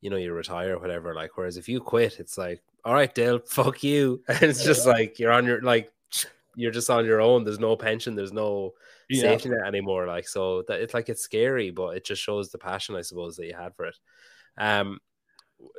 you 0.00 0.08
know, 0.08 0.16
you 0.16 0.32
retire, 0.32 0.76
or 0.76 0.78
whatever. 0.78 1.14
Like 1.14 1.36
whereas 1.36 1.58
if 1.58 1.68
you 1.68 1.82
quit, 1.82 2.18
it's 2.18 2.38
like, 2.38 2.62
all 2.86 2.94
right, 2.94 3.14
Dale, 3.14 3.40
fuck 3.46 3.84
you. 3.84 4.22
And 4.28 4.44
it's 4.44 4.64
just 4.64 4.86
like 4.86 5.18
you're 5.18 5.32
on 5.32 5.44
your 5.44 5.60
like 5.60 5.92
you're 6.56 6.72
just 6.72 6.88
on 6.88 7.04
your 7.04 7.20
own. 7.20 7.44
There's 7.44 7.58
no 7.58 7.76
pension. 7.76 8.14
There's 8.14 8.32
no 8.32 8.72
yeah. 9.10 9.20
safety 9.20 9.50
net 9.50 9.66
anymore. 9.66 10.06
Like 10.06 10.28
so 10.28 10.62
that 10.66 10.80
it's 10.80 10.94
like 10.94 11.10
it's 11.10 11.20
scary, 11.20 11.70
but 11.70 11.94
it 11.94 12.06
just 12.06 12.22
shows 12.22 12.48
the 12.50 12.56
passion, 12.56 12.96
I 12.96 13.02
suppose, 13.02 13.36
that 13.36 13.44
you 13.44 13.54
had 13.54 13.76
for 13.76 13.84
it. 13.84 13.96
Um, 14.56 14.98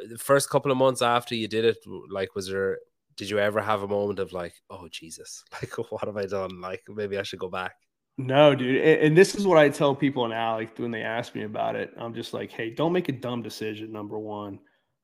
the 0.07 0.19
first 0.19 0.51
couple 0.51 0.71
of 0.71 0.77
months 0.77 1.01
after 1.01 1.33
you 1.33 1.47
did 1.47 1.65
it, 1.65 1.77
like, 2.11 2.35
was 2.35 2.49
there? 2.49 2.77
Did 3.17 3.31
you 3.31 3.39
ever 3.39 3.61
have 3.61 3.81
a 3.81 3.87
moment 3.87 4.19
of 4.19 4.31
like, 4.31 4.53
oh 4.69 4.89
Jesus, 4.91 5.43
like, 5.53 5.75
what 5.89 6.05
have 6.05 6.17
I 6.17 6.27
done? 6.27 6.61
Like, 6.61 6.83
maybe 6.87 7.17
I 7.17 7.23
should 7.23 7.39
go 7.39 7.49
back. 7.49 7.77
No, 8.17 8.55
dude. 8.55 8.81
And 8.81 9.17
this 9.17 9.35
is 9.35 9.45
what 9.45 9.57
I 9.57 9.69
tell 9.69 9.93
people 9.93 10.27
now, 10.27 10.55
like 10.55 10.77
when 10.77 10.91
they 10.91 11.01
ask 11.01 11.35
me 11.35 11.43
about 11.43 11.75
it. 11.75 11.93
I'm 11.97 12.13
just 12.13 12.33
like, 12.33 12.51
hey, 12.51 12.69
don't 12.69 12.93
make 12.93 13.09
a 13.09 13.13
dumb 13.13 13.41
decision. 13.41 13.91
Number 13.91 14.17
one, 14.17 14.59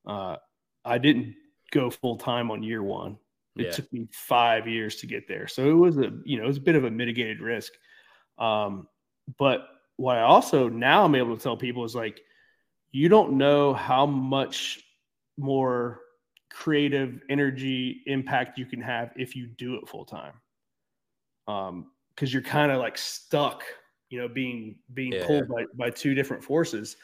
uh, 0.05 0.37
I 0.85 0.97
didn't 0.97 1.35
go 1.71 1.89
full 1.89 2.17
time 2.17 2.51
on 2.51 2.63
year 2.63 2.83
one. 2.83 3.17
It 3.57 3.65
yeah. 3.65 3.71
took 3.71 3.91
me 3.91 4.07
five 4.13 4.65
years 4.65 4.95
to 4.97 5.07
get 5.07 5.27
there, 5.27 5.45
so 5.45 5.69
it 5.69 5.73
was 5.73 5.97
a 5.97 6.09
you 6.23 6.37
know 6.37 6.45
it 6.45 6.47
was 6.47 6.57
a 6.57 6.61
bit 6.61 6.75
of 6.75 6.85
a 6.85 6.91
mitigated 6.91 7.41
risk. 7.41 7.73
Um, 8.37 8.87
but 9.37 9.67
what 9.97 10.17
I 10.17 10.21
also 10.21 10.69
now 10.69 11.03
I'm 11.03 11.15
able 11.15 11.35
to 11.35 11.43
tell 11.43 11.57
people 11.57 11.83
is 11.83 11.93
like, 11.93 12.21
you 12.91 13.09
don't 13.09 13.33
know 13.33 13.73
how 13.73 14.05
much 14.05 14.81
more 15.37 15.99
creative 16.49 17.19
energy 17.29 18.03
impact 18.05 18.57
you 18.57 18.65
can 18.65 18.81
have 18.81 19.11
if 19.17 19.35
you 19.35 19.47
do 19.47 19.75
it 19.75 19.87
full 19.87 20.05
time. 20.05 20.33
Um, 21.47 21.87
because 22.21 22.31
you're 22.31 22.43
kind 22.43 22.71
of 22.71 22.77
like 22.77 22.99
stuck, 22.99 23.63
you 24.11 24.19
know, 24.19 24.27
being 24.27 24.75
being 24.93 25.11
Yeah. 25.13 25.25
pulled 25.25 25.47
by, 25.47 25.65
by 25.73 25.89
two 25.89 26.13
different 26.13 26.43
forces. 26.43 26.95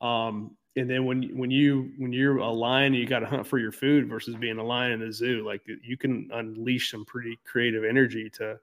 Um, 0.00 0.56
and 0.76 0.88
then 0.88 1.04
when 1.04 1.36
when 1.36 1.50
you 1.50 1.90
when 1.98 2.12
you're 2.12 2.36
a 2.36 2.48
lion, 2.48 2.94
you 2.94 3.04
got 3.04 3.18
to 3.18 3.26
hunt 3.26 3.48
for 3.48 3.58
your 3.58 3.72
food 3.72 4.08
versus 4.08 4.36
being 4.36 4.58
a 4.58 4.62
lion 4.64 4.92
in 4.92 5.00
the 5.00 5.12
zoo. 5.12 5.44
Like 5.44 5.62
you 5.82 5.96
can 5.96 6.30
unleash 6.32 6.92
some 6.92 7.04
pretty 7.04 7.36
creative 7.44 7.82
energy 7.82 8.30
to 8.34 8.60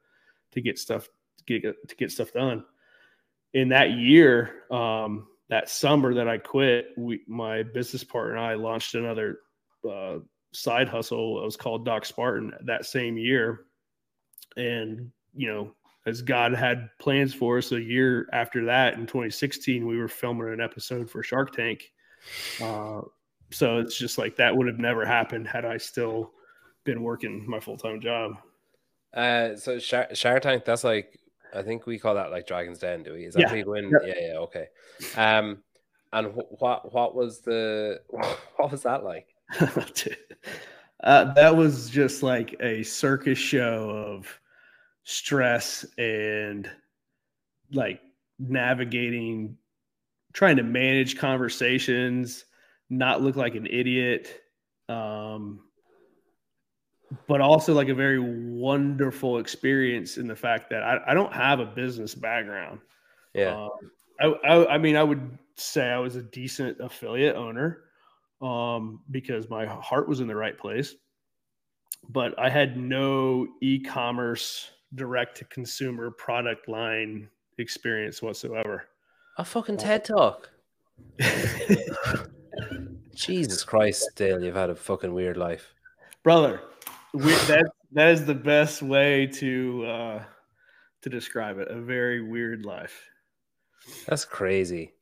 to 0.52 0.62
get 0.62 0.80
stuff 0.80 1.10
to 1.46 1.60
get 1.60 1.76
to 1.90 1.96
get 1.98 2.10
stuff 2.10 2.32
done. 2.32 2.64
In 3.54 3.68
that 3.70 3.92
year, 3.92 4.64
um, 4.72 5.28
that 5.50 5.70
summer 5.70 6.14
that 6.14 6.30
I 6.30 6.38
quit, 6.38 6.92
we 6.96 7.20
my 7.28 7.64
business 7.64 8.06
partner 8.06 8.38
and 8.38 8.46
I 8.46 8.54
launched 8.54 8.96
another 8.96 9.40
uh, 9.90 10.20
side 10.54 10.88
hustle. 10.88 11.42
It 11.42 11.46
was 11.46 11.58
called 11.58 11.84
Doc 11.86 12.06
Spartan 12.06 12.54
that 12.64 12.86
same 12.86 13.18
year, 13.18 13.66
and 14.56 15.12
you 15.36 15.50
know, 15.50 15.76
as 16.08 16.22
God 16.22 16.54
had 16.54 16.90
plans 17.00 17.34
for 17.34 17.58
us, 17.58 17.72
a 17.74 17.82
year 17.82 18.28
after 18.32 18.66
that, 18.66 18.94
in 18.96 19.02
2016, 19.02 19.86
we 19.86 19.98
were 19.98 20.08
filming 20.08 20.52
an 20.54 20.62
episode 20.62 21.10
for 21.10 21.22
Shark 21.22 21.54
Tank. 21.54 21.92
Uh, 22.62 23.02
so 23.52 23.78
it's 23.80 23.98
just 23.98 24.18
like 24.18 24.38
that 24.38 24.56
would 24.56 24.68
have 24.68 24.80
never 24.80 25.06
happened 25.06 25.48
had 25.48 25.66
I 25.66 25.78
still 25.78 26.32
been 26.86 27.04
working 27.04 27.48
my 27.48 27.60
full 27.60 27.78
time 27.78 28.00
job. 28.00 28.38
Uh, 29.14 29.56
so 29.58 29.78
Shark, 29.80 30.16
Shark 30.16 30.42
Tank, 30.44 30.64
that's 30.66 30.84
like 30.86 31.20
I 31.54 31.62
think 31.62 31.86
we 31.86 32.00
call 32.00 32.16
that 32.16 32.32
like 32.32 32.48
Dragon's 32.48 32.80
Den, 32.80 33.04
do 33.04 33.14
we? 33.14 33.26
Is 33.26 33.34
that 33.34 33.42
Yeah. 33.42 33.48
where 33.50 33.58
you 33.58 33.66
win? 33.70 33.90
Yep. 33.92 34.02
Yeah, 34.06 34.28
yeah, 34.28 34.38
okay. 34.40 34.68
Um, 35.16 35.64
and 36.14 36.28
wh- 36.28 36.62
what 36.62 36.94
what 36.94 37.16
was 37.16 37.42
the 37.42 38.00
what 38.10 38.72
was 38.72 38.84
that 38.84 39.04
like? 39.04 39.28
uh, 41.04 41.34
that 41.34 41.56
was 41.56 41.90
just 41.90 42.24
like 42.24 42.56
a 42.62 42.84
circus 42.84 43.38
show 43.38 43.90
of 43.90 44.40
stress 45.10 45.86
and 45.98 46.70
like 47.72 48.02
navigating, 48.40 49.58
trying 50.34 50.58
to 50.58 50.64
manage 50.64 51.18
conversations, 51.18 52.44
not 52.90 53.22
look 53.22 53.38
like 53.38 53.56
an 53.56 53.68
idiot, 53.68 54.42
um, 54.90 55.62
but 57.26 57.40
also 57.40 57.74
like 57.74 57.88
a 57.88 57.96
very 57.96 58.20
wonderful 58.20 59.38
experience 59.38 60.18
in 60.18 60.28
the 60.28 60.36
fact 60.36 60.70
that 60.70 60.84
I, 60.84 61.00
I 61.08 61.14
don't 61.14 61.32
have 61.32 61.62
a 61.62 61.66
business 61.66 62.14
background. 62.14 62.82
Yeah, 63.34 63.56
Um, 63.56 63.70
I, 64.20 64.26
I, 64.26 64.74
I 64.74 64.78
mean, 64.78 64.98
I 64.98 65.04
would 65.04 65.38
say 65.56 65.88
I 65.88 66.00
was 66.00 66.18
a 66.18 66.22
decent 66.22 66.82
affiliate 66.82 67.38
owner 67.38 67.84
um, 68.42 69.00
because 69.10 69.50
my 69.50 69.66
heart 69.66 70.10
was 70.10 70.20
in 70.20 70.28
the 70.28 70.36
right 70.36 70.58
place, 70.58 70.96
but 72.10 72.38
I 72.38 72.50
had 72.50 72.76
no 72.76 73.48
e-commerce 73.62 74.72
direct 74.96 75.38
to 75.38 75.46
consumer 75.46 76.12
product 76.12 76.68
line 76.68 77.30
experience 77.58 78.22
whatsoever. 78.22 78.86
a 79.38 79.46
fucking 79.46 79.78
TED 79.78 80.06
talk. 80.06 80.50
Jesus 83.16 83.64
Christ, 83.64 84.10
Dale, 84.16 84.42
you've 84.44 84.56
had 84.56 84.70
a 84.70 84.76
fucking 84.76 85.14
weird 85.14 85.38
life. 85.38 85.74
Brother, 86.24 86.62
we, 87.14 87.32
that 87.32 87.72
that 87.92 88.10
is 88.10 88.26
the 88.26 88.36
best 88.36 88.82
way 88.82 89.28
to 89.28 89.86
uh, 89.86 90.24
to 91.02 91.10
describe 91.10 91.58
it. 91.58 91.70
A 91.70 91.80
very 91.80 92.22
weird 92.22 92.66
life. 92.66 93.10
That's 94.08 94.26
crazy. 94.26 94.94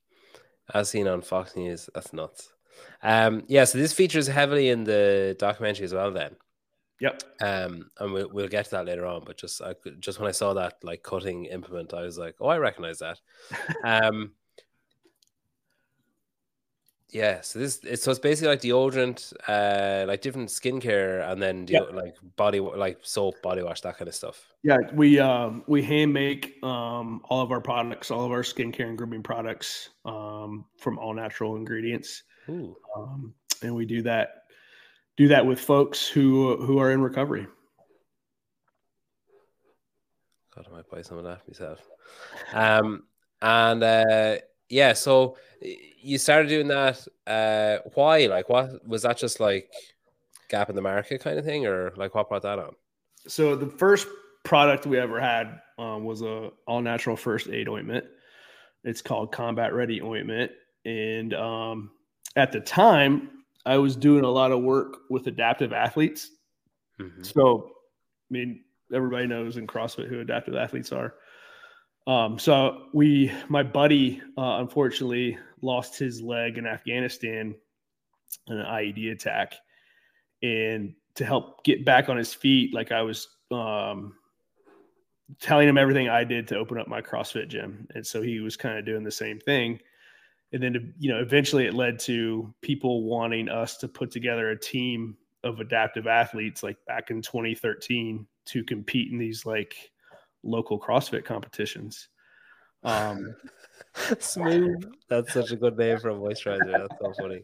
As 0.73 0.89
seen 0.89 1.07
on 1.07 1.21
Fox 1.21 1.55
News, 1.55 1.89
that's 1.93 2.13
nuts. 2.13 2.51
Um, 3.03 3.43
yeah, 3.47 3.65
so 3.65 3.77
this 3.77 3.93
features 3.93 4.27
heavily 4.27 4.69
in 4.69 4.83
the 4.83 5.35
documentary 5.39 5.85
as 5.85 5.93
well. 5.93 6.11
Then, 6.11 6.35
Yep. 7.01 7.23
um, 7.41 7.89
and 7.99 8.13
we'll, 8.13 8.29
we'll 8.31 8.47
get 8.47 8.65
to 8.65 8.71
that 8.71 8.85
later 8.85 9.05
on. 9.05 9.23
But 9.25 9.37
just 9.37 9.61
I 9.61 9.73
could, 9.73 10.01
just 10.01 10.19
when 10.19 10.29
I 10.29 10.31
saw 10.31 10.53
that 10.53 10.75
like 10.83 11.03
cutting 11.03 11.45
implement, 11.45 11.93
I 11.93 12.01
was 12.01 12.17
like, 12.17 12.35
oh, 12.39 12.47
I 12.47 12.57
recognize 12.57 12.99
that. 12.99 13.19
um, 13.83 14.31
yeah, 17.15 17.39
so 17.41 17.59
this 17.59 17.79
it's 17.83 18.03
so 18.03 18.11
it's 18.11 18.19
basically 18.19 18.49
like 18.49 18.61
deodorant, 18.61 19.31
uh, 19.47 20.05
like 20.05 20.21
different 20.21 20.49
skincare, 20.49 21.29
and 21.31 21.41
then 21.41 21.63
deo- 21.63 21.91
like 21.93 22.15
body 22.35 22.59
like 22.59 22.99
soap, 23.03 23.41
body 23.41 23.61
wash, 23.61 23.79
that 23.81 23.97
kind 23.97 24.09
of 24.09 24.15
stuff. 24.15 24.53
Yeah, 24.63 24.77
we 24.93 25.19
um, 25.19 25.63
we 25.67 25.81
hand 25.81 26.11
make 26.11 26.61
um, 26.61 27.21
all 27.29 27.41
of 27.41 27.51
our 27.51 27.61
products, 27.61 28.11
all 28.11 28.25
of 28.25 28.31
our 28.31 28.41
skincare 28.41 28.89
and 28.89 28.97
grooming 28.97 29.23
products 29.23 29.91
um, 30.03 30.65
from 30.77 30.97
all 30.99 31.13
natural 31.13 31.55
ingredients, 31.55 32.23
Ooh, 32.49 32.75
um, 32.97 33.33
and 33.61 33.73
we 33.73 33.85
do 33.85 34.01
that 34.01 34.44
do 35.17 35.27
that 35.29 35.45
with 35.45 35.59
folks 35.59 36.07
who 36.07 36.57
who 36.57 36.79
are 36.79 36.91
in 36.91 37.01
recovery. 37.01 37.47
God, 40.55 40.67
I 40.69 40.75
might 40.75 40.89
buy 40.89 41.01
some 41.01 41.17
of 41.17 41.23
that 41.25 41.47
myself. 41.47 41.79
Um, 42.53 43.03
and 43.41 43.83
uh, 43.83 44.37
yeah, 44.69 44.93
so 44.93 45.37
you 46.01 46.17
started 46.17 46.49
doing 46.49 46.67
that. 46.69 47.05
Uh, 47.27 47.77
why? 47.93 48.27
Like, 48.27 48.49
what 48.49 48.87
was 48.87 49.03
that? 49.03 49.17
Just 49.17 49.39
like 49.39 49.71
gap 50.49 50.69
in 50.69 50.75
the 50.75 50.81
market 50.81 51.21
kind 51.21 51.37
of 51.37 51.45
thing, 51.45 51.65
or 51.65 51.93
like 51.95 52.15
what 52.15 52.29
brought 52.29 52.43
that 52.43 52.59
on? 52.59 52.75
So 53.27 53.55
the 53.55 53.67
first 53.67 54.07
product 54.43 54.85
we 54.85 54.99
ever 54.99 55.19
had 55.19 55.59
um, 55.77 56.03
was 56.05 56.21
a 56.21 56.51
all 56.67 56.81
natural 56.81 57.15
first 57.15 57.47
aid 57.49 57.67
ointment. 57.67 58.05
It's 58.83 59.01
called 59.01 59.31
Combat 59.31 59.73
Ready 59.73 60.01
ointment, 60.01 60.51
and 60.85 61.33
um, 61.33 61.91
at 62.35 62.51
the 62.51 62.59
time, 62.61 63.29
I 63.65 63.77
was 63.77 63.95
doing 63.95 64.23
a 64.23 64.29
lot 64.29 64.51
of 64.51 64.61
work 64.61 64.97
with 65.09 65.27
adaptive 65.27 65.73
athletes. 65.73 66.31
Mhm. 66.99 67.25
So, 67.25 67.71
I 68.29 68.33
mean, 68.33 68.63
everybody 68.93 69.27
knows 69.27 69.57
in 69.57 69.67
CrossFit 69.67 70.07
who 70.07 70.19
adaptive 70.19 70.55
athletes 70.55 70.91
are. 70.91 71.15
Um, 72.07 72.37
so 72.37 72.87
we, 72.93 73.31
my 73.49 73.63
buddy, 73.63 74.21
uh, 74.37 74.57
unfortunately 74.59 75.37
lost 75.61 75.97
his 75.97 76.21
leg 76.21 76.57
in 76.57 76.67
Afghanistan 76.67 77.55
in 78.47 78.57
an 78.57 78.65
IED 78.65 79.11
attack, 79.11 79.55
and 80.43 80.93
to 81.15 81.25
help 81.25 81.63
get 81.63 81.83
back 81.83 82.09
on 82.09 82.17
his 82.17 82.33
feet, 82.33 82.73
like 82.73 82.91
I 82.91 83.01
was 83.01 83.27
um, 83.49 84.15
telling 85.39 85.67
him 85.67 85.77
everything 85.77 86.09
I 86.09 86.23
did 86.23 86.47
to 86.49 86.57
open 86.57 86.77
up 86.77 86.87
my 86.87 87.01
CrossFit 87.01 87.47
gym, 87.47 87.87
and 87.95 88.05
so 88.05 88.21
he 88.21 88.39
was 88.39 88.55
kind 88.55 88.77
of 88.77 88.85
doing 88.85 89.03
the 89.03 89.11
same 89.11 89.39
thing. 89.39 89.79
And 90.53 90.61
then, 90.63 90.93
you 90.99 91.11
know, 91.11 91.19
eventually 91.19 91.65
it 91.65 91.73
led 91.73 91.99
to 92.01 92.53
people 92.61 93.03
wanting 93.03 93.49
us 93.49 93.77
to 93.77 93.87
put 93.87 94.11
together 94.11 94.51
a 94.51 94.59
team 94.59 95.17
of 95.43 95.59
adaptive 95.59 96.07
athletes, 96.07 96.63
like 96.63 96.77
back 96.85 97.11
in 97.11 97.21
2013, 97.21 98.25
to 98.45 98.63
compete 98.63 99.11
in 99.11 99.17
these 99.17 99.45
like 99.45 99.91
local 100.43 100.79
CrossFit 100.79 101.25
competitions. 101.25 102.09
Um, 102.83 103.35
Smooth. 104.19 104.91
That's 105.09 105.33
such 105.33 105.51
a 105.51 105.55
good 105.55 105.77
name 105.77 105.99
for 105.99 106.09
a 106.09 106.13
moisturizer. 106.15 106.71
That's 106.71 106.99
so 107.01 107.13
funny. 107.21 107.43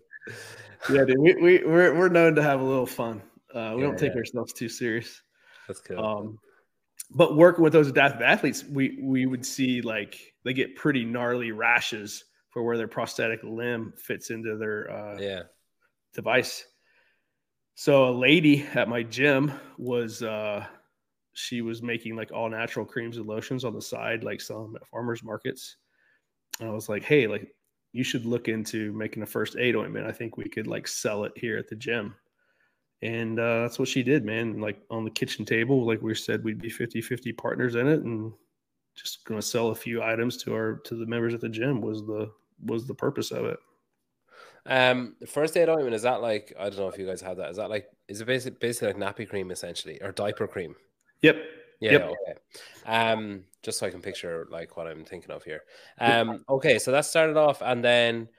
yeah, 0.92 1.04
dude, 1.06 1.18
we, 1.20 1.34
we 1.36 1.64
we're 1.66 1.98
we're 1.98 2.10
known 2.10 2.36
to 2.36 2.44
have 2.44 2.62
a 2.62 2.64
little 2.64 2.86
fun. 2.86 3.22
Uh, 3.54 3.74
we 3.76 3.82
Yeah, 3.82 3.88
don't 3.88 3.98
take 3.98 4.12
yeah. 4.14 4.20
ourselves 4.20 4.54
too 4.54 4.70
serious. 4.70 5.22
That's 5.68 5.82
cool. 5.82 6.00
Um, 6.04 6.40
but 7.14 7.36
working 7.36 7.64
with 7.64 7.74
those 7.74 7.88
adaptive 7.88 8.22
athletes, 8.22 8.64
we 8.64 9.00
we 9.02 9.26
would 9.26 9.46
see 9.46 9.82
like 9.82 10.34
they 10.44 10.54
get 10.54 10.76
pretty 10.76 11.04
gnarly 11.04 11.52
rashes 11.52 12.26
for 12.52 12.64
where 12.64 12.78
their 12.78 12.88
prosthetic 12.88 13.42
limb 13.44 13.94
fits 13.98 14.30
into 14.30 14.58
their 14.58 14.92
uh, 14.92 15.18
yeah. 15.20 15.44
device. 16.14 16.66
So 17.76 18.10
a 18.10 18.12
lady 18.12 18.66
at 18.76 18.90
my 18.90 19.02
gym 19.02 19.52
was 19.78 20.22
uh 20.22 20.66
she 21.34 21.62
was 21.62 21.82
making 21.82 22.16
like 22.16 22.32
all 22.32 22.50
natural 22.50 22.86
creams 22.86 23.18
and 23.18 23.26
lotions 23.26 23.64
on 23.64 23.74
the 23.74 23.82
side, 23.82 24.24
like 24.24 24.42
selling 24.42 24.74
at 24.76 24.88
farmers 24.88 25.24
markets. 25.24 25.78
And 26.60 26.70
I 26.70 26.74
was 26.74 26.90
like, 26.90 27.04
hey, 27.04 27.26
like 27.26 27.56
you 27.94 28.04
should 28.04 28.26
look 28.26 28.50
into 28.50 28.92
making 28.94 29.24
a 29.24 29.26
first 29.26 29.56
aid 29.58 29.76
ointment. 29.76 30.06
I 30.06 30.12
think 30.12 30.36
we 30.36 30.50
could 30.50 30.68
like 30.68 30.88
sell 30.88 31.24
it 31.24 31.32
here 31.36 31.58
at 31.58 31.70
the 31.70 31.76
gym. 31.76 32.16
And 33.02 33.40
uh, 33.40 33.62
that's 33.62 33.80
what 33.80 33.88
she 33.88 34.04
did, 34.04 34.26
man. 34.26 34.60
Like 34.60 34.82
on 34.92 35.06
the 35.06 35.10
kitchen 35.10 35.46
table, 35.46 35.86
like 35.86 36.02
we 36.02 36.14
said, 36.14 36.44
we'd 36.44 36.62
be 36.62 36.70
50 36.70 37.02
50 37.02 37.32
partners 37.34 37.76
in 37.76 37.88
it 37.88 38.02
and 38.02 38.34
just 38.96 39.24
gonna 39.26 39.42
sell 39.42 39.70
a 39.70 39.76
few 39.76 40.04
items 40.04 40.38
to 40.44 40.54
our 40.54 40.82
to 40.86 40.96
the 40.96 41.06
members 41.06 41.34
at 41.34 41.42
the 41.42 41.50
gym 41.50 41.82
was 41.82 42.02
the 42.02 42.30
was 42.64 42.88
the 42.88 42.96
purpose 42.96 43.32
of 43.32 43.46
it. 43.46 43.60
Um, 44.66 45.16
first 45.28 45.58
aid 45.58 45.70
ointment 45.70 45.96
is 45.96 46.04
that 46.04 46.22
like 46.22 46.54
I 46.60 46.70
don't 46.70 46.80
know 46.80 46.88
if 46.88 46.98
you 46.98 47.08
guys 47.08 47.22
have 47.22 47.38
that. 47.38 47.50
Is 47.50 47.58
that 47.58 47.70
like 47.70 47.88
is 48.08 48.22
it 48.22 48.26
basically 48.26 48.58
basically 48.60 48.94
like 48.94 49.16
nappy 49.16 49.28
cream 49.28 49.52
essentially 49.52 50.02
or 50.02 50.12
diaper 50.12 50.48
cream? 50.48 50.76
Yep. 51.22 51.38
Yeah. 51.80 51.92
Yep. 51.94 52.02
Okay. 52.04 52.40
Um, 52.86 53.44
just 53.64 53.80
so 53.80 53.88
I 53.88 53.90
can 53.90 54.02
picture 54.02 54.48
like 54.52 54.78
what 54.78 54.88
I'm 54.88 55.04
thinking 55.04 55.32
of 55.32 55.44
here. 55.44 55.62
Um. 56.00 56.44
Okay. 56.48 56.78
So 56.78 56.92
that 56.92 57.06
started 57.06 57.38
off, 57.38 57.62
and 57.64 57.84
then 57.84 58.30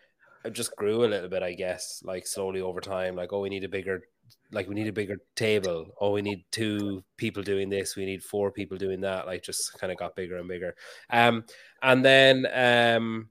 it 0.45 0.53
just 0.53 0.75
grew 0.77 1.05
a 1.05 1.07
little 1.07 1.29
bit, 1.29 1.43
I 1.43 1.55
guess, 1.55 2.03
like 2.05 2.27
slowly 2.27 2.61
over 2.61 2.81
time. 2.81 3.17
Like, 3.17 3.33
oh, 3.33 3.41
we 3.41 3.49
need 3.49 3.65
a 3.65 3.69
bigger, 3.69 4.03
like 4.51 4.69
we 4.69 4.75
need 4.75 4.89
a 4.89 4.93
bigger 4.93 5.19
table. 5.37 5.87
Oh, 6.01 6.13
we 6.13 6.23
need 6.23 6.45
two 6.51 7.03
people 7.17 7.43
doing 7.43 7.69
this. 7.69 7.97
We 7.97 8.05
need 8.05 8.23
four 8.23 8.51
people 8.51 8.77
doing 8.77 9.01
that. 9.03 9.27
Like, 9.27 9.43
just 9.43 9.79
kind 9.79 9.93
of 9.93 9.99
got 9.99 10.17
bigger 10.17 10.37
and 10.37 10.49
bigger. 10.49 10.75
Um, 11.11 11.45
and 11.83 12.05
then 12.05 12.47
um, 12.53 13.29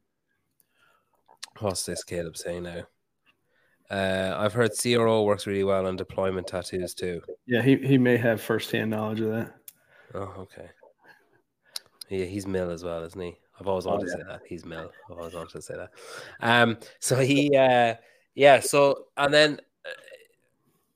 what's 1.59 1.85
this 1.85 2.03
Caleb 2.03 2.37
saying 2.37 2.63
now? 2.63 2.83
Uh, 3.89 4.33
I've 4.37 4.53
heard 4.53 4.71
CRO 4.71 5.23
works 5.23 5.45
really 5.45 5.65
well 5.65 5.85
on 5.85 5.97
deployment 5.97 6.47
tattoos 6.47 6.93
too. 6.93 7.21
Yeah, 7.45 7.61
he, 7.61 7.75
he 7.75 7.97
may 7.97 8.15
have 8.15 8.41
firsthand 8.41 8.89
knowledge 8.89 9.19
of 9.19 9.31
that. 9.31 9.53
Oh, 10.13 10.33
okay. 10.39 10.69
Yeah, 12.09 12.25
he's 12.25 12.47
Mill 12.47 12.69
as 12.71 12.83
well, 12.83 13.03
isn't 13.03 13.19
he? 13.19 13.37
I've 13.59 13.67
always 13.67 13.85
wanted 13.85 14.05
oh, 14.05 14.07
yeah. 14.07 14.15
to 14.15 14.21
say 14.21 14.27
that. 14.27 14.41
He's 14.47 14.65
Mill. 14.65 14.91
I've 15.09 15.17
always 15.17 15.33
wanted 15.33 15.51
to 15.51 15.61
say 15.61 15.75
that. 15.75 15.91
Um, 16.41 16.77
so 16.99 17.17
he, 17.19 17.55
uh, 17.55 17.95
yeah. 18.33 18.59
So 18.59 19.07
and 19.17 19.33
then, 19.33 19.59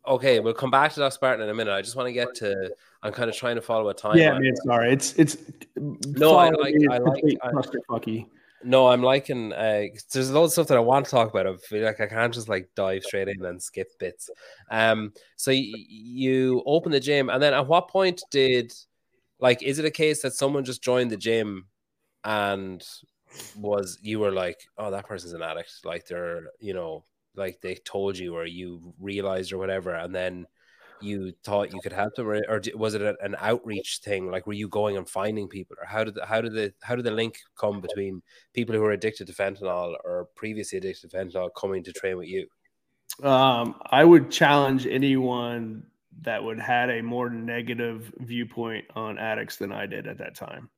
uh, 0.08 0.14
okay, 0.14 0.40
we'll 0.40 0.54
come 0.54 0.72
back 0.72 0.94
to 0.94 1.00
that 1.02 1.14
Spartan 1.14 1.44
in 1.44 1.50
a 1.50 1.54
minute. 1.54 1.74
I 1.74 1.82
just 1.82 1.96
want 1.96 2.08
to 2.08 2.14
get 2.14 2.34
to. 2.36 2.72
I'm 3.04 3.14
kind 3.14 3.30
of 3.30 3.36
trying 3.36 3.56
to 3.56 3.62
follow 3.62 3.90
a 3.90 3.94
time. 3.94 4.18
Yeah, 4.18 4.40
man. 4.40 4.56
Sorry, 4.66 4.94
it's 4.94 5.14
it's. 5.14 5.38
No, 5.76 6.38
I 6.38 6.50
like. 6.50 6.76
I 6.90 6.98
like. 6.98 7.24
I, 7.44 7.50
no, 8.66 8.88
I'm 8.88 9.02
liking. 9.04 9.54
Uh, 9.54 9.86
there's 10.12 10.30
a 10.30 10.34
lot 10.34 10.46
of 10.46 10.52
stuff 10.52 10.68
that 10.68 10.78
I 10.78 10.82
want 10.82 11.06
to 11.06 11.12
talk 11.12 11.30
about. 11.30 11.48
I 11.48 11.56
feel 11.58 11.86
like 11.86 12.02
I 12.02 12.08
can't 12.08 12.34
just 12.34 12.50
like 12.50 12.70
dive 12.76 13.04
straight 13.04 13.28
in 13.28 13.46
and 13.46 13.62
skip 13.62 13.98
bits. 14.00 14.30
Um, 14.70 15.14
so 15.36 15.52
y- 15.52 15.72
you 15.88 16.64
open 16.66 16.92
the 16.92 17.00
gym, 17.00 17.30
and 17.30 17.42
then 17.42 17.54
at 17.54 17.68
what 17.68 17.90
point 17.90 18.22
did, 18.32 18.74
like, 19.40 19.64
is 19.64 19.80
it 19.80 19.86
a 19.86 19.92
case 19.92 20.22
that 20.24 20.34
someone 20.34 20.66
just 20.66 20.84
joined 20.84 21.12
the 21.12 21.18
gym, 21.18 21.68
and 22.24 22.84
was 23.58 24.00
you 24.02 24.20
were 24.20 24.32
like, 24.32 24.60
oh, 24.78 24.92
that 24.92 25.08
person's 25.08 25.34
an 25.34 25.42
addict, 25.44 25.72
like 25.84 26.08
they're, 26.08 26.44
you 26.60 26.74
know, 26.74 27.04
like 27.36 27.62
they 27.62 27.76
told 27.76 28.18
you 28.18 28.36
or 28.36 28.46
you 28.46 28.94
realized 29.00 29.54
or 29.54 29.58
whatever, 29.58 29.94
and 29.94 30.14
then 30.14 30.48
you 31.02 31.34
thought 31.44 31.74
you 31.74 31.80
could 31.82 31.94
help 31.94 32.16
them, 32.16 32.28
or, 32.28 32.42
or 32.48 32.62
was 32.76 32.96
it 32.96 33.02
an 33.02 33.36
outreach 33.40 34.00
thing? 34.04 34.30
Like, 34.30 34.48
were 34.48 34.54
you 34.54 34.68
going 34.68 34.98
and 34.98 35.08
finding 35.08 35.48
people, 35.48 35.76
or 35.80 35.86
how 35.86 36.04
did 36.04 36.16
the, 36.16 36.26
how 36.26 36.42
did 36.42 36.54
the 36.54 36.74
how 36.82 36.96
did 36.96 37.06
the 37.06 37.12
link 37.12 37.38
come 37.58 37.82
between 37.82 38.22
people 38.54 38.76
who 38.76 38.84
are 38.84 38.92
addicted 38.92 39.28
to 39.28 39.34
fentanyl 39.34 39.96
or 40.04 40.30
previously 40.36 40.78
addicted 40.78 41.10
to 41.10 41.18
fentanyl 41.18 41.50
coming 41.56 41.84
to 41.84 41.94
train 41.94 42.18
with 42.18 42.28
you? 42.28 42.48
Um, 43.24 43.76
I 43.92 44.04
would 44.04 44.32
challenge 44.32 44.88
anyone 44.88 45.86
that 46.22 46.44
would 46.44 46.60
had 46.60 46.90
a 46.90 47.02
more 47.02 47.30
negative 47.30 48.12
viewpoint 48.20 48.86
on 48.96 49.18
addicts 49.18 49.58
than 49.58 49.72
I 49.72 49.86
did 49.86 50.08
at 50.08 50.18
that 50.18 50.36
time. 50.36 50.70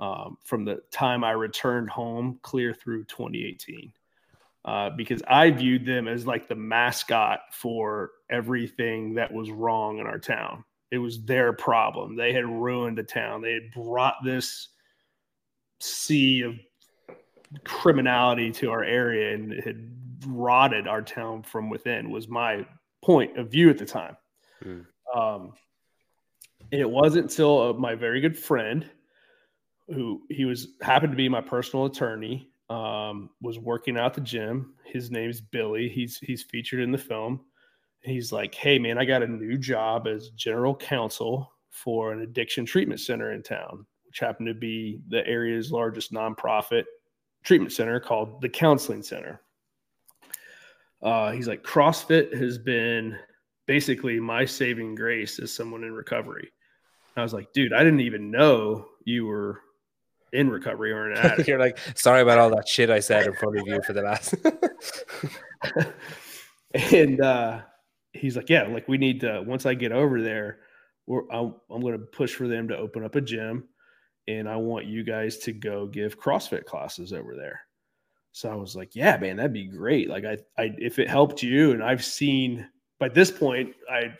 Um, 0.00 0.38
from 0.44 0.64
the 0.64 0.80
time 0.92 1.24
I 1.24 1.32
returned 1.32 1.90
home, 1.90 2.38
clear 2.42 2.72
through 2.72 3.04
2018 3.04 3.92
uh, 4.64 4.90
because 4.90 5.22
I 5.26 5.50
viewed 5.50 5.86
them 5.86 6.08
as 6.08 6.26
like 6.26 6.48
the 6.48 6.54
mascot 6.54 7.40
for 7.52 8.10
everything 8.30 9.14
that 9.14 9.32
was 9.32 9.50
wrong 9.50 9.98
in 9.98 10.06
our 10.06 10.18
town. 10.18 10.64
It 10.90 10.98
was 10.98 11.22
their 11.24 11.52
problem. 11.52 12.16
They 12.16 12.32
had 12.32 12.46
ruined 12.46 12.98
the 12.98 13.02
town. 13.02 13.42
They 13.42 13.52
had 13.52 13.70
brought 13.72 14.16
this 14.24 14.68
sea 15.80 16.42
of 16.42 16.58
criminality 17.64 18.50
to 18.50 18.70
our 18.70 18.84
area 18.84 19.34
and 19.34 19.52
it 19.52 19.64
had 19.64 19.90
rotted 20.26 20.86
our 20.86 21.02
town 21.02 21.42
from 21.42 21.70
within 21.70 22.10
was 22.10 22.28
my 22.28 22.66
point 23.02 23.38
of 23.38 23.50
view 23.50 23.70
at 23.70 23.78
the 23.78 23.86
time. 23.86 24.16
Mm. 24.64 24.86
Um, 25.14 25.52
and 26.72 26.80
it 26.80 26.90
wasn't 26.90 27.30
until 27.30 27.70
uh, 27.70 27.72
my 27.74 27.94
very 27.94 28.20
good 28.20 28.38
friend 28.38 28.88
who 29.88 30.22
he 30.28 30.44
was 30.44 30.68
happened 30.82 31.12
to 31.12 31.16
be 31.16 31.28
my 31.28 31.40
personal 31.40 31.86
attorney 31.86 32.50
um, 32.70 33.30
was 33.40 33.58
working 33.58 33.96
out 33.96 34.14
the 34.14 34.20
gym. 34.20 34.74
His 34.84 35.10
name's 35.10 35.40
Billy. 35.40 35.88
He's 35.88 36.18
he's 36.18 36.42
featured 36.42 36.80
in 36.80 36.92
the 36.92 36.98
film. 36.98 37.40
He's 38.00 38.32
like, 38.32 38.54
"Hey 38.54 38.78
man, 38.78 38.98
I 38.98 39.04
got 39.04 39.22
a 39.22 39.26
new 39.26 39.58
job 39.58 40.06
as 40.06 40.30
general 40.30 40.74
counsel 40.74 41.52
for 41.70 42.12
an 42.12 42.22
addiction 42.22 42.64
treatment 42.66 43.00
center 43.00 43.32
in 43.32 43.42
town, 43.42 43.86
which 44.06 44.18
happened 44.18 44.48
to 44.48 44.54
be 44.54 45.00
the 45.08 45.26
area's 45.26 45.72
largest 45.72 46.12
nonprofit 46.12 46.84
treatment 47.42 47.72
center 47.72 48.00
called 48.00 48.40
the 48.40 48.48
Counseling 48.48 49.02
Center." 49.02 49.40
Uh, 51.00 51.30
he's 51.30 51.46
like, 51.46 51.62
CrossFit 51.62 52.36
has 52.36 52.58
been 52.58 53.16
basically 53.66 54.18
my 54.18 54.44
saving 54.44 54.94
grace 54.94 55.38
as 55.38 55.52
someone 55.52 55.84
in 55.84 55.92
recovery. 55.92 56.50
I 57.16 57.22
was 57.22 57.32
like, 57.32 57.52
dude, 57.52 57.72
I 57.72 57.84
didn't 57.84 58.00
even 58.00 58.30
know 58.30 58.86
you 59.04 59.26
were 59.26 59.60
in 60.32 60.50
recovery 60.50 60.92
or 60.92 61.10
an 61.10 61.18
addict. 61.18 61.48
You're 61.48 61.58
like, 61.58 61.78
sorry 61.94 62.22
about 62.22 62.38
all 62.38 62.50
that 62.50 62.68
shit 62.68 62.90
I 62.90 63.00
said 63.00 63.26
in 63.26 63.34
front 63.34 63.58
of 63.58 63.66
you 63.66 63.80
for 63.82 63.92
the 63.92 64.02
last. 64.02 64.34
and 66.92 67.20
uh, 67.20 67.60
he's 68.12 68.36
like, 68.36 68.48
yeah, 68.48 68.64
like 68.64 68.88
we 68.88 68.98
need 68.98 69.20
to. 69.20 69.42
Once 69.46 69.66
I 69.66 69.74
get 69.74 69.92
over 69.92 70.22
there, 70.22 70.60
we're, 71.06 71.28
I'm, 71.30 71.54
I'm 71.70 71.80
going 71.80 71.98
to 71.98 71.98
push 71.98 72.34
for 72.34 72.48
them 72.48 72.68
to 72.68 72.76
open 72.76 73.04
up 73.04 73.14
a 73.14 73.20
gym, 73.20 73.68
and 74.26 74.48
I 74.48 74.56
want 74.56 74.86
you 74.86 75.04
guys 75.04 75.38
to 75.38 75.52
go 75.52 75.86
give 75.86 76.20
CrossFit 76.20 76.64
classes 76.64 77.12
over 77.12 77.34
there. 77.34 77.60
So 78.32 78.50
I 78.50 78.54
was 78.54 78.76
like, 78.76 78.94
yeah, 78.94 79.16
man, 79.16 79.36
that'd 79.36 79.52
be 79.52 79.66
great. 79.66 80.08
Like 80.08 80.24
I, 80.24 80.38
I 80.56 80.74
if 80.78 80.98
it 80.98 81.08
helped 81.08 81.42
you, 81.42 81.72
and 81.72 81.82
I've 81.82 82.04
seen 82.04 82.68
by 83.00 83.08
this 83.08 83.30
point, 83.30 83.74
I 83.90 84.14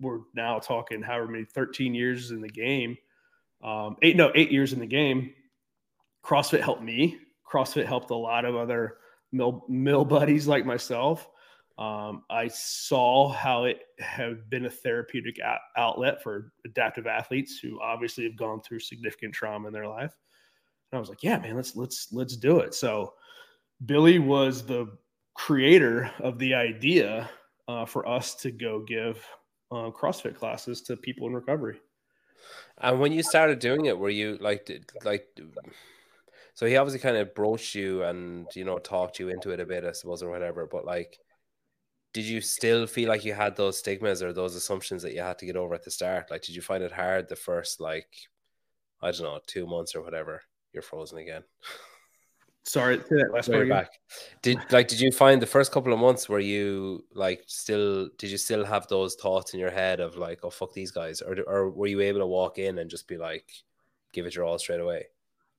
we're 0.00 0.20
now 0.34 0.58
talking 0.58 1.02
however 1.02 1.26
many 1.26 1.44
13 1.44 1.92
years 1.94 2.30
in 2.30 2.40
the 2.40 2.48
game. 2.48 2.96
Um, 3.62 3.96
eight 4.02 4.16
no 4.16 4.30
eight 4.36 4.52
years 4.52 4.72
in 4.72 4.78
the 4.78 4.86
game 4.86 5.34
CrossFit 6.28 6.60
helped 6.60 6.82
me. 6.82 7.18
CrossFit 7.50 7.86
helped 7.86 8.10
a 8.10 8.14
lot 8.14 8.44
of 8.44 8.54
other 8.54 8.98
mill, 9.32 9.64
mill 9.68 10.04
buddies 10.16 10.46
like 10.46 10.66
myself. 10.66 11.28
Um, 11.78 12.24
I 12.28 12.48
saw 12.48 13.28
how 13.28 13.64
it 13.64 13.80
had 14.00 14.50
been 14.50 14.66
a 14.66 14.70
therapeutic 14.70 15.38
outlet 15.76 16.22
for 16.22 16.52
adaptive 16.66 17.06
athletes 17.06 17.58
who 17.58 17.80
obviously 17.80 18.24
have 18.24 18.36
gone 18.36 18.60
through 18.60 18.80
significant 18.80 19.32
trauma 19.32 19.68
in 19.68 19.72
their 19.72 19.86
life. 19.86 20.12
And 20.90 20.98
I 20.98 21.00
was 21.00 21.08
like, 21.08 21.22
yeah, 21.22 21.38
man, 21.38 21.54
let's 21.54 21.76
let's 21.76 22.12
let's 22.12 22.36
do 22.36 22.58
it. 22.58 22.74
So 22.74 23.14
Billy 23.86 24.18
was 24.18 24.66
the 24.66 24.98
creator 25.34 26.10
of 26.18 26.38
the 26.38 26.52
idea 26.52 27.30
uh, 27.68 27.86
for 27.86 28.08
us 28.08 28.34
to 28.36 28.50
go 28.50 28.80
give 28.80 29.24
uh, 29.70 29.90
CrossFit 29.90 30.34
classes 30.34 30.82
to 30.82 30.96
people 30.96 31.28
in 31.28 31.34
recovery. 31.34 31.80
And 32.78 32.98
when 32.98 33.12
you 33.12 33.22
started 33.22 33.60
doing 33.60 33.86
it, 33.86 33.96
were 33.96 34.10
you 34.10 34.36
like, 34.40 34.70
like, 35.04 35.26
so 36.58 36.66
he 36.66 36.76
obviously 36.76 36.98
kind 36.98 37.16
of 37.16 37.36
broached 37.36 37.76
you 37.76 38.02
and 38.02 38.48
you 38.56 38.64
know 38.64 38.80
talked 38.80 39.20
you 39.20 39.28
into 39.28 39.52
it 39.52 39.60
a 39.60 39.64
bit, 39.64 39.84
I 39.84 39.92
suppose, 39.92 40.24
or 40.24 40.28
whatever. 40.28 40.66
But 40.66 40.84
like, 40.84 41.20
did 42.12 42.24
you 42.24 42.40
still 42.40 42.88
feel 42.88 43.08
like 43.08 43.24
you 43.24 43.32
had 43.32 43.54
those 43.54 43.78
stigmas 43.78 44.24
or 44.24 44.32
those 44.32 44.56
assumptions 44.56 45.04
that 45.04 45.14
you 45.14 45.20
had 45.20 45.38
to 45.38 45.46
get 45.46 45.54
over 45.54 45.76
at 45.76 45.84
the 45.84 45.92
start? 45.92 46.32
Like, 46.32 46.42
did 46.42 46.56
you 46.56 46.60
find 46.60 46.82
it 46.82 46.90
hard 46.90 47.28
the 47.28 47.36
first 47.36 47.80
like, 47.80 48.08
I 49.00 49.12
don't 49.12 49.22
know, 49.22 49.38
two 49.46 49.68
months 49.68 49.94
or 49.94 50.02
whatever? 50.02 50.42
You're 50.72 50.82
frozen 50.82 51.18
again. 51.18 51.44
Sorry, 52.64 52.96
that 52.96 53.30
last 53.32 53.52
part 53.52 53.68
back. 53.68 53.90
Did 54.42 54.58
like 54.72 54.88
did 54.88 54.98
you 54.98 55.12
find 55.12 55.40
the 55.40 55.46
first 55.46 55.70
couple 55.70 55.92
of 55.92 56.00
months 56.00 56.28
where 56.28 56.40
you 56.40 57.04
like 57.14 57.44
still 57.46 58.08
did 58.18 58.32
you 58.32 58.36
still 58.36 58.64
have 58.64 58.88
those 58.88 59.14
thoughts 59.14 59.54
in 59.54 59.60
your 59.60 59.70
head 59.70 60.00
of 60.00 60.16
like 60.16 60.40
oh 60.42 60.50
fuck 60.50 60.72
these 60.72 60.90
guys 60.90 61.22
or 61.22 61.36
or 61.46 61.70
were 61.70 61.86
you 61.86 62.00
able 62.00 62.18
to 62.18 62.26
walk 62.26 62.58
in 62.58 62.78
and 62.78 62.90
just 62.90 63.06
be 63.06 63.16
like 63.16 63.48
give 64.12 64.26
it 64.26 64.34
your 64.34 64.44
all 64.44 64.58
straight 64.58 64.80
away? 64.80 65.06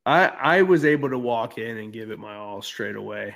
I 0.06 0.28
I 0.28 0.62
was 0.62 0.86
able 0.86 1.10
to 1.10 1.20
walk 1.20 1.58
in 1.58 1.78
and 1.78 1.94
give 1.94 2.12
it 2.12 2.20
my 2.20 2.36
all 2.36 2.62
straight 2.62 2.96
away. 2.96 3.36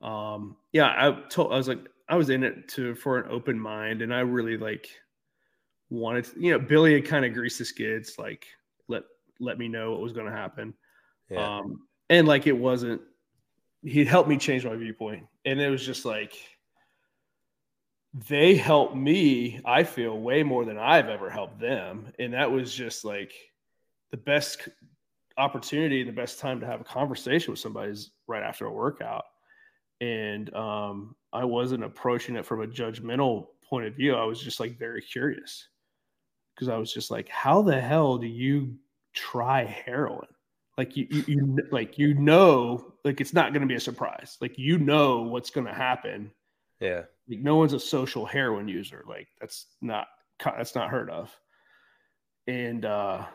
Um, 0.00 0.56
yeah, 0.72 0.86
I 0.86 1.28
told 1.28 1.52
I 1.52 1.56
was 1.56 1.68
like 1.68 1.86
I 2.08 2.16
was 2.16 2.30
in 2.30 2.42
it 2.44 2.68
to 2.70 2.94
for 2.94 3.18
an 3.18 3.30
open 3.30 3.58
mind, 3.58 4.02
and 4.02 4.14
I 4.14 4.20
really 4.20 4.56
like 4.56 4.88
wanted 5.90 6.24
to, 6.24 6.40
you 6.40 6.52
know 6.52 6.58
Billy 6.58 6.94
had 6.94 7.06
kind 7.06 7.24
of 7.24 7.34
greased 7.34 7.58
the 7.58 7.64
skids, 7.64 8.18
like 8.18 8.46
let 8.88 9.04
let 9.40 9.58
me 9.58 9.68
know 9.68 9.92
what 9.92 10.00
was 10.00 10.12
going 10.12 10.26
to 10.26 10.32
happen. 10.32 10.74
Yeah. 11.30 11.58
Um, 11.58 11.86
and 12.08 12.26
like 12.26 12.46
it 12.46 12.56
wasn't 12.56 13.02
he 13.82 14.04
helped 14.04 14.28
me 14.28 14.36
change 14.36 14.64
my 14.64 14.76
viewpoint, 14.76 15.26
and 15.44 15.60
it 15.60 15.68
was 15.68 15.84
just 15.84 16.04
like 16.04 16.32
they 18.28 18.56
helped 18.56 18.96
me. 18.96 19.60
I 19.64 19.84
feel 19.84 20.18
way 20.18 20.42
more 20.42 20.64
than 20.64 20.78
I've 20.78 21.08
ever 21.08 21.30
helped 21.30 21.60
them, 21.60 22.12
and 22.18 22.34
that 22.34 22.50
was 22.50 22.74
just 22.74 23.04
like 23.04 23.32
the 24.10 24.16
best 24.16 24.68
opportunity, 25.38 26.02
the 26.02 26.12
best 26.12 26.38
time 26.38 26.60
to 26.60 26.66
have 26.66 26.80
a 26.80 26.84
conversation 26.84 27.52
with 27.52 27.60
somebody 27.60 27.92
is 27.92 28.10
right 28.26 28.42
after 28.42 28.66
a 28.66 28.72
workout. 28.72 29.24
And 30.00 30.52
um, 30.54 31.16
I 31.32 31.44
wasn't 31.44 31.84
approaching 31.84 32.36
it 32.36 32.44
from 32.46 32.62
a 32.62 32.66
judgmental 32.66 33.48
point 33.68 33.86
of 33.86 33.94
view. 33.94 34.14
I 34.14 34.24
was 34.24 34.40
just 34.40 34.60
like 34.60 34.78
very 34.78 35.02
curious 35.02 35.68
because 36.54 36.68
I 36.68 36.76
was 36.76 36.92
just 36.92 37.10
like, 37.10 37.28
how 37.28 37.62
the 37.62 37.80
hell 37.80 38.18
do 38.18 38.26
you 38.26 38.74
try 39.14 39.64
heroin? 39.64 40.28
Like 40.76 40.96
you, 40.96 41.08
you, 41.10 41.24
you 41.26 41.58
like 41.72 41.98
you 41.98 42.14
know, 42.14 42.94
like 43.04 43.20
it's 43.20 43.32
not 43.32 43.52
going 43.52 43.62
to 43.62 43.66
be 43.68 43.74
a 43.74 43.80
surprise. 43.80 44.38
Like 44.40 44.58
you 44.58 44.78
know 44.78 45.22
what's 45.22 45.50
going 45.50 45.66
to 45.66 45.74
happen. 45.74 46.30
Yeah. 46.80 47.02
Like 47.28 47.40
no 47.40 47.56
one's 47.56 47.72
a 47.72 47.80
social 47.80 48.24
heroin 48.24 48.68
user. 48.68 49.04
Like 49.08 49.26
that's 49.40 49.66
not 49.80 50.06
that's 50.44 50.76
not 50.76 50.90
heard 50.90 51.10
of. 51.10 51.36
And 52.46 52.84
uh 52.84 53.26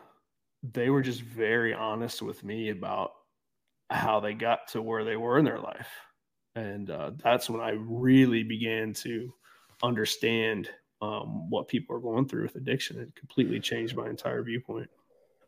they 0.72 0.90
were 0.90 1.02
just 1.02 1.22
very 1.22 1.74
honest 1.74 2.22
with 2.22 2.42
me 2.44 2.70
about 2.70 3.12
how 3.90 4.20
they 4.20 4.32
got 4.32 4.68
to 4.68 4.80
where 4.80 5.04
they 5.04 5.16
were 5.16 5.38
in 5.38 5.44
their 5.44 5.60
life. 5.60 5.88
And 6.54 6.90
uh, 6.90 7.12
that's 7.22 7.50
when 7.50 7.60
I 7.60 7.76
really 7.76 8.42
began 8.42 8.92
to 8.94 9.32
understand 9.82 10.70
um, 11.02 11.50
what 11.50 11.68
people 11.68 11.96
are 11.96 12.00
going 12.00 12.26
through 12.26 12.44
with 12.44 12.56
addiction. 12.56 12.98
It 12.98 13.14
completely 13.14 13.60
changed 13.60 13.96
my 13.96 14.08
entire 14.08 14.42
viewpoint. 14.42 14.88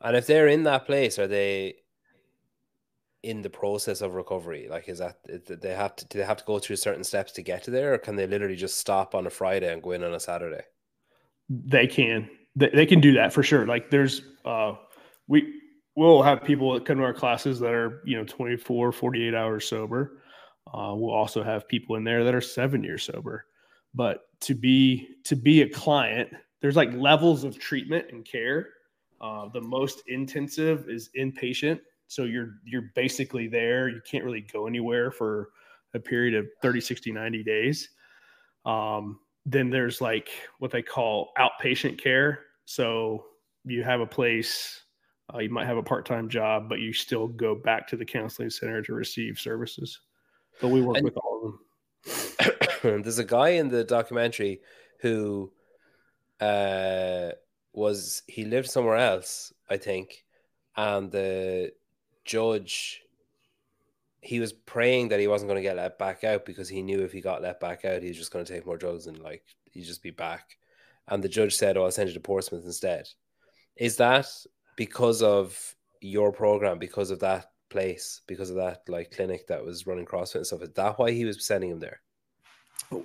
And 0.02 0.16
if 0.16 0.26
they're 0.26 0.48
in 0.48 0.64
that 0.64 0.84
place, 0.84 1.18
are 1.18 1.28
they 1.28 1.76
in 3.22 3.40
the 3.42 3.50
process 3.50 4.02
of 4.02 4.14
recovery? 4.14 4.68
Like, 4.68 4.88
is 4.88 4.98
that 4.98 5.16
they 5.24 5.74
have 5.74 5.96
to 5.96 6.06
do 6.06 6.18
they 6.18 6.24
have 6.24 6.36
to 6.36 6.44
go 6.44 6.58
through 6.58 6.76
certain 6.76 7.04
steps 7.04 7.32
to 7.32 7.42
get 7.42 7.64
to 7.64 7.70
there, 7.70 7.94
or 7.94 7.98
can 7.98 8.16
they 8.16 8.26
literally 8.26 8.56
just 8.56 8.78
stop 8.78 9.14
on 9.14 9.26
a 9.26 9.30
Friday 9.30 9.72
and 9.72 9.82
go 9.82 9.92
in 9.92 10.04
on 10.04 10.14
a 10.14 10.20
Saturday? 10.20 10.62
They 11.48 11.86
can. 11.86 12.28
They, 12.56 12.70
they 12.70 12.86
can 12.86 13.00
do 13.00 13.12
that 13.14 13.32
for 13.32 13.42
sure. 13.42 13.66
Like, 13.66 13.90
there's 13.90 14.22
uh, 14.44 14.74
we 15.28 15.60
we'll 15.94 16.22
have 16.22 16.44
people 16.44 16.72
that 16.74 16.84
come 16.84 16.98
to 16.98 17.04
our 17.04 17.14
classes 17.14 17.58
that 17.60 17.72
are 17.72 18.02
you 18.04 18.16
know 18.16 18.24
24 18.24 18.92
48 18.92 19.34
hours 19.34 19.66
sober. 19.66 20.22
Uh, 20.66 20.92
we'll 20.94 21.14
also 21.14 21.42
have 21.42 21.68
people 21.68 21.96
in 21.96 22.04
there 22.04 22.24
that 22.24 22.34
are 22.34 22.40
seven 22.40 22.82
years 22.82 23.04
sober. 23.04 23.46
But 23.94 24.22
to 24.40 24.54
be 24.54 25.08
to 25.24 25.36
be 25.36 25.62
a 25.62 25.68
client 25.68 26.30
there's 26.60 26.76
like 26.76 26.92
levels 26.94 27.44
of 27.44 27.58
treatment 27.58 28.06
and 28.10 28.24
care. 28.24 28.70
Uh, 29.20 29.48
the 29.52 29.60
most 29.60 30.02
intensive 30.08 30.88
is 30.88 31.10
inpatient. 31.18 31.80
So 32.08 32.24
you're 32.24 32.54
you're 32.64 32.90
basically 32.94 33.48
there. 33.48 33.88
You 33.88 34.00
can't 34.08 34.24
really 34.24 34.46
go 34.52 34.66
anywhere 34.66 35.10
for 35.10 35.50
a 35.94 36.00
period 36.00 36.34
of 36.34 36.46
30 36.62 36.80
60 36.80 37.12
90 37.12 37.42
days. 37.42 37.88
Um, 38.64 39.20
then 39.44 39.70
there's 39.70 40.00
like 40.00 40.28
what 40.58 40.70
they 40.70 40.82
call 40.82 41.30
outpatient 41.38 41.98
care. 42.02 42.40
So 42.64 43.26
you 43.64 43.84
have 43.84 44.00
a 44.00 44.06
place 44.06 44.82
uh, 45.32 45.38
you 45.38 45.50
might 45.50 45.66
have 45.66 45.76
a 45.76 45.82
part-time 45.82 46.28
job, 46.28 46.68
but 46.68 46.80
you 46.80 46.92
still 46.92 47.26
go 47.26 47.54
back 47.54 47.88
to 47.88 47.96
the 47.96 48.04
counseling 48.04 48.50
center 48.50 48.82
to 48.82 48.94
receive 48.94 49.38
services. 49.38 50.00
But 50.60 50.68
we 50.68 50.80
work 50.80 50.98
and, 50.98 51.04
with 51.04 51.16
all 51.16 51.36
of 51.44 51.52
them. 52.82 53.02
there's 53.02 53.18
a 53.18 53.24
guy 53.24 53.50
in 53.50 53.68
the 53.68 53.84
documentary 53.84 54.60
who 55.00 55.52
uh, 56.40 57.30
was 57.72 58.22
he 58.26 58.44
lived 58.44 58.70
somewhere 58.70 58.96
else, 58.96 59.52
I 59.68 59.76
think, 59.76 60.24
and 60.76 61.10
the 61.10 61.72
judge 62.24 63.02
he 64.20 64.40
was 64.40 64.52
praying 64.52 65.08
that 65.08 65.20
he 65.20 65.28
wasn't 65.28 65.48
going 65.48 65.56
to 65.56 65.62
get 65.62 65.76
let 65.76 65.98
back 65.98 66.24
out 66.24 66.44
because 66.44 66.68
he 66.68 66.82
knew 66.82 67.02
if 67.02 67.12
he 67.12 67.20
got 67.20 67.42
let 67.42 67.60
back 67.60 67.84
out, 67.84 68.02
he 68.02 68.08
was 68.08 68.16
just 68.16 68.32
going 68.32 68.44
to 68.44 68.52
take 68.52 68.66
more 68.66 68.76
drugs 68.76 69.06
and 69.06 69.18
like 69.20 69.44
he'd 69.70 69.84
just 69.84 70.02
be 70.02 70.10
back. 70.10 70.56
And 71.06 71.22
the 71.22 71.28
judge 71.28 71.54
said, 71.54 71.76
"Oh, 71.76 71.84
I'll 71.84 71.92
send 71.92 72.08
you 72.08 72.14
to 72.14 72.20
Portsmouth 72.20 72.64
instead." 72.64 73.08
Is 73.76 73.96
that 73.98 74.26
because 74.76 75.22
of 75.22 75.74
your 76.00 76.32
program, 76.32 76.78
because 76.78 77.10
of 77.10 77.20
that 77.20 77.50
place, 77.70 78.20
because 78.26 78.50
of 78.50 78.56
that 78.56 78.82
like 78.88 79.10
clinic 79.10 79.46
that 79.48 79.64
was 79.64 79.86
running 79.86 80.06
CrossFit 80.06 80.36
and 80.36 80.46
stuff. 80.46 80.62
Is 80.62 80.72
that 80.74 80.98
why 80.98 81.10
he 81.10 81.24
was 81.24 81.44
sending 81.44 81.70
him 81.70 81.80
there? 81.80 82.00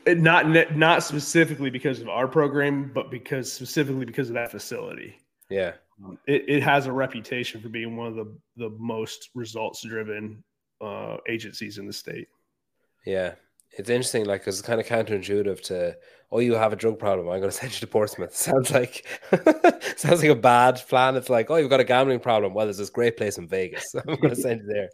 Not 0.05 0.75
not 0.75 1.03
specifically 1.03 1.69
because 1.69 2.01
of 2.01 2.09
our 2.09 2.27
program, 2.27 2.91
but 2.93 3.09
because 3.09 3.51
specifically 3.51 4.05
because 4.05 4.29
of 4.29 4.35
that 4.35 4.51
facility. 4.51 5.19
Yeah, 5.49 5.73
um, 6.05 6.19
it, 6.27 6.45
it 6.47 6.63
has 6.63 6.85
a 6.85 6.91
reputation 6.91 7.61
for 7.61 7.69
being 7.69 7.97
one 7.97 8.07
of 8.07 8.15
the 8.15 8.37
the 8.57 8.69
most 8.77 9.29
results 9.33 9.81
driven 9.83 10.43
uh, 10.81 11.17
agencies 11.27 11.77
in 11.77 11.87
the 11.87 11.93
state. 11.93 12.27
Yeah, 13.05 13.33
it's 13.77 13.89
interesting, 13.89 14.25
like, 14.25 14.41
because 14.41 14.59
it's 14.59 14.67
kind 14.67 14.81
of 14.81 14.87
counterintuitive 14.87 15.61
to, 15.63 15.95
oh, 16.31 16.39
you 16.39 16.53
have 16.53 16.73
a 16.73 16.75
drug 16.75 16.99
problem. 16.99 17.29
I'm 17.29 17.39
going 17.39 17.51
to 17.51 17.57
send 17.57 17.73
you 17.73 17.79
to 17.79 17.87
Portsmouth. 17.87 18.35
Sounds 18.35 18.71
like 18.71 19.05
sounds 19.97 20.21
like 20.21 20.31
a 20.31 20.35
bad 20.35 20.81
plan. 20.87 21.15
It's 21.15 21.29
like, 21.29 21.49
oh, 21.49 21.57
you've 21.57 21.69
got 21.69 21.79
a 21.79 21.85
gambling 21.85 22.19
problem. 22.19 22.53
Well, 22.53 22.65
there's 22.65 22.77
this 22.77 22.89
great 22.89 23.17
place 23.17 23.37
in 23.37 23.47
Vegas. 23.47 23.93
I'm 23.95 24.15
going 24.15 24.29
to 24.29 24.35
send 24.35 24.61
you 24.61 24.67
there. 24.67 24.89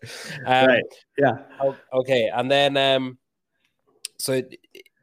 Um, 0.45 0.67
right. 0.67 0.83
Yeah. 1.17 1.73
Okay. 1.93 2.29
And 2.33 2.51
then, 2.51 2.77
um, 2.77 3.17
so 4.19 4.41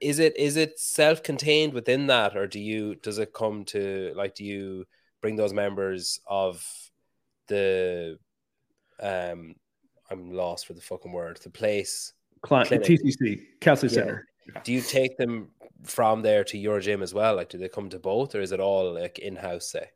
is 0.00 0.18
it 0.18 0.36
is 0.36 0.56
it 0.56 0.78
self-contained 0.78 1.72
within 1.72 2.08
that, 2.08 2.36
or 2.36 2.46
do 2.46 2.60
you 2.60 2.96
does 2.96 3.18
it 3.18 3.32
come 3.32 3.64
to 3.66 4.12
like 4.14 4.34
do 4.34 4.44
you 4.44 4.84
bring 5.20 5.36
those 5.36 5.52
members 5.52 6.20
of 6.26 6.66
the 7.46 8.18
um 9.00 9.54
I'm 10.10 10.30
lost 10.30 10.66
for 10.66 10.74
the 10.74 10.80
fucking 10.80 11.12
word 11.12 11.38
the 11.42 11.50
place 11.50 12.12
Client, 12.44 12.70
TCC, 12.70 13.40
Counseling 13.60 13.92
yeah. 13.92 13.98
Center. 13.98 14.26
Do 14.62 14.72
you 14.72 14.82
take 14.82 15.16
them 15.16 15.48
from 15.82 16.22
there 16.22 16.44
to 16.44 16.58
your 16.58 16.78
gym 16.78 17.02
as 17.02 17.14
well? 17.14 17.34
Like, 17.34 17.48
do 17.48 17.58
they 17.58 17.68
come 17.68 17.88
to 17.88 17.98
both, 17.98 18.34
or 18.34 18.40
is 18.40 18.52
it 18.52 18.60
all 18.60 18.92
like 18.92 19.18
in 19.18 19.34
house? 19.34 19.68
Say 19.70 19.88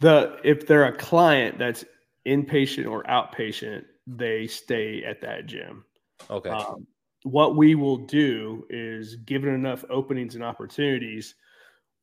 the 0.00 0.36
if 0.44 0.66
they're 0.66 0.86
a 0.86 0.96
client 0.96 1.58
that's 1.58 1.84
inpatient 2.26 2.90
or 2.90 3.02
outpatient, 3.04 3.84
they 4.06 4.46
stay 4.46 5.02
at 5.04 5.20
that 5.22 5.46
gym. 5.46 5.84
Okay. 6.28 6.50
Um, 6.50 6.86
what 7.22 7.56
we 7.56 7.74
will 7.76 7.98
do 7.98 8.66
is, 8.68 9.16
given 9.16 9.54
enough 9.54 9.84
openings 9.88 10.34
and 10.34 10.44
opportunities, 10.44 11.36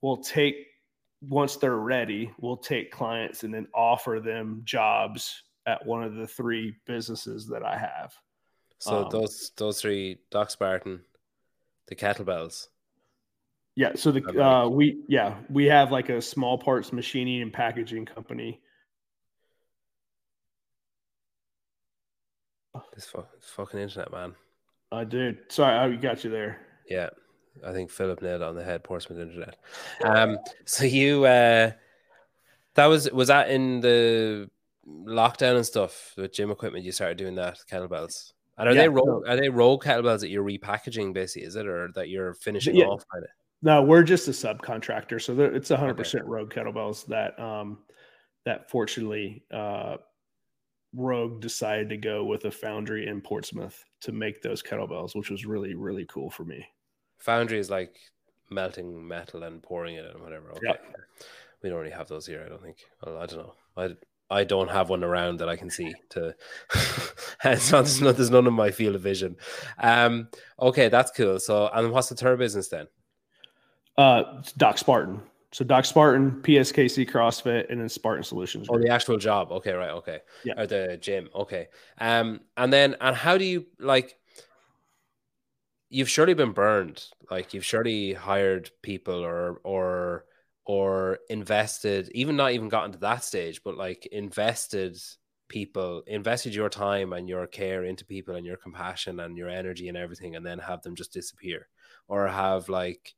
we'll 0.01 0.17
take 0.17 0.55
once 1.21 1.57
they're 1.57 1.75
ready, 1.75 2.31
we'll 2.39 2.57
take 2.57 2.91
clients 2.91 3.43
and 3.43 3.53
then 3.53 3.67
offer 3.75 4.21
them 4.23 4.61
jobs 4.63 5.43
at 5.67 5.85
one 5.85 6.01
of 6.01 6.15
the 6.15 6.25
three 6.25 6.73
businesses 6.87 7.45
that 7.47 7.63
I 7.63 7.77
have. 7.77 8.13
So 8.79 9.03
um, 9.03 9.09
those 9.11 9.51
those 9.57 9.81
three 9.81 10.19
Doc 10.31 10.49
Spartan, 10.49 11.01
the 11.87 11.95
kettlebells. 11.95 12.67
Yeah. 13.75 13.91
So 13.95 14.11
the 14.11 14.43
uh, 14.43 14.67
we 14.67 15.03
yeah 15.07 15.35
we 15.49 15.65
have 15.65 15.91
like 15.91 16.09
a 16.09 16.21
small 16.21 16.57
parts 16.57 16.91
machining 16.91 17.41
and 17.41 17.53
packaging 17.53 18.05
company. 18.05 18.61
This 22.95 23.13
fucking 23.41 23.79
internet, 23.79 24.11
man. 24.11 24.35
I 24.91 25.01
uh, 25.01 25.03
did. 25.03 25.37
Sorry, 25.49 25.75
I 25.75 25.95
got 25.95 26.23
you 26.23 26.29
there. 26.29 26.59
Yeah, 26.89 27.09
I 27.65 27.73
think 27.73 27.89
Philip 27.89 28.21
nailed 28.21 28.41
on 28.41 28.55
the 28.55 28.63
head. 28.63 28.83
Portsmouth 28.83 29.19
internet. 29.19 29.57
Um. 30.03 30.37
So 30.65 30.85
you 30.85 31.25
uh, 31.25 31.71
that 32.75 32.85
was 32.85 33.11
was 33.11 33.27
that 33.27 33.49
in 33.49 33.81
the 33.81 34.49
lockdown 34.87 35.57
and 35.57 35.65
stuff 35.65 36.13
with 36.15 36.33
gym 36.33 36.51
equipment. 36.51 36.85
You 36.85 36.91
started 36.91 37.17
doing 37.17 37.35
that 37.35 37.59
kettlebells. 37.69 38.33
And 38.59 38.67
are 38.67 38.73
yeah, 38.73 38.81
they 38.81 38.89
Rogue, 38.89 39.25
are 39.25 39.37
they 39.37 39.47
Rogue 39.47 39.83
kettlebells 39.83 40.19
that 40.19 40.29
you're 40.29 40.43
repackaging, 40.43 41.13
basically? 41.13 41.47
Is 41.47 41.55
it 41.55 41.65
or 41.65 41.89
that 41.95 42.09
you're 42.09 42.33
finishing 42.33 42.75
yeah. 42.75 42.85
off? 42.85 43.05
Of? 43.15 43.23
No, 43.61 43.81
we're 43.81 44.03
just 44.03 44.27
a 44.27 44.31
subcontractor, 44.31 45.21
so 45.21 45.39
it's 45.39 45.69
100 45.69 45.91
okay. 45.91 45.97
percent 45.97 46.25
Rogue 46.25 46.51
kettlebells 46.51 47.05
that 47.07 47.39
um 47.39 47.79
that 48.45 48.69
fortunately 48.69 49.43
uh 49.51 49.97
Rogue 50.93 51.39
decided 51.39 51.87
to 51.89 51.97
go 51.97 52.25
with 52.25 52.45
a 52.45 52.51
foundry 52.51 53.07
in 53.07 53.21
Portsmouth 53.21 53.83
to 54.01 54.11
make 54.11 54.41
those 54.41 54.61
kettlebells, 54.61 55.15
which 55.15 55.29
was 55.29 55.45
really 55.45 55.73
really 55.73 56.05
cool 56.05 56.29
for 56.29 56.43
me. 56.43 56.65
Foundry 57.19 57.59
is 57.59 57.69
like 57.69 57.95
melting 58.49 59.07
metal 59.07 59.43
and 59.43 59.63
pouring 59.63 59.95
it 59.95 60.05
and 60.13 60.21
whatever. 60.21 60.51
Okay. 60.51 60.67
Yeah. 60.67 60.75
We 61.63 61.69
don't 61.69 61.79
really 61.79 61.91
have 61.91 62.07
those 62.07 62.25
here, 62.25 62.43
I 62.45 62.49
don't 62.49 62.61
think. 62.61 62.77
I 63.05 63.25
don't 63.25 63.37
know. 63.37 63.53
I 63.77 63.95
I 64.29 64.43
don't 64.43 64.69
have 64.69 64.89
one 64.89 65.03
around 65.03 65.39
that 65.39 65.49
I 65.49 65.55
can 65.55 65.69
see 65.69 65.93
to. 66.09 66.35
it's 67.43 67.71
not 67.71 67.85
there's, 67.85 68.01
not 68.01 68.15
there's 68.15 68.29
none 68.29 68.47
of 68.47 68.53
my 68.53 68.71
field 68.71 68.95
of 68.95 69.01
vision. 69.01 69.35
Um, 69.79 70.29
okay, 70.59 70.87
that's 70.87 71.11
cool. 71.11 71.39
So, 71.39 71.69
and 71.73 71.91
what's 71.91 72.09
the 72.09 72.15
third 72.15 72.37
business 72.37 72.67
then? 72.67 72.87
Uh, 73.97 74.41
Doc 74.57 74.77
Spartan. 74.77 75.21
So 75.51 75.65
Doc 75.65 75.85
Spartan, 75.85 76.41
PSKC 76.43 77.09
CrossFit, 77.09 77.71
and 77.71 77.81
then 77.81 77.89
Spartan 77.89 78.23
Solutions. 78.23 78.67
Oh, 78.69 78.77
the 78.77 78.89
actual 78.89 79.17
job. 79.17 79.51
Okay, 79.51 79.73
right. 79.73 79.89
Okay. 79.91 80.19
Yeah. 80.43 80.61
Or 80.61 80.67
the 80.67 80.97
gym. 81.01 81.27
Okay. 81.33 81.67
Um, 81.99 82.41
and 82.55 82.71
then 82.71 82.95
and 83.01 83.15
how 83.15 83.37
do 83.37 83.45
you 83.45 83.65
like? 83.79 84.15
You've 85.89 86.09
surely 86.09 86.35
been 86.35 86.51
burned. 86.51 87.03
Like 87.31 87.55
you've 87.55 87.65
surely 87.65 88.13
hired 88.13 88.69
people 88.83 89.25
or 89.25 89.59
or 89.63 90.25
or 90.69 91.17
invested, 91.31 92.11
even 92.13 92.35
not 92.35 92.51
even 92.51 92.69
gotten 92.69 92.91
to 92.91 92.99
that 92.99 93.23
stage, 93.23 93.63
but 93.63 93.75
like 93.75 94.05
invested 94.11 94.95
people, 95.47 96.03
invested 96.05 96.53
your 96.53 96.69
time 96.69 97.11
and 97.11 97.27
your 97.27 97.47
care 97.47 97.85
into 97.85 98.05
people 98.05 98.35
and 98.35 98.45
your 98.45 98.55
compassion 98.55 99.19
and 99.19 99.35
your 99.35 99.49
energy 99.49 99.87
and 99.87 99.97
everything, 99.97 100.35
and 100.35 100.45
then 100.45 100.59
have 100.59 100.79
them 100.83 100.93
just 100.95 101.11
disappear, 101.11 101.67
or 102.07 102.27
have 102.27 102.69
like, 102.69 103.15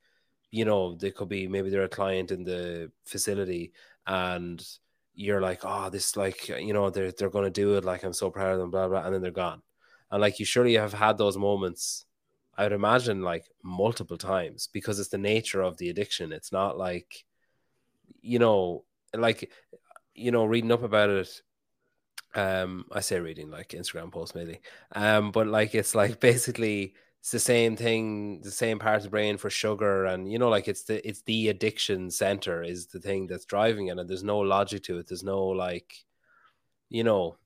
you 0.50 0.64
know, 0.64 0.96
they 0.96 1.12
could 1.12 1.28
be 1.28 1.46
maybe 1.46 1.70
they're 1.70 1.84
a 1.84 1.90
client 1.90 2.32
in 2.32 2.46
the 2.46 2.90
facility 3.04 3.74
and 4.08 4.66
you're 5.14 5.42
like, 5.42 5.60
oh, 5.66 5.90
this 5.90 6.16
like, 6.16 6.48
you 6.48 6.72
know, 6.72 6.90
they're 6.90 7.12
they're 7.12 7.30
gonna 7.30 7.50
do 7.50 7.76
it, 7.76 7.84
like 7.84 8.04
I'm 8.06 8.14
so 8.14 8.32
proud 8.32 8.54
of 8.54 8.60
them, 8.60 8.72
blah 8.72 8.88
blah, 8.88 9.04
and 9.04 9.14
then 9.14 9.22
they're 9.22 9.32
gone, 9.46 9.62
and 10.10 10.22
like 10.22 10.40
you 10.40 10.46
surely 10.46 10.76
have 10.76 10.94
had 10.94 11.18
those 11.18 11.36
moments 11.38 12.06
I 12.58 12.64
would 12.64 12.72
imagine 12.72 13.22
like 13.24 13.46
multiple 13.64 14.18
times 14.18 14.70
because 14.72 15.00
it's 15.00 15.10
the 15.10 15.18
nature 15.18 15.62
of 15.62 15.78
the 15.78 15.90
addiction. 15.90 16.32
It's 16.32 16.52
not 16.54 16.78
like 16.78 17.26
you 18.22 18.40
know, 18.40 18.86
like, 19.16 19.52
you 20.14 20.32
know, 20.32 20.46
reading 20.46 20.72
up 20.72 20.84
about 20.84 21.10
it. 21.10 21.42
Um, 22.34 22.86
I 22.92 23.02
say 23.02 23.20
reading 23.20 23.52
like 23.52 23.70
Instagram 23.70 24.12
posts 24.12 24.36
maybe, 24.36 24.62
Um, 24.94 25.32
but 25.32 25.48
like 25.48 25.76
it's 25.76 25.96
like 25.96 26.20
basically 26.22 26.96
it's 27.20 27.32
the 27.32 27.40
same 27.40 27.76
thing, 27.76 28.42
the 28.42 28.52
same 28.52 28.80
part 28.80 28.98
of 28.98 29.04
the 29.04 29.10
brain 29.10 29.38
for 29.38 29.50
sugar, 29.50 30.06
and 30.06 30.32
you 30.32 30.40
know, 30.40 30.50
like 30.50 30.68
it's 30.68 30.84
the 30.86 31.08
it's 31.08 31.22
the 31.24 31.50
addiction 31.50 32.10
center 32.10 32.64
is 32.64 32.88
the 32.88 33.00
thing 33.00 33.28
that's 33.28 33.46
driving 33.46 33.88
it, 33.88 33.98
and 34.00 34.10
there's 34.10 34.24
no 34.24 34.40
logic 34.40 34.84
to 34.84 34.98
it. 35.00 35.08
There's 35.08 35.24
no 35.24 35.46
like, 35.48 35.94
you 36.90 37.04
know, 37.04 37.38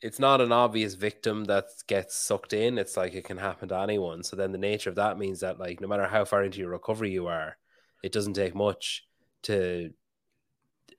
it's 0.00 0.18
not 0.18 0.40
an 0.40 0.52
obvious 0.52 0.94
victim 0.94 1.44
that 1.46 1.66
gets 1.86 2.14
sucked 2.16 2.52
in. 2.52 2.78
It's 2.78 2.96
like 2.96 3.14
it 3.14 3.24
can 3.24 3.38
happen 3.38 3.68
to 3.70 3.78
anyone. 3.78 4.22
So 4.22 4.36
then 4.36 4.52
the 4.52 4.58
nature 4.58 4.90
of 4.90 4.96
that 4.96 5.18
means 5.18 5.40
that 5.40 5.58
like 5.58 5.80
no 5.80 5.88
matter 5.88 6.06
how 6.06 6.24
far 6.24 6.44
into 6.44 6.58
your 6.60 6.70
recovery 6.70 7.10
you 7.10 7.26
are, 7.26 7.56
it 8.02 8.12
doesn't 8.12 8.34
take 8.34 8.54
much 8.54 9.06
to 9.44 9.90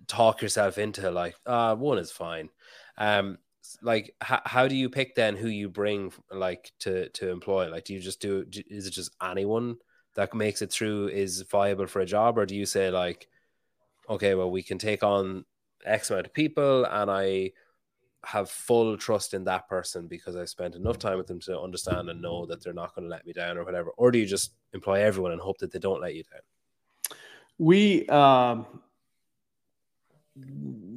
talk 0.07 0.41
yourself 0.41 0.77
into 0.77 1.09
like 1.09 1.35
uh 1.45 1.75
one 1.75 1.97
is 1.97 2.11
fine 2.11 2.49
um 2.97 3.37
like 3.81 4.13
how, 4.21 4.41
how 4.45 4.67
do 4.67 4.75
you 4.75 4.89
pick 4.89 5.15
then 5.15 5.35
who 5.35 5.47
you 5.47 5.67
bring 5.67 6.11
like 6.31 6.71
to 6.79 7.09
to 7.09 7.29
employ 7.29 7.67
like 7.69 7.83
do 7.85 7.93
you 7.93 7.99
just 7.99 8.21
do 8.21 8.45
is 8.69 8.85
it 8.85 8.91
just 8.91 9.15
anyone 9.23 9.75
that 10.13 10.33
makes 10.33 10.61
it 10.61 10.71
through 10.71 11.07
is 11.07 11.41
viable 11.41 11.87
for 11.87 12.01
a 12.01 12.05
job 12.05 12.37
or 12.37 12.45
do 12.45 12.55
you 12.55 12.65
say 12.65 12.91
like 12.91 13.27
okay 14.09 14.35
well 14.35 14.51
we 14.51 14.61
can 14.61 14.77
take 14.77 15.03
on 15.03 15.43
x 15.83 16.11
amount 16.11 16.27
of 16.27 16.33
people 16.33 16.85
and 16.85 17.09
i 17.09 17.51
have 18.25 18.49
full 18.49 18.97
trust 18.97 19.33
in 19.33 19.43
that 19.43 19.67
person 19.69 20.07
because 20.07 20.35
I've 20.35 20.49
spent 20.49 20.75
enough 20.75 20.97
time 20.97 21.17
with 21.17 21.27
them 21.27 21.39
to 21.41 21.59
understand 21.59 22.09
and 22.09 22.21
know 22.21 22.45
that 22.47 22.63
they're 22.63 22.73
not 22.73 22.95
going 22.95 23.07
to 23.07 23.09
let 23.09 23.25
me 23.25 23.33
down 23.33 23.57
or 23.57 23.63
whatever? 23.63 23.91
Or 23.97 24.11
do 24.11 24.17
you 24.17 24.25
just 24.25 24.55
employ 24.73 25.01
everyone 25.01 25.31
and 25.31 25.39
hope 25.39 25.59
that 25.59 25.71
they 25.71 25.79
don't 25.79 26.01
let 26.01 26.15
you 26.15 26.23
down? 26.23 26.41
We 27.57 28.07
um 28.07 28.65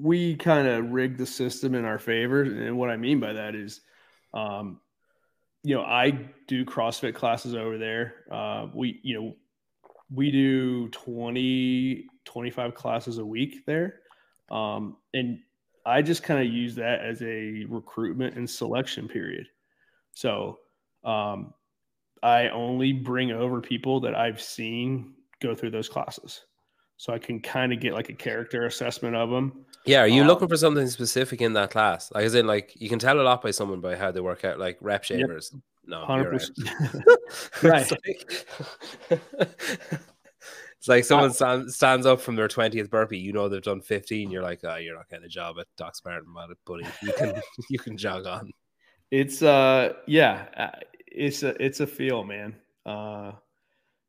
we 0.00 0.36
kind 0.36 0.66
of 0.66 0.90
rigged 0.90 1.18
the 1.18 1.26
system 1.26 1.74
in 1.74 1.84
our 1.84 1.98
favor, 1.98 2.42
and 2.42 2.78
what 2.78 2.90
I 2.90 2.96
mean 2.96 3.20
by 3.20 3.32
that 3.34 3.54
is, 3.54 3.80
um, 4.32 4.80
you 5.62 5.74
know, 5.74 5.82
I 5.82 6.28
do 6.46 6.64
CrossFit 6.64 7.14
classes 7.14 7.54
over 7.54 7.78
there. 7.78 8.14
Uh, 8.30 8.68
we, 8.72 9.00
you 9.02 9.20
know, 9.20 9.36
we 10.11 10.30
do 10.30 10.88
20, 10.88 12.06
25 12.24 12.74
classes 12.74 13.18
a 13.18 13.26
week 13.26 13.66
there. 13.66 14.00
Um, 14.50 14.96
and 15.12 15.40
I 15.84 16.02
just 16.02 16.22
kind 16.22 16.46
of 16.46 16.52
use 16.52 16.76
that 16.76 17.00
as 17.00 17.20
a 17.22 17.64
recruitment 17.68 18.36
and 18.36 18.48
selection 18.48 19.09
period. 19.09 19.46
So 20.12 20.59
um, 21.04 21.52
I 22.22 22.48
only 22.48 22.92
bring 22.92 23.32
over 23.32 23.61
people 23.61 24.00
that 24.00 24.14
I've 24.14 24.40
seen 24.40 25.14
go 25.41 25.55
through 25.55 25.70
those 25.70 25.89
classes. 25.89 26.45
So 26.97 27.12
I 27.12 27.18
can 27.18 27.41
kind 27.41 27.72
of 27.72 27.80
get 27.80 27.95
like 27.95 28.09
a 28.09 28.14
character 28.14 28.66
assessment 28.66 29.14
of 29.14 29.30
them. 29.30 29.64
Yeah, 29.86 30.03
are 30.03 30.09
you 30.09 30.22
um, 30.22 30.26
looking 30.26 30.49
for 30.49 30.57
something 30.57 30.86
specific 30.89 31.41
in 31.41 31.53
that 31.53 31.70
class? 31.70 32.11
Like, 32.12 32.24
as 32.24 32.34
in, 32.34 32.47
like 32.47 32.72
you 32.74 32.89
can 32.89 32.99
tell 32.99 33.20
a 33.20 33.22
lot 33.22 33.41
by 33.41 33.53
someone 33.53 33.80
by 33.80 33.97
how 33.97 34.11
they 34.11 34.20
work 34.20 34.45
out, 34.45 34.59
like 34.59 34.78
rep 34.80 35.05
shavers. 35.05 35.51
Yep. 35.53 35.62
No, 35.89 36.05
hundred 36.05 36.32
percent. 36.32 36.68
right. 37.62 37.91
It's 40.78 40.86
like 40.86 41.05
someone 41.07 41.32
stand, 41.32 41.72
stands 41.72 42.05
up 42.05 42.20
from 42.20 42.36
their 42.36 42.49
20th 42.49 42.91
burpee, 42.91 43.16
you 43.16 43.32
know 43.32 43.49
they've 43.49 43.62
done 43.62 43.80
15, 43.80 44.30
you're 44.30 44.43
like, 44.43 44.61
oh, 44.64 44.76
you're 44.76 44.97
not 44.97 45.09
getting 45.09 45.24
a 45.24 45.28
job 45.28 45.57
at 45.59 45.66
Doc 45.78 45.97
Spartan, 45.97 46.28
buddy. 46.66 46.84
You 47.03 47.12
can 47.14 47.41
you 47.70 47.78
can 47.78 47.97
jog 47.97 48.26
on. 48.26 48.51
It's 49.11 49.41
uh 49.43 49.95
yeah, 50.07 50.47
uh, 50.57 50.78
it's 51.07 51.43
a 51.43 51.61
it's 51.64 51.80
a 51.80 51.86
feel, 51.86 52.22
man. 52.22 52.55
Uh 52.84 53.32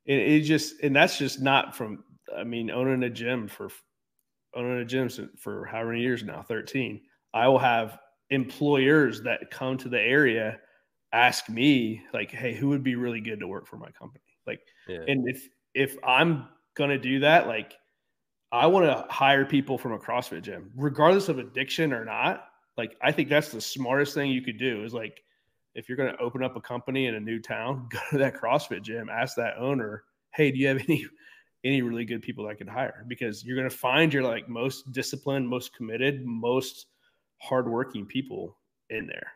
it, 0.06 0.18
it 0.18 0.42
just 0.42 0.82
and 0.82 0.96
that's 0.96 1.18
just 1.18 1.42
not 1.42 1.76
from 1.76 2.04
I 2.36 2.44
mean 2.44 2.72
owning 2.72 3.04
a 3.04 3.10
gym 3.10 3.48
for 3.48 3.70
owning 4.56 4.80
a 4.80 4.86
gym 4.86 5.10
for 5.38 5.66
how 5.66 5.84
many 5.84 6.02
years 6.02 6.24
now, 6.24 6.42
13. 6.42 7.02
I 7.34 7.48
will 7.48 7.60
have 7.60 8.00
employers 8.30 9.22
that 9.24 9.52
come 9.52 9.78
to 9.78 9.90
the 9.90 10.00
area 10.00 10.60
ask 11.12 11.50
me 11.50 12.02
like, 12.14 12.32
hey, 12.32 12.54
who 12.54 12.70
would 12.70 12.84
be 12.84 12.96
really 12.96 13.22
good 13.22 13.40
to 13.40 13.48
work 13.48 13.68
for 13.68 13.78
my 13.78 13.90
company? 13.92 14.24
Like, 14.46 14.62
yeah. 14.88 15.02
and 15.08 15.28
if 15.28 15.48
if 15.74 15.98
I'm 16.04 16.48
going 16.76 16.90
to 16.90 16.98
do 16.98 17.20
that, 17.20 17.48
like 17.48 17.74
I 18.52 18.68
want 18.68 18.86
to 18.86 19.06
hire 19.14 19.46
people 19.46 19.78
from 19.78 19.94
a 19.94 20.00
CrossFit 20.00 20.42
gym, 20.42 20.72
regardless 20.76 21.30
of 21.30 21.40
addiction 21.40 21.94
or 21.94 22.06
not. 22.06 22.46
Like, 22.78 22.96
I 23.02 23.12
think 23.12 23.30
that's 23.30 23.50
the 23.50 23.62
smartest 23.62 24.14
thing 24.14 24.32
you 24.32 24.42
could 24.42 24.58
do 24.58 24.84
is 24.84 24.94
like, 24.94 25.22
if 25.76 25.88
you're 25.88 25.98
going 25.98 26.12
to 26.12 26.20
open 26.22 26.44
up 26.44 26.56
a 26.56 26.62
company 26.62 27.08
in 27.08 27.16
a 27.16 27.20
new 27.20 27.40
town, 27.40 27.88
go 27.92 28.00
to 28.12 28.18
that 28.20 28.36
CrossFit 28.36 28.82
gym, 28.82 29.10
ask 29.10 29.36
that 29.36 29.58
owner, 29.58 30.04
hey, 30.34 30.52
do 30.52 30.58
you 30.58 30.68
have 30.68 30.82
any 30.88 31.06
any 31.66 31.82
really 31.82 32.06
good 32.06 32.22
people 32.22 32.46
that 32.46 32.52
I 32.52 32.56
could 32.56 32.70
hire? 32.70 33.06
Because 33.08 33.44
you're 33.44 33.58
going 33.58 33.70
to 33.70 33.76
find 33.76 34.14
your 34.14 34.24
like 34.24 34.48
most 34.48 34.92
disciplined, 34.92 35.48
most 35.48 35.76
committed, 35.76 36.26
most 36.26 36.88
hardworking 37.38 38.06
people 38.06 38.58
in 38.90 39.08
there. 39.08 39.28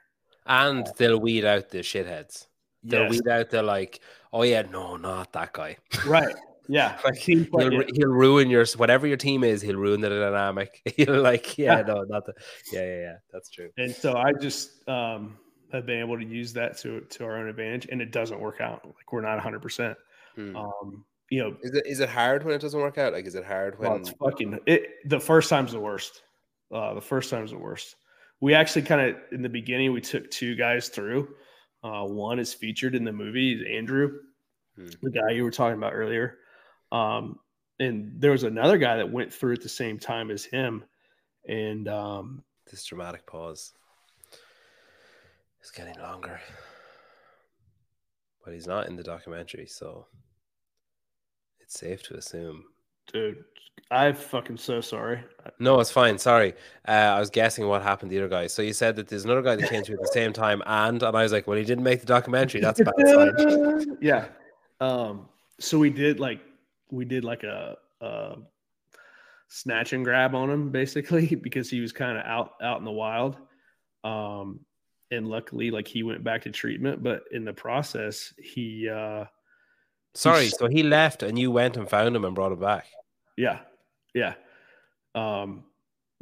And 0.46 0.88
they'll 0.98 1.20
weed 1.20 1.46
out 1.46 1.70
the 1.70 1.80
shitheads. 1.80 2.48
They'll 2.84 3.04
yes. 3.04 3.12
weed 3.12 3.28
out 3.30 3.50
the 3.50 3.64
like, 3.64 4.02
oh 4.32 4.44
yeah, 4.44 4.64
no, 4.64 4.98
not 4.98 5.32
that 5.34 5.54
guy. 5.54 5.78
Right. 6.06 6.36
Yeah, 6.68 6.98
like 7.06 7.18
he'll, 7.18 7.46
he'll 7.94 8.08
ruin 8.08 8.50
your 8.50 8.66
whatever 8.78 9.08
your 9.08 9.18
team 9.18 9.44
is. 9.44 9.62
He'll 9.62 9.78
ruin 9.78 10.02
the 10.02 10.10
dynamic. 10.10 10.82
he'll 10.96 11.22
like, 11.22 11.58
yeah, 11.58 11.78
yeah, 11.78 11.84
no, 11.84 12.04
not 12.08 12.26
the, 12.26 12.34
yeah, 12.72 12.86
yeah, 12.86 13.02
yeah. 13.02 13.16
That's 13.32 13.50
true. 13.50 13.70
And 13.78 13.94
so 13.94 14.16
I 14.16 14.32
just 14.34 14.88
um 14.88 15.38
have 15.74 15.86
been 15.86 16.00
able 16.00 16.18
to 16.18 16.26
use 16.26 16.54
that 16.54 16.78
to 16.80 17.02
to 17.02 17.26
our 17.26 17.38
own 17.38 17.48
advantage, 17.48 17.88
and 17.92 18.02
it 18.02 18.12
doesn't 18.12 18.40
work 18.40 18.62
out. 18.62 18.86
Like 18.86 19.12
we're 19.12 19.22
not 19.22 19.36
100. 19.36 19.62
percent 19.62 19.98
hmm. 20.36 20.56
Um, 20.56 21.06
you 21.30 21.42
know, 21.42 21.56
is 21.62 21.74
it 21.74 21.84
is 21.88 22.00
it 22.00 22.10
hard 22.10 22.44
when 22.44 22.54
it 22.54 22.62
doesn't 22.62 22.80
work 22.80 22.98
out? 22.98 23.14
Like, 23.14 23.26
is 23.26 23.36
it 23.36 23.46
hard 23.46 23.80
when 23.80 23.90
well, 23.90 24.00
it's 24.00 24.12
fucking 24.12 24.60
it? 24.68 24.88
The 25.06 25.20
first 25.20 25.50
time's 25.50 25.72
the 25.72 25.80
worst. 25.80 26.22
Uh, 26.72 26.94
the 26.94 27.02
first 27.02 27.30
time's 27.30 27.52
the 27.52 27.58
worst. 27.58 27.96
We 28.40 28.54
actually 28.54 28.84
kind 28.84 29.02
of 29.02 29.16
in 29.32 29.42
the 29.42 29.50
beginning 29.50 29.94
we 29.94 30.02
took 30.02 30.30
two 30.30 30.56
guys 30.56 30.90
through. 30.90 31.30
Uh, 31.84 32.04
one 32.06 32.40
is 32.40 32.54
featured 32.54 32.96
in 32.96 33.04
the 33.04 33.12
movie, 33.12 33.66
Andrew, 33.76 34.20
hmm. 34.76 34.88
the 35.02 35.12
guy 35.12 35.32
you 35.32 35.44
were 35.44 35.52
talking 35.52 35.78
about 35.78 35.94
earlier. 35.94 36.38
Um, 36.92 37.40
and 37.80 38.14
there 38.22 38.32
was 38.32 38.44
another 38.44 38.78
guy 38.78 38.98
that 38.98 39.12
went 39.12 39.34
through 39.34 39.54
at 39.54 39.62
the 39.62 39.70
same 39.70 40.00
time 40.00 40.30
as 40.30 40.46
him. 40.46 40.84
And 41.48 41.88
um, 41.88 42.44
this 42.70 42.86
dramatic 42.86 43.26
pause 43.26 43.74
is 45.64 45.72
getting 45.72 45.98
longer. 46.00 46.40
But 48.44 48.54
he's 48.54 48.68
not 48.68 48.88
in 48.88 48.96
the 48.96 49.04
documentary, 49.04 49.68
so 49.68 50.08
it's 51.62 51.80
safe 51.80 52.04
to 52.04 52.16
assume. 52.16 52.66
Dude, 53.12 53.44
I'm 53.90 54.16
fucking 54.16 54.58
so 54.58 54.82
sorry. 54.82 55.24
No, 55.60 55.80
it's 55.80 55.92
fine. 55.92 56.18
Sorry. 56.18 56.54
Uh, 56.88 56.92
I 56.92 57.20
was 57.20 57.30
guessing 57.30 57.68
what 57.68 57.82
happened 57.82 58.12
to 58.12 58.18
the 58.18 58.24
other 58.24 58.30
guy. 58.30 58.48
So 58.48 58.62
you 58.62 58.74
said 58.74 58.96
that 58.98 59.08
there's 59.08 59.24
another 59.24 59.42
guy 59.42 59.56
that 59.56 59.70
came 59.70 59.84
through 59.84 59.96
at 59.96 60.02
the 60.02 60.08
same 60.08 60.34
time, 60.34 60.62
and 60.66 61.02
and 61.02 61.18
I 61.18 61.24
was 61.24 61.32
like, 61.32 61.48
well, 61.48 61.58
he 61.58 61.64
didn't 61.64 61.84
make 61.84 62.02
the 62.02 62.06
documentary. 62.06 62.60
That's 62.60 62.82
a 62.82 62.86
bad 62.86 63.08
sign. 63.08 63.98
yeah. 64.02 64.26
Um. 64.82 65.30
So 65.60 65.80
we 65.80 65.90
did 65.90 66.20
like 66.20 66.42
we 66.92 67.06
did 67.06 67.24
like 67.24 67.44
a, 67.44 67.78
a 68.02 68.36
snatch 69.48 69.94
and 69.94 70.04
grab 70.04 70.36
on 70.36 70.50
him 70.50 70.72
basically 70.72 71.36
because 71.44 71.70
he 71.70 71.80
was 71.80 71.94
kind 71.94 72.18
of 72.18 72.26
out 72.26 72.54
out 72.62 72.80
in 72.80 72.86
the 72.86 72.92
wild. 72.92 73.38
Um, 74.04 74.60
and 75.14 75.28
luckily, 75.28 75.72
like 75.72 75.88
he 75.88 76.04
went 76.04 76.24
back 76.24 76.44
to 76.44 76.52
treatment, 76.52 77.04
but 77.04 77.24
in 77.32 77.46
the 77.46 77.54
process, 77.54 78.34
he. 78.38 78.90
uh 78.90 79.26
Sorry, 80.16 80.44
he, 80.44 80.50
so 80.50 80.68
he 80.68 80.84
left, 80.84 81.24
and 81.24 81.40
you 81.40 81.50
went 81.50 81.76
and 81.76 81.90
found 81.90 82.16
him 82.16 82.24
and 82.24 82.36
brought 82.36 82.52
him 82.52 82.60
back. 82.60 82.86
Yeah, 83.36 83.60
yeah. 84.14 84.36
Um, 85.16 85.64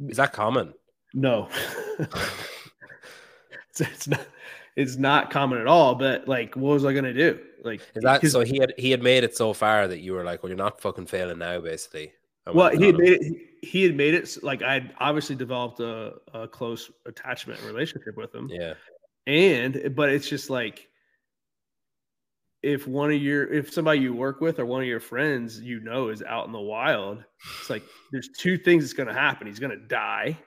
is 0.00 0.16
that 0.16 0.32
common? 0.32 0.72
No, 1.12 1.48
it's, 1.98 3.80
it's 3.80 4.08
not. 4.08 4.26
It's 4.74 4.96
not 4.96 5.30
common 5.30 5.60
at 5.60 5.66
all. 5.66 5.94
But 5.94 6.26
like, 6.26 6.56
what 6.56 6.72
was 6.72 6.86
I 6.86 6.94
gonna 6.94 7.12
do? 7.12 7.38
Like, 7.62 7.82
is 7.94 8.02
that 8.02 8.26
so? 8.26 8.40
He 8.40 8.58
had 8.58 8.72
he 8.78 8.90
had 8.90 9.02
made 9.02 9.24
it 9.24 9.36
so 9.36 9.52
far 9.52 9.86
that 9.86 10.00
you 10.00 10.14
were 10.14 10.24
like, 10.24 10.42
well, 10.42 10.48
you're 10.48 10.56
not 10.56 10.80
fucking 10.80 11.06
failing 11.06 11.38
now, 11.38 11.60
basically. 11.60 12.12
Well, 12.46 12.70
he 12.70 12.86
had 12.86 12.98
made 12.98 13.12
it. 13.12 13.36
He 13.62 13.84
had 13.84 13.96
made 13.96 14.14
it 14.14 14.36
like 14.42 14.62
I 14.62 14.74
had 14.74 14.94
obviously 14.98 15.36
developed 15.36 15.80
a, 15.80 16.14
a 16.34 16.48
close 16.48 16.90
attachment 17.06 17.62
relationship 17.62 18.16
with 18.16 18.34
him. 18.34 18.48
Yeah, 18.50 18.74
and 19.26 19.94
but 19.94 20.10
it's 20.10 20.28
just 20.28 20.50
like 20.50 20.88
if 22.62 22.86
one 22.86 23.12
of 23.12 23.20
your 23.20 23.52
if 23.52 23.72
somebody 23.72 24.00
you 24.00 24.14
work 24.14 24.40
with 24.40 24.58
or 24.58 24.66
one 24.66 24.82
of 24.82 24.88
your 24.88 25.00
friends 25.00 25.60
you 25.60 25.80
know 25.80 26.08
is 26.08 26.22
out 26.22 26.46
in 26.46 26.52
the 26.52 26.60
wild, 26.60 27.22
it's 27.60 27.70
like 27.70 27.82
there's 28.10 28.28
two 28.38 28.56
things 28.56 28.84
that's 28.84 28.92
going 28.92 29.08
to 29.08 29.14
happen. 29.14 29.46
He's 29.46 29.60
going 29.60 29.78
to 29.78 29.86
die, 29.86 30.38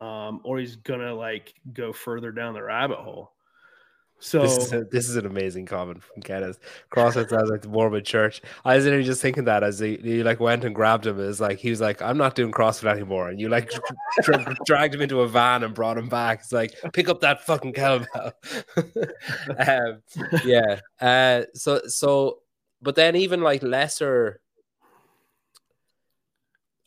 um, 0.00 0.40
or 0.44 0.58
he's 0.58 0.76
going 0.76 1.00
to 1.00 1.14
like 1.14 1.54
go 1.72 1.92
further 1.92 2.32
down 2.32 2.54
the 2.54 2.62
rabbit 2.62 2.98
hole. 2.98 3.32
So 4.22 4.40
this 4.42 4.56
is, 4.56 4.72
a, 4.72 4.84
this 4.84 5.08
is, 5.08 5.16
an 5.16 5.26
amazing 5.26 5.66
comment 5.66 6.00
from 6.00 6.22
Kenneth. 6.22 6.60
CrossFit 6.92 7.28
sounds 7.28 7.50
like 7.50 7.62
the 7.62 7.68
Mormon 7.68 8.04
church. 8.04 8.40
I 8.64 8.76
was 8.76 8.84
literally 8.84 9.04
just 9.04 9.20
thinking 9.20 9.46
that 9.46 9.64
as 9.64 9.80
he, 9.80 9.96
he 9.96 10.22
like 10.22 10.38
went 10.38 10.64
and 10.64 10.72
grabbed 10.72 11.04
him, 11.08 11.18
is 11.18 11.40
like 11.40 11.58
he 11.58 11.70
was 11.70 11.80
like, 11.80 12.00
"I'm 12.00 12.18
not 12.18 12.36
doing 12.36 12.52
CrossFit 12.52 12.88
anymore," 12.88 13.28
and 13.28 13.40
you 13.40 13.48
like 13.48 13.72
dra- 14.22 14.54
dragged 14.64 14.94
him 14.94 15.02
into 15.02 15.22
a 15.22 15.28
van 15.28 15.64
and 15.64 15.74
brought 15.74 15.98
him 15.98 16.08
back. 16.08 16.38
It's 16.38 16.52
like, 16.52 16.72
pick 16.92 17.08
up 17.08 17.20
that 17.22 17.44
fucking 17.44 17.72
kettlebell. 17.72 18.32
um, 19.58 20.02
yeah. 20.44 20.78
Uh, 21.00 21.46
so 21.54 21.80
so, 21.88 22.38
but 22.80 22.94
then 22.94 23.16
even 23.16 23.40
like 23.40 23.64
lesser 23.64 24.40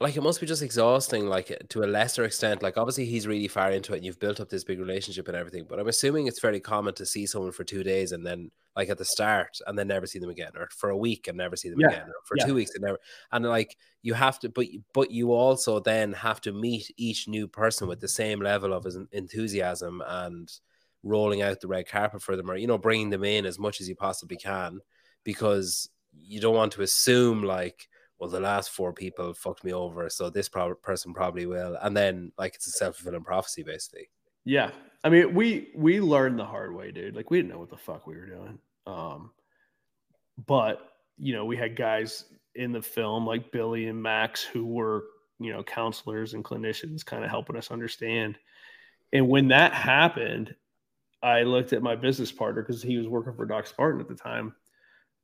like 0.01 0.17
it 0.17 0.21
must 0.21 0.41
be 0.41 0.47
just 0.47 0.61
exhausting 0.61 1.27
like 1.27 1.57
to 1.69 1.83
a 1.83 1.85
lesser 1.85 2.23
extent 2.23 2.61
like 2.61 2.77
obviously 2.77 3.05
he's 3.05 3.27
really 3.27 3.47
far 3.47 3.71
into 3.71 3.93
it 3.93 3.97
and 3.97 4.05
you've 4.05 4.19
built 4.19 4.39
up 4.39 4.49
this 4.49 4.63
big 4.63 4.79
relationship 4.79 5.27
and 5.27 5.37
everything 5.37 5.65
but 5.67 5.79
i'm 5.79 5.87
assuming 5.87 6.27
it's 6.27 6.41
very 6.41 6.59
common 6.59 6.93
to 6.93 7.05
see 7.05 7.25
someone 7.25 7.51
for 7.51 7.63
two 7.63 7.83
days 7.83 8.11
and 8.11 8.25
then 8.25 8.51
like 8.75 8.89
at 8.89 8.97
the 8.97 9.05
start 9.05 9.57
and 9.67 9.79
then 9.79 9.87
never 9.87 10.05
see 10.05 10.19
them 10.19 10.29
again 10.29 10.51
or 10.57 10.67
for 10.71 10.89
a 10.89 10.97
week 10.97 11.27
and 11.27 11.37
never 11.37 11.55
see 11.55 11.69
them 11.69 11.79
yeah. 11.79 11.87
again 11.87 12.07
or 12.07 12.13
for 12.25 12.35
yeah. 12.37 12.45
two 12.45 12.53
weeks 12.53 12.71
and 12.75 12.83
never 12.83 12.99
and 13.31 13.45
like 13.45 13.77
you 14.01 14.13
have 14.13 14.37
to 14.39 14.49
but 14.49 14.65
but 14.93 15.11
you 15.11 15.31
also 15.31 15.79
then 15.79 16.11
have 16.11 16.41
to 16.41 16.51
meet 16.51 16.91
each 16.97 17.27
new 17.27 17.47
person 17.47 17.87
with 17.87 18.01
the 18.01 18.07
same 18.07 18.41
level 18.41 18.73
of 18.73 18.85
enthusiasm 19.13 20.03
and 20.07 20.59
rolling 21.03 21.41
out 21.41 21.61
the 21.61 21.67
red 21.67 21.87
carpet 21.87 22.21
for 22.21 22.35
them 22.35 22.49
or 22.49 22.57
you 22.57 22.67
know 22.67 22.77
bringing 22.77 23.11
them 23.11 23.23
in 23.23 23.45
as 23.45 23.59
much 23.59 23.79
as 23.79 23.87
you 23.87 23.95
possibly 23.95 24.35
can 24.35 24.79
because 25.23 25.89
you 26.21 26.41
don't 26.41 26.55
want 26.55 26.71
to 26.71 26.81
assume 26.81 27.43
like 27.43 27.87
well, 28.19 28.29
the 28.29 28.39
last 28.39 28.71
four 28.71 28.93
people 28.93 29.33
fucked 29.33 29.63
me 29.63 29.73
over, 29.73 30.09
so 30.09 30.29
this 30.29 30.47
pro- 30.47 30.75
person 30.75 31.13
probably 31.13 31.45
will. 31.45 31.77
And 31.81 31.95
then 31.95 32.31
like 32.37 32.55
it's 32.55 32.67
a 32.67 32.71
self 32.71 32.95
fulfilling 32.97 33.23
prophecy, 33.23 33.63
basically. 33.63 34.09
Yeah, 34.45 34.71
I 35.03 35.09
mean, 35.09 35.33
we 35.33 35.71
we 35.75 35.99
learned 35.99 36.39
the 36.39 36.45
hard 36.45 36.73
way, 36.73 36.91
dude. 36.91 37.15
Like 37.15 37.29
we 37.29 37.37
didn't 37.37 37.51
know 37.51 37.59
what 37.59 37.69
the 37.69 37.77
fuck 37.77 38.07
we 38.07 38.15
were 38.15 38.27
doing. 38.27 38.59
Um, 38.87 39.31
but 40.45 40.93
you 41.17 41.33
know, 41.33 41.45
we 41.45 41.57
had 41.57 41.75
guys 41.75 42.25
in 42.55 42.71
the 42.71 42.81
film 42.81 43.25
like 43.25 43.51
Billy 43.51 43.87
and 43.87 44.01
Max 44.01 44.43
who 44.43 44.65
were 44.65 45.05
you 45.39 45.51
know 45.51 45.63
counselors 45.63 46.33
and 46.33 46.43
clinicians, 46.43 47.05
kind 47.05 47.23
of 47.23 47.29
helping 47.29 47.57
us 47.57 47.71
understand. 47.71 48.37
And 49.11 49.27
when 49.27 49.49
that 49.49 49.73
happened, 49.73 50.55
I 51.21 51.43
looked 51.43 51.73
at 51.73 51.81
my 51.81 51.95
business 51.95 52.31
partner 52.31 52.61
because 52.61 52.81
he 52.81 52.97
was 52.97 53.07
working 53.07 53.33
for 53.33 53.45
Doc 53.45 53.67
Spartan 53.67 54.01
at 54.01 54.07
the 54.07 54.15
time. 54.15 54.53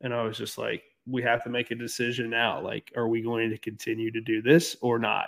And 0.01 0.13
I 0.13 0.23
was 0.23 0.37
just 0.37 0.57
like, 0.57 0.83
we 1.05 1.21
have 1.23 1.43
to 1.43 1.49
make 1.49 1.71
a 1.71 1.75
decision 1.75 2.29
now. 2.29 2.61
Like, 2.61 2.91
are 2.95 3.07
we 3.07 3.21
going 3.21 3.49
to 3.49 3.57
continue 3.57 4.11
to 4.11 4.21
do 4.21 4.41
this 4.41 4.75
or 4.81 4.99
not? 4.99 5.25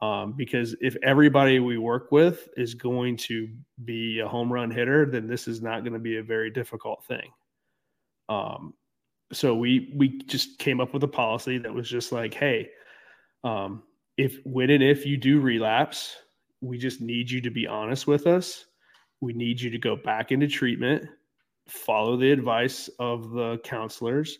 Um, 0.00 0.34
because 0.36 0.76
if 0.80 0.96
everybody 1.02 1.58
we 1.58 1.76
work 1.76 2.12
with 2.12 2.48
is 2.56 2.74
going 2.74 3.16
to 3.18 3.48
be 3.84 4.20
a 4.20 4.28
home 4.28 4.52
run 4.52 4.70
hitter, 4.70 5.06
then 5.06 5.26
this 5.26 5.48
is 5.48 5.60
not 5.60 5.80
going 5.80 5.92
to 5.92 5.98
be 5.98 6.18
a 6.18 6.22
very 6.22 6.50
difficult 6.50 7.04
thing. 7.04 7.30
Um, 8.28 8.74
so 9.32 9.54
we 9.54 9.92
we 9.96 10.18
just 10.22 10.58
came 10.58 10.80
up 10.80 10.94
with 10.94 11.02
a 11.02 11.08
policy 11.08 11.58
that 11.58 11.72
was 11.72 11.88
just 11.88 12.12
like, 12.12 12.32
hey, 12.32 12.70
um, 13.44 13.82
if 14.16 14.38
when 14.44 14.70
and 14.70 14.82
if 14.82 15.04
you 15.04 15.16
do 15.16 15.40
relapse, 15.40 16.16
we 16.60 16.78
just 16.78 17.00
need 17.00 17.30
you 17.30 17.40
to 17.40 17.50
be 17.50 17.66
honest 17.66 18.06
with 18.06 18.26
us. 18.26 18.66
We 19.20 19.32
need 19.32 19.60
you 19.60 19.70
to 19.70 19.78
go 19.78 19.96
back 19.96 20.30
into 20.30 20.46
treatment, 20.46 21.08
follow 21.66 22.16
the 22.16 22.30
advice 22.30 22.88
of 22.98 23.30
the 23.30 23.58
counselors, 23.64 24.38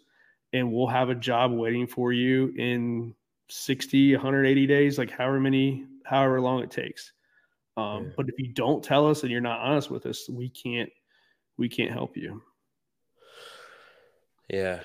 and 0.52 0.72
we'll 0.72 0.86
have 0.86 1.10
a 1.10 1.14
job 1.14 1.52
waiting 1.52 1.86
for 1.86 2.12
you 2.12 2.52
in 2.56 3.14
60, 3.48 4.14
180 4.14 4.66
days, 4.66 4.98
like 4.98 5.10
however 5.10 5.40
many, 5.40 5.84
however 6.04 6.40
long 6.40 6.62
it 6.62 6.70
takes. 6.70 7.12
Um, 7.76 8.04
yeah. 8.04 8.10
But 8.16 8.28
if 8.28 8.38
you 8.38 8.48
don't 8.48 8.82
tell 8.82 9.08
us 9.08 9.22
and 9.22 9.30
you're 9.30 9.40
not 9.40 9.60
honest 9.60 9.90
with 9.90 10.06
us, 10.06 10.28
we 10.28 10.48
can't, 10.48 10.90
we 11.56 11.68
can't 11.68 11.92
help 11.92 12.16
you. 12.16 12.42
Yeah. 14.48 14.80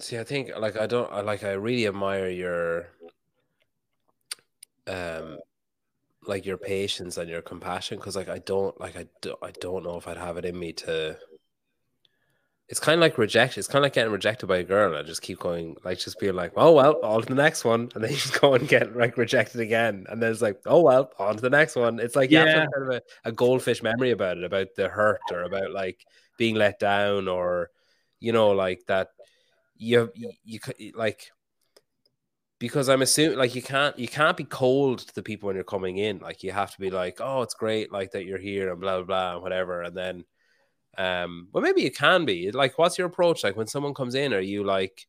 See, 0.00 0.18
I 0.18 0.24
think 0.24 0.50
like 0.58 0.76
I 0.76 0.86
don't 0.86 1.10
I 1.12 1.20
like 1.20 1.44
I 1.44 1.52
really 1.52 1.86
admire 1.86 2.28
your 2.28 2.88
um 4.86 5.38
like 6.26 6.44
your 6.44 6.56
patience 6.56 7.16
and 7.16 7.30
your 7.30 7.42
compassion 7.42 7.98
because 7.98 8.16
like 8.16 8.28
I 8.28 8.38
don't 8.38 8.78
like 8.80 8.96
I, 8.96 9.06
do, 9.20 9.36
I 9.42 9.50
don't 9.52 9.84
know 9.84 9.96
if 9.96 10.08
I'd 10.08 10.16
have 10.16 10.36
it 10.36 10.44
in 10.44 10.58
me 10.58 10.72
to 10.72 11.16
it's 12.68 12.80
kind 12.80 12.94
of 12.94 13.00
like 13.00 13.18
rejection. 13.18 13.60
It's 13.60 13.68
kind 13.68 13.84
of 13.84 13.86
like 13.86 13.92
getting 13.92 14.12
rejected 14.12 14.46
by 14.46 14.58
a 14.58 14.64
girl 14.64 14.94
and 14.94 15.06
just 15.06 15.20
keep 15.20 15.38
going, 15.38 15.76
like 15.84 15.98
just 15.98 16.18
being 16.18 16.34
like, 16.34 16.52
oh 16.56 16.72
well, 16.72 16.98
on 17.02 17.20
to 17.20 17.28
the 17.28 17.34
next 17.34 17.64
one, 17.64 17.90
and 17.94 18.02
then 18.02 18.10
you 18.10 18.16
just 18.16 18.40
go 18.40 18.54
and 18.54 18.66
get 18.66 18.96
like 18.96 19.18
rejected 19.18 19.60
again, 19.60 20.06
and 20.08 20.22
then 20.22 20.32
it's 20.32 20.40
like, 20.42 20.60
oh 20.66 20.80
well, 20.80 21.10
on 21.18 21.36
to 21.36 21.42
the 21.42 21.50
next 21.50 21.76
one. 21.76 22.00
It's 22.00 22.16
like 22.16 22.30
yeah, 22.30 22.66
kind 22.66 22.68
of 22.76 22.88
a, 22.88 23.02
a 23.26 23.32
goldfish 23.32 23.82
memory 23.82 24.12
about 24.12 24.38
it, 24.38 24.44
about 24.44 24.68
the 24.76 24.88
hurt 24.88 25.20
or 25.30 25.42
about 25.42 25.72
like 25.72 26.04
being 26.38 26.54
let 26.54 26.78
down 26.78 27.28
or 27.28 27.70
you 28.20 28.32
know 28.32 28.50
like 28.50 28.82
that. 28.86 29.08
You 29.76 30.10
you, 30.14 30.30
you 30.44 30.92
like 30.94 31.30
because 32.58 32.88
I'm 32.88 33.02
assuming 33.02 33.36
like 33.36 33.54
you 33.54 33.62
can't 33.62 33.98
you 33.98 34.08
can't 34.08 34.36
be 34.36 34.44
cold 34.44 35.00
to 35.00 35.14
the 35.14 35.22
people 35.22 35.48
when 35.48 35.56
you're 35.56 35.64
coming 35.64 35.98
in. 35.98 36.20
Like 36.20 36.42
you 36.42 36.52
have 36.52 36.72
to 36.72 36.80
be 36.80 36.90
like, 36.90 37.18
oh, 37.20 37.42
it's 37.42 37.54
great, 37.54 37.92
like 37.92 38.12
that 38.12 38.24
you're 38.24 38.38
here 38.38 38.70
and 38.70 38.80
blah 38.80 38.96
blah 38.96 39.04
blah 39.04 39.32
and 39.34 39.42
whatever, 39.42 39.82
and 39.82 39.94
then 39.94 40.24
um, 40.98 41.48
well, 41.52 41.62
maybe 41.62 41.86
it 41.86 41.96
can 41.96 42.24
be. 42.24 42.50
Like, 42.50 42.78
what's 42.78 42.98
your 42.98 43.06
approach? 43.06 43.44
Like, 43.44 43.56
when 43.56 43.66
someone 43.66 43.94
comes 43.94 44.14
in, 44.14 44.32
are 44.32 44.40
you 44.40 44.64
like, 44.64 45.06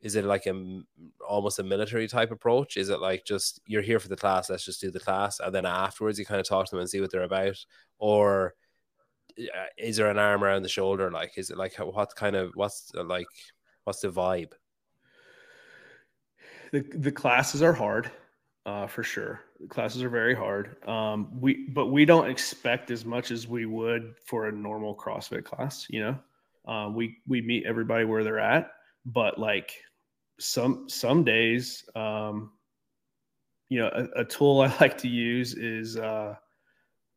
is 0.00 0.14
it 0.14 0.24
like 0.24 0.46
a 0.46 0.80
almost 1.26 1.58
a 1.58 1.62
military 1.62 2.06
type 2.06 2.30
approach? 2.30 2.76
Is 2.76 2.90
it 2.90 3.00
like 3.00 3.24
just 3.24 3.60
you're 3.66 3.82
here 3.82 3.98
for 3.98 4.08
the 4.08 4.16
class, 4.16 4.50
let's 4.50 4.64
just 4.64 4.80
do 4.80 4.90
the 4.90 5.00
class, 5.00 5.40
and 5.40 5.54
then 5.54 5.66
afterwards 5.66 6.18
you 6.18 6.26
kind 6.26 6.40
of 6.40 6.46
talk 6.46 6.66
to 6.66 6.70
them 6.70 6.80
and 6.80 6.88
see 6.88 7.00
what 7.00 7.10
they're 7.10 7.22
about, 7.22 7.56
or 7.98 8.54
uh, 9.38 9.66
is 9.78 9.96
there 9.96 10.10
an 10.10 10.18
arm 10.18 10.44
around 10.44 10.62
the 10.62 10.68
shoulder? 10.68 11.10
Like, 11.10 11.36
is 11.36 11.50
it 11.50 11.56
like 11.56 11.74
what 11.76 12.14
kind 12.14 12.36
of 12.36 12.52
what's 12.54 12.92
like 12.94 13.26
what's 13.84 14.00
the 14.00 14.08
vibe? 14.08 14.52
The 16.72 16.80
the 16.80 17.12
classes 17.12 17.62
are 17.62 17.72
hard 17.72 18.10
uh, 18.66 18.86
for 18.86 19.04
sure. 19.04 19.40
The 19.60 19.68
classes 19.68 20.02
are 20.02 20.08
very 20.08 20.34
hard. 20.34 20.76
Um, 20.86 21.28
we 21.40 21.68
but 21.68 21.86
we 21.86 22.04
don't 22.04 22.28
expect 22.28 22.90
as 22.90 23.04
much 23.04 23.30
as 23.30 23.46
we 23.46 23.64
would 23.64 24.16
for 24.26 24.48
a 24.48 24.52
normal 24.52 24.94
CrossFit 24.94 25.44
class. 25.44 25.86
You 25.88 26.00
know, 26.00 26.70
uh, 26.70 26.90
we 26.90 27.16
we 27.26 27.40
meet 27.40 27.64
everybody 27.64 28.04
where 28.04 28.24
they're 28.24 28.40
at, 28.40 28.72
but 29.06 29.38
like 29.38 29.72
some 30.40 30.88
some 30.88 31.22
days, 31.22 31.84
um, 31.94 32.50
you 33.68 33.78
know, 33.78 33.90
a, 33.94 34.20
a, 34.20 34.24
tool 34.24 34.60
I 34.62 34.74
like 34.80 34.98
to 34.98 35.08
use 35.08 35.54
is 35.54 35.96
uh, 35.96 36.34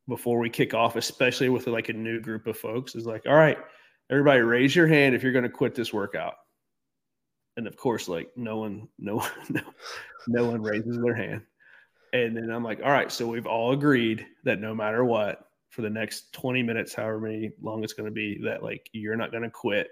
before 0.07 0.37
we 0.37 0.51
kick 0.51 0.75
off, 0.75 0.95
especially 0.95 1.49
with 1.49 1.65
like 1.65 1.89
a 1.89 1.93
new 1.93 2.21
group 2.21 2.45
of 2.45 2.57
folks, 2.57 2.93
is 2.93 3.07
like, 3.07 3.23
all 3.25 3.35
right, 3.35 3.57
everybody, 4.11 4.41
raise 4.41 4.75
your 4.75 4.87
hand 4.87 5.15
if 5.15 5.23
you're 5.23 5.33
going 5.33 5.43
to 5.43 5.49
quit 5.49 5.73
this 5.73 5.91
workout 5.91 6.35
and 7.59 7.67
of 7.67 7.75
course 7.75 8.07
like 8.07 8.31
no 8.37 8.57
one 8.57 8.87
no 8.97 9.23
no 9.49 9.61
no 10.27 10.45
one 10.45 10.61
raises 10.61 10.97
their 11.01 11.13
hand 11.13 11.41
and 12.13 12.35
then 12.35 12.49
i'm 12.49 12.63
like 12.63 12.79
all 12.83 12.89
right 12.89 13.11
so 13.11 13.27
we've 13.27 13.45
all 13.45 13.73
agreed 13.73 14.25
that 14.45 14.59
no 14.59 14.73
matter 14.73 15.03
what 15.03 15.49
for 15.69 15.81
the 15.81 15.89
next 15.89 16.31
20 16.33 16.63
minutes 16.63 16.95
however 16.95 17.19
many 17.19 17.51
long 17.61 17.83
it's 17.83 17.93
going 17.93 18.07
to 18.07 18.13
be 18.13 18.39
that 18.41 18.63
like 18.63 18.89
you're 18.93 19.17
not 19.17 19.29
going 19.29 19.43
to 19.43 19.49
quit 19.49 19.89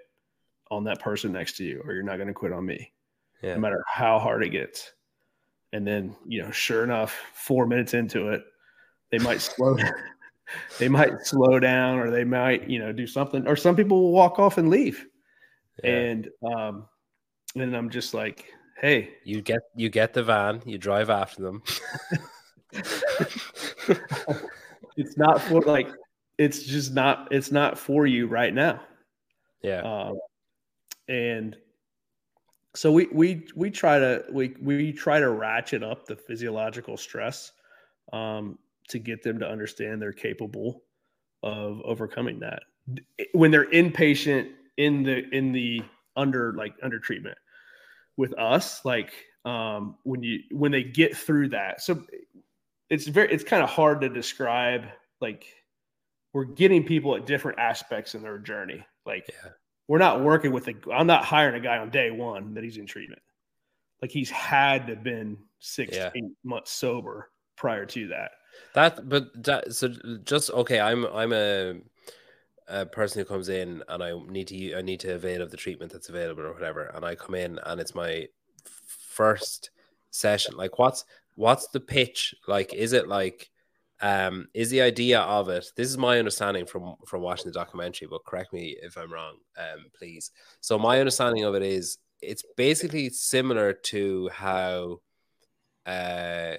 on 0.71 0.85
that 0.85 1.01
person 1.01 1.33
next 1.33 1.57
to 1.57 1.63
you 1.63 1.81
or 1.85 1.93
you're 1.93 2.03
not 2.03 2.15
going 2.15 2.27
to 2.27 2.33
quit 2.33 2.53
on 2.53 2.65
me 2.65 2.91
yeah. 3.43 3.53
no 3.53 3.59
matter 3.59 3.83
how 3.85 4.17
hard 4.17 4.43
it 4.43 4.49
gets 4.49 4.93
and 5.73 5.85
then 5.85 6.15
you 6.25 6.41
know 6.41 6.49
sure 6.49 6.85
enough 6.85 7.13
four 7.33 7.67
minutes 7.67 7.93
into 7.93 8.29
it 8.29 8.43
they 9.11 9.19
might 9.19 9.41
slow 9.41 9.75
they 10.79 10.87
might 10.87 11.21
slow 11.21 11.59
down 11.59 11.99
or 11.99 12.09
they 12.09 12.23
might 12.23 12.69
you 12.69 12.79
know 12.79 12.93
do 12.93 13.05
something 13.05 13.45
or 13.45 13.57
some 13.57 13.75
people 13.75 14.01
will 14.01 14.13
walk 14.13 14.39
off 14.39 14.57
and 14.57 14.69
leave 14.69 15.05
yeah. 15.83 15.91
and 15.91 16.29
um 16.49 16.85
and 17.61 17.75
I'm 17.75 17.89
just 17.89 18.13
like, 18.13 18.45
hey, 18.79 19.15
you 19.23 19.41
get 19.41 19.61
you 19.75 19.89
get 19.89 20.13
the 20.13 20.23
van, 20.23 20.61
you 20.65 20.77
drive 20.77 21.09
after 21.09 21.41
them. 21.41 21.63
it's 24.97 25.17
not 25.17 25.41
for 25.41 25.61
like 25.61 25.89
it's 26.37 26.63
just 26.63 26.93
not 26.93 27.27
it's 27.31 27.51
not 27.51 27.77
for 27.77 28.05
you 28.05 28.27
right 28.27 28.53
now. 28.53 28.81
Yeah. 29.61 29.81
Um, 29.81 30.19
and 31.07 31.57
so 32.75 32.91
we 32.91 33.07
we 33.11 33.47
we 33.55 33.71
try 33.71 33.99
to 33.99 34.23
we 34.31 34.55
we 34.61 34.93
try 34.93 35.19
to 35.19 35.29
ratchet 35.29 35.83
up 35.83 36.05
the 36.05 36.15
physiological 36.15 36.97
stress 36.97 37.51
um, 38.13 38.59
to 38.89 38.99
get 38.99 39.23
them 39.23 39.39
to 39.39 39.47
understand 39.47 40.01
they're 40.01 40.13
capable 40.13 40.83
of 41.43 41.81
overcoming 41.81 42.39
that 42.39 42.61
when 43.33 43.51
they're 43.51 43.69
inpatient 43.71 44.51
in 44.77 45.03
the 45.03 45.27
in 45.35 45.51
the 45.51 45.81
under 46.15 46.53
like 46.53 46.73
under 46.83 46.99
treatment 46.99 47.37
with 48.17 48.37
us 48.37 48.83
like 48.83 49.11
um 49.45 49.95
when 50.03 50.21
you 50.23 50.39
when 50.51 50.71
they 50.71 50.83
get 50.83 51.15
through 51.15 51.47
that 51.47 51.81
so 51.81 52.03
it's 52.89 53.07
very 53.07 53.31
it's 53.31 53.43
kind 53.43 53.63
of 53.63 53.69
hard 53.69 54.01
to 54.01 54.09
describe 54.09 54.85
like 55.21 55.45
we're 56.33 56.45
getting 56.45 56.83
people 56.83 57.15
at 57.15 57.25
different 57.25 57.57
aspects 57.59 58.15
in 58.15 58.21
their 58.21 58.37
journey 58.37 58.85
like 59.05 59.25
yeah. 59.29 59.51
we're 59.87 59.97
not 59.97 60.21
working 60.21 60.51
with 60.51 60.67
a 60.67 60.73
i'm 60.93 61.07
not 61.07 61.23
hiring 61.23 61.55
a 61.55 61.63
guy 61.63 61.77
on 61.77 61.89
day 61.89 62.11
one 62.11 62.53
that 62.53 62.63
he's 62.63 62.77
in 62.77 62.85
treatment 62.85 63.21
like 64.01 64.11
he's 64.11 64.29
had 64.29 64.87
to 64.87 64.95
have 64.95 65.03
been 65.03 65.37
six 65.59 65.95
yeah. 65.95 66.11
eight 66.15 66.23
months 66.43 66.71
sober 66.71 67.29
prior 67.55 67.85
to 67.85 68.07
that 68.07 68.31
that 68.73 69.07
but 69.07 69.27
that 69.43 69.73
so 69.73 69.89
just 70.23 70.49
okay 70.51 70.79
i'm 70.79 71.05
i'm 71.07 71.33
a 71.33 71.75
a 72.67 72.85
person 72.85 73.19
who 73.19 73.25
comes 73.25 73.49
in 73.49 73.83
and 73.87 74.03
I 74.03 74.13
need 74.27 74.47
to 74.49 74.75
I 74.75 74.81
need 74.81 74.99
to 75.01 75.15
avail 75.15 75.41
of 75.41 75.51
the 75.51 75.57
treatment 75.57 75.91
that's 75.91 76.09
available 76.09 76.43
or 76.43 76.53
whatever, 76.53 76.91
and 76.93 77.05
I 77.05 77.15
come 77.15 77.35
in 77.35 77.59
and 77.65 77.79
it's 77.79 77.95
my 77.95 78.27
first 78.65 79.71
session. 80.11 80.55
Like, 80.55 80.79
what's 80.79 81.05
what's 81.35 81.67
the 81.67 81.79
pitch? 81.79 82.35
Like, 82.47 82.73
is 82.73 82.93
it 82.93 83.07
like, 83.07 83.49
um, 84.01 84.47
is 84.53 84.69
the 84.69 84.81
idea 84.81 85.19
of 85.21 85.49
it? 85.49 85.71
This 85.75 85.89
is 85.89 85.97
my 85.97 86.19
understanding 86.19 86.65
from 86.65 86.95
from 87.05 87.21
watching 87.21 87.45
the 87.45 87.59
documentary, 87.59 88.07
but 88.07 88.25
correct 88.25 88.53
me 88.53 88.75
if 88.81 88.97
I'm 88.97 89.13
wrong, 89.13 89.37
um, 89.57 89.85
please. 89.97 90.31
So 90.61 90.77
my 90.77 90.99
understanding 90.99 91.43
of 91.43 91.55
it 91.55 91.63
is 91.63 91.97
it's 92.21 92.43
basically 92.55 93.09
similar 93.09 93.73
to 93.73 94.29
how, 94.29 95.01
uh, 95.85 96.55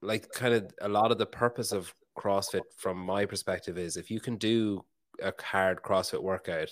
like 0.00 0.30
kind 0.32 0.54
of 0.54 0.72
a 0.80 0.88
lot 0.88 1.12
of 1.12 1.18
the 1.18 1.26
purpose 1.26 1.72
of 1.72 1.94
CrossFit 2.16 2.62
from 2.76 2.98
my 2.98 3.24
perspective 3.24 3.78
is 3.78 3.96
if 3.96 4.10
you 4.10 4.20
can 4.20 4.36
do 4.36 4.84
a 5.22 5.32
hard 5.42 5.82
CrossFit 5.82 6.22
workout, 6.22 6.70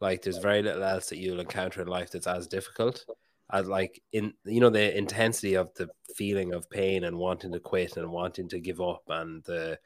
like 0.00 0.22
there's 0.22 0.38
very 0.38 0.62
little 0.62 0.82
else 0.82 1.08
that 1.08 1.18
you'll 1.18 1.40
encounter 1.40 1.82
in 1.82 1.88
life 1.88 2.10
that's 2.10 2.26
as 2.26 2.46
difficult 2.46 3.04
as 3.52 3.66
like 3.66 4.00
in 4.12 4.32
you 4.44 4.60
know 4.60 4.70
the 4.70 4.96
intensity 4.96 5.54
of 5.54 5.72
the 5.74 5.88
feeling 6.14 6.52
of 6.52 6.70
pain 6.70 7.04
and 7.04 7.16
wanting 7.16 7.52
to 7.52 7.60
quit 7.60 7.96
and 7.96 8.10
wanting 8.10 8.48
to 8.48 8.60
give 8.60 8.80
up 8.80 9.02
and 9.08 9.42
the 9.44 9.78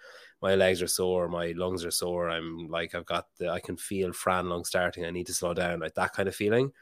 my 0.42 0.54
legs 0.54 0.82
are 0.82 0.86
sore, 0.86 1.26
my 1.26 1.54
lungs 1.56 1.86
are 1.86 1.90
sore. 1.90 2.28
I'm 2.28 2.68
like 2.68 2.94
I've 2.94 3.06
got 3.06 3.26
the 3.38 3.48
I 3.48 3.60
can 3.60 3.76
feel 3.76 4.12
Fran 4.12 4.48
lung 4.48 4.64
starting. 4.64 5.04
I 5.06 5.10
need 5.10 5.26
to 5.28 5.34
slow 5.34 5.54
down, 5.54 5.80
like 5.80 5.94
that 5.94 6.12
kind 6.12 6.28
of 6.28 6.34
feeling. 6.34 6.72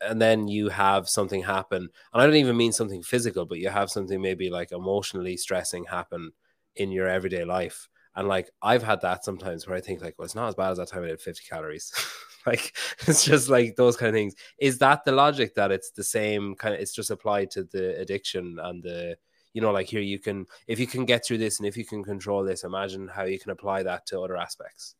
And 0.00 0.22
then 0.22 0.46
you 0.46 0.68
have 0.68 1.08
something 1.08 1.42
happen, 1.42 1.82
and 2.12 2.22
I 2.22 2.24
don't 2.24 2.36
even 2.36 2.56
mean 2.56 2.70
something 2.70 3.02
physical, 3.02 3.44
but 3.44 3.58
you 3.58 3.68
have 3.70 3.90
something 3.90 4.22
maybe 4.22 4.48
like 4.48 4.70
emotionally 4.70 5.36
stressing 5.36 5.86
happen 5.86 6.30
in 6.76 6.90
your 6.90 7.08
everyday 7.08 7.44
life. 7.44 7.88
And 8.16 8.28
like 8.28 8.50
I've 8.62 8.82
had 8.82 9.00
that 9.00 9.24
sometimes 9.24 9.66
where 9.66 9.76
I 9.76 9.80
think 9.80 10.00
like, 10.00 10.14
well, 10.18 10.24
it's 10.24 10.34
not 10.34 10.48
as 10.48 10.54
bad 10.54 10.70
as 10.70 10.78
that 10.78 10.88
time 10.88 11.04
I 11.04 11.08
did 11.08 11.20
50 11.20 11.44
calories. 11.48 11.92
like 12.46 12.76
it's 13.06 13.24
just 13.24 13.48
like 13.48 13.76
those 13.76 13.96
kind 13.96 14.08
of 14.08 14.14
things. 14.14 14.34
Is 14.58 14.78
that 14.78 15.04
the 15.04 15.12
logic 15.12 15.54
that 15.54 15.72
it's 15.72 15.90
the 15.90 16.04
same 16.04 16.54
kind 16.54 16.74
of 16.74 16.80
it's 16.80 16.94
just 16.94 17.10
applied 17.10 17.50
to 17.52 17.64
the 17.64 17.98
addiction 18.00 18.58
and 18.62 18.82
the 18.82 19.16
you 19.52 19.60
know, 19.60 19.70
like 19.70 19.86
here 19.86 20.00
you 20.00 20.18
can 20.18 20.46
if 20.66 20.78
you 20.78 20.86
can 20.86 21.04
get 21.04 21.24
through 21.24 21.38
this 21.38 21.58
and 21.58 21.68
if 21.68 21.76
you 21.76 21.84
can 21.84 22.02
control 22.02 22.42
this, 22.44 22.64
imagine 22.64 23.08
how 23.08 23.22
you 23.22 23.38
can 23.38 23.52
apply 23.52 23.84
that 23.84 24.04
to 24.06 24.20
other 24.20 24.36
aspects. 24.36 24.96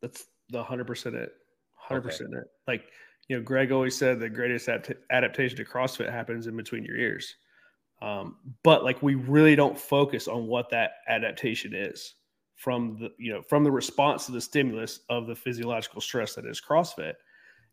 That's 0.00 0.26
the 0.50 0.62
hundred 0.62 0.86
percent 0.86 1.16
it. 1.16 1.32
Hundred 1.74 2.02
percent 2.02 2.34
it. 2.34 2.44
Like 2.66 2.84
you 3.28 3.36
know, 3.36 3.42
Greg 3.42 3.72
always 3.72 3.96
said 3.96 4.20
the 4.20 4.28
greatest 4.28 4.68
adaptation 5.10 5.56
to 5.56 5.64
CrossFit 5.64 6.10
happens 6.10 6.46
in 6.46 6.56
between 6.56 6.84
your 6.84 6.96
ears. 6.96 7.34
Um, 8.02 8.36
but 8.64 8.82
like 8.82 9.00
we 9.00 9.14
really 9.14 9.54
don't 9.54 9.78
focus 9.78 10.26
on 10.26 10.48
what 10.48 10.68
that 10.70 10.94
adaptation 11.08 11.72
is 11.72 12.14
from 12.56 12.96
the 12.98 13.12
you 13.16 13.32
know 13.32 13.42
from 13.42 13.62
the 13.62 13.70
response 13.70 14.26
to 14.26 14.32
the 14.32 14.40
stimulus 14.40 15.00
of 15.08 15.28
the 15.28 15.36
physiological 15.36 16.00
stress 16.00 16.34
that 16.34 16.44
is 16.44 16.60
CrossFit. 16.60 17.14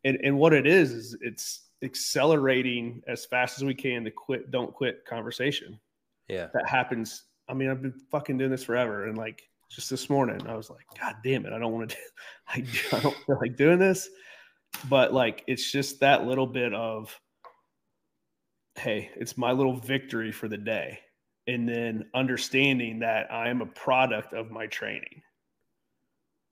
And 0.05 0.19
and 0.23 0.37
what 0.37 0.53
it 0.53 0.67
is 0.67 0.91
is 0.91 1.17
it's 1.21 1.69
accelerating 1.81 3.01
as 3.07 3.25
fast 3.25 3.57
as 3.57 3.63
we 3.63 3.73
can 3.73 4.03
the 4.03 4.11
quit 4.11 4.51
don't 4.51 4.71
quit 4.71 5.03
conversation. 5.05 5.79
Yeah. 6.27 6.47
That 6.53 6.69
happens. 6.69 7.23
I 7.47 7.55
mean, 7.55 7.69
I've 7.69 7.81
been 7.81 7.99
fucking 8.11 8.37
doing 8.37 8.51
this 8.51 8.63
forever. 8.63 9.07
And 9.07 9.17
like 9.17 9.49
just 9.67 9.89
this 9.89 10.11
morning, 10.11 10.45
I 10.47 10.55
was 10.55 10.69
like, 10.69 10.85
God 10.99 11.15
damn 11.23 11.47
it, 11.47 11.53
I 11.53 11.57
don't 11.57 11.73
want 11.73 11.89
to 11.89 11.95
do 11.95 12.01
I, 12.93 12.97
I 12.97 12.99
don't 12.99 13.17
feel 13.25 13.39
like 13.41 13.57
doing 13.57 13.79
this. 13.79 14.07
But 14.87 15.11
like 15.11 15.43
it's 15.47 15.71
just 15.71 15.99
that 16.01 16.27
little 16.27 16.45
bit 16.45 16.71
of 16.75 17.19
hey, 18.75 19.09
it's 19.15 19.37
my 19.37 19.51
little 19.51 19.75
victory 19.75 20.31
for 20.31 20.47
the 20.47 20.57
day 20.57 20.99
and 21.47 21.67
then 21.67 22.05
understanding 22.13 22.99
that 22.99 23.31
I 23.31 23.49
am 23.49 23.61
a 23.61 23.65
product 23.65 24.33
of 24.33 24.51
my 24.51 24.67
training. 24.67 25.21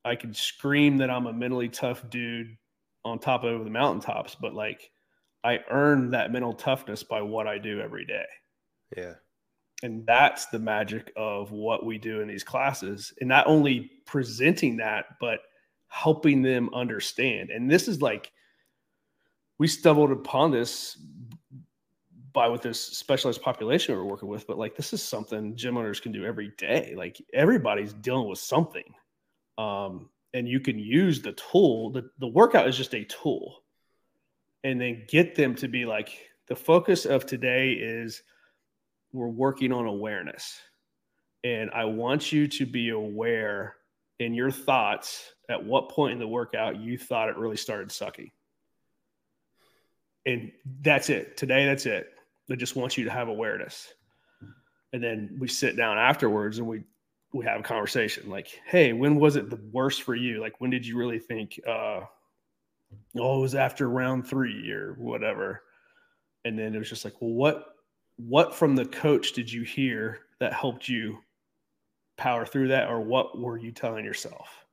I 0.03 0.15
can 0.15 0.33
scream 0.33 0.97
that 0.97 1.09
I'm 1.09 1.27
a 1.27 1.33
mentally 1.33 1.69
tough 1.69 2.09
dude 2.09 2.55
on 3.05 3.19
top 3.19 3.43
of 3.43 3.63
the 3.63 3.69
mountaintops, 3.69 4.35
but 4.35 4.53
like 4.53 4.89
I 5.43 5.59
earn 5.69 6.11
that 6.11 6.31
mental 6.31 6.53
toughness 6.53 7.03
by 7.03 7.21
what 7.21 7.47
I 7.47 7.57
do 7.57 7.79
every 7.79 8.05
day. 8.05 8.25
Yeah. 8.95 9.13
And 9.83 10.05
that's 10.07 10.47
the 10.47 10.59
magic 10.59 11.11
of 11.15 11.51
what 11.51 11.85
we 11.85 11.99
do 11.99 12.21
in 12.21 12.27
these 12.27 12.43
classes. 12.43 13.13
And 13.19 13.29
not 13.29 13.45
only 13.45 13.91
presenting 14.05 14.77
that, 14.77 15.05
but 15.19 15.41
helping 15.89 16.41
them 16.41 16.69
understand. 16.73 17.51
And 17.51 17.69
this 17.69 17.87
is 17.87 18.01
like, 18.01 18.31
we 19.59 19.67
stumbled 19.67 20.11
upon 20.11 20.51
this 20.51 20.97
by 22.37 22.47
with 22.47 22.61
this 22.61 22.79
specialized 22.79 23.41
population 23.41 23.95
we're 23.95 24.03
working 24.03 24.29
with, 24.29 24.45
but 24.45 24.59
like 24.59 24.75
this 24.75 24.93
is 24.93 25.01
something 25.01 25.55
gym 25.55 25.75
owners 25.75 25.99
can 25.99 26.11
do 26.11 26.23
every 26.23 26.51
day. 26.55 26.93
Like 26.95 27.19
everybody's 27.33 27.93
dealing 27.93 28.29
with 28.29 28.37
something. 28.37 28.83
Um, 29.57 30.11
and 30.35 30.47
you 30.47 30.59
can 30.59 30.77
use 30.77 31.19
the 31.19 31.31
tool. 31.31 31.89
The, 31.89 32.11
the 32.19 32.27
workout 32.27 32.67
is 32.67 32.77
just 32.77 32.93
a 32.93 33.03
tool. 33.05 33.63
And 34.63 34.79
then 34.79 35.05
get 35.07 35.33
them 35.33 35.55
to 35.55 35.67
be 35.67 35.85
like, 35.85 36.09
the 36.45 36.55
focus 36.55 37.07
of 37.07 37.25
today 37.25 37.71
is 37.71 38.21
we're 39.11 39.27
working 39.27 39.73
on 39.73 39.87
awareness. 39.87 40.59
And 41.43 41.71
I 41.71 41.85
want 41.85 42.31
you 42.31 42.47
to 42.49 42.67
be 42.67 42.89
aware 42.89 43.77
in 44.19 44.35
your 44.35 44.51
thoughts 44.51 45.33
at 45.49 45.65
what 45.65 45.89
point 45.89 46.13
in 46.13 46.19
the 46.19 46.27
workout 46.27 46.79
you 46.79 46.99
thought 46.99 47.29
it 47.29 47.37
really 47.37 47.57
started 47.57 47.91
sucking. 47.91 48.29
And 50.27 50.51
that's 50.81 51.09
it. 51.09 51.35
Today, 51.35 51.65
that's 51.65 51.87
it. 51.87 52.13
They 52.47 52.55
just 52.55 52.75
want 52.75 52.97
you 52.97 53.05
to 53.05 53.11
have 53.11 53.27
awareness. 53.27 53.93
And 54.93 55.03
then 55.03 55.35
we 55.39 55.47
sit 55.47 55.75
down 55.75 55.97
afterwards 55.97 56.59
and 56.59 56.67
we 56.67 56.83
we 57.33 57.43
have 57.43 57.59
a 57.59 57.63
conversation 57.63 58.29
like, 58.29 58.47
hey, 58.65 58.93
when 58.93 59.17
was 59.17 59.35
it 59.35 59.49
the 59.49 59.59
worst 59.71 60.03
for 60.03 60.15
you? 60.15 60.39
Like 60.39 60.59
when 60.59 60.71
did 60.71 60.87
you 60.87 60.97
really 60.97 61.19
think 61.19 61.59
uh 61.67 62.01
oh 63.19 63.37
it 63.37 63.41
was 63.41 63.55
after 63.55 63.89
round 63.89 64.27
three 64.27 64.71
or 64.71 64.93
whatever? 64.97 65.63
And 66.45 66.57
then 66.57 66.73
it 66.73 66.79
was 66.79 66.89
just 66.89 67.03
like, 67.05 67.15
well, 67.21 67.31
what 67.31 67.75
what 68.17 68.55
from 68.55 68.75
the 68.75 68.85
coach 68.85 69.33
did 69.33 69.51
you 69.51 69.63
hear 69.63 70.19
that 70.39 70.53
helped 70.53 70.87
you 70.87 71.19
power 72.17 72.45
through 72.45 72.69
that, 72.69 72.89
or 72.89 72.99
what 72.99 73.39
were 73.39 73.57
you 73.57 73.71
telling 73.71 74.05
yourself? 74.05 74.65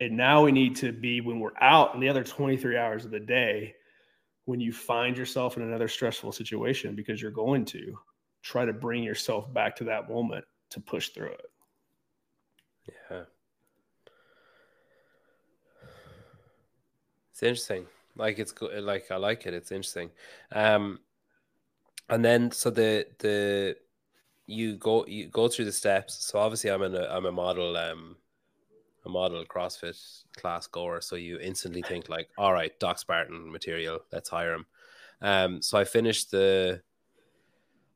And 0.00 0.16
now 0.16 0.44
we 0.44 0.52
need 0.52 0.76
to 0.76 0.92
be 0.92 1.20
when 1.20 1.40
we're 1.40 1.56
out 1.60 1.94
in 1.94 2.00
the 2.00 2.08
other 2.08 2.24
23 2.24 2.76
hours 2.76 3.04
of 3.04 3.10
the 3.10 3.20
day, 3.20 3.74
when 4.44 4.60
you 4.60 4.72
find 4.72 5.16
yourself 5.16 5.56
in 5.56 5.62
another 5.62 5.88
stressful 5.88 6.32
situation 6.32 6.94
because 6.94 7.22
you're 7.22 7.30
going 7.30 7.64
to 7.64 7.98
try 8.42 8.64
to 8.64 8.72
bring 8.72 9.02
yourself 9.02 9.52
back 9.52 9.76
to 9.76 9.84
that 9.84 10.08
moment 10.08 10.44
to 10.70 10.80
push 10.80 11.10
through 11.10 11.32
it. 11.32 11.50
Yeah. 13.10 13.22
It's 17.30 17.42
interesting. 17.42 17.86
Like 18.16 18.38
it's 18.38 18.52
good. 18.52 18.82
Like 18.82 19.10
I 19.10 19.16
like 19.16 19.46
it. 19.46 19.54
It's 19.54 19.72
interesting. 19.72 20.10
Um, 20.52 21.00
and 22.08 22.24
then 22.24 22.50
so 22.50 22.70
the 22.70 23.06
the 23.20 23.76
you 24.46 24.76
go 24.76 25.06
you 25.06 25.28
go 25.28 25.48
through 25.48 25.64
the 25.66 25.72
steps. 25.72 26.26
So 26.26 26.38
obviously 26.38 26.70
I'm 26.70 26.82
in 26.82 26.94
a 26.94 27.04
I'm 27.04 27.26
a 27.26 27.32
model 27.32 27.76
um 27.76 28.16
a 29.04 29.08
model 29.08 29.44
CrossFit 29.44 30.24
class 30.36 30.66
goer, 30.66 31.00
so 31.00 31.16
you 31.16 31.38
instantly 31.38 31.82
think 31.82 32.08
like, 32.08 32.28
all 32.38 32.52
right, 32.52 32.78
Doc 32.78 32.98
Spartan 32.98 33.50
material, 33.50 34.00
let's 34.12 34.28
hire 34.28 34.54
him. 34.54 34.66
Um, 35.20 35.62
so 35.62 35.78
I 35.78 35.84
finished 35.84 36.30
the, 36.30 36.82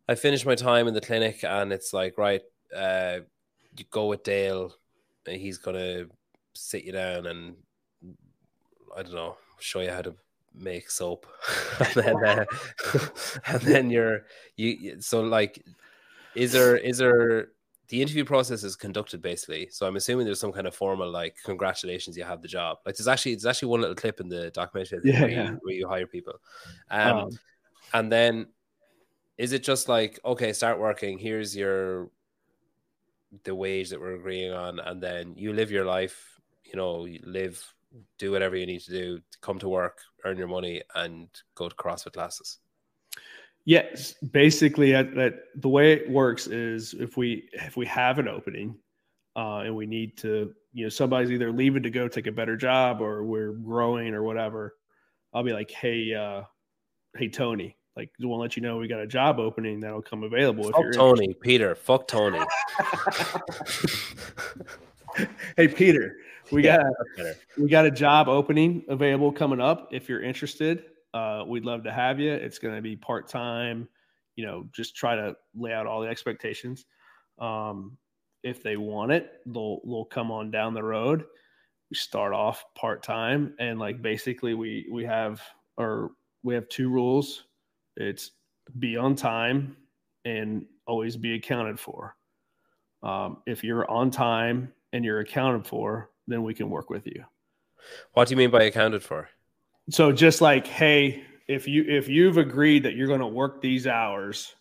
I 0.08 0.14
finished 0.14 0.46
my 0.46 0.54
time 0.54 0.88
in 0.88 0.94
the 0.94 1.00
clinic, 1.00 1.44
and 1.44 1.72
it's 1.72 1.92
like, 1.92 2.18
right, 2.18 2.42
uh, 2.74 3.20
you 3.76 3.84
go 3.90 4.06
with 4.06 4.22
Dale, 4.22 4.74
and 5.26 5.40
he's 5.40 5.58
gonna 5.58 6.06
sit 6.54 6.84
you 6.84 6.92
down 6.92 7.26
and 7.26 7.56
I 8.96 9.02
don't 9.02 9.14
know, 9.14 9.36
show 9.60 9.80
you 9.80 9.90
how 9.90 10.02
to 10.02 10.14
make 10.54 10.90
soap, 10.90 11.26
and 11.80 11.94
then 11.94 12.24
uh, 12.24 12.44
and 13.46 13.60
then 13.60 13.90
you're 13.90 14.22
you. 14.56 15.00
So 15.00 15.20
like, 15.20 15.64
is 16.34 16.52
there 16.52 16.76
is 16.76 16.98
there 16.98 17.48
the 17.88 18.02
interview 18.02 18.24
process 18.24 18.64
is 18.64 18.76
conducted 18.76 19.22
basically. 19.22 19.68
So 19.70 19.86
I'm 19.86 19.96
assuming 19.96 20.26
there's 20.26 20.40
some 20.40 20.52
kind 20.52 20.66
of 20.66 20.74
formal 20.74 21.10
like 21.10 21.36
congratulations, 21.44 22.16
you 22.16 22.24
have 22.24 22.42
the 22.42 22.48
job. 22.48 22.78
Like 22.84 22.96
there's 22.96 23.08
actually 23.08 23.34
there's 23.34 23.46
actually 23.46 23.68
one 23.68 23.80
little 23.80 23.96
clip 23.96 24.20
in 24.20 24.28
the 24.28 24.50
documentary 24.50 25.00
yeah, 25.04 25.20
where, 25.20 25.30
yeah. 25.30 25.50
You, 25.50 25.58
where 25.62 25.74
you 25.74 25.88
hire 25.88 26.06
people. 26.06 26.34
Um, 26.90 27.16
um, 27.16 27.30
and 27.94 28.12
then 28.12 28.46
is 29.38 29.52
it 29.52 29.62
just 29.62 29.88
like 29.88 30.18
okay, 30.24 30.52
start 30.52 30.78
working, 30.78 31.18
here's 31.18 31.56
your 31.56 32.10
the 33.44 33.54
wage 33.54 33.90
that 33.90 34.00
we're 34.00 34.14
agreeing 34.14 34.52
on, 34.52 34.80
and 34.80 35.02
then 35.02 35.34
you 35.36 35.52
live 35.52 35.70
your 35.70 35.84
life, 35.84 36.40
you 36.64 36.76
know, 36.76 37.04
you 37.04 37.20
live, 37.24 37.62
do 38.18 38.32
whatever 38.32 38.56
you 38.56 38.66
need 38.66 38.80
to 38.80 38.90
do, 38.90 39.20
come 39.40 39.58
to 39.58 39.68
work, 39.68 39.98
earn 40.24 40.38
your 40.38 40.48
money, 40.48 40.82
and 40.94 41.28
go 41.54 41.68
to 41.68 41.74
CrossFit 41.76 42.12
classes. 42.12 42.58
Yes, 43.66 44.14
basically, 44.30 44.92
that 44.92 45.34
the 45.56 45.68
way 45.68 45.92
it 45.92 46.08
works 46.08 46.46
is 46.46 46.94
if 46.94 47.16
we 47.16 47.48
if 47.52 47.76
we 47.76 47.84
have 47.86 48.20
an 48.20 48.28
opening 48.28 48.78
uh, 49.34 49.58
and 49.58 49.74
we 49.74 49.86
need 49.86 50.16
to, 50.18 50.54
you 50.72 50.84
know, 50.84 50.88
somebody's 50.88 51.32
either 51.32 51.50
leaving 51.50 51.82
to 51.82 51.90
go 51.90 52.06
take 52.06 52.28
a 52.28 52.32
better 52.32 52.56
job 52.56 53.00
or 53.00 53.24
we're 53.24 53.54
growing 53.54 54.14
or 54.14 54.22
whatever, 54.22 54.76
I'll 55.34 55.42
be 55.42 55.52
like, 55.52 55.72
hey, 55.72 56.14
uh, 56.14 56.42
hey 57.18 57.28
Tony, 57.28 57.76
like, 57.96 58.08
we 58.20 58.26
want 58.26 58.38
to 58.38 58.42
let 58.42 58.56
you 58.56 58.62
know 58.62 58.76
we 58.76 58.86
got 58.86 59.00
a 59.00 59.06
job 59.06 59.40
opening 59.40 59.80
that'll 59.80 60.00
come 60.00 60.22
available. 60.22 60.70
Fuck 60.70 60.74
if 60.76 60.82
you're 60.84 60.92
Tony, 60.92 61.24
interested. 61.24 61.40
Peter, 61.42 61.74
fuck 61.74 62.06
Tony. 62.06 62.38
hey 65.56 65.66
Peter, 65.66 66.18
we 66.52 66.62
yeah, 66.62 66.84
got 67.16 67.34
we 67.58 67.68
got 67.68 67.84
a 67.84 67.90
job 67.90 68.28
opening 68.28 68.84
available 68.88 69.32
coming 69.32 69.60
up 69.60 69.88
if 69.90 70.08
you're 70.08 70.22
interested 70.22 70.84
uh, 71.16 71.44
we'd 71.46 71.64
love 71.64 71.82
to 71.84 71.92
have 71.92 72.20
you. 72.20 72.32
It's 72.32 72.58
going 72.58 72.76
to 72.76 72.82
be 72.82 72.94
part 72.94 73.26
time. 73.26 73.88
You 74.36 74.44
know, 74.44 74.68
just 74.72 74.94
try 74.94 75.16
to 75.16 75.34
lay 75.54 75.72
out 75.72 75.86
all 75.86 76.02
the 76.02 76.08
expectations. 76.08 76.84
Um, 77.38 77.96
if 78.42 78.62
they 78.62 78.76
want 78.76 79.12
it, 79.12 79.30
they'll 79.46 79.80
they'll 79.86 80.04
come 80.04 80.30
on 80.30 80.50
down 80.50 80.74
the 80.74 80.82
road. 80.82 81.24
We 81.90 81.96
start 81.96 82.34
off 82.34 82.64
part 82.74 83.02
time, 83.02 83.54
and 83.58 83.78
like 83.78 84.02
basically 84.02 84.52
we 84.52 84.86
we 84.92 85.04
have 85.04 85.40
or 85.78 86.10
we 86.42 86.54
have 86.54 86.68
two 86.68 86.90
rules. 86.90 87.44
It's 87.96 88.32
be 88.78 88.98
on 88.98 89.14
time 89.14 89.76
and 90.26 90.66
always 90.86 91.16
be 91.16 91.34
accounted 91.34 91.80
for. 91.80 92.14
Um, 93.02 93.38
if 93.46 93.64
you're 93.64 93.90
on 93.90 94.10
time 94.10 94.72
and 94.92 95.04
you're 95.04 95.20
accounted 95.20 95.66
for, 95.66 96.10
then 96.26 96.42
we 96.42 96.52
can 96.52 96.68
work 96.68 96.90
with 96.90 97.06
you. 97.06 97.24
What 98.12 98.28
do 98.28 98.32
you 98.32 98.36
mean 98.36 98.50
by 98.50 98.64
accounted 98.64 99.02
for? 99.02 99.30
So 99.90 100.12
just 100.12 100.40
like, 100.40 100.66
hey, 100.66 101.24
if 101.48 101.68
you 101.68 101.84
if 101.86 102.08
you've 102.08 102.38
agreed 102.38 102.82
that 102.84 102.94
you're 102.94 103.06
going 103.06 103.20
to 103.20 103.26
work 103.26 103.60
these 103.60 103.86
hours, 103.86 104.54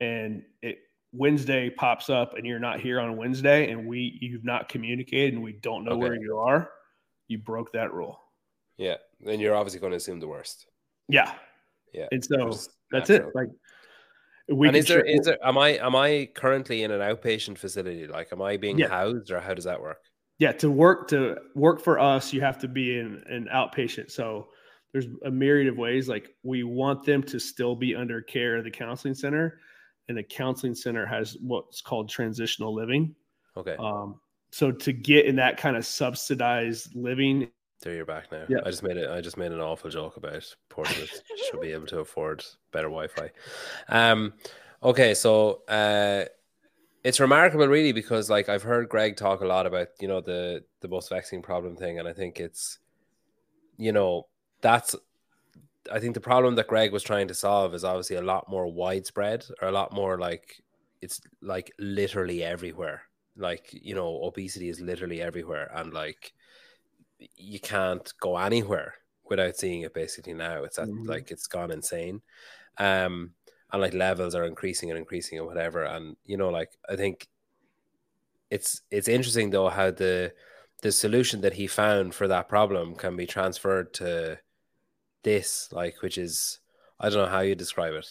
and 0.00 0.42
it 0.62 0.78
Wednesday 1.12 1.70
pops 1.70 2.10
up 2.10 2.34
and 2.36 2.44
you're 2.44 2.58
not 2.58 2.80
here 2.80 2.98
on 2.98 3.16
Wednesday, 3.16 3.70
and 3.70 3.86
we 3.86 4.18
you've 4.20 4.44
not 4.44 4.68
communicated 4.68 5.34
and 5.34 5.42
we 5.42 5.52
don't 5.52 5.84
know 5.84 5.92
okay. 5.92 6.00
where 6.00 6.14
you 6.20 6.38
are, 6.38 6.70
you 7.28 7.38
broke 7.38 7.72
that 7.72 7.92
rule. 7.92 8.20
Yeah, 8.76 8.96
then 9.20 9.38
you're 9.38 9.54
obviously 9.54 9.78
going 9.78 9.92
to 9.92 9.98
assume 9.98 10.18
the 10.18 10.26
worst. 10.26 10.66
Yeah, 11.08 11.32
yeah, 11.92 12.08
and 12.10 12.24
so 12.24 12.52
that's 12.90 13.08
natural. 13.08 13.28
it. 13.28 13.34
Like, 13.36 13.48
we 14.48 14.66
and 14.66 14.76
is 14.76 14.86
there 14.86 15.04
is 15.04 15.26
there 15.26 15.38
am 15.46 15.56
I 15.56 15.78
am 15.78 15.94
I 15.94 16.28
currently 16.34 16.82
in 16.82 16.90
an 16.90 17.00
outpatient 17.00 17.56
facility? 17.58 18.08
Like, 18.08 18.32
am 18.32 18.42
I 18.42 18.56
being 18.56 18.78
yeah. 18.78 18.88
housed, 18.88 19.30
or 19.30 19.38
how 19.38 19.54
does 19.54 19.64
that 19.64 19.80
work? 19.80 20.00
Yeah 20.38 20.52
to 20.52 20.70
work 20.70 21.08
to 21.08 21.36
work 21.54 21.80
for 21.80 21.98
us 21.98 22.32
you 22.32 22.40
have 22.40 22.58
to 22.58 22.68
be 22.68 22.98
in 22.98 23.22
an 23.28 23.48
outpatient 23.52 24.10
so 24.10 24.48
there's 24.92 25.06
a 25.24 25.30
myriad 25.30 25.68
of 25.68 25.76
ways 25.76 26.08
like 26.08 26.34
we 26.44 26.62
want 26.62 27.04
them 27.04 27.22
to 27.22 27.40
still 27.40 27.74
be 27.74 27.96
under 27.96 28.22
care 28.22 28.56
of 28.56 28.64
the 28.64 28.70
counseling 28.70 29.14
center 29.14 29.58
and 30.08 30.16
the 30.16 30.22
counseling 30.22 30.74
center 30.74 31.06
has 31.06 31.36
what's 31.40 31.80
called 31.80 32.08
transitional 32.08 32.74
living. 32.74 33.14
Okay. 33.56 33.76
Um, 33.78 34.20
so 34.52 34.70
to 34.70 34.92
get 34.92 35.26
in 35.26 35.36
that 35.36 35.56
kind 35.56 35.76
of 35.76 35.86
subsidized 35.86 36.94
living, 36.94 37.50
there 37.82 37.94
you're 37.94 38.06
back 38.06 38.30
now. 38.32 38.44
Yeah. 38.48 38.58
I 38.64 38.70
just 38.70 38.82
made 38.82 38.96
it. 38.96 39.10
I 39.10 39.20
just 39.20 39.36
made 39.36 39.52
an 39.52 39.60
awful 39.60 39.90
joke 39.90 40.16
about 40.16 40.54
Portsmouth 40.70 41.22
should 41.50 41.60
be 41.60 41.72
able 41.72 41.86
to 41.86 41.98
afford 41.98 42.44
better 42.72 42.88
Wi-Fi. 42.88 43.30
Um, 43.88 44.32
okay, 44.82 45.12
so 45.12 45.62
uh, 45.68 46.24
it's 47.04 47.20
remarkable, 47.20 47.68
really, 47.68 47.92
because 47.92 48.30
like 48.30 48.48
I've 48.48 48.62
heard 48.62 48.88
Greg 48.88 49.16
talk 49.16 49.42
a 49.42 49.46
lot 49.46 49.66
about 49.66 49.88
you 50.00 50.08
know 50.08 50.20
the 50.20 50.64
the 50.80 50.88
most 50.88 51.10
vexing 51.10 51.42
problem 51.42 51.76
thing, 51.76 51.98
and 51.98 52.08
I 52.08 52.12
think 52.12 52.40
it's 52.40 52.78
you 53.76 53.92
know 53.92 54.26
that's 54.62 54.96
I 55.92 56.00
think 56.00 56.14
the 56.14 56.20
problem 56.20 56.54
that 56.56 56.66
Greg 56.66 56.92
was 56.92 57.02
trying 57.02 57.28
to 57.28 57.34
solve 57.34 57.74
is 57.74 57.84
obviously 57.84 58.16
a 58.16 58.22
lot 58.22 58.48
more 58.48 58.66
widespread 58.66 59.44
or 59.60 59.68
a 59.68 59.72
lot 59.72 59.92
more 59.92 60.18
like 60.18 60.62
it's 61.02 61.20
like 61.42 61.72
literally 61.78 62.42
everywhere. 62.42 63.02
Like, 63.36 63.68
you 63.72 63.94
know, 63.94 64.22
obesity 64.24 64.68
is 64.68 64.80
literally 64.80 65.20
everywhere 65.20 65.70
and 65.74 65.92
like 65.92 66.32
you 67.36 67.60
can't 67.60 68.10
go 68.20 68.36
anywhere 68.38 68.94
without 69.28 69.56
seeing 69.56 69.82
it 69.82 69.92
basically 69.92 70.34
now. 70.34 70.64
It's 70.64 70.78
at, 70.78 70.88
mm-hmm. 70.88 71.08
like 71.08 71.30
it's 71.30 71.46
gone 71.46 71.70
insane. 71.70 72.22
Um 72.78 73.32
and 73.74 73.82
like 73.82 73.92
levels 73.92 74.36
are 74.36 74.44
increasing 74.44 74.90
and 74.90 74.98
increasing 74.98 75.36
and 75.36 75.48
whatever. 75.48 75.82
And 75.82 76.16
you 76.24 76.36
know, 76.36 76.48
like 76.48 76.70
I 76.88 76.94
think 76.94 77.26
it's 78.48 78.82
it's 78.92 79.08
interesting 79.08 79.50
though 79.50 79.68
how 79.68 79.90
the 79.90 80.32
the 80.82 80.92
solution 80.92 81.40
that 81.40 81.54
he 81.54 81.66
found 81.66 82.14
for 82.14 82.28
that 82.28 82.48
problem 82.48 82.94
can 82.94 83.16
be 83.16 83.26
transferred 83.26 83.92
to 83.94 84.38
this, 85.24 85.68
like, 85.72 86.02
which 86.02 86.18
is 86.18 86.60
I 87.00 87.08
don't 87.08 87.24
know 87.24 87.30
how 87.36 87.40
you 87.40 87.56
describe 87.56 87.94
it. 87.94 88.06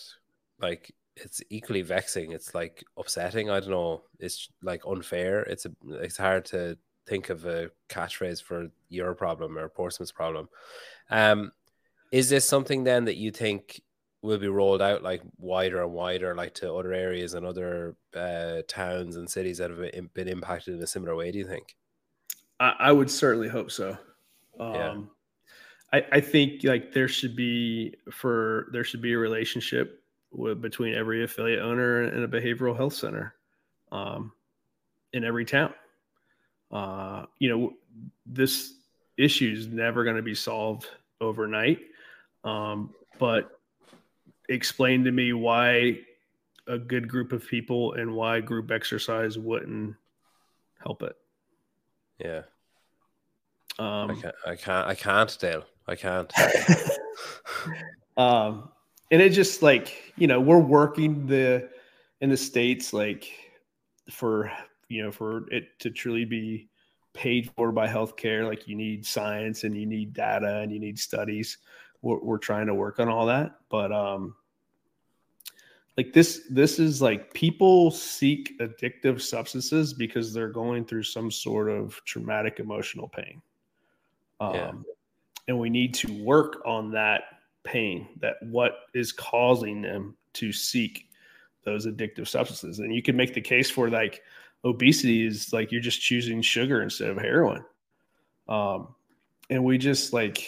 Like, 0.59 0.93
it's 1.15 1.41
equally 1.49 1.81
vexing. 1.81 2.33
It's 2.33 2.53
like 2.53 2.83
upsetting. 2.97 3.49
I 3.49 3.61
don't 3.61 3.69
know. 3.69 4.03
It's 4.19 4.49
like 4.61 4.85
unfair. 4.85 5.43
It's 5.43 5.65
a. 5.65 5.71
It's 6.01 6.17
hard 6.17 6.43
to 6.45 6.77
think 7.07 7.29
of 7.29 7.45
a 7.45 7.71
catchphrase 7.87 8.43
for 8.43 8.67
your 8.89 9.13
problem 9.13 9.57
or 9.57 9.69
Portsmouth's 9.69 10.11
problem. 10.11 10.49
Um, 11.09 11.53
is 12.11 12.29
this 12.29 12.45
something 12.45 12.83
then 12.83 13.05
that 13.05 13.17
you 13.17 13.31
think 13.31 13.81
will 14.23 14.39
be 14.39 14.47
rolled 14.47 14.81
out 14.81 15.03
like 15.03 15.21
wider 15.37 15.83
and 15.83 15.91
wider, 15.91 16.33
like 16.33 16.55
to 16.55 16.73
other 16.73 16.93
areas 16.93 17.33
and 17.33 17.45
other 17.45 17.95
uh, 18.15 18.61
towns 18.67 19.17
and 19.17 19.29
cities 19.29 19.57
that 19.59 19.69
have 19.69 20.13
been 20.13 20.27
impacted 20.27 20.73
in 20.73 20.81
a 20.81 20.87
similar 20.87 21.15
way? 21.15 21.31
Do 21.31 21.37
you 21.37 21.45
think? 21.45 21.75
I, 22.59 22.73
I 22.79 22.91
would 22.91 23.11
certainly 23.11 23.49
hope 23.49 23.69
so. 23.69 23.97
Um, 24.59 24.73
yeah. 24.73 24.97
I, 25.91 26.05
I 26.13 26.21
think 26.21 26.63
like 26.63 26.93
there 26.93 27.09
should 27.09 27.35
be 27.35 27.93
for 28.11 28.69
there 28.71 28.83
should 28.83 29.01
be 29.01 29.13
a 29.13 29.17
relationship 29.17 30.01
with, 30.31 30.61
between 30.61 30.95
every 30.95 31.23
affiliate 31.23 31.59
owner 31.59 32.03
and 32.03 32.23
a 32.23 32.27
behavioral 32.27 32.75
health 32.75 32.93
center 32.93 33.35
um, 33.91 34.31
in 35.11 35.23
every 35.23 35.45
town. 35.45 35.73
Uh, 36.71 37.25
you 37.39 37.49
know, 37.49 37.73
this 38.25 38.75
issue 39.17 39.53
is 39.55 39.67
never 39.67 40.03
going 40.03 40.15
to 40.15 40.23
be 40.23 40.33
solved 40.33 40.87
overnight. 41.21 41.79
Um, 42.43 42.93
but 43.19 43.52
explain 44.53 45.03
to 45.03 45.11
me 45.11 45.33
why 45.33 45.99
a 46.67 46.77
good 46.77 47.07
group 47.07 47.33
of 47.33 47.45
people 47.47 47.93
and 47.93 48.13
why 48.13 48.39
group 48.39 48.71
exercise 48.71 49.37
wouldn't 49.37 49.95
help 50.81 51.03
it. 51.03 51.15
Yeah. 52.19 52.43
Um, 53.79 54.11
I 54.11 54.15
can't. 54.15 54.35
I 54.45 54.55
can't. 54.55 54.87
I 54.87 54.95
can't, 54.95 55.37
Dale. 55.39 55.63
I 55.87 55.95
can't. 55.95 56.31
um, 58.17 58.69
and 59.11 59.21
it 59.21 59.29
just 59.29 59.61
like 59.61 60.13
you 60.15 60.27
know 60.27 60.39
we're 60.39 60.59
working 60.59 61.25
the 61.25 61.69
in 62.21 62.29
the 62.29 62.37
states 62.37 62.93
like 62.93 63.27
for 64.11 64.51
you 64.89 65.03
know 65.03 65.11
for 65.11 65.49
it 65.51 65.79
to 65.79 65.89
truly 65.89 66.25
be 66.25 66.69
paid 67.13 67.49
for 67.55 67.71
by 67.71 67.87
healthcare. 67.87 68.47
Like 68.47 68.67
you 68.67 68.75
need 68.75 69.05
science 69.05 69.63
and 69.63 69.75
you 69.75 69.85
need 69.85 70.13
data 70.13 70.59
and 70.59 70.71
you 70.71 70.79
need 70.79 70.99
studies. 70.99 71.57
We're, 72.01 72.19
we're 72.19 72.37
trying 72.37 72.67
to 72.67 72.73
work 72.73 72.99
on 72.99 73.07
all 73.07 73.25
that, 73.27 73.55
but 73.69 73.91
um, 73.91 74.35
like 75.97 76.13
this 76.13 76.47
this 76.49 76.79
is 76.79 77.01
like 77.01 77.33
people 77.33 77.91
seek 77.91 78.57
addictive 78.59 79.21
substances 79.21 79.93
because 79.93 80.33
they're 80.33 80.49
going 80.49 80.85
through 80.85 81.03
some 81.03 81.29
sort 81.29 81.69
of 81.69 82.01
traumatic 82.05 82.59
emotional 82.59 83.07
pain. 83.07 83.41
Um, 84.39 84.55
yeah 84.55 84.71
and 85.47 85.57
we 85.57 85.69
need 85.69 85.93
to 85.93 86.23
work 86.23 86.61
on 86.65 86.91
that 86.91 87.23
pain 87.63 88.07
that 88.19 88.35
what 88.41 88.79
is 88.93 89.11
causing 89.11 89.81
them 89.81 90.15
to 90.33 90.51
seek 90.51 91.09
those 91.63 91.85
addictive 91.85 92.27
substances. 92.27 92.79
And 92.79 92.93
you 92.93 93.01
can 93.01 93.15
make 93.15 93.33
the 93.33 93.41
case 93.41 93.69
for 93.69 93.89
like 93.89 94.21
obesity 94.65 95.25
is 95.25 95.53
like 95.53 95.71
you're 95.71 95.81
just 95.81 96.01
choosing 96.01 96.41
sugar 96.41 96.81
instead 96.81 97.09
of 97.09 97.17
heroin. 97.17 97.63
Um 98.47 98.95
and 99.49 99.63
we 99.63 99.77
just 99.77 100.13
like 100.13 100.45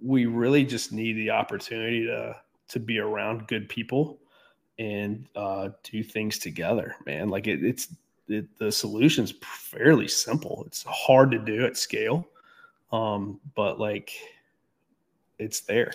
we 0.00 0.26
really 0.26 0.64
just 0.64 0.92
need 0.92 1.14
the 1.14 1.30
opportunity 1.30 2.06
to 2.06 2.36
to 2.68 2.78
be 2.78 2.98
around 2.98 3.46
good 3.48 3.68
people 3.68 4.18
and 4.78 5.26
uh 5.34 5.70
do 5.82 6.02
things 6.02 6.38
together 6.38 6.94
man 7.06 7.28
like 7.28 7.46
it, 7.46 7.64
it's 7.64 7.88
it, 8.28 8.46
the 8.58 8.70
solution's 8.70 9.32
fairly 9.42 10.06
simple 10.06 10.62
it's 10.66 10.84
hard 10.84 11.30
to 11.30 11.38
do 11.38 11.64
at 11.64 11.76
scale 11.76 12.28
um, 12.92 13.40
but 13.54 13.78
like 13.78 14.12
it's 15.38 15.60
there. 15.60 15.92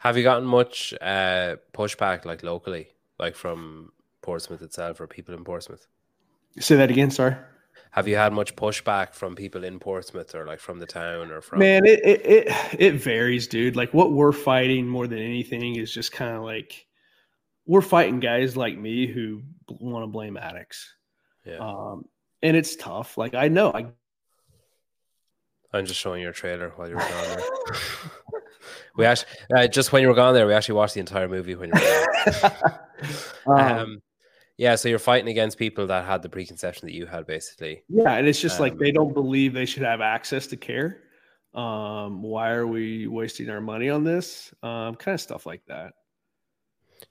Have 0.00 0.16
you 0.16 0.22
gotten 0.22 0.46
much 0.46 0.94
uh, 1.00 1.56
pushback 1.72 2.24
like 2.24 2.42
locally, 2.42 2.88
like 3.18 3.36
from 3.36 3.92
Portsmouth 4.22 4.62
itself 4.62 5.00
or 5.00 5.06
people 5.06 5.34
in 5.34 5.44
Portsmouth? 5.44 5.86
Say 6.58 6.76
that 6.76 6.90
again, 6.90 7.10
sorry. 7.10 7.36
Have 7.96 8.06
you 8.06 8.16
had 8.16 8.34
much 8.34 8.54
pushback 8.56 9.14
from 9.14 9.34
people 9.34 9.64
in 9.64 9.78
Portsmouth 9.78 10.34
or 10.34 10.44
like 10.44 10.60
from 10.60 10.78
the 10.78 10.86
town 10.86 11.30
or 11.30 11.40
from? 11.40 11.60
Man, 11.60 11.86
it 11.86 11.98
it 12.04 12.26
it, 12.26 12.48
it 12.78 12.92
varies, 13.02 13.46
dude. 13.46 13.74
Like 13.74 13.94
what 13.94 14.12
we're 14.12 14.32
fighting 14.32 14.86
more 14.86 15.06
than 15.06 15.18
anything 15.18 15.76
is 15.76 15.90
just 15.90 16.12
kind 16.12 16.36
of 16.36 16.42
like 16.42 16.86
we're 17.64 17.80
fighting 17.80 18.20
guys 18.20 18.54
like 18.54 18.76
me 18.76 19.06
who 19.06 19.40
want 19.80 20.02
to 20.02 20.08
blame 20.08 20.36
addicts. 20.36 20.92
Yeah. 21.46 21.56
Um, 21.56 22.04
and 22.42 22.54
it's 22.54 22.76
tough. 22.76 23.16
Like 23.16 23.34
I 23.34 23.48
know 23.48 23.72
I 23.72 23.86
I'm 25.72 25.86
just 25.86 25.98
showing 25.98 26.20
your 26.20 26.32
trailer 26.32 26.74
while 26.76 26.90
you 26.90 26.96
were 26.96 27.00
gone 27.00 27.28
there. 27.28 27.76
we 28.98 29.06
actually 29.06 29.30
uh, 29.56 29.66
just 29.68 29.90
when 29.90 30.02
you 30.02 30.08
were 30.08 30.14
gone 30.14 30.34
there, 30.34 30.46
we 30.46 30.52
actually 30.52 30.74
watched 30.74 30.94
the 30.94 31.00
entire 31.00 31.28
movie 31.28 31.54
when 31.54 31.70
you 31.70 31.80
were 31.80 32.32
gone. 32.42 32.52
um, 33.46 33.78
um, 33.78 34.02
yeah, 34.56 34.74
so 34.74 34.88
you're 34.88 34.98
fighting 34.98 35.28
against 35.28 35.58
people 35.58 35.86
that 35.86 36.06
had 36.06 36.22
the 36.22 36.28
preconception 36.28 36.86
that 36.86 36.94
you 36.94 37.06
had, 37.06 37.26
basically. 37.26 37.82
Yeah, 37.88 38.14
and 38.14 38.26
it's 38.26 38.40
just 38.40 38.56
um, 38.56 38.62
like 38.62 38.78
they 38.78 38.90
don't 38.90 39.12
believe 39.12 39.52
they 39.52 39.66
should 39.66 39.82
have 39.82 40.00
access 40.00 40.46
to 40.48 40.56
care. 40.56 41.02
Um, 41.54 42.22
why 42.22 42.50
are 42.50 42.66
we 42.66 43.06
wasting 43.06 43.50
our 43.50 43.60
money 43.60 43.90
on 43.90 44.04
this? 44.04 44.52
Um, 44.62 44.94
kind 44.94 45.14
of 45.14 45.20
stuff 45.20 45.46
like 45.46 45.62
that. 45.68 45.92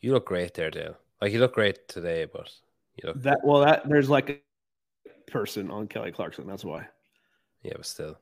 You 0.01 0.13
look 0.13 0.27
great 0.27 0.53
there, 0.53 0.71
Dale. 0.71 0.97
Like 1.21 1.31
you 1.33 1.39
look 1.39 1.53
great 1.53 1.87
today, 1.87 2.25
but 2.25 2.51
you 2.95 3.09
look 3.09 3.21
that 3.23 3.39
well. 3.43 3.61
That 3.61 3.87
there's 3.87 4.09
like 4.09 4.29
a 4.29 5.31
person 5.31 5.71
on 5.71 5.87
Kelly 5.87 6.11
Clarkson. 6.11 6.47
That's 6.47 6.65
why. 6.65 6.87
Yeah, 7.63 7.73
but 7.75 7.85
still 7.85 8.17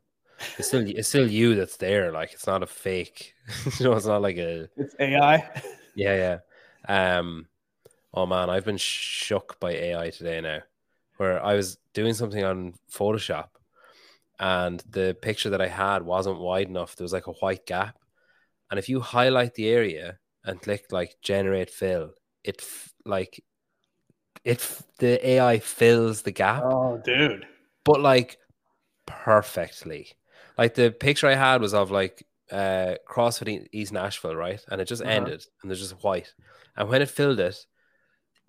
it's 0.58 0.68
still 0.68 0.84
it's 0.88 1.08
still 1.08 1.30
you 1.30 1.56
that's 1.56 1.78
there. 1.78 2.12
Like 2.12 2.34
it's 2.34 2.48
not 2.48 2.64
a 2.64 2.68
fake. 2.68 3.34
you 3.80 3.86
know, 3.86 3.94
it's 3.94 4.06
not 4.06 4.22
like 4.22 4.38
a. 4.38 4.70
It's 4.78 4.96
AI. 5.00 5.50
Yeah, 5.96 6.40
yeah. 6.88 7.18
Um, 7.18 7.48
oh 8.14 8.26
man, 8.26 8.50
I've 8.50 8.66
been 8.66 8.78
shook 8.78 9.60
by 9.60 9.72
AI 9.72 10.10
today 10.10 10.42
now. 10.42 10.60
Where 11.18 11.44
I 11.44 11.54
was 11.54 11.78
doing 11.94 12.14
something 12.14 12.44
on 12.44 12.74
Photoshop, 12.92 13.50
and 14.40 14.84
the 14.90 15.16
picture 15.22 15.50
that 15.52 15.62
I 15.62 15.68
had 15.68 16.04
wasn't 16.04 16.40
wide 16.40 16.68
enough. 16.68 16.96
There 16.96 17.06
was 17.06 17.14
like 17.14 17.28
a 17.28 17.34
white 17.34 17.66
gap, 17.66 17.98
and 18.70 18.80
if 18.80 18.90
you 18.90 19.00
highlight 19.00 19.54
the 19.56 19.70
area 19.70 20.18
and 20.44 20.62
click 20.62 20.86
like 20.92 21.16
generate 21.22 21.70
fill, 21.70 22.14
it 22.44 22.64
like 23.06 23.44
it 24.44 24.82
the 25.00 25.26
AI 25.28 25.60
fills 25.60 26.24
the 26.24 26.32
gap. 26.32 26.64
Oh, 26.66 27.02
dude! 27.04 27.46
But 27.86 28.02
like 28.02 28.38
perfectly. 29.06 30.08
Like 30.58 30.76
the 30.76 30.92
picture 30.92 31.28
I 31.28 31.36
had 31.36 31.62
was 31.62 31.74
of 31.74 31.92
like 31.92 32.26
uh 32.52 32.96
CrossFit 33.08 33.68
East 33.72 33.94
Nashville, 33.94 34.36
right? 34.36 34.64
And 34.70 34.82
it 34.82 34.86
just 34.86 35.02
uh-huh. 35.02 35.12
ended 35.12 35.46
and 35.62 35.70
there's 35.70 35.82
just 35.82 36.04
white. 36.04 36.34
And 36.76 36.90
when 36.90 37.02
it 37.02 37.10
filled 37.10 37.40
it, 37.40 37.66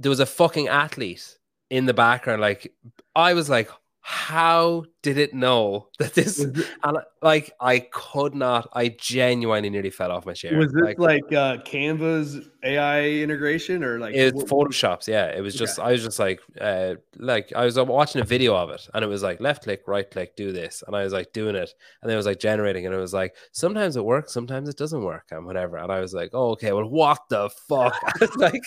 there 0.05 0.10
was 0.10 0.20
a 0.20 0.26
fucking 0.26 0.68
athlete 0.68 1.39
in 1.70 1.86
the 1.86 1.94
background. 1.94 2.43
Like 2.43 2.74
I 3.16 3.32
was 3.32 3.48
like, 3.48 3.70
how 4.06 4.85
did 5.01 5.16
it 5.16 5.32
know 5.32 5.89
that 5.98 6.12
this 6.12 6.39
and 6.39 6.98
like 7.22 7.51
I 7.59 7.78
could 7.78 8.35
not 8.35 8.68
I 8.74 8.94
genuinely 8.98 9.70
nearly 9.70 9.89
fell 9.89 10.12
off 10.12 10.26
my 10.26 10.35
chair. 10.35 10.59
Was 10.59 10.74
this 10.74 10.82
like, 10.82 10.98
like 10.98 11.32
uh 11.32 11.56
Canva's 11.62 12.47
AI 12.62 13.09
integration 13.09 13.82
or 13.82 13.98
like 13.98 14.14
it 14.14 14.35
photoshops, 14.35 15.09
yeah. 15.09 15.28
It 15.28 15.40
was 15.40 15.55
just 15.55 15.78
okay. 15.78 15.89
I 15.89 15.93
was 15.93 16.02
just 16.02 16.18
like 16.18 16.40
uh 16.60 16.97
like 17.16 17.55
I 17.56 17.64
was 17.64 17.78
watching 17.78 18.20
a 18.20 18.24
video 18.24 18.55
of 18.55 18.68
it 18.68 18.86
and 18.93 19.02
it 19.02 19.09
was 19.09 19.22
like 19.22 19.40
left 19.40 19.64
click, 19.64 19.85
right 19.86 20.10
click, 20.10 20.36
do 20.36 20.52
this. 20.52 20.85
And 20.86 20.94
I 20.94 21.02
was 21.02 21.14
like 21.14 21.32
doing 21.32 21.56
it 21.56 21.72
and 22.02 22.10
then 22.10 22.12
it 22.12 22.18
was 22.18 22.26
like 22.26 22.40
generating 22.40 22.85
and 22.85 22.94
it 22.94 22.98
was 22.98 23.14
like 23.14 23.35
sometimes 23.52 23.97
it 23.97 24.05
works, 24.05 24.35
sometimes 24.35 24.68
it 24.68 24.76
doesn't 24.76 25.02
work 25.02 25.28
and 25.31 25.47
whatever. 25.47 25.78
And 25.78 25.90
I 25.90 26.01
was 26.01 26.12
like, 26.12 26.28
oh 26.35 26.51
okay, 26.51 26.72
well 26.72 26.86
what 26.86 27.20
the 27.31 27.48
fuck? 27.48 27.97
like 28.36 28.64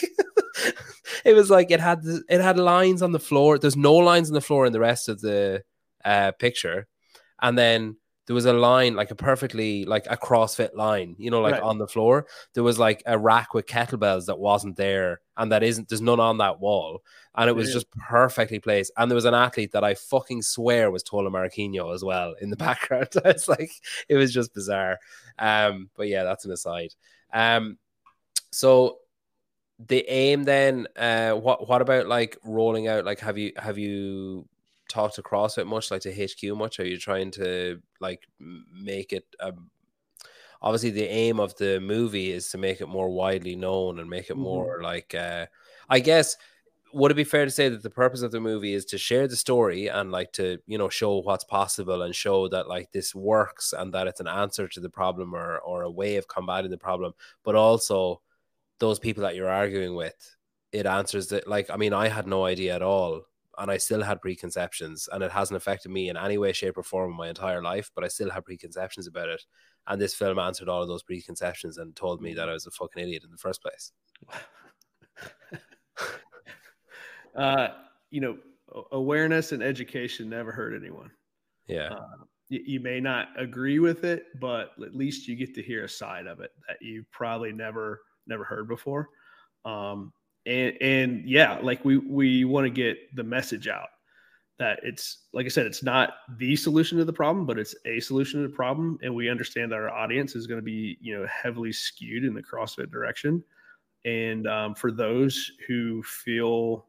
it 1.26 1.34
was 1.34 1.50
like 1.50 1.72
it 1.72 1.80
had 1.80 2.02
it 2.30 2.42
had 2.42 2.58
lines 2.58 3.02
on 3.02 3.12
the 3.12 3.20
floor. 3.20 3.58
There's 3.58 3.76
no 3.76 3.96
lines 3.96 4.30
on 4.30 4.34
the 4.34 4.42
floor 4.42 4.66
in 4.66 4.74
the 4.74 4.80
rest 4.80 5.10
of 5.10 5.22
the 5.22 5.64
uh, 6.04 6.32
picture, 6.32 6.88
and 7.42 7.58
then 7.58 7.98
there 8.28 8.34
was 8.34 8.46
a 8.46 8.54
line 8.54 8.94
like 8.94 9.10
a 9.10 9.16
perfectly 9.16 9.86
like 9.86 10.06
a 10.10 10.18
CrossFit 10.18 10.76
line, 10.76 11.16
you 11.18 11.32
know, 11.32 11.40
like 11.40 11.54
right. 11.54 11.64
on 11.64 11.78
the 11.78 11.88
floor. 11.88 12.28
There 12.54 12.64
was 12.64 12.78
like 12.78 13.02
a 13.06 13.18
rack 13.18 13.54
with 13.54 13.66
kettlebells 13.66 14.26
that 14.26 14.38
wasn't 14.38 14.76
there, 14.76 15.22
and 15.38 15.52
that 15.54 15.64
isn't. 15.64 15.88
There's 15.88 16.02
none 16.02 16.20
on 16.20 16.38
that 16.40 16.60
wall, 16.60 17.04
and 17.36 17.50
it 17.50 17.56
was 17.56 17.70
yeah. 17.70 17.76
just 17.76 17.90
perfectly 17.92 18.60
placed. 18.60 18.92
And 18.98 19.10
there 19.10 19.16
was 19.16 19.26
an 19.26 19.34
athlete 19.34 19.72
that 19.72 19.86
I 19.86 19.96
fucking 19.96 20.42
swear 20.42 20.92
was 20.92 21.04
Tola 21.04 21.32
Morakinyo 21.32 21.94
as 21.94 22.04
well 22.04 22.36
in 22.42 22.50
the 22.50 22.58
background. 22.68 23.10
it's 23.26 23.48
like 23.48 23.72
it 24.10 24.18
was 24.18 24.34
just 24.34 24.54
bizarre. 24.54 25.00
Um, 25.40 25.90
but 25.96 26.10
yeah, 26.10 26.24
that's 26.26 26.44
an 26.44 26.52
aside. 26.52 26.94
Um, 27.34 27.78
so 28.52 28.98
the 29.80 30.04
aim 30.10 30.44
then 30.44 30.88
uh 30.98 31.32
what 31.32 31.68
what 31.70 31.82
about 31.82 32.08
like 32.08 32.38
rolling 32.44 32.88
out 32.88 33.06
like 33.06 33.20
have 33.20 33.38
you 33.38 33.52
have 33.58 33.78
you 33.78 34.48
talked 34.90 35.16
to 35.16 35.22
CrossFit 35.22 35.68
much 35.68 35.92
like 35.92 36.02
to 36.02 36.12
HQ 36.12 36.58
much 36.58 36.80
are 36.80 36.86
you 36.86 36.98
trying 36.98 37.30
to 37.32 37.80
like 38.00 38.28
make 38.40 39.14
it 39.14 39.26
um 39.40 39.70
obviously 40.62 40.90
the 40.90 41.04
aim 41.04 41.40
of 41.40 41.56
the 41.58 41.80
movie 41.80 42.32
is 42.32 42.50
to 42.50 42.58
make 42.58 42.82
it 42.82 42.88
more 42.88 43.10
widely 43.10 43.56
known 43.56 44.00
and 44.00 44.10
make 44.10 44.30
it 44.30 44.34
mm-hmm. 44.34 44.44
more 44.44 44.82
like 44.82 45.14
uh 45.14 45.46
I 45.90 46.00
guess 46.00 46.38
would 46.94 47.12
it 47.12 47.16
be 47.16 47.24
fair 47.24 47.46
to 47.46 47.52
say 47.52 47.70
that 47.70 47.84
the 47.84 47.90
purpose 47.90 48.22
of 48.22 48.32
the 48.32 48.40
movie 48.40 48.74
is 48.74 48.86
to 48.86 48.98
share 48.98 49.28
the 49.28 49.36
story 49.36 49.88
and 49.88 50.12
like 50.12 50.32
to 50.34 50.58
you 50.66 50.78
know 50.78 50.90
show 50.90 51.18
what's 51.20 51.44
possible 51.44 52.02
and 52.02 52.16
show 52.16 52.48
that 52.48 52.68
like 52.68 52.92
this 52.92 53.14
works 53.14 53.74
and 53.78 53.94
that 53.94 54.08
it's 54.08 54.22
an 54.22 54.28
answer 54.28 54.68
to 54.68 54.80
the 54.80 54.90
problem 54.90 55.36
or 55.36 55.60
or 55.60 55.84
a 55.84 55.92
way 55.92 56.16
of 56.16 56.28
combating 56.28 56.72
the 56.72 56.78
problem 56.78 57.14
but 57.44 57.56
also 57.56 58.22
those 58.80 59.00
people 59.00 59.24
that 59.24 59.36
you're 59.36 59.50
arguing 59.50 59.96
with, 59.96 60.36
it 60.72 60.86
answers 60.86 61.28
that. 61.28 61.48
Like, 61.48 61.70
I 61.70 61.78
mean, 61.78 61.94
I 61.94 62.08
had 62.08 62.28
no 62.28 62.46
idea 62.46 62.76
at 62.76 62.82
all, 62.82 63.24
and 63.58 63.72
I 63.72 63.78
still 63.78 64.02
had 64.02 64.22
preconceptions, 64.22 65.10
and 65.12 65.24
it 65.24 65.32
hasn't 65.32 65.58
affected 65.58 65.92
me 65.92 66.10
in 66.10 66.18
any 66.18 66.38
way, 66.38 66.54
shape, 66.54 66.78
or 66.78 66.84
form 66.84 67.12
in 67.12 67.18
my 67.18 67.30
entire 67.30 67.62
life. 67.62 67.92
But 67.96 68.04
I 68.04 68.08
still 68.08 68.30
have 68.30 68.46
preconceptions 68.46 69.08
about 69.08 69.30
it, 69.30 69.44
and 69.88 70.00
this 70.00 70.14
film 70.14 70.40
answered 70.40 70.70
all 70.70 70.82
of 70.82 70.88
those 70.88 71.04
preconceptions 71.04 71.78
and 71.78 71.96
told 71.96 72.22
me 72.22 72.34
that 72.34 72.50
I 72.50 72.54
was 72.54 72.68
a 72.68 72.72
fucking 72.72 73.02
idiot 73.02 73.24
in 73.24 73.32
the 73.32 73.38
first 73.38 73.62
place. 73.62 73.92
uh, 77.36 77.68
you 78.10 78.22
know, 78.22 78.38
awareness 78.92 79.52
and 79.52 79.64
education 79.64 80.30
never 80.30 80.52
hurt 80.52 80.76
anyone. 80.76 81.12
Yeah. 81.68 81.90
Uh, 81.90 82.24
you, 82.50 82.62
you 82.66 82.80
may 82.80 83.00
not 83.00 83.30
agree 83.38 83.80
with 83.80 84.04
it, 84.04 84.26
but 84.40 84.72
at 84.82 84.96
least 84.96 85.28
you 85.28 85.36
get 85.36 85.54
to 85.56 85.62
hear 85.62 85.86
a 85.86 85.90
side 85.90 86.28
of 86.28 86.40
it 86.40 86.52
that 86.68 86.82
you 86.82 87.06
probably 87.12 87.52
never 87.52 88.02
never 88.28 88.44
heard 88.44 88.68
before. 88.68 89.10
Um, 89.66 90.14
and 90.46 90.78
and 90.82 91.30
yeah, 91.30 91.60
like 91.62 91.84
we 91.84 91.98
we 91.98 92.46
want 92.46 92.66
to 92.66 92.70
get 92.70 93.16
the 93.16 93.24
message 93.24 93.68
out 93.68 93.90
that 94.60 94.80
it's 94.82 95.26
like 95.34 95.46
I 95.46 95.50
said, 95.50 95.66
it's 95.66 95.84
not 95.84 96.14
the 96.38 96.56
solution 96.56 96.98
to 96.98 97.06
the 97.06 97.14
problem, 97.14 97.46
but 97.46 97.60
it's 97.60 97.76
a 97.86 98.00
solution 98.00 98.42
to 98.42 98.48
the 98.48 98.56
problem, 98.56 98.98
and 99.04 99.14
we 99.14 99.30
understand 99.30 99.72
that 99.72 99.76
our 99.76 99.90
audience 99.90 100.36
is 100.36 100.48
going 100.48 100.60
to 100.60 100.66
be 100.66 100.98
you 101.02 101.18
know 101.18 101.28
heavily 101.28 101.72
skewed 101.72 102.24
in 102.24 102.34
the 102.34 102.42
CrossFit 102.42 102.92
direction, 102.92 103.44
and 104.06 104.48
um, 104.48 104.74
for 104.74 104.92
those 104.92 105.52
who 105.68 106.02
feel 106.04 106.86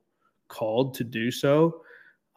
called 0.47 0.94
to 0.94 1.05
do 1.05 1.31
so, 1.31 1.82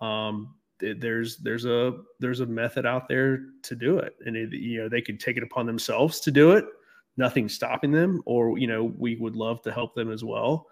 um, 0.02 0.56
there's 0.80 1.38
there's 1.38 1.65
a 1.65 1.98
there's 2.19 2.40
a 2.40 2.45
method 2.45 2.86
out 2.86 3.07
there 3.07 3.45
to 3.61 3.76
do 3.76 3.99
it, 3.99 4.15
and 4.26 4.36
it, 4.36 4.52
you 4.52 4.82
know 4.82 4.90
they 4.90 5.02
could 5.02 5.19
take 5.19 5.38
it 5.38 5.44
upon 5.44 5.65
themselves 5.65 6.19
to 6.22 6.32
do 6.32 6.52
it 6.52 6.65
nothing 7.17 7.49
stopping 7.49 7.91
them 7.91 8.21
or 8.25 8.57
you 8.57 8.67
know 8.67 8.93
we 8.97 9.15
would 9.15 9.35
love 9.35 9.61
to 9.61 9.71
help 9.71 9.95
them 9.95 10.11
as 10.11 10.23
well. 10.23 10.67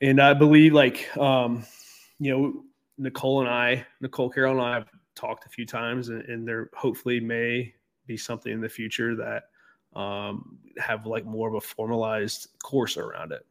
And 0.00 0.20
i 0.20 0.32
believe 0.34 0.72
like 0.72 1.16
um 1.16 1.64
you 2.20 2.30
know 2.30 2.64
nicole 2.98 3.40
and 3.40 3.48
i 3.48 3.84
nicole 4.00 4.30
carroll 4.30 4.58
and 4.58 4.62
i 4.62 4.74
have 4.74 4.88
talked 5.14 5.46
a 5.46 5.48
few 5.48 5.66
times 5.66 6.08
and, 6.08 6.22
and 6.22 6.46
there 6.46 6.70
hopefully 6.74 7.20
may 7.20 7.74
be 8.06 8.16
something 8.16 8.52
in 8.52 8.60
the 8.60 8.68
future 8.68 9.16
that 9.16 9.44
um 9.98 10.58
have 10.78 11.06
like 11.06 11.24
more 11.24 11.48
of 11.48 11.54
a 11.54 11.60
formalized 11.60 12.48
course 12.62 12.96
around 12.96 13.32
it. 13.32 13.44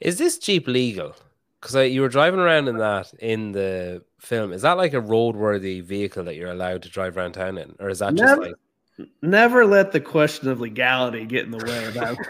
Is 0.00 0.18
this 0.18 0.38
jeep 0.38 0.68
legal? 0.68 1.14
Because 1.60 1.90
you 1.90 2.00
were 2.00 2.08
driving 2.08 2.38
around 2.38 2.68
in 2.68 2.76
that 2.78 3.12
in 3.14 3.52
the 3.52 4.04
film. 4.20 4.52
Is 4.52 4.62
that 4.62 4.76
like 4.76 4.94
a 4.94 5.00
roadworthy 5.00 5.82
vehicle 5.82 6.22
that 6.24 6.36
you're 6.36 6.50
allowed 6.50 6.82
to 6.82 6.88
drive 6.88 7.16
around 7.16 7.32
town 7.32 7.58
in 7.58 7.74
or 7.80 7.88
is 7.88 7.98
that 8.00 8.14
just 8.14 8.40
like 8.40 8.54
Never 9.22 9.66
let 9.66 9.92
the 9.92 10.00
question 10.00 10.48
of 10.48 10.60
legality 10.60 11.24
get 11.24 11.44
in 11.44 11.50
the 11.50 11.64
way 11.64 11.84
of 11.84 11.94
that. 11.94 12.16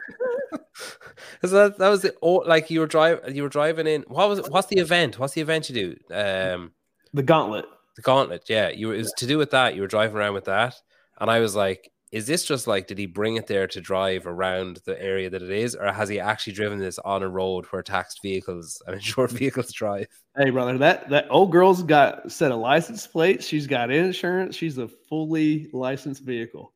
Because 1.33 1.51
that, 1.53 1.79
that 1.79 1.89
was 1.89 2.03
the 2.03 2.15
oh, 2.23 2.43
like 2.47 2.71
you 2.71 2.81
were 2.81 2.87
driving 2.87 3.35
you 3.35 3.43
were 3.43 3.49
driving 3.49 3.87
in. 3.87 4.03
What 4.09 4.29
was 4.29 4.39
it? 4.41 4.51
What's 4.51 4.69
the 4.69 4.79
event? 4.79 5.19
What's 5.19 5.33
the 5.35 5.41
event 5.41 5.69
you 5.69 5.75
do? 5.75 6.15
Um, 6.15 6.73
the 7.15 7.23
gauntlet. 7.23 7.65
The 7.97 8.03
gauntlet. 8.03 8.45
Yeah, 8.49 8.69
you 8.69 8.89
were. 8.89 8.95
It 8.95 8.99
was 8.99 9.13
to 9.19 9.27
do 9.27 9.39
with 9.39 9.51
that. 9.51 9.75
You 9.75 9.81
were 9.81 9.87
driving 9.87 10.17
around 10.17 10.35
with 10.35 10.45
that, 10.45 10.75
and 11.19 11.31
I 11.31 11.41
was 11.41 11.55
like, 11.55 11.91
is 12.13 12.27
this 12.27 12.45
just 12.45 12.67
like 12.67 12.87
did 12.87 12.99
he 12.99 13.07
bring 13.07 13.37
it 13.37 13.47
there 13.47 13.67
to 13.67 13.81
drive 13.81 14.27
around 14.27 14.81
the 14.87 15.01
area 15.03 15.29
that 15.29 15.43
it 15.43 15.51
is 15.51 15.75
or 15.75 15.93
has 15.93 16.09
he 16.09 16.21
actually 16.21 16.53
driven 16.53 16.79
this 16.79 16.99
on 17.01 17.23
a 17.23 17.29
road 17.29 17.67
where 17.67 17.83
taxed 17.83 18.21
vehicles 18.23 18.81
and 18.87 18.95
insured 18.95 19.31
vehicles 19.33 19.73
drive 19.73 20.07
hey 20.37 20.51
brother 20.51 20.79
that 20.79 21.09
that 21.09 21.27
old 21.31 21.51
girl's 21.51 21.83
got 21.83 22.31
set 22.31 22.53
of 22.53 22.59
license 22.59 23.07
plates 23.07 23.47
she's 23.47 23.67
got 23.67 23.91
insurance 23.91 24.55
she's 24.55 24.79
a 24.79 24.89
fully 24.89 25.69
licensed 25.73 26.23
vehicle 26.23 26.73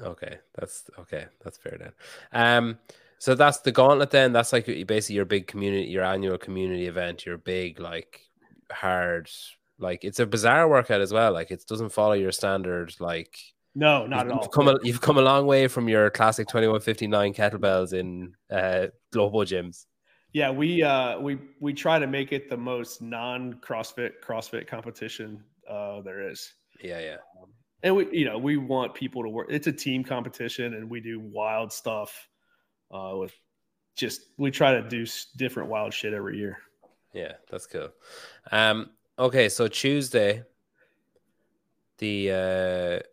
okay 0.00 0.38
that's 0.54 0.84
okay 0.98 1.26
that's 1.42 1.58
fair 1.58 1.76
then 1.78 1.92
um 2.32 2.78
so 3.18 3.34
that's 3.34 3.58
the 3.60 3.72
gauntlet 3.72 4.10
then 4.10 4.32
that's 4.32 4.52
like 4.52 4.66
basically 4.86 5.16
your 5.16 5.24
big 5.24 5.46
community 5.46 5.88
your 5.90 6.04
annual 6.04 6.38
community 6.38 6.86
event 6.86 7.26
your 7.26 7.38
big 7.38 7.80
like 7.80 8.20
hard 8.70 9.28
like 9.78 10.04
it's 10.04 10.20
a 10.20 10.26
bizarre 10.26 10.68
workout 10.68 11.00
as 11.00 11.12
well 11.12 11.32
like 11.32 11.50
it 11.50 11.64
doesn't 11.66 11.90
follow 11.90 12.12
your 12.12 12.32
standard 12.32 12.94
like 13.00 13.38
no, 13.78 14.06
not 14.06 14.24
you've 14.24 14.32
at 14.32 14.38
all. 14.38 14.48
Come 14.48 14.68
a, 14.68 14.78
you've 14.82 15.00
come 15.00 15.18
a 15.18 15.22
long 15.22 15.46
way 15.46 15.68
from 15.68 15.88
your 15.88 16.10
classic 16.10 16.48
2159 16.48 17.32
kettlebells 17.32 17.92
in 17.92 18.34
uh, 18.50 18.88
global 19.12 19.40
gyms. 19.40 19.86
Yeah, 20.38 20.52
we 20.52 20.84
uh, 20.84 21.18
we 21.18 21.36
we 21.58 21.72
try 21.72 21.98
to 21.98 22.06
make 22.06 22.32
it 22.32 22.48
the 22.48 22.56
most 22.56 23.02
non 23.02 23.54
CrossFit 23.54 24.20
CrossFit 24.24 24.68
competition 24.68 25.42
uh, 25.68 26.00
there 26.02 26.30
is. 26.30 26.54
Yeah, 26.80 27.00
yeah. 27.00 27.16
Um, 27.42 27.48
and 27.82 27.96
we, 27.96 28.08
you 28.12 28.24
know, 28.24 28.38
we 28.38 28.56
want 28.56 28.94
people 28.94 29.24
to 29.24 29.28
work. 29.28 29.48
It's 29.50 29.66
a 29.66 29.72
team 29.72 30.04
competition, 30.04 30.74
and 30.74 30.88
we 30.88 31.00
do 31.00 31.18
wild 31.18 31.72
stuff 31.72 32.28
uh, 32.92 33.14
with 33.16 33.34
just 33.96 34.26
we 34.36 34.52
try 34.52 34.80
to 34.80 34.88
do 34.88 35.04
different 35.36 35.70
wild 35.70 35.92
shit 35.92 36.14
every 36.14 36.38
year. 36.38 36.58
Yeah, 37.12 37.32
that's 37.50 37.66
cool. 37.66 37.88
Um, 38.52 38.90
okay, 39.18 39.48
so 39.48 39.66
Tuesday, 39.66 40.44
the 41.98 42.30
uh, 42.30 43.06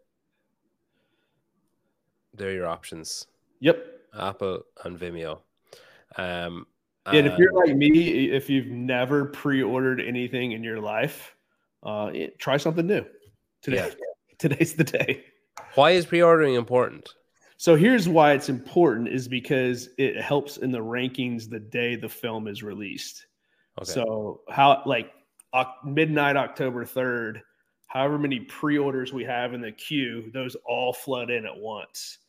they're 2.35 2.53
your 2.53 2.68
options. 2.68 3.26
Yep. 3.61 3.84
Apple 4.15 4.61
and 4.84 4.99
Vimeo. 4.99 5.39
Um, 6.18 6.68
and, 7.14 7.27
if 7.27 7.38
you're 7.38 7.53
like 7.53 7.76
me, 7.76 8.32
if 8.32 8.49
you've 8.49 8.68
never 8.68 9.26
pre-ordered 9.26 10.02
anything 10.02 10.53
in 10.53 10.64
your 10.64 10.80
life, 10.80 11.36
uh, 11.84 12.11
try 12.40 12.57
something 12.57 12.86
new. 12.86 13.06
Today, 13.61 13.88
yeah. 13.88 13.94
today's 14.40 14.73
the 14.73 14.84
day. 14.84 15.23
Why 15.76 15.91
is 15.91 16.06
pre-ordering 16.06 16.56
important? 16.56 17.07
So 17.57 17.76
here's 17.76 18.10
why 18.10 18.34
it's 18.34 18.49
important: 18.49 19.10
is 19.10 19.27
because 19.27 19.90
it 19.98 20.19
helps 20.19 20.57
in 20.57 20.72
the 20.72 20.80
rankings 20.80 21.49
the 21.49 21.60
day 21.60 21.95
the 21.95 22.10
film 22.10 22.48
is 22.48 22.64
released. 22.64 23.27
Okay. 23.82 23.91
So 23.91 24.41
how 24.49 24.82
like 24.86 25.11
midnight 25.86 26.38
October 26.38 26.86
third, 26.86 27.41
however 27.88 28.18
many 28.18 28.41
pre-orders 28.41 29.14
we 29.14 29.23
have 29.23 29.53
in 29.53 29.61
the 29.61 29.72
queue, 29.72 30.32
those 30.34 30.56
all 30.65 30.91
flood 30.91 31.30
in 31.30 31.45
at 31.45 31.56
once 31.56 32.19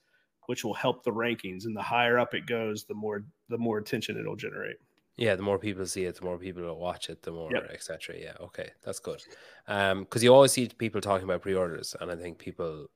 which 0.47 0.65
will 0.65 0.75
help 0.75 1.03
the 1.03 1.11
rankings. 1.11 1.65
And 1.65 1.77
the 1.77 1.83
higher 1.83 2.19
up 2.19 2.35
it 2.35 2.47
goes, 2.47 2.85
the 2.85 2.95
more 2.95 3.25
the 3.49 3.59
more 3.59 3.79
attention 3.79 4.19
it'll 4.19 4.37
generate. 4.37 4.77
Yeah, 5.17 5.35
the 5.35 5.43
more 5.43 5.59
people 5.59 5.87
see 5.87 6.05
it, 6.05 6.17
the 6.17 6.25
more 6.25 6.39
people 6.39 6.63
will 6.63 6.79
watch 6.79 7.09
it, 7.09 7.23
the 7.23 7.33
more 7.33 7.51
yep. 7.53 7.71
etc. 7.73 8.17
Yeah, 8.19 8.35
okay, 8.41 8.71
that's 8.85 8.99
good. 8.99 9.23
Um, 9.67 10.01
because 10.01 10.23
you 10.23 10.35
always 10.35 10.53
see 10.53 10.69
people 10.69 11.01
talking 11.01 11.25
about 11.25 11.43
pre-orders, 11.43 11.97
and 12.01 12.11
I 12.11 12.17
think 12.17 12.39
people 12.39 12.87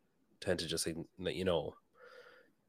tend 0.41 0.59
to 0.59 0.67
just 0.67 0.87
you 0.87 1.45
know 1.45 1.75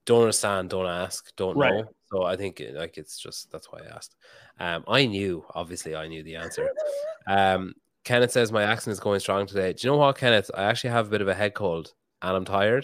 don't 0.05 0.21
understand, 0.21 0.69
don't 0.69 0.87
ask, 0.87 1.35
don't 1.35 1.57
right. 1.57 1.73
know. 1.73 1.85
So 2.11 2.23
I 2.23 2.35
think 2.35 2.61
like 2.73 2.97
it's 2.97 3.17
just 3.17 3.51
that's 3.51 3.71
why 3.71 3.79
I 3.79 3.95
asked. 3.95 4.15
Um, 4.59 4.83
I 4.87 5.05
knew 5.05 5.45
obviously 5.53 5.95
I 5.95 6.07
knew 6.07 6.23
the 6.23 6.35
answer. 6.35 6.69
Um, 7.27 7.75
Kenneth 8.03 8.31
says 8.31 8.51
my 8.51 8.63
accent 8.63 8.93
is 8.93 8.99
going 8.99 9.19
strong 9.19 9.45
today. 9.45 9.73
Do 9.73 9.85
you 9.85 9.91
know 9.91 9.97
what, 9.97 10.17
Kenneth? 10.17 10.49
I 10.55 10.63
actually 10.63 10.89
have 10.89 11.05
a 11.05 11.09
bit 11.11 11.21
of 11.21 11.27
a 11.27 11.35
head 11.35 11.53
cold 11.53 11.93
and 12.23 12.35
I'm 12.35 12.45
tired. 12.45 12.83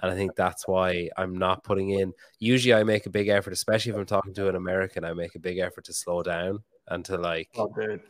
And 0.00 0.12
I 0.12 0.14
think 0.14 0.36
that's 0.36 0.68
why 0.68 1.10
I'm 1.16 1.36
not 1.36 1.64
putting 1.64 1.90
in. 1.90 2.12
Usually, 2.38 2.74
I 2.74 2.84
make 2.84 3.06
a 3.06 3.10
big 3.10 3.28
effort, 3.28 3.52
especially 3.52 3.90
if 3.90 3.98
I'm 3.98 4.06
talking 4.06 4.34
to 4.34 4.48
an 4.48 4.54
American. 4.54 5.04
I 5.04 5.12
make 5.12 5.34
a 5.34 5.40
big 5.40 5.58
effort 5.58 5.84
to 5.86 5.92
slow 5.92 6.22
down 6.22 6.62
and 6.86 7.04
to 7.06 7.16
like. 7.16 7.48
Oh, 7.56 7.72
dude. 7.74 8.02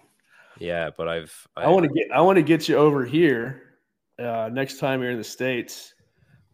Yeah, 0.59 0.91
but 0.97 1.09
I've. 1.09 1.47
I, 1.57 1.65
I 1.65 1.69
want 1.69 1.85
to 1.85 1.93
get. 1.93 2.11
I 2.13 2.21
want 2.21 2.37
to 2.37 2.43
get 2.43 2.69
you 2.69 2.77
over 2.77 3.05
here. 3.05 3.63
Uh, 4.19 4.51
next 4.53 4.79
time 4.79 5.01
you're 5.01 5.13
in 5.13 5.19
the 5.19 5.25
states, 5.25 5.95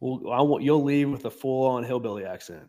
we'll. 0.00 0.30
I 0.30 0.40
want 0.42 0.62
you'll 0.62 0.84
leave 0.84 1.10
with 1.10 1.24
a 1.24 1.30
full 1.30 1.66
on 1.66 1.82
hillbilly 1.82 2.24
accent. 2.24 2.68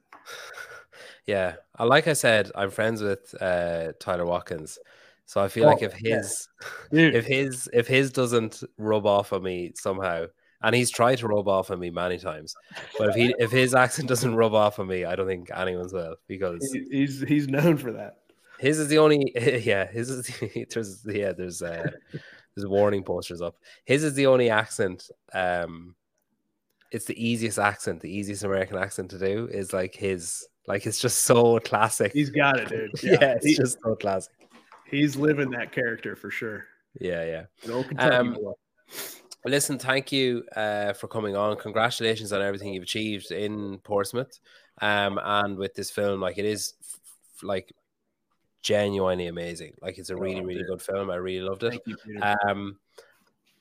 yeah, 1.28 1.56
like 1.80 2.08
I 2.08 2.14
said, 2.14 2.52
I'm 2.56 2.72
friends 2.72 3.02
with 3.02 3.36
uh, 3.40 3.92
Tyler 4.00 4.26
Watkins, 4.26 4.80
so 5.26 5.42
I 5.42 5.50
feel 5.50 5.66
oh, 5.66 5.68
like 5.68 5.82
if 5.82 5.94
his, 5.94 6.48
yeah. 6.92 7.10
if 7.14 7.26
his, 7.26 7.70
if 7.74 7.88
his 7.88 8.12
doesn't 8.12 8.64
rub 8.78 9.06
off 9.06 9.34
on 9.34 9.44
me 9.44 9.74
somehow, 9.76 10.26
and 10.66 10.74
he's 10.74 10.90
tried 10.90 11.20
to 11.20 11.28
rub 11.28 11.48
off 11.48 11.70
on 11.70 11.80
me 11.80 11.92
many 11.92 12.18
times. 12.18 12.56
But 12.98 13.10
if 13.10 13.16
he 13.16 13.36
if 13.38 13.52
his 13.52 13.76
accent 13.76 14.10
doesn't 14.10 14.36
rub 14.36 14.56
off 14.56 14.80
on 14.80 14.88
me, 14.88 15.06
I 15.06 15.16
don't 15.16 15.28
think 15.28 15.52
anyone's 15.56 15.94
will 15.94 16.16
because 16.28 16.76
he's 16.92 17.22
he's 17.22 17.48
known 17.48 17.78
for 17.78 17.92
that. 17.94 18.18
His 18.60 18.80
is 18.80 18.88
the 18.88 18.98
only 18.98 19.32
yeah. 19.64 19.86
His 19.86 20.10
is 20.10 20.40
there's 20.74 21.06
yeah 21.06 21.34
there's 21.34 21.62
uh, 21.62 21.92
there's 22.56 22.68
warning 22.68 23.04
posters 23.04 23.42
up. 23.42 23.58
His 23.86 24.04
is 24.04 24.16
the 24.16 24.26
only 24.26 24.50
accent. 24.50 25.10
Um, 25.34 25.94
it's 26.92 27.06
the 27.06 27.24
easiest 27.24 27.60
accent, 27.60 28.02
the 28.02 28.12
easiest 28.12 28.44
American 28.44 28.78
accent 28.78 29.12
to 29.12 29.20
do 29.20 29.48
is 29.52 29.72
like 29.72 29.96
his. 29.96 30.48
Like 30.68 30.88
it's 30.88 31.00
just 31.00 31.26
so 31.26 31.60
classic. 31.60 32.12
He's 32.12 32.32
got 32.32 32.60
it, 32.60 32.70
dude. 32.70 32.92
Yeah, 33.04 33.18
yeah 33.22 33.34
it's 33.34 33.46
he, 33.46 33.56
just 33.56 33.78
so 33.84 33.96
classic. 33.96 34.34
He's 34.90 35.16
living 35.16 35.52
that 35.52 35.72
character 35.72 36.16
for 36.16 36.32
sure. 36.32 36.66
Yeah, 37.00 37.46
yeah. 37.68 37.84
Um, 38.00 38.36
listen, 39.52 39.78
thank 39.78 40.12
you 40.12 40.44
uh, 40.56 40.94
for 40.94 41.08
coming 41.08 41.36
on. 41.36 41.58
Congratulations 41.58 42.34
on 42.34 42.42
everything 42.42 42.74
you've 42.74 42.84
achieved 42.84 43.32
in 43.32 43.80
Portsmouth, 43.80 44.40
um, 44.82 45.20
and 45.24 45.58
with 45.58 45.74
this 45.76 45.92
film. 45.92 46.20
Like 46.20 46.38
it 46.38 46.46
is, 46.46 46.74
f- 46.82 47.44
like 47.44 47.74
genuinely 48.62 49.28
amazing. 49.28 49.74
Like 49.82 49.98
it's 49.98 50.10
a 50.10 50.16
really, 50.16 50.42
oh, 50.42 50.44
really 50.44 50.64
good 50.64 50.82
film. 50.82 51.12
I 51.12 51.16
really 51.16 51.48
loved 51.48 51.64
it. 51.64 51.80
You, 51.86 51.98
um, 52.22 52.78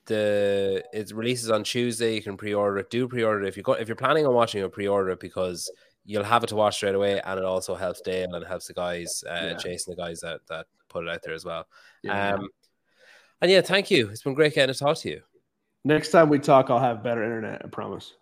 the 0.05 0.83
it 0.93 1.11
releases 1.11 1.49
on 1.49 1.63
Tuesday. 1.63 2.15
You 2.15 2.21
can 2.21 2.37
pre-order 2.37 2.79
it. 2.79 2.89
Do 2.89 3.07
pre-order 3.07 3.43
it 3.43 3.47
if 3.47 3.57
you 3.57 3.63
got 3.63 3.79
if 3.79 3.87
you're 3.87 3.95
planning 3.95 4.25
on 4.25 4.33
watching 4.33 4.63
it. 4.63 4.71
Pre-order 4.71 5.11
it 5.11 5.19
because 5.19 5.71
you'll 6.05 6.23
have 6.23 6.43
it 6.43 6.47
to 6.47 6.55
watch 6.55 6.75
straight 6.75 6.95
away, 6.95 7.19
and 7.21 7.39
it 7.39 7.45
also 7.45 7.75
helps 7.75 8.01
Dale 8.01 8.33
and 8.33 8.45
helps 8.45 8.67
the 8.67 8.73
guys, 8.73 9.23
uh, 9.29 9.33
yeah. 9.33 9.57
chasing 9.57 9.95
the 9.95 10.01
guys 10.01 10.19
that 10.21 10.41
that 10.47 10.67
put 10.89 11.03
it 11.03 11.09
out 11.09 11.21
there 11.23 11.33
as 11.33 11.45
well. 11.45 11.67
Yeah. 12.03 12.35
Um, 12.35 12.49
and 13.41 13.51
yeah, 13.51 13.61
thank 13.61 13.91
you. 13.91 14.09
It's 14.09 14.23
been 14.23 14.33
great 14.33 14.55
getting 14.55 14.73
to 14.73 14.79
talk 14.79 14.97
to 14.99 15.09
you. 15.09 15.21
Next 15.85 16.09
time 16.09 16.29
we 16.29 16.39
talk, 16.39 16.69
I'll 16.69 16.79
have 16.79 17.01
better 17.03 17.23
internet. 17.23 17.61
I 17.63 17.67
promise. 17.69 18.13